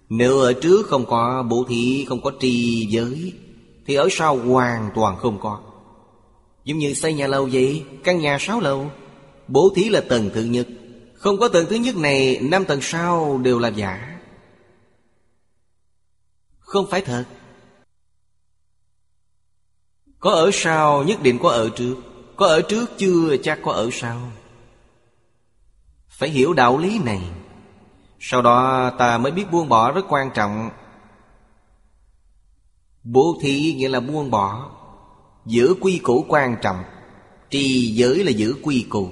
Nếu 0.09 0.39
ở 0.39 0.53
trước 0.53 0.87
không 0.87 1.05
có 1.05 1.43
bố 1.49 1.65
thí, 1.69 2.05
không 2.09 2.21
có 2.21 2.31
trì 2.39 2.87
giới 2.89 3.33
thì 3.85 3.95
ở 3.95 4.07
sau 4.11 4.37
hoàn 4.37 4.89
toàn 4.95 5.17
không 5.17 5.39
có. 5.39 5.61
Giống 6.63 6.77
như 6.77 6.93
xây 6.93 7.13
nhà 7.13 7.27
lâu 7.27 7.49
vậy 7.51 7.85
Căn 8.03 8.19
nhà 8.19 8.37
sáu 8.39 8.59
lầu 8.59 8.91
Bố 9.47 9.73
thí 9.75 9.89
là 9.89 10.01
tầng 10.01 10.29
thứ 10.33 10.43
nhất. 10.43 10.67
Không 11.13 11.37
có 11.37 11.47
tầng 11.47 11.65
thứ 11.69 11.75
nhất 11.75 11.95
này 11.95 12.39
Năm 12.41 12.65
tầng 12.65 12.79
sau 12.81 13.37
đều 13.37 13.59
là 13.59 13.67
giả. 13.67 14.19
Không 16.59 16.87
phải 16.89 17.01
thật. 17.01 17.25
Có 20.27 20.33
ở 20.33 20.49
sau, 20.53 21.03
nhất 21.03 21.21
định 21.23 21.39
có 21.39 21.49
ở 21.49 21.69
trước. 21.75 21.95
Có 22.35 22.47
ở 22.47 22.61
trước 22.61 22.85
chưa, 22.97 23.37
chắc 23.43 23.59
có 23.63 23.71
ở 23.71 23.89
sau. 23.91 24.31
Phải 26.09 26.29
hiểu 26.29 26.53
đạo 26.53 26.77
lý 26.77 26.99
này. 26.99 27.21
Sau 28.19 28.41
đó 28.41 28.89
ta 28.97 29.17
mới 29.17 29.31
biết 29.31 29.51
buông 29.51 29.69
bỏ 29.69 29.91
rất 29.91 30.05
quan 30.09 30.29
trọng. 30.33 30.69
Bố 33.03 33.37
thí 33.41 33.73
nghĩa 33.73 33.89
là 33.89 33.99
buông 33.99 34.31
bỏ. 34.31 34.71
Giữ 35.45 35.75
quy 35.81 35.97
củ 35.97 36.25
quan 36.27 36.55
trọng. 36.61 36.83
Trì 37.49 37.91
giới 37.95 38.23
là 38.23 38.31
giữ 38.31 38.55
quy 38.63 38.85
củ. 38.89 39.09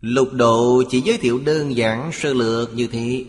Lục 0.00 0.28
độ 0.32 0.82
chỉ 0.88 1.00
giới 1.00 1.18
thiệu 1.18 1.40
đơn 1.44 1.76
giản, 1.76 2.10
sơ 2.12 2.32
lược 2.32 2.74
như 2.74 2.86
thế. 2.86 3.24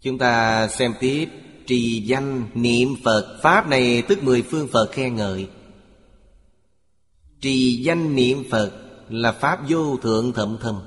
Chúng 0.00 0.18
ta 0.18 0.68
xem 0.68 0.94
tiếp. 1.00 1.28
Trì 1.66 2.02
danh 2.06 2.46
niệm 2.54 2.96
Phật 3.04 3.38
Pháp 3.42 3.68
này 3.68 4.02
tức 4.08 4.22
mười 4.22 4.42
phương 4.42 4.68
Phật 4.68 4.92
khen 4.92 5.16
ngợi. 5.16 5.48
Trì 7.40 7.82
danh 7.82 8.14
niệm 8.14 8.44
Phật 8.50 8.72
Là 9.08 9.32
Pháp 9.32 9.60
vô 9.68 9.96
thượng 9.96 10.32
thậm 10.32 10.58
thâm 10.60 10.80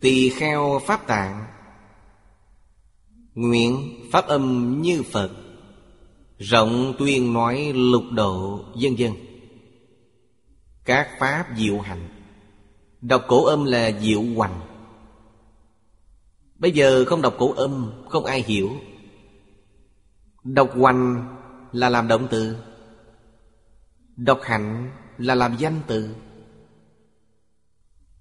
Tỳ 0.00 0.30
kheo 0.30 0.80
Pháp 0.86 1.06
tạng, 1.06 1.46
Nguyện 3.34 4.00
Pháp 4.12 4.26
âm 4.26 4.78
như 4.82 5.02
Phật, 5.02 5.30
Rộng 6.38 6.94
tuyên 6.98 7.32
nói 7.32 7.72
lục 7.74 8.04
độ 8.10 8.64
dân 8.76 8.98
dân 8.98 9.14
Các 10.84 11.08
Pháp 11.20 11.46
diệu 11.56 11.80
hành, 11.80 12.08
Đọc 13.00 13.24
cổ 13.28 13.44
âm 13.44 13.64
là 13.64 14.00
diệu 14.00 14.22
hoành. 14.22 14.69
Bây 16.60 16.72
giờ 16.72 17.04
không 17.04 17.22
đọc 17.22 17.34
cổ 17.38 17.52
âm, 17.52 17.92
Không 18.08 18.24
ai 18.24 18.42
hiểu. 18.42 18.70
Đọc 20.44 20.70
hoành 20.76 21.28
là 21.72 21.88
làm 21.88 22.08
động 22.08 22.28
từ. 22.30 22.56
Đọc 24.16 24.40
hạnh 24.42 24.90
là 25.18 25.34
làm 25.34 25.56
danh 25.58 25.80
từ. 25.86 26.08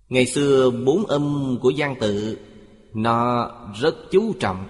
Ngày 0.10 0.26
xưa 0.26 0.70
bốn 0.86 1.06
âm 1.06 1.58
của 1.62 1.70
gian 1.70 2.00
tự, 2.00 2.38
Nó 2.94 3.52
rất 3.82 3.96
chú 4.12 4.34
trọng. 4.40 4.68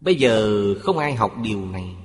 Bây 0.00 0.14
giờ 0.14 0.64
không 0.80 0.98
ai 0.98 1.14
học 1.14 1.32
điều 1.42 1.66
này. 1.66 1.96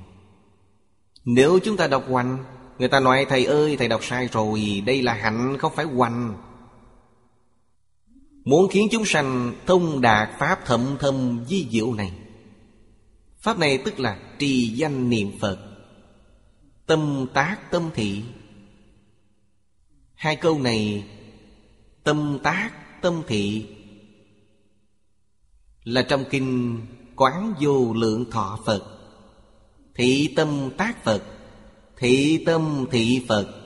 Nếu 1.24 1.58
chúng 1.64 1.76
ta 1.76 1.86
đọc 1.86 2.04
hoành, 2.08 2.44
Người 2.78 2.88
ta 2.88 3.00
nói, 3.00 3.26
thầy 3.28 3.44
ơi, 3.44 3.76
thầy 3.76 3.88
đọc 3.88 4.04
sai 4.04 4.28
rồi, 4.32 4.82
Đây 4.86 5.02
là 5.02 5.14
hạnh, 5.14 5.58
không 5.58 5.72
phải 5.76 5.84
hoành. 5.84 6.34
Muốn 8.46 8.68
khiến 8.70 8.88
chúng 8.90 9.04
sanh 9.04 9.54
thông 9.66 10.00
đạt 10.00 10.28
Pháp 10.38 10.58
thậm 10.66 10.96
thâm 11.00 11.44
di 11.48 11.66
diệu 11.70 11.94
này. 11.94 12.12
Pháp 13.38 13.58
này 13.58 13.78
tức 13.78 14.00
là 14.00 14.18
trì 14.38 14.68
danh 14.68 15.10
niệm 15.10 15.30
Phật. 15.40 15.58
Tâm 16.86 17.26
tác 17.34 17.70
tâm 17.70 17.90
thị. 17.94 18.22
Hai 20.14 20.36
câu 20.36 20.58
này, 20.58 21.04
Tâm 22.04 22.38
tác 22.42 22.70
tâm 23.02 23.22
thị, 23.26 23.66
Là 25.84 26.02
trong 26.02 26.24
kinh 26.30 26.80
quán 27.16 27.54
vô 27.60 27.92
lượng 27.94 28.30
thọ 28.30 28.58
Phật. 28.66 28.82
Thị 29.94 30.32
tâm 30.36 30.70
tác 30.76 31.04
Phật, 31.04 31.22
Thị 31.96 32.42
tâm 32.46 32.86
thị 32.90 33.24
Phật. 33.28 33.65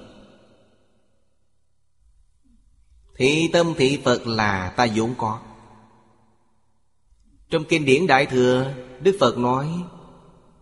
Thị 3.20 3.50
tâm 3.52 3.74
thị 3.76 3.98
Phật 4.04 4.26
là 4.26 4.72
ta 4.76 4.86
vốn 4.94 5.14
có 5.18 5.40
Trong 7.50 7.64
kinh 7.64 7.84
điển 7.84 8.06
Đại 8.06 8.26
Thừa, 8.26 8.74
Đức 9.00 9.16
Phật 9.20 9.38
nói, 9.38 9.68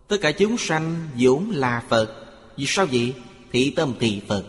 Tất 0.07 0.17
cả 0.21 0.31
chúng 0.31 0.57
sanh 0.57 1.09
vốn 1.17 1.49
là 1.49 1.83
Phật, 1.89 2.25
Vì 2.57 2.65
sao 2.67 2.85
vậy? 2.91 3.13
Thị 3.51 3.73
tâm 3.75 3.93
thị 3.99 4.21
Phật 4.27 4.45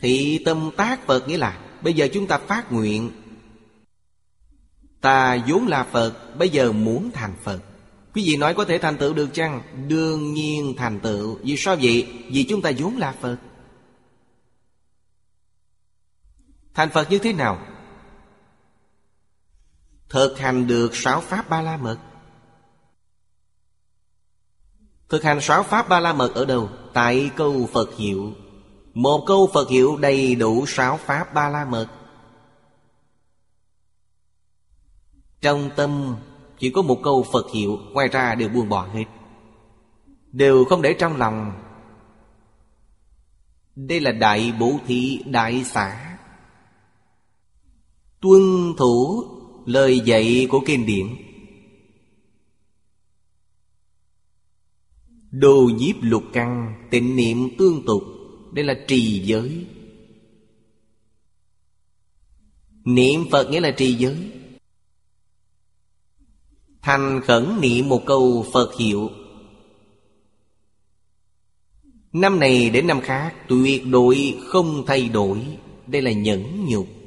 Thị 0.00 0.42
tâm 0.44 0.70
tác 0.76 1.06
Phật 1.06 1.28
nghĩa 1.28 1.38
là, 1.38 1.60
Bây 1.82 1.94
giờ 1.94 2.08
chúng 2.12 2.26
ta 2.26 2.38
phát 2.38 2.72
nguyện, 2.72 3.10
Ta 5.00 5.44
vốn 5.48 5.66
là 5.66 5.84
Phật, 5.84 6.36
Bây 6.38 6.48
giờ 6.48 6.72
muốn 6.72 7.10
thành 7.10 7.34
Phật 7.42 7.60
Quý 8.14 8.22
vị 8.26 8.36
nói 8.36 8.54
có 8.54 8.64
thể 8.64 8.78
thành 8.78 8.98
tựu 8.98 9.14
được 9.14 9.28
chăng? 9.32 9.62
Đương 9.88 10.34
nhiên 10.34 10.74
thành 10.76 11.00
tựu 11.00 11.38
Vì 11.42 11.56
sao 11.56 11.76
vậy? 11.82 12.06
Vì 12.30 12.44
chúng 12.44 12.62
ta 12.62 12.72
vốn 12.78 12.96
là 12.96 13.14
Phật 13.20 13.36
Thành 16.80 16.90
Phật 16.90 17.10
như 17.10 17.18
thế 17.18 17.32
nào? 17.32 17.58
Thực 20.08 20.38
hành 20.38 20.66
được 20.66 20.96
sáu 20.96 21.20
Pháp 21.20 21.48
Ba 21.48 21.62
La 21.62 21.76
Mật. 21.76 21.98
Thực 25.08 25.22
hành 25.22 25.40
sáu 25.40 25.62
Pháp 25.62 25.88
Ba 25.88 26.00
La 26.00 26.12
Mật 26.12 26.34
ở 26.34 26.44
đâu? 26.44 26.68
Tại 26.92 27.30
câu 27.36 27.68
Phật 27.72 27.96
hiệu. 27.96 28.32
Một 28.94 29.24
câu 29.26 29.50
Phật 29.54 29.68
hiệu 29.68 29.96
đầy 29.96 30.34
đủ 30.34 30.64
sáu 30.66 30.96
Pháp 30.96 31.34
Ba 31.34 31.48
La 31.48 31.64
Mật. 31.64 31.86
Trong 35.40 35.70
tâm 35.76 36.16
chỉ 36.58 36.70
có 36.70 36.82
một 36.82 37.00
câu 37.02 37.26
Phật 37.32 37.46
hiệu 37.54 37.78
Ngoài 37.92 38.08
ra 38.08 38.34
đều 38.34 38.48
buông 38.48 38.68
bỏ 38.68 38.86
hết. 38.86 39.04
Đều 40.32 40.64
không 40.64 40.82
để 40.82 40.96
trong 40.98 41.16
lòng. 41.16 41.62
Đây 43.76 44.00
là 44.00 44.12
đại 44.12 44.52
bố 44.58 44.78
thí 44.86 45.22
đại 45.26 45.64
xã 45.64 46.09
Tuân 48.20 48.74
thủ 48.78 49.24
lời 49.66 50.00
dạy 50.00 50.46
của 50.50 50.60
kinh 50.66 50.86
điển. 50.86 51.06
Đồ 55.30 55.70
nhiếp 55.78 55.96
lục 56.00 56.22
căn 56.32 56.74
Tịnh 56.90 57.16
niệm 57.16 57.56
tương 57.58 57.82
tục, 57.86 58.02
Đây 58.52 58.64
là 58.64 58.74
trì 58.88 59.22
giới. 59.24 59.66
Niệm 62.84 63.20
Phật 63.30 63.50
nghĩa 63.50 63.60
là 63.60 63.70
trì 63.70 63.94
giới. 63.94 64.16
Thành 66.82 67.20
khẩn 67.24 67.60
niệm 67.60 67.88
một 67.88 68.02
câu 68.06 68.46
Phật 68.52 68.74
hiệu. 68.78 69.10
Năm 72.12 72.40
này 72.40 72.70
đến 72.70 72.86
năm 72.86 73.00
khác, 73.00 73.34
Tuyệt 73.48 73.86
đối 73.86 74.38
không 74.46 74.84
thay 74.86 75.08
đổi. 75.08 75.46
Đây 75.86 76.02
là 76.02 76.12
nhẫn 76.12 76.66
nhục. 76.68 76.99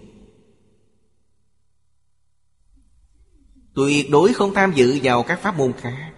Tuyệt 3.74 4.10
đối 4.12 4.34
không 4.34 4.54
tham 4.54 4.72
dự 4.76 5.00
vào 5.04 5.24
các 5.24 5.42
pháp 5.42 5.58
môn 5.58 5.74
khác, 5.74 6.14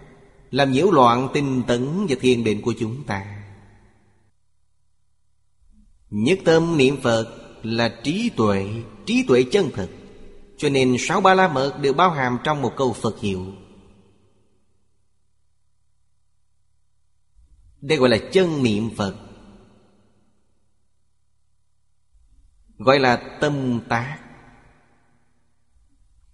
Làm 0.51 0.71
nhiễu 0.71 0.91
loạn 0.91 1.29
tinh 1.33 1.63
tấn 1.67 2.05
và 2.09 2.15
thiền 2.19 2.43
định 2.43 2.61
của 2.61 2.73
chúng 2.79 3.03
ta. 3.03 3.43
Nhất 6.09 6.39
tâm 6.45 6.77
niệm 6.77 7.01
Phật 7.01 7.35
là 7.63 7.99
trí 8.03 8.29
tuệ 8.35 8.83
Trí 9.05 9.25
tuệ 9.27 9.43
chân 9.51 9.69
thực, 9.73 9.89
Cho 10.57 10.69
nên 10.69 10.95
sáu 10.99 11.21
ba 11.21 11.33
la 11.33 11.47
mật 11.47 11.77
đều 11.81 11.93
bao 11.93 12.09
hàm 12.09 12.37
trong 12.43 12.61
một 12.61 12.73
câu 12.77 12.93
Phật 12.93 13.19
hiệu. 13.19 13.45
Đây 17.81 17.97
gọi 17.97 18.09
là 18.09 18.17
chân 18.31 18.63
niệm 18.63 18.89
Phật, 18.97 19.15
Gọi 22.77 22.99
là 22.99 23.37
tâm 23.41 23.79
tác. 23.89 24.24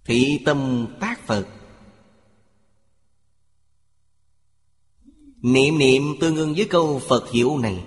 Thị 0.04 0.40
tâm 0.44 0.86
tác 1.00 1.26
Phật. 1.26 1.46
Niệm 5.42 5.78
niệm 5.78 6.02
tương 6.20 6.36
ưng 6.36 6.54
với 6.54 6.64
câu 6.64 7.02
Phật 7.08 7.30
hiểu 7.30 7.58
này, 7.58 7.84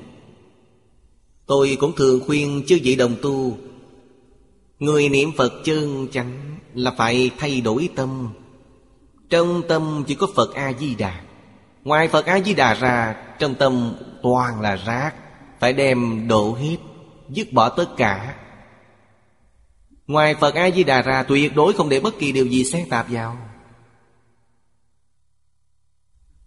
Tôi 1.45 1.77
cũng 1.79 1.95
thường 1.95 2.21
khuyên 2.25 2.63
chư 2.67 2.79
vị 2.83 2.95
đồng 2.95 3.15
tu, 3.21 3.57
Người 4.79 5.09
niệm 5.09 5.31
Phật 5.37 5.53
chân 5.63 6.07
chắn 6.11 6.57
Là 6.73 6.91
phải 6.97 7.31
thay 7.37 7.61
đổi 7.61 7.89
tâm. 7.95 8.29
Trong 9.29 9.61
tâm 9.67 10.03
chỉ 10.07 10.15
có 10.15 10.27
Phật 10.35 10.53
A-di-đà. 10.53 11.21
Ngoài 11.83 12.07
Phật 12.07 12.25
A-di-đà 12.25 12.73
ra, 12.73 13.15
Trong 13.39 13.55
tâm 13.55 13.95
toàn 14.23 14.61
là 14.61 14.75
rác, 14.75 15.13
Phải 15.59 15.73
đem 15.73 16.27
độ 16.27 16.53
hết 16.53 16.77
Dứt 17.29 17.53
bỏ 17.53 17.69
tất 17.69 17.97
cả. 17.97 18.35
Ngoài 20.07 20.35
Phật 20.35 20.55
A-di-đà 20.55 21.01
ra 21.01 21.23
Tuyệt 21.23 21.55
đối 21.55 21.73
không 21.73 21.89
để 21.89 21.99
bất 21.99 22.19
kỳ 22.19 22.31
điều 22.31 22.45
gì 22.45 22.63
xen 22.63 22.89
tạp 22.89 23.05
vào. 23.09 23.37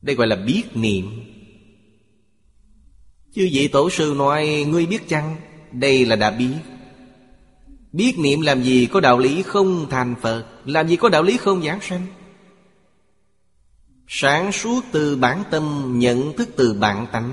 Đây 0.02 0.16
gọi 0.16 0.26
là 0.26 0.36
biết 0.36 0.62
niệm. 0.74 1.24
Chư 3.34 3.48
vị 3.52 3.68
tổ 3.68 3.90
sư 3.90 4.14
nói, 4.16 4.64
Ngươi 4.68 4.86
biết 4.86 5.08
chăng? 5.08 5.36
Đây 5.72 6.04
là 6.04 6.16
đã 6.16 6.30
biết. 6.30 6.54
Biết 7.92 8.18
niệm 8.18 8.40
làm 8.40 8.62
gì 8.62 8.86
có 8.86 9.00
đạo 9.00 9.18
lý 9.18 9.42
không 9.42 9.86
thành 9.90 10.14
Phật, 10.20 10.44
Làm 10.64 10.88
gì 10.88 10.96
có 10.96 11.08
đạo 11.08 11.22
lý 11.22 11.36
không 11.36 11.62
giảng 11.62 11.80
sanh. 11.80 12.06
Sáng 14.08 14.52
suốt 14.52 14.84
từ 14.92 15.16
bản 15.16 15.42
tâm, 15.50 15.94
Nhận 15.98 16.36
thức 16.36 16.48
từ 16.56 16.72
bản 16.72 17.06
tánh, 17.12 17.30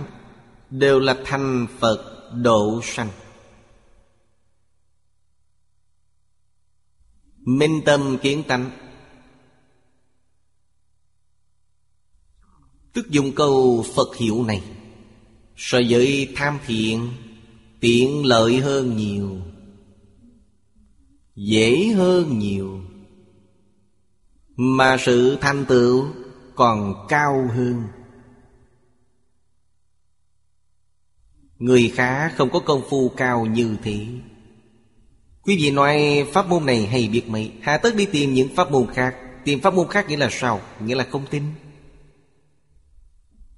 Đều 0.70 1.00
là 1.00 1.16
thành 1.26 1.68
Phật 1.80 2.32
độ 2.34 2.82
sanh. 2.84 3.10
Minh 7.46 7.82
tâm 7.86 8.18
kiến 8.22 8.44
tánh. 8.48 8.72
Tức 12.94 13.10
dùng 13.10 13.32
câu 13.36 13.86
Phật 13.96 14.16
hiệu 14.16 14.44
này 14.44 14.64
So 15.56 15.80
với 15.90 16.34
tham 16.36 16.60
thiện, 16.66 17.10
Tiện 17.80 18.26
lợi 18.26 18.58
hơn 18.58 18.98
nhiều, 18.98 19.38
Dễ 21.36 21.88
hơn 21.88 22.40
nhiều. 22.40 22.82
Mà 24.56 24.98
sự 25.00 25.38
thành 25.42 25.66
tựu 25.66 26.08
còn 26.56 27.06
cao 27.10 27.48
hơn. 27.54 27.84
Người 31.60 31.92
khác 31.96 32.34
không 32.38 32.50
có 32.50 32.60
công 32.60 32.82
phu 32.90 33.10
cao 33.10 33.46
như 33.46 33.78
thế. 33.84 34.08
Quý 35.46 35.58
vị 35.58 35.72
nói 35.72 36.26
pháp 36.34 36.48
môn 36.50 36.66
này 36.66 36.86
hay 36.86 37.08
biết 37.08 37.28
mấy? 37.28 37.52
Hạ 37.62 37.78
tất 37.78 37.96
đi 37.96 38.06
tìm 38.06 38.34
những 38.34 38.56
pháp 38.56 38.72
môn 38.72 38.88
khác. 38.94 39.16
Tìm 39.44 39.62
pháp 39.62 39.74
môn 39.74 39.88
khác 39.88 40.10
nghĩa 40.10 40.18
là 40.18 40.30
sao? 40.32 40.62
Nghĩa 40.80 40.96
là 40.96 41.04
không 41.04 41.26
tin. 41.30 41.44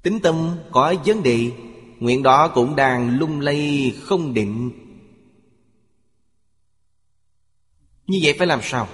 Tính 0.03 0.19
tâm 0.19 0.57
có 0.71 0.93
vấn 1.05 1.23
đề, 1.23 1.51
Nguyện 1.99 2.23
đó 2.23 2.47
cũng 2.47 2.75
đang 2.75 3.19
lung 3.19 3.39
lay 3.39 3.93
không 4.01 4.33
định. 4.33 4.71
Như 8.07 8.19
vậy 8.23 8.35
phải 8.37 8.47
làm 8.47 8.59
sao? 8.63 8.87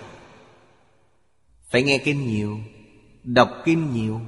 Phải 1.70 1.84
nghe 1.84 1.98
kinh 1.98 2.28
nhiều, 2.28 2.60
Đọc 3.24 3.50
kinh 3.66 3.94
nhiều. 3.94 4.22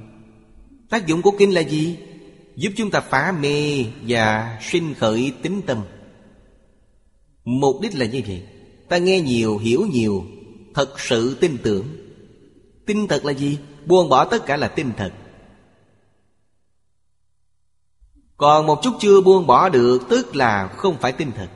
Tác 0.90 1.06
dụng 1.06 1.22
của 1.22 1.32
kinh 1.38 1.54
là 1.54 1.60
gì? 1.60 1.98
Giúp 2.56 2.72
chúng 2.76 2.90
ta 2.90 3.00
phá 3.00 3.32
mê 3.40 3.84
và 4.06 4.58
sinh 4.62 4.94
khởi 4.94 5.32
tính 5.42 5.62
tâm. 5.66 5.84
Mục 7.44 7.76
đích 7.82 7.94
là 7.94 8.06
như 8.06 8.22
vậy. 8.26 8.42
Ta 8.88 8.98
nghe 8.98 9.20
nhiều, 9.20 9.58
hiểu 9.58 9.86
nhiều 9.86 10.24
Thật 10.76 11.00
sự 11.00 11.36
tin 11.40 11.58
tưởng. 11.62 11.86
Tin 12.86 13.08
thật 13.08 13.24
là 13.24 13.32
gì? 13.32 13.58
Buông 13.86 14.08
bỏ 14.08 14.24
tất 14.24 14.46
cả 14.46 14.56
là 14.56 14.68
tin 14.68 14.92
thật. 14.96 15.12
Còn 18.36 18.66
một 18.66 18.80
chút 18.82 18.94
chưa 19.00 19.20
buông 19.20 19.46
bỏ 19.46 19.68
được 19.68 20.02
Tức 20.08 20.36
là 20.36 20.68
không 20.76 20.96
phải 21.00 21.12
tin 21.12 21.32
thật. 21.32 21.48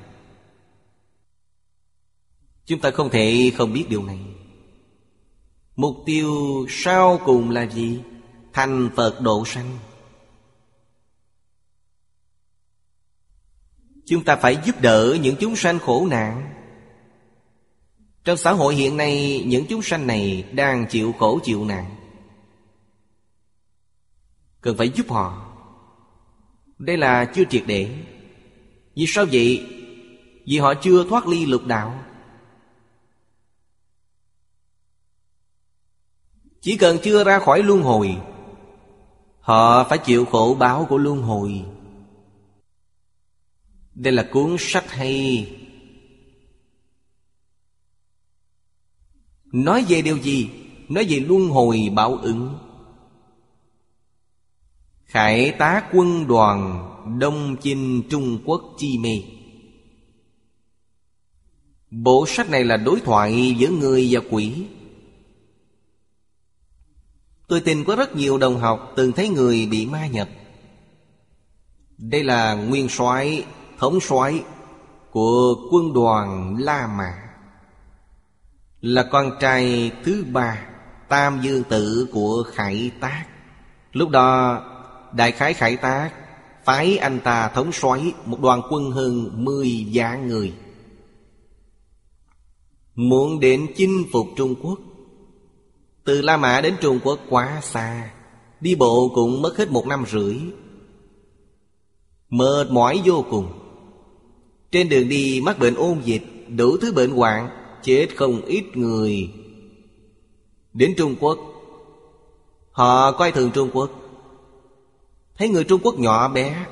Chúng 2.67 2.81
ta 2.81 2.91
không 2.91 3.11
thể 3.11 3.53
không 3.57 3.73
biết 3.73 3.87
điều 3.89 4.03
này. 4.03 4.19
Mục 5.77 5.97
tiêu 6.07 6.31
sau 6.69 7.21
cùng 7.25 7.51
là 7.51 7.67
gì? 7.67 8.01
Thành 8.53 8.91
Phật 8.97 9.21
độ 9.21 9.45
sanh. 9.47 9.79
Chúng 14.07 14.25
ta 14.25 14.37
phải 14.37 14.59
giúp 14.65 14.81
đỡ 14.81 15.17
những 15.23 15.37
chúng 15.41 15.57
sanh 15.57 15.79
khổ 15.79 16.07
nạn. 16.11 16.60
Trong 18.25 18.37
xã 18.37 18.53
hội 18.53 18.75
hiện 18.75 18.97
nay, 18.97 19.45
Những 19.47 19.67
chúng 19.69 19.83
sanh 19.83 20.07
này 20.07 20.45
đang 20.53 20.87
chịu 20.87 21.15
khổ 21.19 21.41
chịu 21.45 21.65
nạn. 21.65 21.97
Cần 24.61 24.77
phải 24.77 24.89
giúp 24.89 25.11
họ. 25.11 25.47
Đây 26.79 26.97
là 26.97 27.25
chưa 27.25 27.45
triệt 27.51 27.63
để. 27.67 27.97
Vì 28.95 29.05
sao 29.09 29.27
vậy? 29.33 29.67
Vì 30.47 30.59
họ 30.59 30.75
chưa 30.75 31.05
thoát 31.09 31.27
ly 31.27 31.47
lục 31.47 31.67
đạo. 31.67 32.05
Chỉ 36.61 36.77
cần 36.77 36.99
chưa 37.03 37.25
ra 37.25 37.39
khỏi 37.39 37.63
luân 37.63 37.83
hồi, 37.83 38.17
Họ 39.41 39.85
phải 39.85 39.99
chịu 39.99 40.25
khổ 40.25 40.57
báo 40.59 40.87
của 40.89 40.99
luân 40.99 41.23
hồi. 41.23 41.65
Đây 43.95 44.13
là 44.13 44.29
cuốn 44.33 44.57
sách 44.59 44.91
hay. 44.91 45.51
Nói 49.53 49.85
về 49.89 50.03
điều 50.03 50.19
gì? 50.19 50.51
Nói 50.89 51.07
về 51.09 51.21
luân 51.21 51.49
hồi 51.49 51.89
báo 51.95 52.17
ứng. 52.17 52.59
Khải 55.05 55.51
tá 55.51 55.83
quân 55.93 56.27
đoàn 56.27 56.87
Đông 57.19 57.57
chinh 57.63 58.03
Trung 58.11 58.39
Quốc 58.45 58.63
chi 58.79 58.99
mê. 58.99 59.23
Bộ 61.91 62.25
sách 62.29 62.51
này 62.51 62.65
là 62.65 62.77
đối 62.77 63.01
thoại 63.01 63.57
giữa 63.59 63.69
người 63.69 64.09
và 64.11 64.21
quỷ. 64.31 64.67
Tôi 67.49 67.61
tin 67.61 67.85
có 67.85 67.97
rất 67.97 68.17
nhiều 68.17 68.39
đồng 68.39 68.57
học 68.59 68.93
từng 68.97 69.13
thấy 69.13 69.29
người 69.29 69.67
bị 69.67 69.87
ma 69.87 70.07
nhập. 70.07 70.29
Đây 71.99 72.25
là 72.25 72.55
nguyên 72.55 72.89
soái, 72.89 73.45
thống 73.79 74.01
soái 74.01 74.43
của 75.11 75.55
quân 75.73 75.93
đoàn 75.93 76.57
La 76.59 76.87
Mã. 76.87 77.20
Là 78.81 79.03
con 79.03 79.31
trai 79.41 79.93
thứ 80.05 80.25
ba 80.33 80.67
Tam 81.09 81.41
Dương 81.43 81.63
Tự 81.69 82.09
của 82.13 82.45
Khải 82.53 82.91
Tác. 83.01 83.25
Lúc 83.93 84.11
đó, 84.11 84.61
Đại 85.13 85.33
khái 85.33 85.55
Khải 85.55 85.77
Tác 85.77 86.11
Phái 86.65 86.97
anh 86.97 87.21
ta 87.21 87.49
thống 87.49 87.73
soái 87.73 88.13
Một 88.25 88.41
đoàn 88.41 88.63
quân 88.71 88.91
hơn 88.91 89.45
mười 89.45 89.87
vạn 89.93 90.29
người. 90.29 90.53
Muốn 92.95 93.41
đến 93.41 93.67
chinh 93.77 94.05
phục 94.13 94.27
Trung 94.37 94.55
Quốc, 94.63 94.79
từ 96.05 96.23
La 96.23 96.37
Mã 96.37 96.61
đến 96.61 96.75
Trung 96.81 97.01
Quốc 97.05 97.19
quá 97.29 97.61
xa, 97.63 98.11
Đi 98.61 98.75
bộ 98.75 99.13
cũng 99.15 99.43
mất 99.43 99.59
hết 99.59 99.71
một 99.71 99.87
năm 99.87 100.05
rưỡi. 100.11 100.37
Mệt 102.31 102.71
mỏi 102.71 103.03
vô 103.05 103.25
cùng. 103.31 103.53
Trên 104.73 104.89
đường 104.89 105.09
đi 105.09 105.41
mắc 105.45 105.59
bệnh 105.59 105.75
ôn 105.75 106.01
dịch, 106.05 106.23
Đủ 106.49 106.77
thứ 106.77 106.93
bệnh 106.93 107.11
hoạn 107.11 107.60
Chết 107.83 108.09
không 108.17 108.43
ít 108.43 108.77
người. 108.77 109.31
Đến 110.73 110.95
Trung 110.97 111.15
Quốc, 111.21 111.39
Họ 112.73 113.13
coi 113.13 113.33
thường 113.33 113.51
Trung 113.55 113.71
Quốc. 113.73 113.91
Thấy 115.39 115.49
người 115.49 115.65
Trung 115.65 115.81
Quốc 115.83 115.99
nhỏ 115.99 116.29
bé, 116.29 116.67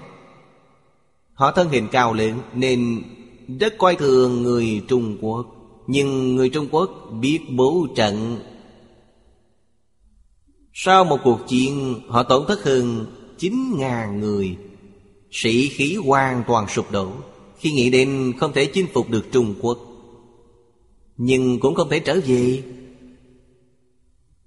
Họ 1.34 1.52
thân 1.52 1.68
hình 1.68 1.88
cao 1.92 2.14
lớn 2.14 2.40
Nên 2.54 3.02
rất 3.60 3.78
coi 3.78 3.96
thường 3.96 4.42
người 4.42 4.82
Trung 4.88 5.18
Quốc. 5.20 5.46
Nhưng 5.86 6.36
người 6.36 6.48
Trung 6.48 6.68
Quốc 6.70 6.90
biết 7.20 7.40
bố 7.56 7.86
trận. 7.96 8.38
Sau 10.72 11.04
một 11.04 11.20
cuộc 11.24 11.38
chiến, 11.48 12.00
Họ 12.08 12.22
tổn 12.22 12.46
thất 12.48 12.64
hơn 12.64 13.06
9.000 13.38 14.18
người. 14.18 14.56
Sĩ 15.30 15.68
khí 15.68 15.94
hoàn 15.94 16.42
toàn 16.46 16.68
sụp 16.68 16.90
đổ 16.90 17.10
Khi 17.58 17.70
nghĩ 17.70 17.90
đến 17.90 18.32
không 18.38 18.52
thể 18.52 18.64
chinh 18.66 18.86
phục 18.92 19.10
được 19.10 19.26
Trung 19.32 19.54
Quốc. 19.60 19.87
Nhưng 21.18 21.60
cũng 21.60 21.74
không 21.74 21.88
thể 21.90 22.00
trở 22.00 22.20
về. 22.26 22.62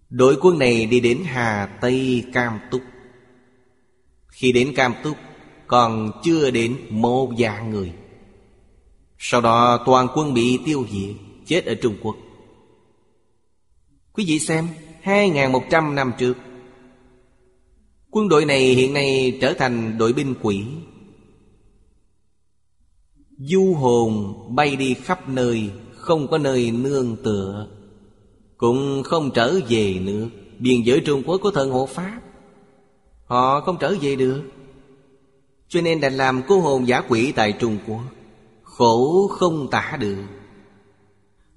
Đội 0.09 0.37
quân 0.41 0.59
này 0.59 0.85
đi 0.85 0.99
đến 0.99 1.21
Hà 1.25 1.77
Tây 1.81 2.25
Cam 2.33 2.59
Túc. 2.71 2.81
Khi 4.27 4.51
đến 4.51 4.73
Cam 4.75 4.93
Túc, 5.03 5.17
Còn 5.67 6.11
chưa 6.23 6.51
đến 6.51 6.77
một 6.89 7.31
vạn 7.37 7.69
người. 7.69 7.93
Sau 9.17 9.41
đó, 9.41 9.83
toàn 9.85 10.07
quân 10.15 10.33
bị 10.33 10.59
tiêu 10.65 10.85
diệt, 10.91 11.15
Chết 11.45 11.65
ở 11.65 11.75
Trung 11.75 11.95
Quốc. 12.01 12.15
Quý 14.13 14.25
vị 14.27 14.39
xem 14.39 14.67
2.100 15.03 15.93
năm 15.93 16.11
trước, 16.19 16.37
Quân 18.09 18.29
đội 18.29 18.45
này 18.45 18.59
hiện 18.59 18.93
nay 18.93 19.37
trở 19.41 19.53
thành 19.53 19.97
đội 19.97 20.13
binh 20.13 20.35
quỷ. 20.41 20.65
Du 23.37 23.73
hồn 23.73 24.33
bay 24.55 24.75
đi 24.75 24.93
khắp 24.93 25.29
nơi 25.29 25.69
không 26.01 26.27
có 26.27 26.37
nơi 26.37 26.71
nương 26.71 27.15
tựa, 27.23 27.67
Cũng 28.57 29.03
không 29.03 29.31
trở 29.31 29.59
về 29.69 29.99
nữa. 30.01 30.27
Biên 30.59 30.81
giới 30.81 30.99
Trung 30.99 31.23
Quốc 31.25 31.41
có 31.43 31.51
thần 31.51 31.71
hộ 31.71 31.85
Pháp, 31.85 32.21
Họ 33.25 33.61
không 33.61 33.77
trở 33.79 33.95
về 34.01 34.15
được. 34.15 34.41
Cho 35.67 35.81
nên 35.81 36.01
đành 36.01 36.13
làm 36.13 36.41
cô 36.47 36.59
hồn 36.59 36.87
giả 36.87 37.01
quỷ 37.09 37.31
tại 37.31 37.53
Trung 37.59 37.77
Quốc, 37.87 38.01
Khổ 38.63 39.27
không 39.27 39.67
tả 39.71 39.97
được. 39.99 40.23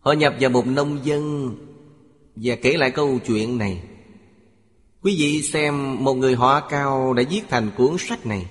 Họ 0.01 0.13
nhập 0.13 0.35
vào 0.41 0.51
một 0.51 0.67
nông 0.67 0.99
dân, 1.05 1.55
Và 2.37 2.55
kể 2.57 2.77
lại 2.77 2.91
câu 2.91 3.19
chuyện 3.27 3.59
này. 3.59 3.83
Quý 5.03 5.17
vị 5.19 5.43
xem, 5.43 6.05
một 6.05 6.15
người 6.15 6.35
họ 6.35 6.61
cao 6.61 7.13
đã 7.13 7.23
viết 7.31 7.43
thành 7.49 7.71
cuốn 7.77 7.97
sách 7.99 8.27
này. 8.27 8.47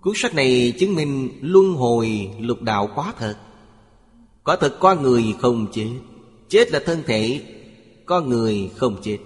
Cuốn 0.00 0.14
sách 0.16 0.34
này 0.34 0.74
chứng 0.78 0.94
minh 0.94 1.28
luân 1.40 1.74
hồi 1.74 2.30
lục 2.40 2.62
đạo 2.62 2.90
quá 2.94 3.14
thật. 3.18 3.36
Có 4.48 4.56
thật 4.56 4.76
có 4.80 4.94
người 4.94 5.34
không 5.40 5.66
chết. 5.72 5.98
Chết 6.48 6.70
là 6.72 6.80
thân 6.86 7.02
thể, 7.06 7.42
Có 8.06 8.20
người 8.20 8.70
không 8.76 8.96
chết. 9.02 9.18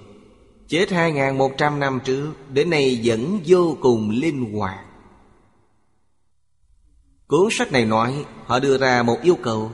Chết 0.69 0.89
2.100 0.89 1.79
năm 1.79 2.01
trước, 2.05 2.33
Đến 2.53 2.71
nay 2.71 3.01
vẫn 3.05 3.41
vô 3.47 3.77
cùng 3.81 4.11
linh 4.11 4.55
hoạt. 4.55 4.85
Cuốn 7.27 7.49
sách 7.51 7.73
này 7.73 7.85
nói, 7.85 8.25
Họ 8.47 8.59
đưa 8.59 8.79
ra 8.79 9.03
một 9.03 9.17
yêu 9.23 9.37
cầu. 9.43 9.71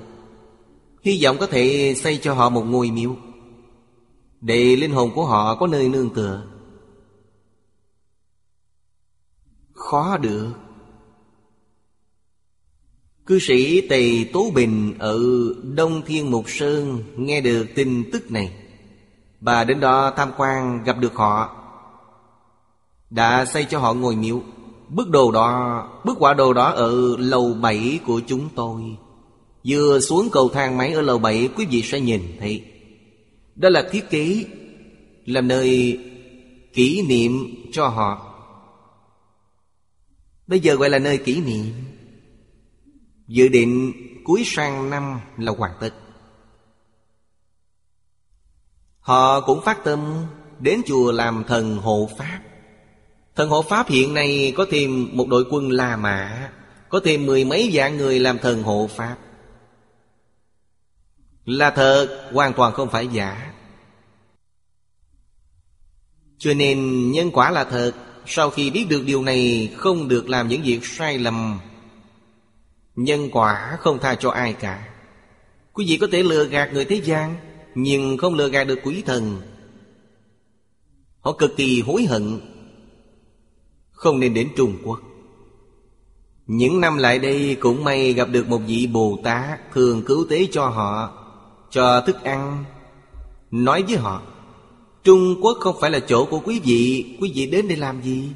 Hy 1.03 1.21
vọng 1.25 1.37
có 1.41 1.47
thể 1.47 1.95
xây 1.97 2.19
cho 2.23 2.35
họ 2.35 2.49
một 2.49 2.63
ngôi 2.63 2.91
miếu. 2.91 3.17
Để 4.41 4.77
linh 4.77 4.93
hồn 4.93 5.11
của 5.15 5.25
họ 5.25 5.55
có 5.55 5.67
nơi 5.67 5.89
nương 5.89 6.15
tựa. 6.15 6.43
Khó 9.73 10.17
được. 10.17 10.53
Cư 13.29 13.39
sĩ 13.39 13.81
Tề 13.89 14.25
Tố 14.33 14.51
Bình 14.55 14.95
ở 14.99 15.21
Đông 15.75 16.03
Thiên 16.07 16.31
Mục 16.31 16.45
Sơn 16.51 17.03
nghe 17.17 17.41
được 17.41 17.67
tin 17.75 18.11
tức 18.13 18.31
này. 18.31 18.53
Bà 19.41 19.65
đến 19.65 19.81
đó 19.81 20.13
tham 20.17 20.31
quan 20.37 20.85
gặp 20.85 20.99
được 20.99 21.15
họ. 21.15 21.57
Đã 23.11 23.45
xây 23.45 23.65
cho 23.65 23.79
họ 23.79 23.95
ngồi 23.95 24.17
miếu. 24.17 24.43
Bức 24.89 25.11
đồ 25.11 25.31
đó, 25.33 25.89
bức 26.05 26.17
quả 26.19 26.35
đồ 26.35 26.53
đó 26.53 26.71
ở 26.71 27.17
lầu 27.19 27.55
7 27.61 28.01
của 28.07 28.21
chúng 28.27 28.49
tôi. 28.55 28.83
Vừa 29.65 30.01
xuống 30.01 30.29
cầu 30.33 30.49
thang 30.49 30.77
máy 30.77 30.93
ở 30.93 31.03
lầu 31.03 31.19
7 31.19 31.49
quý 31.57 31.67
vị 31.71 31.83
sẽ 31.83 32.01
nhìn 32.01 32.23
thấy. 32.41 32.65
Đó 33.55 33.69
là 33.69 33.89
thiết 33.91 34.11
kế 34.11 34.45
làm 35.27 35.49
nơi 35.49 35.99
kỷ 36.73 37.03
niệm 37.03 37.55
cho 37.73 37.89
họ. 37.89 38.35
Bây 40.47 40.61
giờ 40.61 40.75
gọi 40.75 40.91
là 40.91 40.99
nơi 40.99 41.19
kỷ 41.19 41.41
niệm. 41.41 41.65
Dự 43.29 43.49
định 43.49 43.93
cuối 44.25 44.43
sang 44.47 44.91
năm 44.91 45.21
là 45.37 45.53
hoàn 45.59 45.73
tất 45.81 45.91
Họ 49.01 49.41
cũng 49.41 49.61
phát 49.65 49.85
tâm 49.85 50.27
đến 50.59 50.83
chùa 50.87 51.13
làm 51.13 51.45
thần 51.49 51.77
hộ 51.77 52.09
Pháp. 52.19 52.41
Thần 53.37 53.49
hộ 53.49 53.63
Pháp 53.63 53.89
hiện 53.89 54.15
nay 54.15 54.53
có 54.57 54.67
thêm 54.71 55.09
một 55.13 55.29
đội 55.29 55.45
quân 55.51 55.71
La 55.71 55.97
Mã 55.97 56.51
Có 56.89 57.01
thêm 57.05 57.27
mười 57.27 57.45
mấy 57.45 57.71
vạn 57.73 57.97
người 57.97 58.19
làm 58.21 58.39
thần 58.39 58.63
hộ 58.63 58.89
Pháp. 58.97 59.17
Là 61.45 61.71
thật, 61.71 62.31
hoàn 62.33 62.53
toàn 62.53 62.73
không 62.73 62.91
phải 62.91 63.07
giả. 63.07 63.53
Cho 66.39 66.55
nên 66.55 67.11
nhân 67.13 67.31
quả 67.31 67.51
là 67.51 67.65
thật 67.65 67.93
Sau 68.27 68.51
khi 68.51 68.71
biết 68.71 68.87
được 68.89 69.03
điều 69.07 69.23
này 69.23 69.73
Không 69.77 70.09
được 70.09 70.29
làm 70.29 70.49
những 70.49 70.63
việc 70.63 70.87
sai 70.87 71.19
lầm 71.19 71.61
Nhân 72.99 73.29
quả 73.33 73.77
không 73.81 73.99
tha 73.99 74.15
cho 74.15 74.31
ai 74.31 74.53
cả. 74.53 74.89
Quý 75.73 75.85
vị 75.89 75.99
có 76.01 76.07
thể 76.13 76.23
lừa 76.23 76.45
gạt 76.45 76.73
người 76.73 76.85
thế 76.85 77.01
gian, 77.05 77.37
Nhưng 77.75 78.17
không 78.17 78.35
lừa 78.35 78.49
gạt 78.49 78.65
được 78.65 78.79
quý 78.85 79.03
thần. 79.07 79.41
Họ 81.21 81.33
cực 81.33 81.57
kỳ 81.57 81.81
hối 81.81 82.05
hận, 82.05 82.41
Không 83.91 84.21
nên 84.21 84.35
đến 84.35 84.49
Trung 84.57 84.77
Quốc. 84.85 85.01
Những 86.47 86.81
năm 86.81 86.97
lại 86.97 87.19
đây 87.19 87.57
cũng 87.61 87.85
may 87.85 88.13
gặp 88.13 88.29
được 88.31 88.49
một 88.49 88.61
vị 88.67 88.89
Bồ 88.93 89.19
Tát 89.25 89.73
Thường 89.73 90.03
cứu 90.07 90.27
tế 90.31 90.49
cho 90.51 90.69
họ, 90.69 91.13
Cho 91.71 92.01
thức 92.01 92.23
ăn. 92.23 92.65
Nói 93.51 93.83
với 93.83 93.97
họ, 93.97 94.23
Trung 95.05 95.37
Quốc 95.43 95.57
không 95.61 95.77
phải 95.81 95.91
là 95.91 96.01
chỗ 96.01 96.25
của 96.25 96.41
quý 96.45 96.61
vị 96.65 97.17
Quý 97.21 97.33
vị 97.35 97.47
đến 97.47 97.69
để 97.69 97.77
làm 97.77 98.03
gì? 98.03 98.29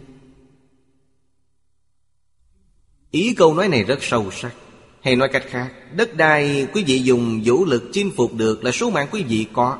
Ý 3.13 3.35
câu 3.35 3.55
nói 3.55 3.69
này 3.69 3.85
rất 3.85 4.03
sâu 4.03 4.31
sắc. 4.31 4.55
Hay 5.01 5.17
nói 5.17 5.29
cách 5.29 5.45
khác, 5.47 5.73
Đất 5.97 6.17
đai 6.17 6.67
quý 6.75 6.85
vị 6.87 6.99
dùng 6.99 7.43
vũ 7.45 7.65
lực 7.65 7.83
chinh 7.93 8.11
phục 8.17 8.35
được 8.35 8.65
Là 8.65 8.73
số 8.73 8.91
mạng 8.91 9.09
quý 9.11 9.23
vị 9.23 9.47
có. 9.53 9.79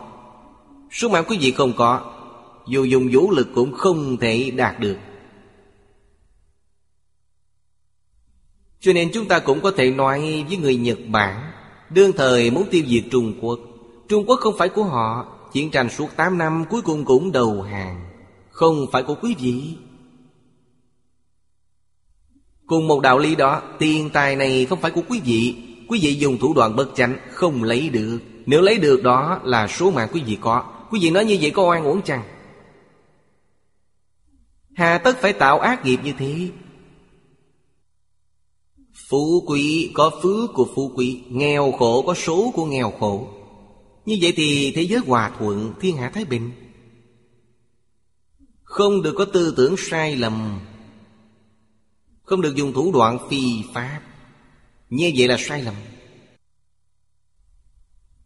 Số 0.91 1.09
mạng 1.09 1.25
quý 1.29 1.39
vị 1.41 1.51
không 1.51 1.73
có, 1.77 2.13
Dù 2.69 2.85
dùng 2.85 3.09
vũ 3.13 3.31
lực 3.31 3.49
cũng 3.55 3.73
không 3.73 4.17
thể 4.17 4.51
đạt 4.51 4.81
được. 4.81 4.97
Cho 8.81 8.93
nên 8.93 9.11
chúng 9.15 9.29
ta 9.29 9.39
cũng 9.39 9.61
có 9.61 9.71
thể 9.71 9.91
nói 9.91 10.45
với 10.49 10.57
người 10.57 10.77
Nhật 10.77 10.99
Bản, 11.09 11.53
Đương 11.91 12.13
thời 12.13 12.51
muốn 12.51 12.69
tiêu 12.71 12.83
diệt 12.89 13.05
Trung 13.11 13.35
Quốc 13.41 13.59
Trung 14.09 14.25
Quốc 14.27 14.41
không 14.41 14.55
phải 14.59 14.69
của 14.69 14.85
họ, 14.85 15.27
Chiến 15.53 15.71
tranh 15.71 15.91
suốt 15.91 16.09
8 16.17 16.39
năm 16.39 16.65
cuối 16.71 16.83
cùng 16.83 17.05
cũng 17.05 17.33
đầu 17.33 17.63
hàng. 17.63 18.05
Không 18.51 18.87
phải 18.93 19.03
của 19.03 19.15
quý 19.23 19.35
vị. 19.41 19.77
Cùng 22.73 22.89
một 22.89 23.01
đạo 23.01 23.19
lý 23.19 23.35
đó, 23.35 23.63
Tiền 23.79 24.11
tài 24.11 24.37
này 24.37 24.67
không 24.67 24.81
phải 24.81 24.91
của 24.91 25.03
quý 25.09 25.21
vị. 25.25 25.55
Quý 25.89 25.99
vị 26.03 26.15
dùng 26.15 26.39
thủ 26.39 26.55
đoạn 26.55 26.77
bất 26.77 26.89
chánh, 26.95 27.17
Không 27.33 27.63
lấy 27.63 27.89
được. 27.89 28.19
Nếu 28.47 28.61
lấy 28.61 28.79
được 28.79 29.03
đó 29.03 29.41
là 29.45 29.69
số 29.69 29.91
mạng 29.91 30.09
quý 30.13 30.23
vị 30.27 30.39
có. 30.41 30.65
Quý 30.91 31.01
vị 31.03 31.11
nói 31.11 31.25
như 31.25 31.39
vậy 31.41 31.51
có 31.51 31.63
oan 31.69 31.85
uổng 31.85 32.03
chăng? 32.03 32.23
Hà 34.75 34.99
tất 34.99 35.17
phải 35.21 35.33
tạo 35.33 35.59
ác 35.59 35.85
nghiệp 35.85 36.01
như 36.05 36.13
thế. 36.19 36.49
Phú 39.09 39.45
quý 39.47 39.91
có 39.95 40.11
phước 40.23 40.51
của 40.55 40.69
phú 40.75 40.93
quý, 40.95 41.23
Nghèo 41.29 41.73
khổ 41.73 42.03
có 42.07 42.15
số 42.15 42.53
của 42.55 42.65
nghèo 42.65 42.93
khổ. 43.01 43.29
Như 44.07 44.19
vậy 44.23 44.33
thì 44.37 44.73
thế 44.75 44.83
giới 44.83 45.01
hòa 45.07 45.33
thuận, 45.39 45.73
Thiên 45.81 45.97
hạ 45.97 46.11
Thái 46.15 46.25
Bình. 46.25 46.51
Không 48.63 49.03
được 49.03 49.15
có 49.19 49.25
tư 49.25 49.55
tưởng 49.57 49.75
sai 49.77 50.17
lầm 50.17 50.61
không 52.33 52.41
được 52.41 52.55
dùng 52.55 52.73
thủ 52.73 52.93
đoạn 52.93 53.19
phi 53.31 53.63
pháp. 53.75 54.01
Như 54.91 55.13
vậy 55.17 55.29
là 55.29 55.37
sai 55.39 55.63
lầm. 55.63 55.75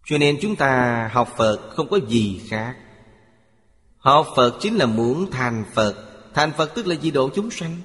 Cho 0.06 0.18
nên 0.18 0.38
chúng 0.42 0.56
ta 0.56 1.10
học 1.12 1.34
Phật 1.36 1.70
không 1.70 1.88
có 1.88 1.98
gì 2.08 2.40
khác. 2.48 2.76
Học 3.96 4.26
Phật 4.36 4.58
chính 4.60 4.76
là 4.76 4.86
muốn 4.86 5.30
thành 5.30 5.64
Phật. 5.74 5.94
Thành 6.34 6.52
Phật 6.56 6.74
tức 6.74 6.86
là 6.86 6.94
gì 6.94 7.10
độ 7.10 7.30
chúng 7.34 7.50
sanh. 7.50 7.76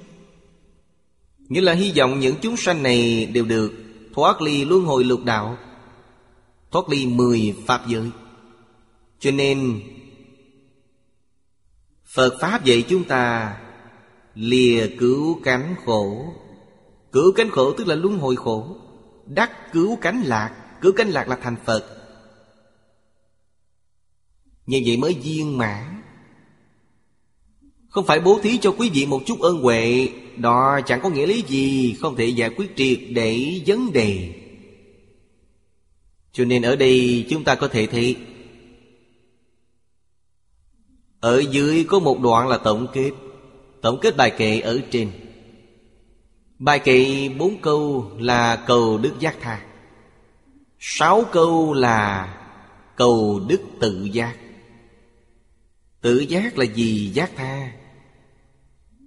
Nghĩa 1.38 1.60
là 1.60 1.72
hy 1.72 1.92
vọng 1.96 2.20
những 2.20 2.36
chúng 2.42 2.56
sanh 2.56 2.82
này 2.82 3.26
đều 3.26 3.44
được 3.44 3.72
Thoát 4.14 4.42
ly 4.42 4.64
luân 4.64 4.84
hồi 4.84 5.04
lục 5.04 5.24
đạo, 5.24 5.58
Thoát 6.70 6.88
ly 6.88 7.06
mười 7.06 7.56
Pháp 7.66 7.88
giới. 7.88 8.10
Cho 9.18 9.30
nên 9.30 9.82
Phật 12.04 12.36
Pháp 12.40 12.64
dạy 12.64 12.84
chúng 12.88 13.04
ta 13.04 13.56
Lìa 14.34 14.86
cứu 14.98 15.40
cánh 15.44 15.74
khổ. 15.84 16.34
Cứu 17.12 17.32
cánh 17.32 17.50
khổ 17.50 17.72
tức 17.72 17.86
là 17.86 17.94
luân 17.94 18.18
hồi 18.18 18.36
khổ. 18.36 18.76
Đắc 19.26 19.72
cứu 19.72 19.98
cánh 20.00 20.22
lạc. 20.22 20.78
Cứu 20.80 20.92
cánh 20.96 21.08
lạc 21.08 21.28
là 21.28 21.36
thành 21.36 21.56
Phật. 21.64 21.84
Như 24.66 24.82
vậy 24.86 24.96
mới 24.96 25.14
viên 25.14 25.58
mãn. 25.58 26.02
Không 27.88 28.06
phải 28.06 28.20
bố 28.20 28.40
thí 28.42 28.58
cho 28.58 28.74
quý 28.78 28.90
vị 28.94 29.06
một 29.06 29.20
chút 29.26 29.40
ơn 29.40 29.62
huệ. 29.62 30.08
Đó 30.36 30.80
chẳng 30.86 31.00
có 31.02 31.10
nghĩa 31.10 31.26
lý 31.26 31.44
gì. 31.48 31.96
Không 32.00 32.16
thể 32.16 32.26
giải 32.26 32.50
quyết 32.50 32.76
triệt 32.76 32.98
để 33.10 33.60
vấn 33.66 33.92
đề. 33.92 34.34
Cho 36.32 36.44
nên 36.44 36.62
ở 36.62 36.76
đây 36.76 37.26
chúng 37.30 37.44
ta 37.44 37.54
có 37.54 37.68
thể 37.68 37.86
thấy, 37.86 38.16
Ở 41.20 41.44
dưới 41.50 41.84
có 41.84 41.98
một 41.98 42.20
đoạn 42.20 42.48
là 42.48 42.58
tổng 42.58 42.86
kết. 42.92 43.10
Tổng 43.82 43.98
kết 44.00 44.16
bài 44.16 44.30
kệ 44.30 44.60
ở 44.60 44.80
trên. 44.90 45.10
Bài 46.58 46.78
kệ 46.78 47.28
bốn 47.28 47.60
câu 47.60 48.10
là 48.18 48.56
cầu 48.66 48.98
đức 48.98 49.12
giác 49.20 49.36
tha. 49.40 49.62
Sáu 50.78 51.24
câu 51.32 51.72
là 51.72 52.34
cầu 52.96 53.40
đức 53.48 53.60
tự 53.80 54.08
giác. 54.12 54.36
Tự 56.00 56.18
giác 56.18 56.58
là 56.58 56.64
gì 56.64 57.10
giác 57.14 57.30
tha? 57.36 57.72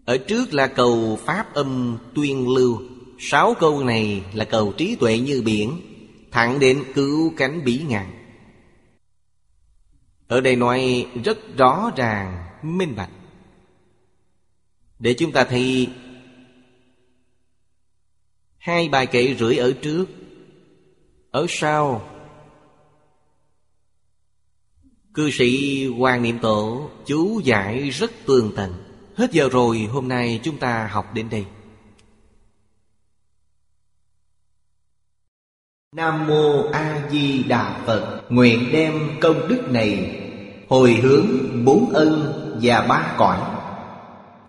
Ở 0.06 0.18
trước 0.18 0.54
là 0.54 0.68
cầu 0.68 1.20
pháp 1.26 1.54
âm 1.54 1.98
tuyên 2.16 2.50
lưu. 2.50 2.82
Sáu 3.20 3.54
câu 3.60 3.84
này 3.84 4.24
là 4.34 4.46
cầu 4.46 4.74
trí 4.78 4.96
tuệ 4.96 5.20
như 5.20 5.42
biển 5.42 5.82
Thẳng 6.36 6.60
đến 6.60 6.84
cứu 6.94 7.34
cánh 7.38 7.64
bỉ 7.66 7.82
ngàn 7.88 8.12
Ở 10.28 10.42
đây 10.42 10.56
nói 10.56 11.08
rất 11.24 11.38
rõ 11.58 11.92
ràng, 11.96 12.44
minh 12.64 12.94
bạch. 12.96 13.10
Để 15.00 15.16
chúng 15.18 15.32
ta 15.32 15.44
thấy 15.44 15.90
Hai 18.58 18.90
bài 18.90 19.08
kệ 19.08 19.36
rưỡi 19.40 19.58
ở 19.58 19.74
trước. 19.82 20.06
Ở 21.32 21.46
sau, 21.50 22.10
Cư 25.14 25.32
sĩ 25.32 25.86
Hoàng 25.88 26.22
Niệm 26.22 26.40
Tổ, 26.40 26.90
chú 27.06 27.40
giải 27.44 27.90
rất 27.90 28.12
tường 28.26 28.52
tận. 28.56 28.74
Hết 29.16 29.32
giờ 29.32 29.50
rồi, 29.50 29.80
hôm 29.92 30.08
nay 30.08 30.40
chúng 30.44 30.58
ta 30.58 30.90
học 30.92 31.14
đến 31.14 31.30
đây. 31.30 31.46
Nam 35.92 36.28
Mô 36.28 36.70
A 36.72 37.08
Di 37.12 37.44
Đà 37.44 37.84
Phật, 37.86 38.22
Nguyện 38.30 38.70
đem 38.72 39.20
công 39.22 39.48
đức 39.48 39.64
này 39.70 40.22
Hồi 40.70 40.94
hướng 40.94 41.28
bốn 41.66 41.90
ân 41.90 42.34
và 42.62 42.86
ba 42.90 43.16
cõi. 43.18 43.55